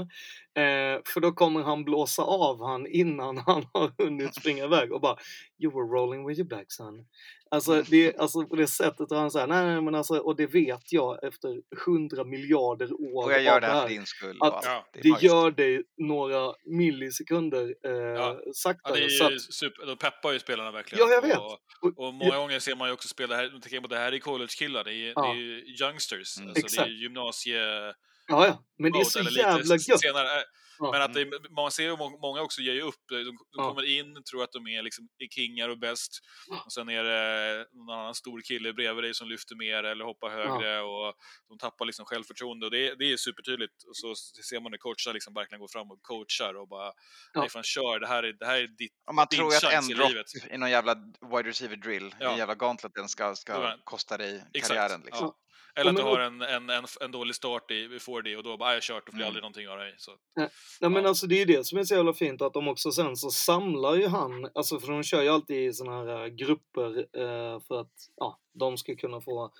Eh, 0.58 1.02
för 1.06 1.20
då 1.20 1.32
kommer 1.32 1.64
han 1.64 1.84
blåsa 1.84 2.22
av 2.24 2.68
han 2.68 2.88
innan 2.88 3.38
han 3.46 3.66
har 3.74 4.04
hunnit 4.04 4.36
springa 4.36 4.64
iväg 4.64 4.92
och 4.94 5.02
bara 5.02 5.18
You 5.60 5.72
were 5.74 6.00
rolling 6.00 6.28
with 6.28 6.40
your 6.40 6.50
back 6.50 6.66
son. 6.72 7.06
Alltså, 7.52 7.82
det, 7.82 8.18
alltså 8.18 8.46
på 8.48 8.56
det 8.56 8.68
sättet 8.68 9.10
har 9.10 9.18
han 9.18 9.32
säger 9.32 9.48
nej, 9.48 9.66
nej 9.66 9.82
men 9.82 9.96
alltså, 9.96 10.18
och 10.18 10.36
det 10.36 10.48
vet 10.48 10.92
jag 10.94 11.24
efter 11.24 11.62
hundra 11.86 12.24
miljarder 12.24 12.94
år 12.94 13.26
Och 13.26 13.32
jag 13.32 13.44
gör 13.44 13.62
det 13.62 13.68
här 13.68 13.82
för 13.82 13.90
din 13.90 14.06
skull. 14.06 14.38
och 14.42 14.48
Att. 14.48 14.66
Ja, 14.66 14.88
Det 14.94 15.02
det 15.02 15.22
gör 15.24 15.52
dig 15.52 15.84
några 15.98 16.54
millisekunder 16.66 17.76
eh, 17.86 17.92
Ja. 17.92 18.40
saktare. 18.54 18.98
Ja, 19.00 19.04
det 19.06 19.10
så 19.10 19.24
är 19.24 19.28
att, 19.28 19.34
ju 19.34 19.40
super, 19.40 19.86
de 19.86 19.98
peppar 19.98 20.32
ju 20.32 20.40
spelarna 20.40 20.72
verkligen. 20.72 21.08
Ja, 21.08 21.14
jag 21.14 21.22
vet. 21.22 21.38
Och, 21.38 21.60
och, 21.82 22.08
och 22.08 22.14
många 22.14 22.38
gånger 22.38 22.60
ser 22.60 22.76
man 22.76 22.88
ju 22.88 22.94
också 22.94 23.08
spela 23.08 23.36
här, 23.36 23.50
tänker 23.50 23.82
på 23.82 23.88
det 23.88 23.98
här 23.98 24.12
är 24.12 24.20
college-killar, 24.20 24.84
det 24.84 24.94
är, 24.94 25.14
Ja. 25.16 25.34
det 25.34 25.40
är 25.42 25.82
youngsters, 25.82 26.38
Mm. 26.38 26.50
alltså 26.50 26.62
det 26.62 26.66
Exakt. 26.66 26.88
är 26.88 26.92
gymnasie... 26.92 27.60
ja, 28.28 28.48
ja, 28.48 28.64
men 28.78 28.92
det 28.92 29.00
är 29.00 29.04
så 29.04 29.20
jävla 29.20 29.76
gött. 29.76 30.00
Senare. 30.00 30.28
Ja. 30.80 30.92
Men 30.92 31.02
att 31.02 31.14
det, 31.14 31.26
man 31.56 31.72
ser 31.72 31.84
ju 31.84 31.98
må- 31.98 32.18
många 32.22 32.42
också 32.42 32.62
ger 32.62 32.74
ju 32.74 32.82
upp. 32.82 33.04
De, 33.10 33.24
de 33.26 33.58
kommer 33.68 33.86
in, 34.00 34.24
tror 34.24 34.44
att 34.44 34.52
de 34.52 34.68
är, 34.68 34.82
liksom, 34.82 35.08
kingar 35.36 35.70
och 35.70 35.80
bäst. 35.80 36.12
Och 36.66 36.74
sen 36.74 36.90
är 36.90 37.04
det 37.04 37.66
någon 37.74 38.00
annan 38.00 38.16
stor 38.16 38.42
kille 38.42 38.74
bredvid 38.74 39.04
dig 39.04 39.14
som 39.14 39.28
lyfter 39.30 39.56
mer 39.56 39.84
eller 39.84 40.06
hoppar 40.06 40.30
högre. 40.30 40.82
Och 40.82 41.14
de 41.50 41.58
tappar 41.58 41.86
liksom 41.86 42.06
självförtroende. 42.06 42.66
Och 42.66 42.72
det, 42.72 42.96
det 42.96 43.12
är 43.12 43.18
supertydligt. 43.18 43.84
Och 43.90 43.98
så 43.98 44.16
ser 44.50 44.60
man 44.60 44.72
när 44.72 44.78
coachar 44.78 45.14
liksom 45.14 45.34
verkligen 45.34 45.60
går 45.60 45.68
fram 45.68 45.92
och 45.92 46.00
coachar 46.02 46.54
och 46.54 46.68
bara. 46.68 46.92
Nej 47.36 47.50
fan 47.50 47.64
kör, 47.64 48.00
det 48.00 48.08
här 48.08 48.24
är, 48.24 48.34
det 48.34 48.46
här 48.46 48.58
är 48.58 48.68
ditt... 48.68 48.94
Om 49.06 49.16
man 49.16 49.28
din 49.30 49.38
tror 49.40 49.56
att 49.56 49.64
en 49.64 49.70
chans 49.72 49.90
i 49.90 49.94
drop 49.94 50.10
livet. 50.10 50.26
i 50.52 50.58
någon 50.58 50.72
jävla 50.72 50.96
wide 51.32 51.50
receiver 51.50 51.76
drill, 51.76 52.16
Ja. 52.20 52.32
en 52.32 52.38
jävla 52.38 52.56
gauntlet, 52.56 52.92
den 52.96 53.10
ska, 53.10 53.36
ska 53.36 53.78
kosta 53.84 54.18
dig 54.18 54.44
karriären. 54.54 55.02
Liksom. 55.06 55.26
Ja. 55.26 55.38
Eller 55.76 55.92
att 55.92 55.98
du 55.98 56.04
har 56.04 56.20
en, 56.20 56.42
en, 56.42 56.70
en, 56.70 56.86
en 57.02 57.12
dålig 57.12 57.36
start 57.36 57.72
i 57.72 57.88
4D 57.88 58.36
och 58.36 58.44
då 58.44 58.58
bara, 58.58 58.66
"Ah, 58.70 58.72
jag 58.72 58.76
har 58.76 58.82
kört, 58.82 59.06
då 59.06 59.12
jag 59.12 59.16
Mm. 59.16 59.28
aldrig 59.28 59.42
någonting 59.44 59.70
av 59.70 59.78
dig. 59.78 59.96
Så. 59.98 60.12
Ja 60.80 60.90
men 60.90 61.06
alltså 61.06 61.28
det 61.28 61.36
är 61.36 61.40
ju 61.40 61.46
det 61.46 61.64
som 61.66 61.78
är 61.78 61.84
så 61.84 61.96
jävla 61.96 62.14
fint 62.14 62.42
att 62.42 62.54
de 62.54 62.68
också 62.68 62.92
sen 62.92 63.16
så 63.16 63.30
samlar 63.30 63.96
ju 63.96 64.08
han, 64.08 64.50
alltså 64.56 64.80
för 64.80 64.92
de 64.92 65.04
kör 65.04 65.22
ju 65.22 65.30
alltid 65.30 65.70
i 65.70 65.74
såna 65.74 65.92
här 65.92 66.24
eh, 66.24 66.28
grupper 66.28 66.98
eh, 66.98 67.60
för 67.68 67.82
att 67.82 67.94
ja, 68.16 68.40
de 68.60 68.78
ska 68.78 68.96
kunna 68.96 69.22
få 69.22 69.52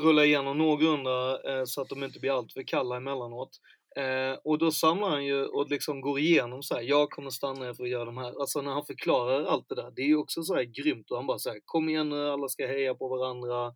rulla 0.00 0.24
igenom 0.24 0.58
någorlunda 0.58 1.40
eh, 1.50 1.64
så 1.64 1.80
att 1.80 1.88
de 1.88 2.04
inte 2.04 2.20
blir 2.20 2.38
alltför 2.38 2.62
kalla 2.62 2.96
emellanåt. 2.96 3.50
Eh, 3.96 4.38
och 4.44 4.58
då 4.58 4.70
samlar 4.70 5.08
han 5.10 5.24
ju 5.24 5.44
och 5.44 5.70
liksom 5.70 6.00
går 6.00 6.18
igenom 6.18 6.62
så 6.62 6.74
här, 6.74 6.82
jag 6.82 7.10
kommer 7.10 7.30
stanna 7.30 7.64
här 7.64 7.74
för 7.74 7.82
att 7.84 7.90
göra 7.90 8.04
de 8.04 8.16
här, 8.16 8.40
alltså 8.40 8.60
när 8.60 8.70
han 8.72 8.84
förklarar 8.86 9.44
allt 9.44 9.68
det 9.68 9.74
där, 9.74 9.90
det 9.96 10.02
är 10.02 10.06
ju 10.06 10.16
också 10.16 10.42
så 10.42 10.54
här 10.54 10.62
grymt 10.64 11.10
och 11.10 11.16
han 11.16 11.26
bara 11.26 11.38
säger 11.38 11.60
kom 11.64 11.88
igen 11.88 12.08
nu, 12.08 12.30
alla 12.30 12.48
ska 12.48 12.66
heja 12.66 12.94
på 12.94 13.08
varandra, 13.08 13.72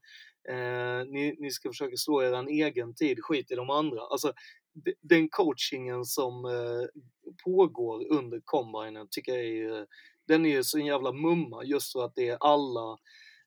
eh, 0.48 1.06
ni, 1.06 1.36
ni 1.38 1.50
ska 1.50 1.68
försöka 1.68 1.96
slå 1.96 2.22
er 2.22 2.48
egen 2.48 2.94
tid, 2.94 3.18
skit 3.22 3.50
i 3.50 3.54
de 3.54 3.70
andra. 3.70 4.00
Alltså 4.00 4.32
de- 4.84 4.94
den 5.00 5.28
coachingen 5.28 6.04
som 6.04 6.44
eh, 6.44 7.02
pågår 7.44 8.12
under 8.12 8.40
combinen 8.44 9.06
tycker 9.10 9.32
jag 9.32 9.44
är 9.44 9.86
den 10.28 10.46
är 10.46 10.50
ju 10.50 10.64
så 10.64 10.78
en 10.78 10.86
jävla 10.86 11.12
mumma 11.12 11.64
just 11.64 11.92
för 11.92 12.04
att 12.04 12.14
det 12.14 12.28
är 12.28 12.36
alla 12.40 12.98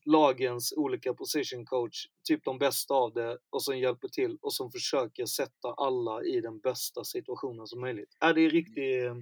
lagens 0.06 0.74
olika 0.78 1.14
position 1.14 1.66
coach, 1.66 2.06
typ 2.28 2.44
de 2.44 2.58
bästa 2.60 2.94
av 2.94 3.14
det 3.14 3.38
och 3.50 3.64
som 3.64 3.78
hjälper 3.80 4.08
till 4.08 4.38
och 4.42 4.54
som 4.54 4.72
försöker 4.72 5.26
sätta 5.26 5.74
alla 5.78 6.24
i 6.24 6.42
den 6.42 6.60
bästa 6.60 7.04
situationen 7.04 7.68
som 7.68 7.82
möjligt. 7.82 8.18
Är 8.20 8.34
det 8.34 8.42
är 8.42 8.50
riktigt 8.50 8.76
det 8.76 9.00
är 9.00 9.16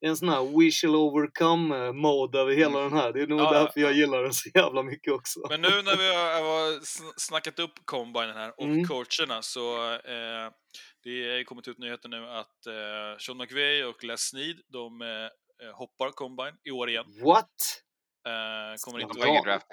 en 0.00 0.16
sån 0.16 0.28
här 0.28 0.58
we 0.64 0.70
shall 0.70 0.94
overcome 0.96 1.92
mode 1.92 2.38
över 2.38 2.52
hela 2.54 2.78
Mm. 2.78 2.90
den 2.90 2.98
här. 3.00 3.12
Det 3.12 3.22
är 3.22 3.26
nog 3.26 3.40
Ja, 3.40 3.54
ja, 3.54 3.60
därför 3.62 3.80
jag 3.80 3.92
gillar 3.92 4.22
den 4.22 4.32
så 4.34 4.50
jävla 4.54 4.82
mycket 4.82 5.12
också. 5.12 5.40
Men 5.48 5.60
nu 5.60 5.68
när 5.68 5.96
vi 5.96 6.14
har 6.14 6.42
har 6.42 6.80
sn- 6.80 7.12
snackat 7.16 7.58
upp 7.58 7.72
combinen 7.84 8.36
här 8.36 8.52
och 8.60 8.64
Mm. 8.64 8.84
coacherna 8.88 9.42
så 9.42 9.92
eh, 9.94 10.50
det 11.02 11.36
har 11.36 11.44
kommit 11.44 11.68
ut 11.68 11.78
nyheter 11.78 12.08
nu 12.08 12.26
att 12.28 12.66
eh, 12.66 13.18
Sean 13.18 13.36
McVay 13.38 13.84
och 13.84 14.04
Les 14.04 14.20
Snead, 14.20 14.56
de 14.72 15.02
eh, 15.02 15.08
eh, 15.66 15.74
hoppar 15.74 16.10
combine 16.10 16.56
i 16.64 16.70
år 16.70 16.88
igen. 16.90 17.04
What? 17.24 17.46
Eh, 18.26 18.74
kommer 18.84 19.00
inte 19.00 19.42
draft 19.44 19.66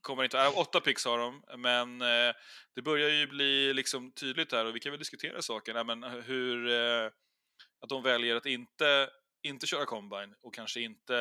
kommer 0.00 0.24
inte, 0.24 0.38
äh, 0.40 0.58
åtta 0.58 0.80
picks 0.80 1.04
har 1.04 1.18
de, 1.18 1.42
men 1.56 2.00
eh, 2.00 2.34
det 2.74 2.82
börjar 2.82 3.08
ju 3.10 3.26
bli 3.26 3.74
liksom 3.74 4.12
tydligt 4.12 4.52
här 4.52 4.64
och 4.66 4.76
vi 4.76 4.80
kan 4.80 4.92
väl 4.92 4.98
diskutera 4.98 5.42
saken, 5.42 5.86
men 5.86 6.02
hur 6.02 6.68
eh, 6.70 7.06
att 7.82 7.88
de 7.88 8.02
väljer 8.02 8.36
att 8.36 8.46
inte, 8.46 9.08
inte 9.44 9.66
köra 9.66 9.86
combine 9.86 10.34
och 10.42 10.54
kanske 10.54 10.80
inte 10.80 11.14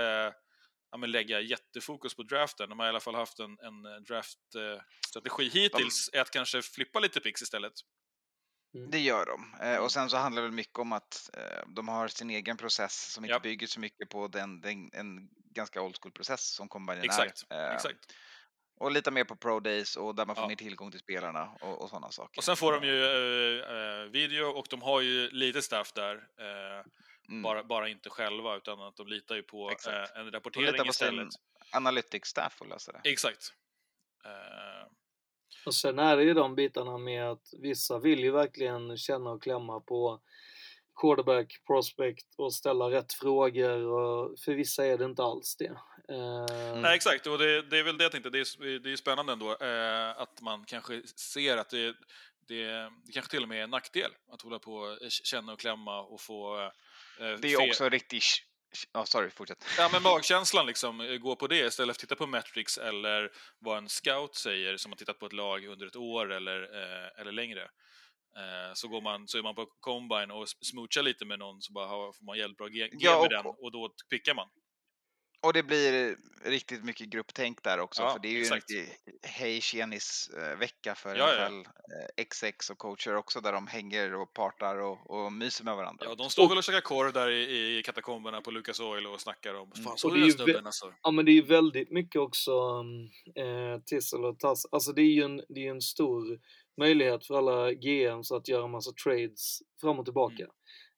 ja, 0.92 0.98
men 0.98 1.12
lägga 1.12 1.40
jättefokus 1.40 2.16
på 2.16 2.24
draften. 2.24 2.70
De 2.70 2.80
har 2.80 2.86
i 2.86 2.90
alla 2.90 3.00
fall 3.00 3.16
haft 3.16 3.40
en, 3.40 3.60
en 3.60 4.04
draftstrategi 4.04 5.50
hittills, 5.50 6.10
är 6.14 6.22
att 6.22 6.32
kanske 6.32 6.62
flippa 6.62 7.00
lite 7.00 7.20
picks 7.20 7.42
istället. 7.42 7.74
Det 8.92 9.00
gör 9.00 9.26
de. 9.26 9.66
Eh, 9.68 9.78
och 9.78 9.92
sen 9.92 10.10
så 10.10 10.18
handlar 10.18 10.42
det 10.42 10.48
väl 10.48 10.56
mycket 10.56 10.80
om 10.80 10.92
att 10.92 11.30
eh, 11.38 11.68
de 11.76 11.88
har 11.88 12.08
sin 12.08 12.30
egen 12.30 12.58
process 12.58 13.12
som 13.14 13.26
inte 13.26 13.34
Ja. 13.34 13.40
bygger 13.40 13.68
så 13.68 13.80
mycket 13.80 14.10
på 14.10 14.28
den, 14.28 14.62
den, 14.62 14.90
en 14.94 15.30
ganska 15.54 15.82
old 15.82 15.98
school 16.02 16.12
process 16.12 16.56
som 16.56 16.70
combinen 16.70 17.04
Exakt, 17.04 17.44
är. 17.50 17.70
Eh, 17.70 17.76
exakt. 17.76 18.00
Och 18.80 18.92
lite 18.92 19.12
mer 19.12 19.24
på 19.24 19.36
pro 19.36 19.60
days 19.60 19.96
och 19.96 20.16
där 20.16 20.26
man 20.26 20.36
får 20.36 20.44
Ja. 20.44 20.48
mer 20.48 20.56
tillgång 20.56 20.92
till 20.92 21.00
spelarna 21.00 21.58
och, 21.62 21.82
och 21.82 21.90
sådana 21.90 22.12
saker. 22.12 22.40
Och 22.40 22.44
sen 22.44 22.56
får 22.56 22.74
de 22.74 22.88
ju 22.88 23.04
eh, 23.04 23.78
eh, 23.78 24.10
video 24.10 24.46
och 24.46 24.68
de 24.70 24.82
har 24.82 25.02
ju 25.02 25.30
lite 25.30 25.62
staff 25.62 25.94
där. 25.94 26.28
Eh, 27.34 27.40
Mm. 27.40 27.42
bara, 27.42 27.64
bara 27.64 27.90
inte 27.90 28.10
själva, 28.10 28.56
utan 28.58 28.82
att 28.82 28.96
de 28.96 29.08
litar 29.08 29.36
ju 29.36 29.44
på 29.44 29.70
eh, 29.70 30.20
en 30.20 30.26
De 30.26 30.32
rapportering 30.32 30.66
litar 30.72 30.86
på 30.86 30.94
sin 30.94 31.08
istället. 31.08 31.28
analytics 31.72 32.30
staff 32.30 32.62
och 32.62 32.68
lösa 32.68 32.92
det. 32.92 33.10
Exakt. 33.10 33.54
Eh, 34.26 34.88
Och 35.66 35.76
sen 35.76 36.00
är 36.00 36.18
det 36.18 36.24
ju 36.24 36.34
de 36.34 36.56
bitarna 36.56 36.98
med 36.98 37.30
att 37.32 37.48
vissa 37.62 38.00
vill 38.00 38.20
ju 38.20 38.32
verkligen 38.32 38.98
känna 38.98 39.30
och 39.30 39.44
klämma 39.44 39.80
på 39.80 40.22
quarterback, 41.02 41.62
prospect 41.68 42.26
och 42.38 42.54
ställa 42.54 42.90
rätt 42.92 43.14
frågor 43.14 43.78
och 43.88 44.40
för 44.40 44.54
vissa 44.54 44.86
är 44.86 44.98
det 44.98 45.06
inte 45.06 45.24
alls 45.24 45.56
det. 45.58 45.66
Eh, 46.10 46.82
Nej, 46.82 46.96
exakt. 46.96 47.28
Och 47.28 47.38
det, 47.38 47.62
det 47.62 47.78
är 47.80 47.84
väl 47.84 47.98
det 47.98 48.04
jag 48.04 48.12
tänkte. 48.12 48.30
Det 48.30 48.40
är, 48.40 48.80
det 48.80 48.92
är 48.92 48.96
spännande 48.96 49.34
ändå 49.34 49.56
eh, 49.56 50.10
att 50.22 50.42
man 50.42 50.66
kanske 50.66 51.02
ser 51.08 51.58
att 51.58 51.70
det, 51.70 51.96
det, 52.48 52.66
det 53.06 53.12
kanske 53.14 53.32
till 53.32 53.44
och 53.44 53.50
med 53.50 53.60
är 53.60 53.64
en 53.64 53.70
nackdel 53.70 54.12
att 54.32 54.42
hålla 54.42 54.60
på 54.60 54.98
känna 55.10 55.54
och 55.54 55.60
klämma 55.60 56.02
och 56.02 56.22
få... 56.22 56.72
Eh, 57.20 57.40
Det 57.40 57.54
är 57.54 57.70
också 57.70 57.90
riktigt... 57.90 58.24
Ja, 58.92 59.06
sorry, 59.06 59.30
fortsätt. 59.30 59.66
Ja, 59.78 59.90
men 59.92 60.04
magkänslan 60.04 60.66
liksom, 60.66 61.02
eh, 61.02 61.18
gå 61.18 61.36
på 61.36 61.48
det 61.48 61.60
istället 61.60 61.96
för 61.96 61.98
att 61.98 62.00
titta 62.10 62.16
på 62.16 62.28
metrics 62.28 62.78
eller 62.78 63.32
vad 63.60 63.78
en 63.78 63.90
scout 63.90 64.36
säger 64.36 64.78
som 64.78 64.92
har 64.92 64.98
tittat 64.98 65.20
på 65.20 65.26
ett 65.26 65.34
lag 65.34 65.66
under 65.66 65.88
ett 65.88 65.96
år 65.96 66.32
eller, 66.32 66.62
eh, 66.62 67.22
eller 67.22 67.32
längre. 67.32 67.62
Eh, 68.38 68.74
så, 68.74 68.88
går 68.88 69.02
man, 69.02 69.28
så 69.28 69.38
är 69.38 69.42
man 69.42 69.56
på 69.56 69.66
combine 69.80 70.32
och 70.32 70.50
smoochar 70.50 71.02
lite 71.02 71.26
med 71.26 71.40
någon 71.40 71.62
så 71.62 71.74
bara 71.74 71.88
har, 71.88 72.14
får 72.14 72.26
man 72.26 72.38
jävligt 72.38 72.58
bra 72.58 72.68
G, 72.68 72.88
G 72.88 72.98
Ja, 73.00 73.22
med 73.22 73.30
den 73.30 73.46
och 73.46 73.72
då 73.72 73.94
pickar 74.10 74.34
man. 74.34 74.50
Och 75.44 75.54
det 75.54 75.64
blir 75.64 76.18
riktigt 76.46 76.84
mycket 76.84 77.08
grupptänk 77.10 77.64
där 77.64 77.80
också, 77.80 78.02
Ja, 78.02 78.12
för 78.12 78.20
det 78.20 78.28
är 78.28 78.32
ju 78.32 78.42
exakt. 78.42 78.70
en 78.72 78.78
riktig 78.78 78.98
hej 79.22 79.62
tjenis 79.62 80.30
eh, 80.38 80.60
vecka 80.60 80.96
för 80.96 81.16
Ja, 81.16 81.34
ja. 81.34 81.50
NFL 81.50 81.70
eh, 82.18 82.26
XX 82.26 82.70
och 82.70 82.78
coacher 82.78 83.16
också, 83.16 83.42
där 83.42 83.54
de 83.54 83.68
hänger 83.68 84.14
och 84.16 84.34
partar 84.34 84.76
och, 84.78 85.10
och 85.10 85.34
myser 85.34 85.64
med 85.66 85.76
varandra. 85.76 86.06
Ja, 86.10 86.16
de 86.16 86.30
står 86.30 86.50
väl 86.50 86.58
och 86.58 86.64
käkar 86.64 86.82
korv 86.82 87.14
där 87.14 87.30
i, 87.30 87.78
i 87.78 87.84
katakomberna 87.84 88.42
på 88.42 88.52
Lucas 88.52 88.80
Oil 88.80 89.08
och 89.08 89.22
snackar 89.22 89.54
om 89.54 89.72
Mm. 89.74 89.84
Fan, 89.84 89.94
Och 89.94 90.00
så 90.00 90.10
det 90.10 90.20
är 90.20 90.26
ju 90.26 90.32
snubben 90.32 90.66
alltså. 90.66 90.94
Ja 91.04 91.12
men 91.12 91.26
det 91.26 91.32
är 91.32 91.34
ju 91.34 91.42
väldigt 91.46 91.92
mycket 91.92 92.22
också 92.22 92.52
eh, 93.36 93.82
tissel 93.86 94.26
och 94.26 94.40
tass. 94.40 94.66
Alltså 94.72 94.94
det 94.94 95.02
är 95.02 95.14
ju 95.14 95.24
en, 95.24 95.42
det 95.50 95.68
är 95.68 95.72
en 95.72 95.82
stor 95.82 96.40
möjlighet 96.78 97.26
för 97.28 97.36
alla 97.38 97.72
GMs 97.74 98.32
att 98.32 98.48
göra 98.48 98.68
massa 98.68 98.92
trades 99.04 99.60
fram 99.82 100.00
och 100.00 100.06
tillbaka. 100.06 100.48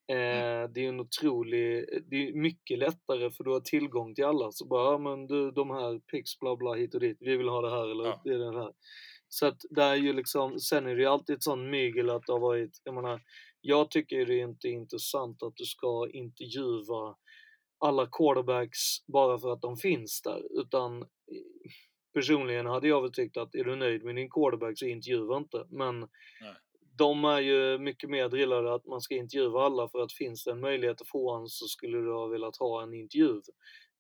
Eh, 0.07 0.69
det 0.69 0.86
är 0.86 0.90
en 0.90 0.99
otrolig, 0.99 1.86
det 2.10 2.15
är 2.15 2.34
mycket 2.34 2.80
lättare 2.80 3.32
för 3.32 3.44
du 3.44 3.52
har 3.52 3.60
tillgång 3.60 4.15
till 4.15 4.26
alla. 4.26 4.52
Så 4.52 4.65
bara, 4.68 4.91
ja 4.91 4.98
men 4.98 5.27
du, 5.27 5.52
de 5.52 5.69
här 5.69 5.99
picks 5.99 6.40
bla 6.40 6.56
bla 6.56 6.73
hit 6.73 6.94
och 6.94 6.99
dit, 6.99 7.18
vi 7.19 7.38
vill 7.38 7.48
ha 7.49 7.61
det 7.61 7.69
här 7.69 7.91
eller 7.91 8.06
Ja. 8.06 8.22
det 8.23 8.30
är 8.30 8.38
det 8.38 8.60
här. 8.64 8.73
Så 9.27 9.45
att 9.48 9.57
det 9.69 9.84
är 9.84 9.95
ju 9.95 10.14
liksom, 10.14 10.60
sen 10.60 10.88
är 10.88 10.95
det 10.95 11.02
ju 11.02 11.07
alltid 11.07 11.36
ett 11.36 11.44
sånt 11.44 11.69
mygel 11.69 12.10
att 12.10 12.23
det 12.27 12.34
har 12.34 12.40
varit, 12.40 12.82
jag 12.84 12.95
menar, 12.95 13.22
jag 13.61 13.91
tycker 13.91 14.26
det 14.26 14.34
är 14.34 14.44
inte 14.44 14.68
intressant 14.68 15.44
att 15.44 15.56
du 15.56 15.65
ska 15.65 16.10
intervjua 16.14 17.15
alla 17.86 18.07
quarterbacks 18.11 19.06
bara 19.14 19.40
för 19.40 19.52
att 19.53 19.61
de 19.61 19.77
finns 19.77 20.22
där. 20.22 20.60
Utan 20.61 21.02
eh, 21.02 21.07
personligen 22.14 22.65
hade 22.65 22.88
jag 22.88 23.02
väl 23.02 23.14
tyckt 23.14 23.38
att 23.38 23.56
är 23.56 23.64
du 23.64 23.76
nöjd 23.76 24.03
med 24.03 24.15
din 24.15 24.30
quarterback 24.30 24.80
så 24.80 24.86
intervjua 24.86 25.38
inte. 25.38 25.65
Men 25.69 25.99
Nej. 25.99 26.56
De 26.97 27.26
är 27.26 27.39
ju 27.39 27.77
mycket 27.77 28.09
mer 28.09 28.30
drillade 28.30 28.73
att 28.73 28.85
man 28.85 29.01
ska 29.01 29.15
intervjua 29.15 29.61
alla 29.61 29.88
för 29.89 29.99
att 29.99 30.13
finns 30.13 30.43
det 30.43 30.51
en 30.51 30.59
möjlighet 30.59 31.01
att 31.01 31.09
få 31.09 31.31
honom 31.31 31.47
så 31.47 31.65
skulle 31.65 31.97
du 31.97 32.13
ha 32.13 32.27
velat 32.27 32.57
ha 32.57 32.84
en 32.84 32.93
intervju 32.93 33.41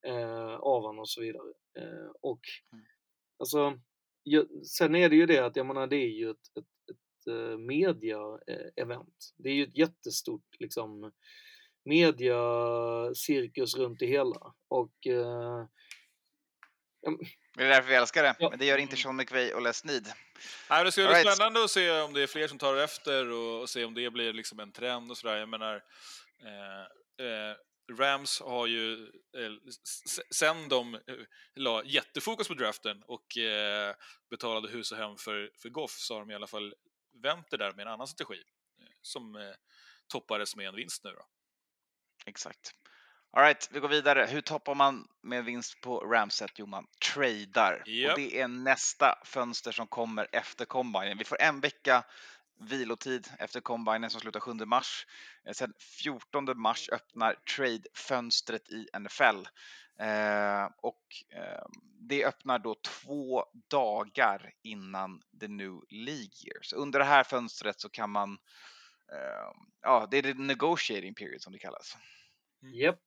eh, 0.07 0.55
av 0.55 0.81
honom 0.81 0.99
och 0.99 1.09
så 1.09 1.21
vidare. 1.21 1.53
Eh, 1.79 2.11
och 2.21 2.41
Mm. 2.73 2.85
alltså, 3.39 3.79
ju, 4.25 4.45
sen 4.63 4.95
är 4.95 5.09
det 5.09 5.15
ju 5.15 5.25
det 5.25 5.45
att 5.45 5.55
jag 5.55 5.65
menar 5.65 5.87
det 5.87 5.95
är 5.95 6.09
ju 6.09 6.29
ett, 6.29 6.57
ett, 6.57 6.65
ett 6.91 7.27
eh, 7.27 7.57
media-event. 7.57 9.33
Det 9.37 9.49
är 9.49 9.53
ju 9.53 9.63
ett 9.63 9.77
jättestort 9.77 10.59
liksom 10.59 11.11
media-cirkus 11.85 13.77
runt 13.77 13.99
det 13.99 14.05
hela 14.05 14.53
och 14.67 15.07
eh, 15.07 15.65
Det 17.55 17.63
är 17.63 17.67
därför 17.67 17.89
vi 17.89 17.95
älskar 17.95 18.23
det. 18.23 18.35
Ja. 18.39 18.49
Men 18.49 18.59
det 18.59 18.65
gör 18.65 18.77
inte 18.77 18.97
Sean 18.97 19.15
McVay 19.15 19.53
och 19.53 19.61
Les 19.61 19.83
Need. 19.83 20.13
Nej, 20.69 20.83
det 20.83 20.91
ska 20.91 21.01
bli 21.01 21.13
right. 21.13 21.33
spännande 21.33 21.63
att 21.63 21.71
se 21.71 22.01
om 22.01 22.13
det 22.13 22.21
är 22.21 22.27
fler 22.27 22.47
som 22.47 22.57
tar 22.57 22.77
efter 22.77 23.31
och, 23.31 23.61
och 23.61 23.69
se 23.69 23.85
om 23.85 23.93
det 23.93 24.09
blir 24.09 24.33
liksom 24.33 24.59
en 24.59 24.71
trend 24.71 25.11
och 25.11 25.17
sådär. 25.17 25.37
Jag 25.37 25.49
menar, 25.49 25.83
eh, 26.43 27.25
eh, 27.25 27.55
Rams 27.91 28.39
har 28.39 28.67
ju, 28.67 29.03
eh, 29.37 29.51
sen 30.31 30.69
de 30.69 30.95
eh, 30.95 30.99
la 31.55 31.83
jättefokus 31.83 32.47
på 32.47 32.53
draften 32.53 33.03
och 33.03 33.37
eh, 33.37 33.95
betalade 34.29 34.67
hus 34.67 34.91
och 34.91 34.97
hem 34.97 35.17
för, 35.17 35.51
för 35.61 35.69
Goff 35.69 35.91
så 35.91 36.13
har 36.13 36.19
de 36.19 36.31
i 36.31 36.35
alla 36.35 36.47
fall 36.47 36.73
vänt 37.23 37.47
det 37.49 37.57
där 37.57 37.73
med 37.73 37.87
en 37.87 37.93
annan 37.93 38.07
strategi 38.07 38.43
som 39.01 39.53
toppades 40.07 40.55
med 40.55 40.67
en 40.67 40.75
vinst 40.75 41.03
nu 41.03 41.11
då. 41.11 41.25
Exakt. 42.25 42.71
Alright, 43.35 43.69
vi 43.71 43.79
går 43.79 43.89
vidare. 43.89 44.25
Hur 44.25 44.41
toppar 44.41 44.75
man 44.75 45.07
med 45.21 45.45
vinst 45.45 45.81
på 45.81 45.99
Ramset? 45.99 46.51
Jo, 46.55 46.65
man 46.65 46.87
tradar. 47.13 47.83
Japp. 47.85 48.11
Och 48.11 48.19
det 48.19 48.39
är 48.39 48.47
nästa 48.47 49.19
fönster 49.25 49.71
som 49.71 49.87
kommer 49.87 50.27
efter 50.31 50.65
combinen. 50.65 51.17
Vi 51.17 51.23
får 51.23 51.41
en 51.41 51.59
vecka 51.59 52.03
vilotid 52.59 53.27
efter 53.39 53.61
combinen 53.61 54.09
som 54.09 54.21
slutar 54.21 54.39
7 54.39 54.53
mars. 54.53 55.05
Eh, 55.45 55.53
Sen 55.53 55.73
14 56.03 56.61
mars 56.61 56.89
öppnar 56.89 57.35
trade-fönstret 57.57 58.69
i 58.69 58.87
NFL. 58.99 59.47
Eh, 59.99 60.69
och 60.81 61.03
eh, 61.35 61.65
det 62.09 62.25
öppnar 62.25 62.59
då 62.59 62.75
två 62.75 63.45
dagar 63.69 64.51
innan 64.63 65.21
the 65.39 65.47
new 65.47 65.81
League 65.89 66.35
year. 66.45 66.59
Så 66.61 66.75
under 66.75 66.99
det 66.99 67.05
här 67.05 67.23
fönstret 67.23 67.79
så 67.81 67.89
kan 67.89 68.09
man 68.09 68.31
eh, 69.11 69.51
Ja, 69.81 70.07
det 70.11 70.17
är 70.17 70.21
the 70.21 70.33
negotiating 70.33 71.15
period 71.15 71.41
som 71.41 71.53
det 71.53 71.59
kallas. 71.59 71.97
japp, 72.61 72.99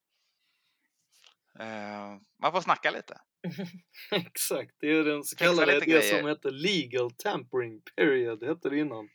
Eh, 1.61 2.17
man 2.43 2.53
får 2.53 2.61
snacka 2.61 2.91
lite. 2.91 3.21
exakt. 4.11 4.75
Det 4.81 4.87
är 4.93 5.05
den 5.05 5.25
så 5.25 5.37
kallade, 5.37 5.81
det 5.81 5.87
grejer. 5.87 6.19
som 6.19 6.29
hette 6.29 6.51
legal 6.51 7.11
tampering 7.11 7.81
period, 7.97 8.43
hette 8.45 8.69
det 8.71 8.79
innan. 8.79 9.09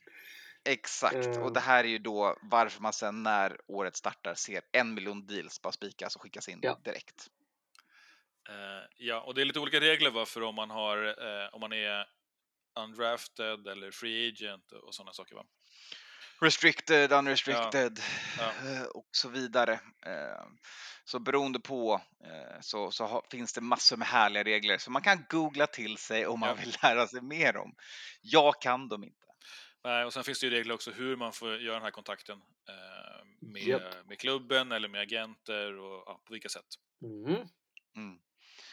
Exakt, 0.68 1.26
Eh. 1.26 1.42
och 1.42 1.52
det 1.52 1.60
här 1.60 1.84
är 1.84 1.88
ju 1.88 1.98
då 1.98 2.38
varför 2.42 2.82
man 2.82 2.92
sen 2.92 3.22
när 3.22 3.60
året 3.66 3.96
startar 3.96 4.34
ser 4.34 4.62
en 4.72 4.94
miljon 4.94 5.26
deals 5.26 5.62
bara 5.62 5.72
spikas 5.72 6.16
och 6.16 6.22
skickas 6.22 6.48
in 6.48 6.58
Ja. 6.62 6.80
direkt. 6.84 7.26
Eh, 8.48 8.88
ja, 8.96 9.20
och 9.20 9.34
det 9.34 9.40
är 9.40 9.44
lite 9.44 9.60
olika 9.60 9.80
regler 9.80 10.10
va, 10.10 10.26
för 10.26 10.40
om 10.42 10.54
man, 10.54 10.70
har, 10.70 11.06
eh, 11.06 11.48
om 11.54 11.60
man 11.60 11.72
är 11.72 12.06
undrafted 12.80 13.66
eller 13.66 13.90
free 13.90 14.28
agent 14.28 14.72
och 14.72 14.94
sådana 14.94 15.12
saker. 15.12 15.34
Va? 15.34 15.44
Restricted, 16.44 17.12
unrestricted 17.12 18.00
Ja. 18.38 18.44
eh, 18.44 18.82
och 18.82 19.08
så 19.12 19.28
vidare. 19.28 19.72
Eh, 20.06 20.46
Så 21.06 21.18
beroende 21.18 21.60
på 21.60 22.00
eh, 22.24 22.60
så, 22.60 22.90
så 22.90 23.22
finns 23.30 23.52
det 23.52 23.60
massor 23.60 23.96
med 23.96 24.08
härliga 24.08 24.44
regler 24.44 24.78
som 24.78 24.92
man 24.92 25.02
kan 25.02 25.24
googla 25.28 25.66
till 25.66 25.96
sig 25.98 26.26
om 26.26 26.40
man 26.40 26.48
Ja. 26.48 26.54
vill 26.54 26.76
lära 26.82 27.06
sig 27.06 27.22
mer 27.22 27.56
om. 27.56 27.74
Jag 28.22 28.60
kan 28.62 28.88
dem 28.88 29.04
inte. 29.04 29.26
Nej, 29.84 30.04
och 30.04 30.12
sen 30.12 30.24
finns 30.24 30.40
det 30.40 30.46
ju 30.46 30.50
regler 30.52 30.74
också 30.74 30.90
hur 30.90 31.16
man 31.16 31.32
får 31.32 31.56
göra 31.60 31.74
den 31.74 31.82
här 31.82 31.90
kontakten 31.90 32.38
med, 33.40 33.62
Japp. 33.62 34.06
med 34.06 34.18
klubben 34.18 34.72
eller 34.72 34.88
med 34.88 35.00
agenter 35.00 35.78
och 35.78 36.02
ja, 36.06 36.20
på 36.26 36.32
vilka 36.32 36.48
sätt. 36.48 36.66
Mm. 37.02 37.48
Mm. 37.96 38.18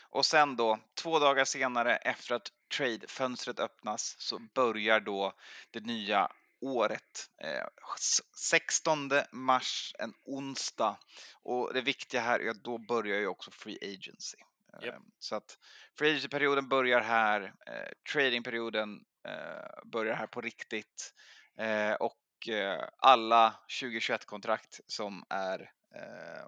Och 0.09 0.25
sen 0.25 0.55
då, 0.55 0.79
två 1.01 1.19
dagar 1.19 1.45
senare 1.45 1.95
efter 1.95 2.35
att 2.35 2.47
trade-fönstret 2.77 3.59
öppnas 3.59 4.15
så 4.19 4.39
börjar 4.39 4.99
då 4.99 5.33
det 5.71 5.79
nya 5.85 6.31
året. 6.61 7.29
Eh, 7.43 7.65
s- 7.97 8.21
16 8.51 9.09
mars, 9.31 9.93
en 9.99 10.13
onsdag. 10.25 10.97
Och 11.43 11.73
det 11.73 11.81
viktiga 11.81 12.21
här 12.21 12.39
är 12.39 12.49
att 12.49 12.63
då 12.63 12.77
börjar 12.77 13.19
ju 13.19 13.27
också 13.27 13.51
free 13.51 13.77
agency. 13.81 14.37
Eh, 14.73 14.85
Japp. 14.87 15.03
Så 15.19 15.35
att 15.35 15.57
free 15.97 16.09
agency-perioden 16.11 16.69
börjar 16.69 17.01
här, 17.01 17.41
eh, 17.67 18.11
tradingperioden 18.13 18.99
eh, 19.27 19.83
börjar 19.85 20.15
här 20.15 20.27
på 20.27 20.41
riktigt. 20.41 21.13
Eh, 21.59 21.93
och 21.93 22.49
eh, 22.49 22.83
alla 22.97 23.59
2021-kontrakt 23.81 24.79
som 24.87 25.25
är 25.29 25.59
eh, 25.95 26.47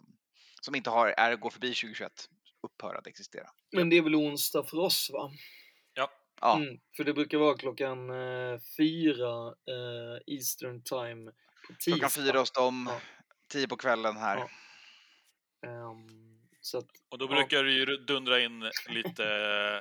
som 0.61 0.75
inte 0.75 0.89
har, 0.89 1.07
är, 1.07 1.35
går 1.35 1.49
förbi 1.49 1.67
2021 1.67 2.11
upphör 2.67 2.95
att 2.95 3.07
existera. 3.07 3.49
Men 3.71 3.89
det 3.89 3.97
är 3.97 4.01
väl 4.01 4.15
onsdag 4.15 4.63
för 4.63 4.77
oss 4.77 5.09
va? 5.13 5.31
Ja, 6.45 6.55
Mm, 6.55 6.79
för 6.97 7.03
det 7.03 7.13
brukar 7.13 7.37
vara 7.37 7.57
klockan 7.57 8.09
eh, 8.09 8.59
fyra 8.77 9.47
eh, 9.47 10.33
Eastern 10.35 10.83
time 10.83 11.31
på 11.67 11.73
tisdag. 11.73 11.91
klockan 11.91 12.09
fyra 12.09 12.39
hos 12.39 12.51
dem, 12.51 12.87
Ja. 12.89 13.01
tio 13.51 13.67
på 13.67 13.77
kvällen 13.77 14.17
här. 14.17 14.37
Ja. 14.37 14.49
Så 16.61 16.77
att, 16.77 16.85
Och 17.09 17.17
då 17.17 17.25
Ja. 17.25 17.29
brukar 17.29 17.63
det 17.63 17.71
ju 17.71 17.85
dundra 17.85 18.39
in 18.39 18.71
lite, 18.89 19.23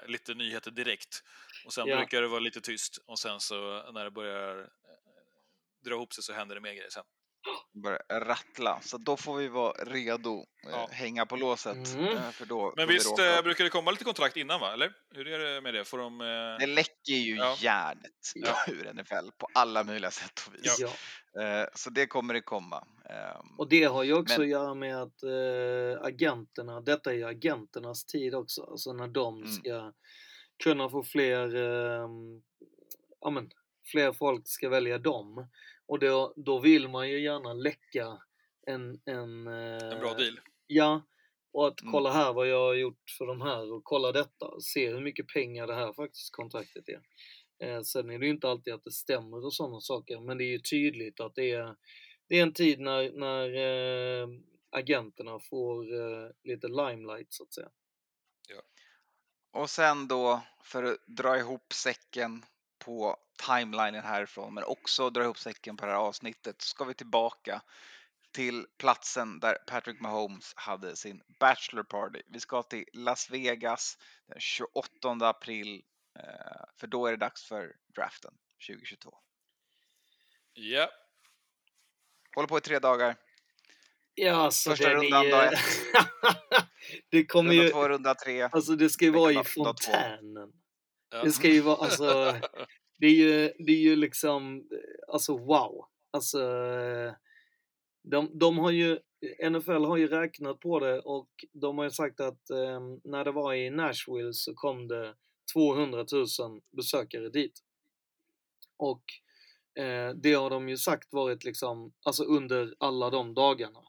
lite 0.06 0.34
nyheter 0.34 0.70
direkt. 0.70 1.22
Och 1.66 1.72
sen 1.72 1.88
Ja. 1.88 1.96
brukar 1.96 2.22
det 2.22 2.28
vara 2.28 2.40
lite 2.40 2.60
tyst 2.60 2.98
och 3.06 3.18
sen 3.18 3.40
så 3.40 3.90
när 3.92 4.04
det 4.04 4.10
börjar 4.10 4.58
eh, 4.60 4.66
dra 5.84 5.94
ihop 5.94 6.12
sig 6.12 6.24
så 6.24 6.32
händer 6.32 6.54
det 6.54 6.60
mer 6.60 6.72
grejer 6.74 6.90
sen. 6.90 7.04
Börjar 7.82 8.20
rattla. 8.20 8.80
Så 8.82 8.98
då 8.98 9.16
får 9.16 9.36
vi 9.36 9.48
vara 9.48 9.72
redo, 9.84 10.38
eh, 10.64 10.70
Ja. 10.70 10.88
hänga 10.92 11.26
på 11.26 11.36
låset. 11.36 11.94
Mm. 11.94 12.16
eh, 12.16 12.30
För 12.30 12.46
då, 12.46 12.72
Men 12.76 12.86
då 12.86 12.92
visst 12.92 13.06
vi 13.06 13.10
råkar- 13.10 13.36
eh, 13.36 13.42
brukar 13.42 13.64
det 13.64 13.70
komma 13.70 13.90
lite 13.90 14.04
kontrakt 14.04 14.36
innan 14.36 14.60
va, 14.60 14.72
eller? 14.72 14.92
Hur 15.14 15.26
är 15.28 15.38
det 15.54 15.60
med 15.60 15.74
det? 15.74 15.84
Får 15.84 15.98
de... 15.98 16.20
Eh... 16.20 16.26
Det 16.58 16.66
läcker 16.66 17.12
ju 17.12 17.36
Ja. 17.36 17.56
järnet 17.60 18.32
Ja. 18.34 18.54
ur 18.68 18.92
NFL 18.94 19.30
på 19.38 19.48
alla 19.54 19.84
möjliga 19.84 20.10
sätt 20.10 20.40
och 20.48 20.54
vis. 20.54 20.76
ja. 20.80 20.88
Så 21.74 21.90
det 21.90 22.06
kommer 22.06 22.34
det 22.34 22.40
komma. 22.40 22.86
Ehm, 23.10 23.58
Och 23.58 23.68
det 23.68 23.84
har 23.84 24.02
ju 24.02 24.14
också 24.14 24.34
Men- 24.34 24.42
att 24.42 24.48
göra 24.50 24.74
med 24.74 25.02
att 25.02 25.22
agenterna, 26.06 26.80
detta 26.80 27.10
är 27.10 27.14
ju 27.14 27.24
agenternas 27.24 28.04
tid 28.04 28.34
också, 28.34 28.62
alltså 28.64 28.92
när 28.92 29.08
de 29.08 29.36
Mm. 29.38 29.52
ska 29.52 29.92
kunna 30.64 30.88
få 30.90 31.02
fler, 31.04 31.54
eh, 31.56 32.08
ja 33.20 33.30
men, 33.30 33.50
fler 33.92 34.12
folk 34.12 34.42
ska 34.48 34.68
välja 34.68 34.98
dem. 34.98 35.48
Och 35.92 35.98
då, 35.98 36.34
då 36.36 36.58
vill 36.58 36.88
man 36.88 37.10
ju 37.10 37.20
gärna 37.22 37.52
läcka 37.52 38.22
en, 38.66 39.00
en, 39.04 39.46
En 39.46 40.00
bra 40.00 40.10
eh, 40.10 40.16
deal. 40.16 40.40
Ja, 40.66 41.02
och 41.52 41.68
att 41.68 41.80
Mm. 41.80 41.92
kolla 41.92 42.12
här 42.12 42.32
vad 42.32 42.48
jag 42.48 42.58
har 42.66 42.74
gjort 42.74 43.10
för 43.18 43.26
de 43.26 43.40
här 43.40 43.72
och 43.72 43.84
kolla 43.84 44.12
detta 44.12 44.60
se 44.60 44.88
hur 44.90 45.00
mycket 45.00 45.26
pengar 45.28 45.66
det 45.66 45.74
här 45.74 45.92
faktiskt 45.92 46.32
kontraktet 46.32 46.84
är. 46.88 47.02
Eh, 47.66 47.82
sen 47.82 48.10
är 48.10 48.18
det 48.18 48.26
ju 48.26 48.32
inte 48.32 48.48
alltid 48.48 48.74
att 48.74 48.84
det 48.84 48.90
stämmer 48.92 49.44
och 49.44 49.54
sådana 49.54 49.80
saker, 49.80 50.20
men 50.20 50.38
det 50.38 50.44
är 50.44 50.52
ju 50.52 50.58
tydligt 50.58 51.20
att 51.20 51.34
det 51.34 51.50
är, 51.50 51.76
det 52.28 52.38
är 52.38 52.42
en 52.42 52.52
tid 52.54 52.80
när, 52.80 53.12
när 53.12 53.54
eh, 54.22 54.28
agenterna 54.70 55.38
får 55.50 55.84
lite 56.48 56.68
limelight 56.68 57.32
så 57.32 57.42
att 57.42 57.54
säga. 57.54 57.70
Och 59.52 59.70
sen 59.70 60.08
då, 60.08 60.42
för 60.64 60.82
att 60.82 60.98
dra 61.06 61.38
ihop 61.38 61.72
säcken 61.72 62.44
på 62.78 63.16
timelinen 63.46 64.04
härifrån, 64.04 64.54
men 64.54 64.64
också 64.64 65.10
dra 65.10 65.22
ihop 65.22 65.38
säcken 65.38 65.76
på 65.76 65.86
det 65.86 65.92
här 65.92 65.98
avsnittet, 65.98 66.62
så 66.62 66.66
ska 66.68 66.84
vi 66.84 66.94
tillbaka 66.94 67.62
till 68.32 68.66
platsen 68.78 69.40
där 69.40 69.54
Patrick 69.66 70.00
Mahomes 70.00 70.52
hade 70.56 70.96
sin 70.96 71.22
bachelor 71.40 71.82
party. 71.82 72.22
Vi 72.26 72.40
ska 72.40 72.62
till 72.62 72.84
Las 72.92 73.30
Vegas 73.30 73.98
den 74.26 74.40
28 74.40 75.28
april, 75.28 75.82
eh, 76.18 76.64
för 76.76 76.86
då 76.86 77.06
är 77.06 77.10
det 77.10 77.16
dags 77.16 77.44
för 77.44 77.72
draften 77.94 78.34
2022. 78.66 79.14
Ja, 80.54 80.90
Håller 82.34 82.48
på 82.48 82.58
i 82.58 82.60
tre 82.60 82.78
dagar. 82.78 83.16
Ja, 84.14 84.50
så 84.50 84.70
Första 84.70 84.88
den 84.88 84.96
rundan, 84.96 85.26
är, 85.26 85.30
dag 85.30 85.52
ett. 85.52 85.58
det 87.10 87.26
kommer 87.26 87.50
Runda 87.50 87.64
ju, 87.64 87.70
två, 87.70 87.88
runda 87.88 88.14
tre. 88.14 88.42
alltså 88.42 88.76
det 88.76 88.90
ska 88.90 89.04
ju 89.04 89.10
Vecka 89.10 89.20
vara 89.20 89.32
i 89.32 89.44
fontänen. 89.44 90.52
ja. 91.10 91.22
Det 91.24 91.32
ska 91.32 91.48
ju 91.48 91.60
vara, 91.60 91.76
alltså, 91.76 92.40
det 93.02 93.08
är 93.08 93.14
ju, 93.14 93.52
det 93.58 93.72
är 93.72 93.80
ju 93.80 93.96
liksom, 93.96 94.68
alltså 95.08 95.38
wow. 95.38 95.84
Alltså, 96.10 96.38
de, 98.02 98.38
de 98.38 98.58
har 98.58 98.70
ju, 98.70 98.98
NFL 99.50 99.84
har 99.84 99.96
ju 99.96 100.08
räknat 100.08 100.60
på 100.60 100.80
det 100.80 101.00
och 101.00 101.28
de 101.52 101.78
har 101.78 101.84
ju 101.84 101.90
sagt 101.90 102.20
att 102.20 102.50
eh, 102.50 102.80
när 103.04 103.24
det 103.24 103.32
var 103.32 103.54
i 103.54 103.70
Nashville 103.70 104.32
så 104.32 104.54
kom 104.54 104.88
det 104.88 105.14
200 105.54 106.06
000 106.40 106.60
besökare 106.76 107.28
dit. 107.28 107.60
Och 108.76 109.04
eh, 109.82 110.10
det 110.14 110.34
har 110.34 110.50
de 110.50 110.68
ju 110.68 110.76
sagt 110.76 111.12
varit 111.12 111.44
liksom, 111.44 111.92
alltså 112.02 112.24
under 112.24 112.74
alla 112.78 113.10
de 113.10 113.34
dagarna. 113.34 113.80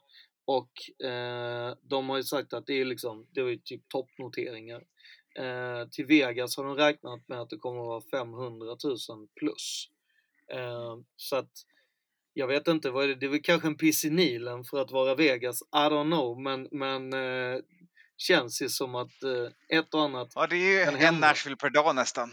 Och 0.44 1.06
eh, 1.06 1.74
de 1.82 2.08
har 2.08 2.16
ju 2.16 2.22
sagt 2.22 2.52
att 2.52 2.66
det 2.66 2.80
är 2.80 2.84
liksom, 2.84 3.26
det 3.30 3.42
var 3.42 3.50
ju 3.50 3.58
typ 3.58 3.88
toppnoteringar. 3.88 4.84
Eh, 5.38 5.88
till 5.88 6.06
Vegas 6.06 6.56
har 6.56 6.64
de 6.64 6.76
räknat 6.76 7.28
med 7.28 7.40
att 7.40 7.50
det 7.50 7.56
kommer 7.56 7.80
att 7.80 7.86
vara 7.86 8.20
500 8.20 8.76
000 9.08 9.28
plus. 9.40 9.88
Eh, 10.52 10.96
så 11.16 11.36
att 11.36 11.50
jag 12.32 12.46
vet 12.46 12.68
inte, 12.68 12.90
vad 12.90 13.04
är 13.04 13.08
det? 13.08 13.14
det 13.14 13.26
är 13.26 13.30
väl 13.30 13.42
kanske 13.42 13.68
en 13.68 13.76
piss 13.76 14.04
i 14.04 14.10
Nilen 14.10 14.64
för 14.64 14.80
att 14.80 14.90
vara 14.90 15.14
Vegas, 15.14 15.62
I 15.62 15.76
don't 15.76 16.10
know, 16.10 16.40
men, 16.40 16.68
men 16.70 17.12
eh, 17.12 17.60
känns 18.16 18.62
ju 18.62 18.68
som 18.68 18.94
att 18.94 19.22
eh, 19.22 19.78
ett 19.78 19.94
och 19.94 20.02
annat 20.02 20.32
Ja, 20.34 20.46
det 20.46 20.56
är 20.56 20.78
ju 20.78 20.84
kan 21.00 21.14
en. 21.14 21.20
Nashville 21.20 21.56
per 21.56 21.70
dag 21.70 21.94
nästan 21.94 22.30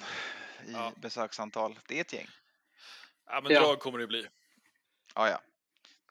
i 0.67 0.71
Ja. 0.71 0.91
besöksantal. 1.01 1.79
Det 1.87 1.97
är 1.97 2.01
ett 2.01 2.13
gäng. 2.13 2.27
Ja, 3.25 3.41
men 3.43 3.51
Ja. 3.51 3.59
drag 3.61 3.79
kommer 3.79 3.99
det 3.99 4.07
bli. 4.07 4.27
Ja, 5.15 5.29
ja. 5.29 5.41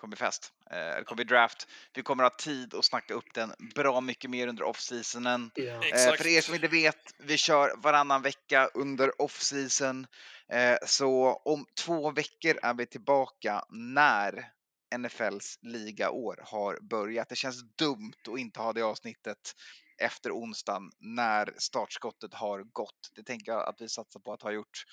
Kommer 0.01 0.16
bli 0.16 0.18
fest. 0.18 0.52
Eh, 0.70 1.05
kommer 1.05 1.14
bli 1.16 1.24
draft. 1.24 1.68
Vi 1.94 2.02
kommer 2.02 2.22
ha 2.22 2.31
tid 2.31 2.74
att 2.74 2.85
snacka 2.85 3.14
upp 3.14 3.35
den 3.35 3.52
bra 3.74 4.01
mycket 4.01 4.31
mer 4.31 4.47
under 4.48 4.64
off-seasonen. 4.64 5.51
Ja. 5.55 5.85
Eh. 5.85 6.16
För 6.16 6.27
er 6.27 6.40
som 6.40 6.55
inte 6.55 6.68
vet, 6.68 7.14
vi 7.18 7.36
kör 7.36 7.74
varannan 7.77 8.22
vecka 8.22 8.70
under 8.74 9.22
off-season. 9.22 10.06
Eh, 10.48 10.77
Så 10.86 11.43
om 11.44 11.66
två 11.85 12.10
veckor 12.10 12.59
är 12.62 12.74
vi 12.74 12.86
tillbaka 12.86 13.64
när 13.70 14.51
NFLs 14.98 15.59
ligaår 15.62 16.40
har 16.47 16.78
börjat. 16.81 17.28
Det 17.28 17.36
känns 17.36 17.62
dumt 17.77 18.12
att 18.32 18.39
inte 18.39 18.60
ha 18.60 18.72
det 18.72 18.82
avsnittet 18.82 19.55
efter 20.02 20.32
onsdagen 20.32 20.90
när 20.98 21.55
startskottet 21.59 22.35
har 22.35 22.62
gått. 22.62 23.10
Det 23.14 23.22
tänker 23.22 23.52
jag 23.52 23.68
att 23.68 23.81
vi 23.81 23.89
satsar 23.89 24.20
på 24.20 24.32
att 24.32 24.43
ha 24.43 24.51
gjort. 24.52 24.85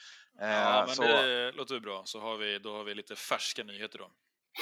Eh, 0.41 0.47
Ja, 0.49 0.83
men 0.87 0.95
så, 0.95 1.03
det 1.03 1.51
låter 1.51 1.79
bra. 1.79 2.01
Så 2.05 2.19
har 2.19 2.37
vi, 2.37 2.59
då 2.59 2.77
har 2.77 2.83
vi 2.83 2.95
lite 2.95 3.15
färska 3.15 3.63
nyheter 3.63 3.99
då. 3.99 4.11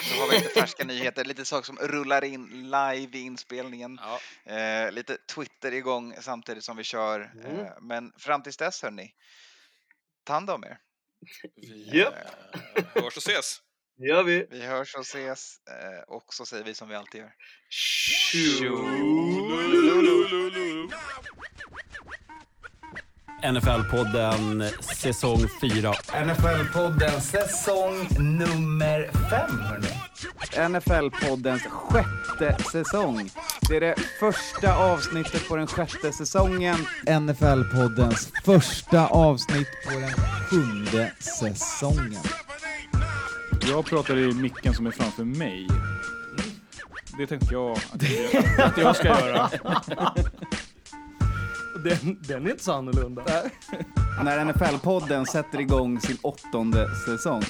Så 0.04 0.16
har 0.22 0.30
vi 0.32 0.38
lite 0.38 0.50
färska 0.50 0.84
nyheter, 0.84 1.26
lite 1.26 1.46
saker 1.46 1.66
som 1.66 1.78
rullar 1.78 2.24
in 2.24 2.48
live 2.48 3.18
i 3.18 3.22
inspelningen. 3.22 4.00
Ja, 4.02 4.20
Eh, 4.54 4.92
lite 4.92 5.18
Twitter 5.18 5.72
igång 5.72 6.16
samtidigt 6.22 6.64
som 6.64 6.78
vi 6.78 6.84
kör. 6.84 7.32
Mm. 7.46 7.60
Eh, 7.60 7.72
men 7.82 8.12
fram 8.18 8.44
tills 8.44 8.58
dess 8.58 8.82
hörni, 8.84 9.14
ta 10.24 10.34
hand 10.34 10.50
om 10.50 10.64
er. 10.64 10.78
vi 11.56 12.00
Japp. 12.00 12.14
eh, 12.76 12.86
hörs 12.94 13.18
och 13.18 13.24
ses. 13.28 13.62
Det 13.98 14.08
gör 14.08 14.24
vi. 14.24 14.48
Vi 14.50 14.62
hörs 14.66 14.96
och 14.96 15.02
ses 15.02 15.58
eh, 15.70 16.04
och 16.08 16.34
så 16.34 16.46
säger 16.46 16.64
vi 16.64 16.74
som 16.74 16.90
vi 16.90 16.96
alltid 16.96 17.22
gör. 17.22 17.34
NFL-podden 23.46 24.70
säsong 24.80 25.48
4. 25.62 25.94
NFL-podden 26.26 27.20
säsong 27.22 28.08
nummer 28.18 29.10
fem, 29.30 29.60
hörni. 29.60 29.88
NFL-poddens 30.70 31.62
sjätte 31.70 32.64
säsong. 32.72 33.30
Det 33.70 33.76
är 33.78 33.82
det 33.82 33.96
första 34.20 34.76
avsnittet 34.76 35.48
på 35.48 35.56
den 35.56 35.68
sjätte 35.68 36.12
säsongen. 36.12 36.76
NFL-poddens 37.08 38.32
första 38.46 39.08
avsnitt 39.08 39.70
på 39.86 40.00
den 40.00 40.12
sjunde 40.50 41.12
säsongen. 41.20 42.24
Jag 43.70 43.86
pratar 43.86 44.18
i 44.18 44.34
micken 44.34 44.74
som 44.74 44.88
är 44.88 44.92
framför 44.92 45.24
mig. 45.24 45.68
Det 47.18 47.28
tänkte 47.28 47.54
jag 47.54 47.72
att 47.72 48.04
jag, 48.04 48.66
att 48.66 48.78
jag 48.78 48.96
ska 48.96 49.08
göra. 49.08 49.50
Den, 51.86 52.18
den 52.28 52.46
är 52.46 52.52
inte 52.52 52.64
så 52.64 52.72
annorlunda. 52.74 53.24
När 54.24 54.46
NFL-podden 54.46 55.26
sätter 55.26 55.60
igång 55.60 56.02
sin 56.02 56.18
åttonde 56.22 56.88
säsong. 57.06 57.44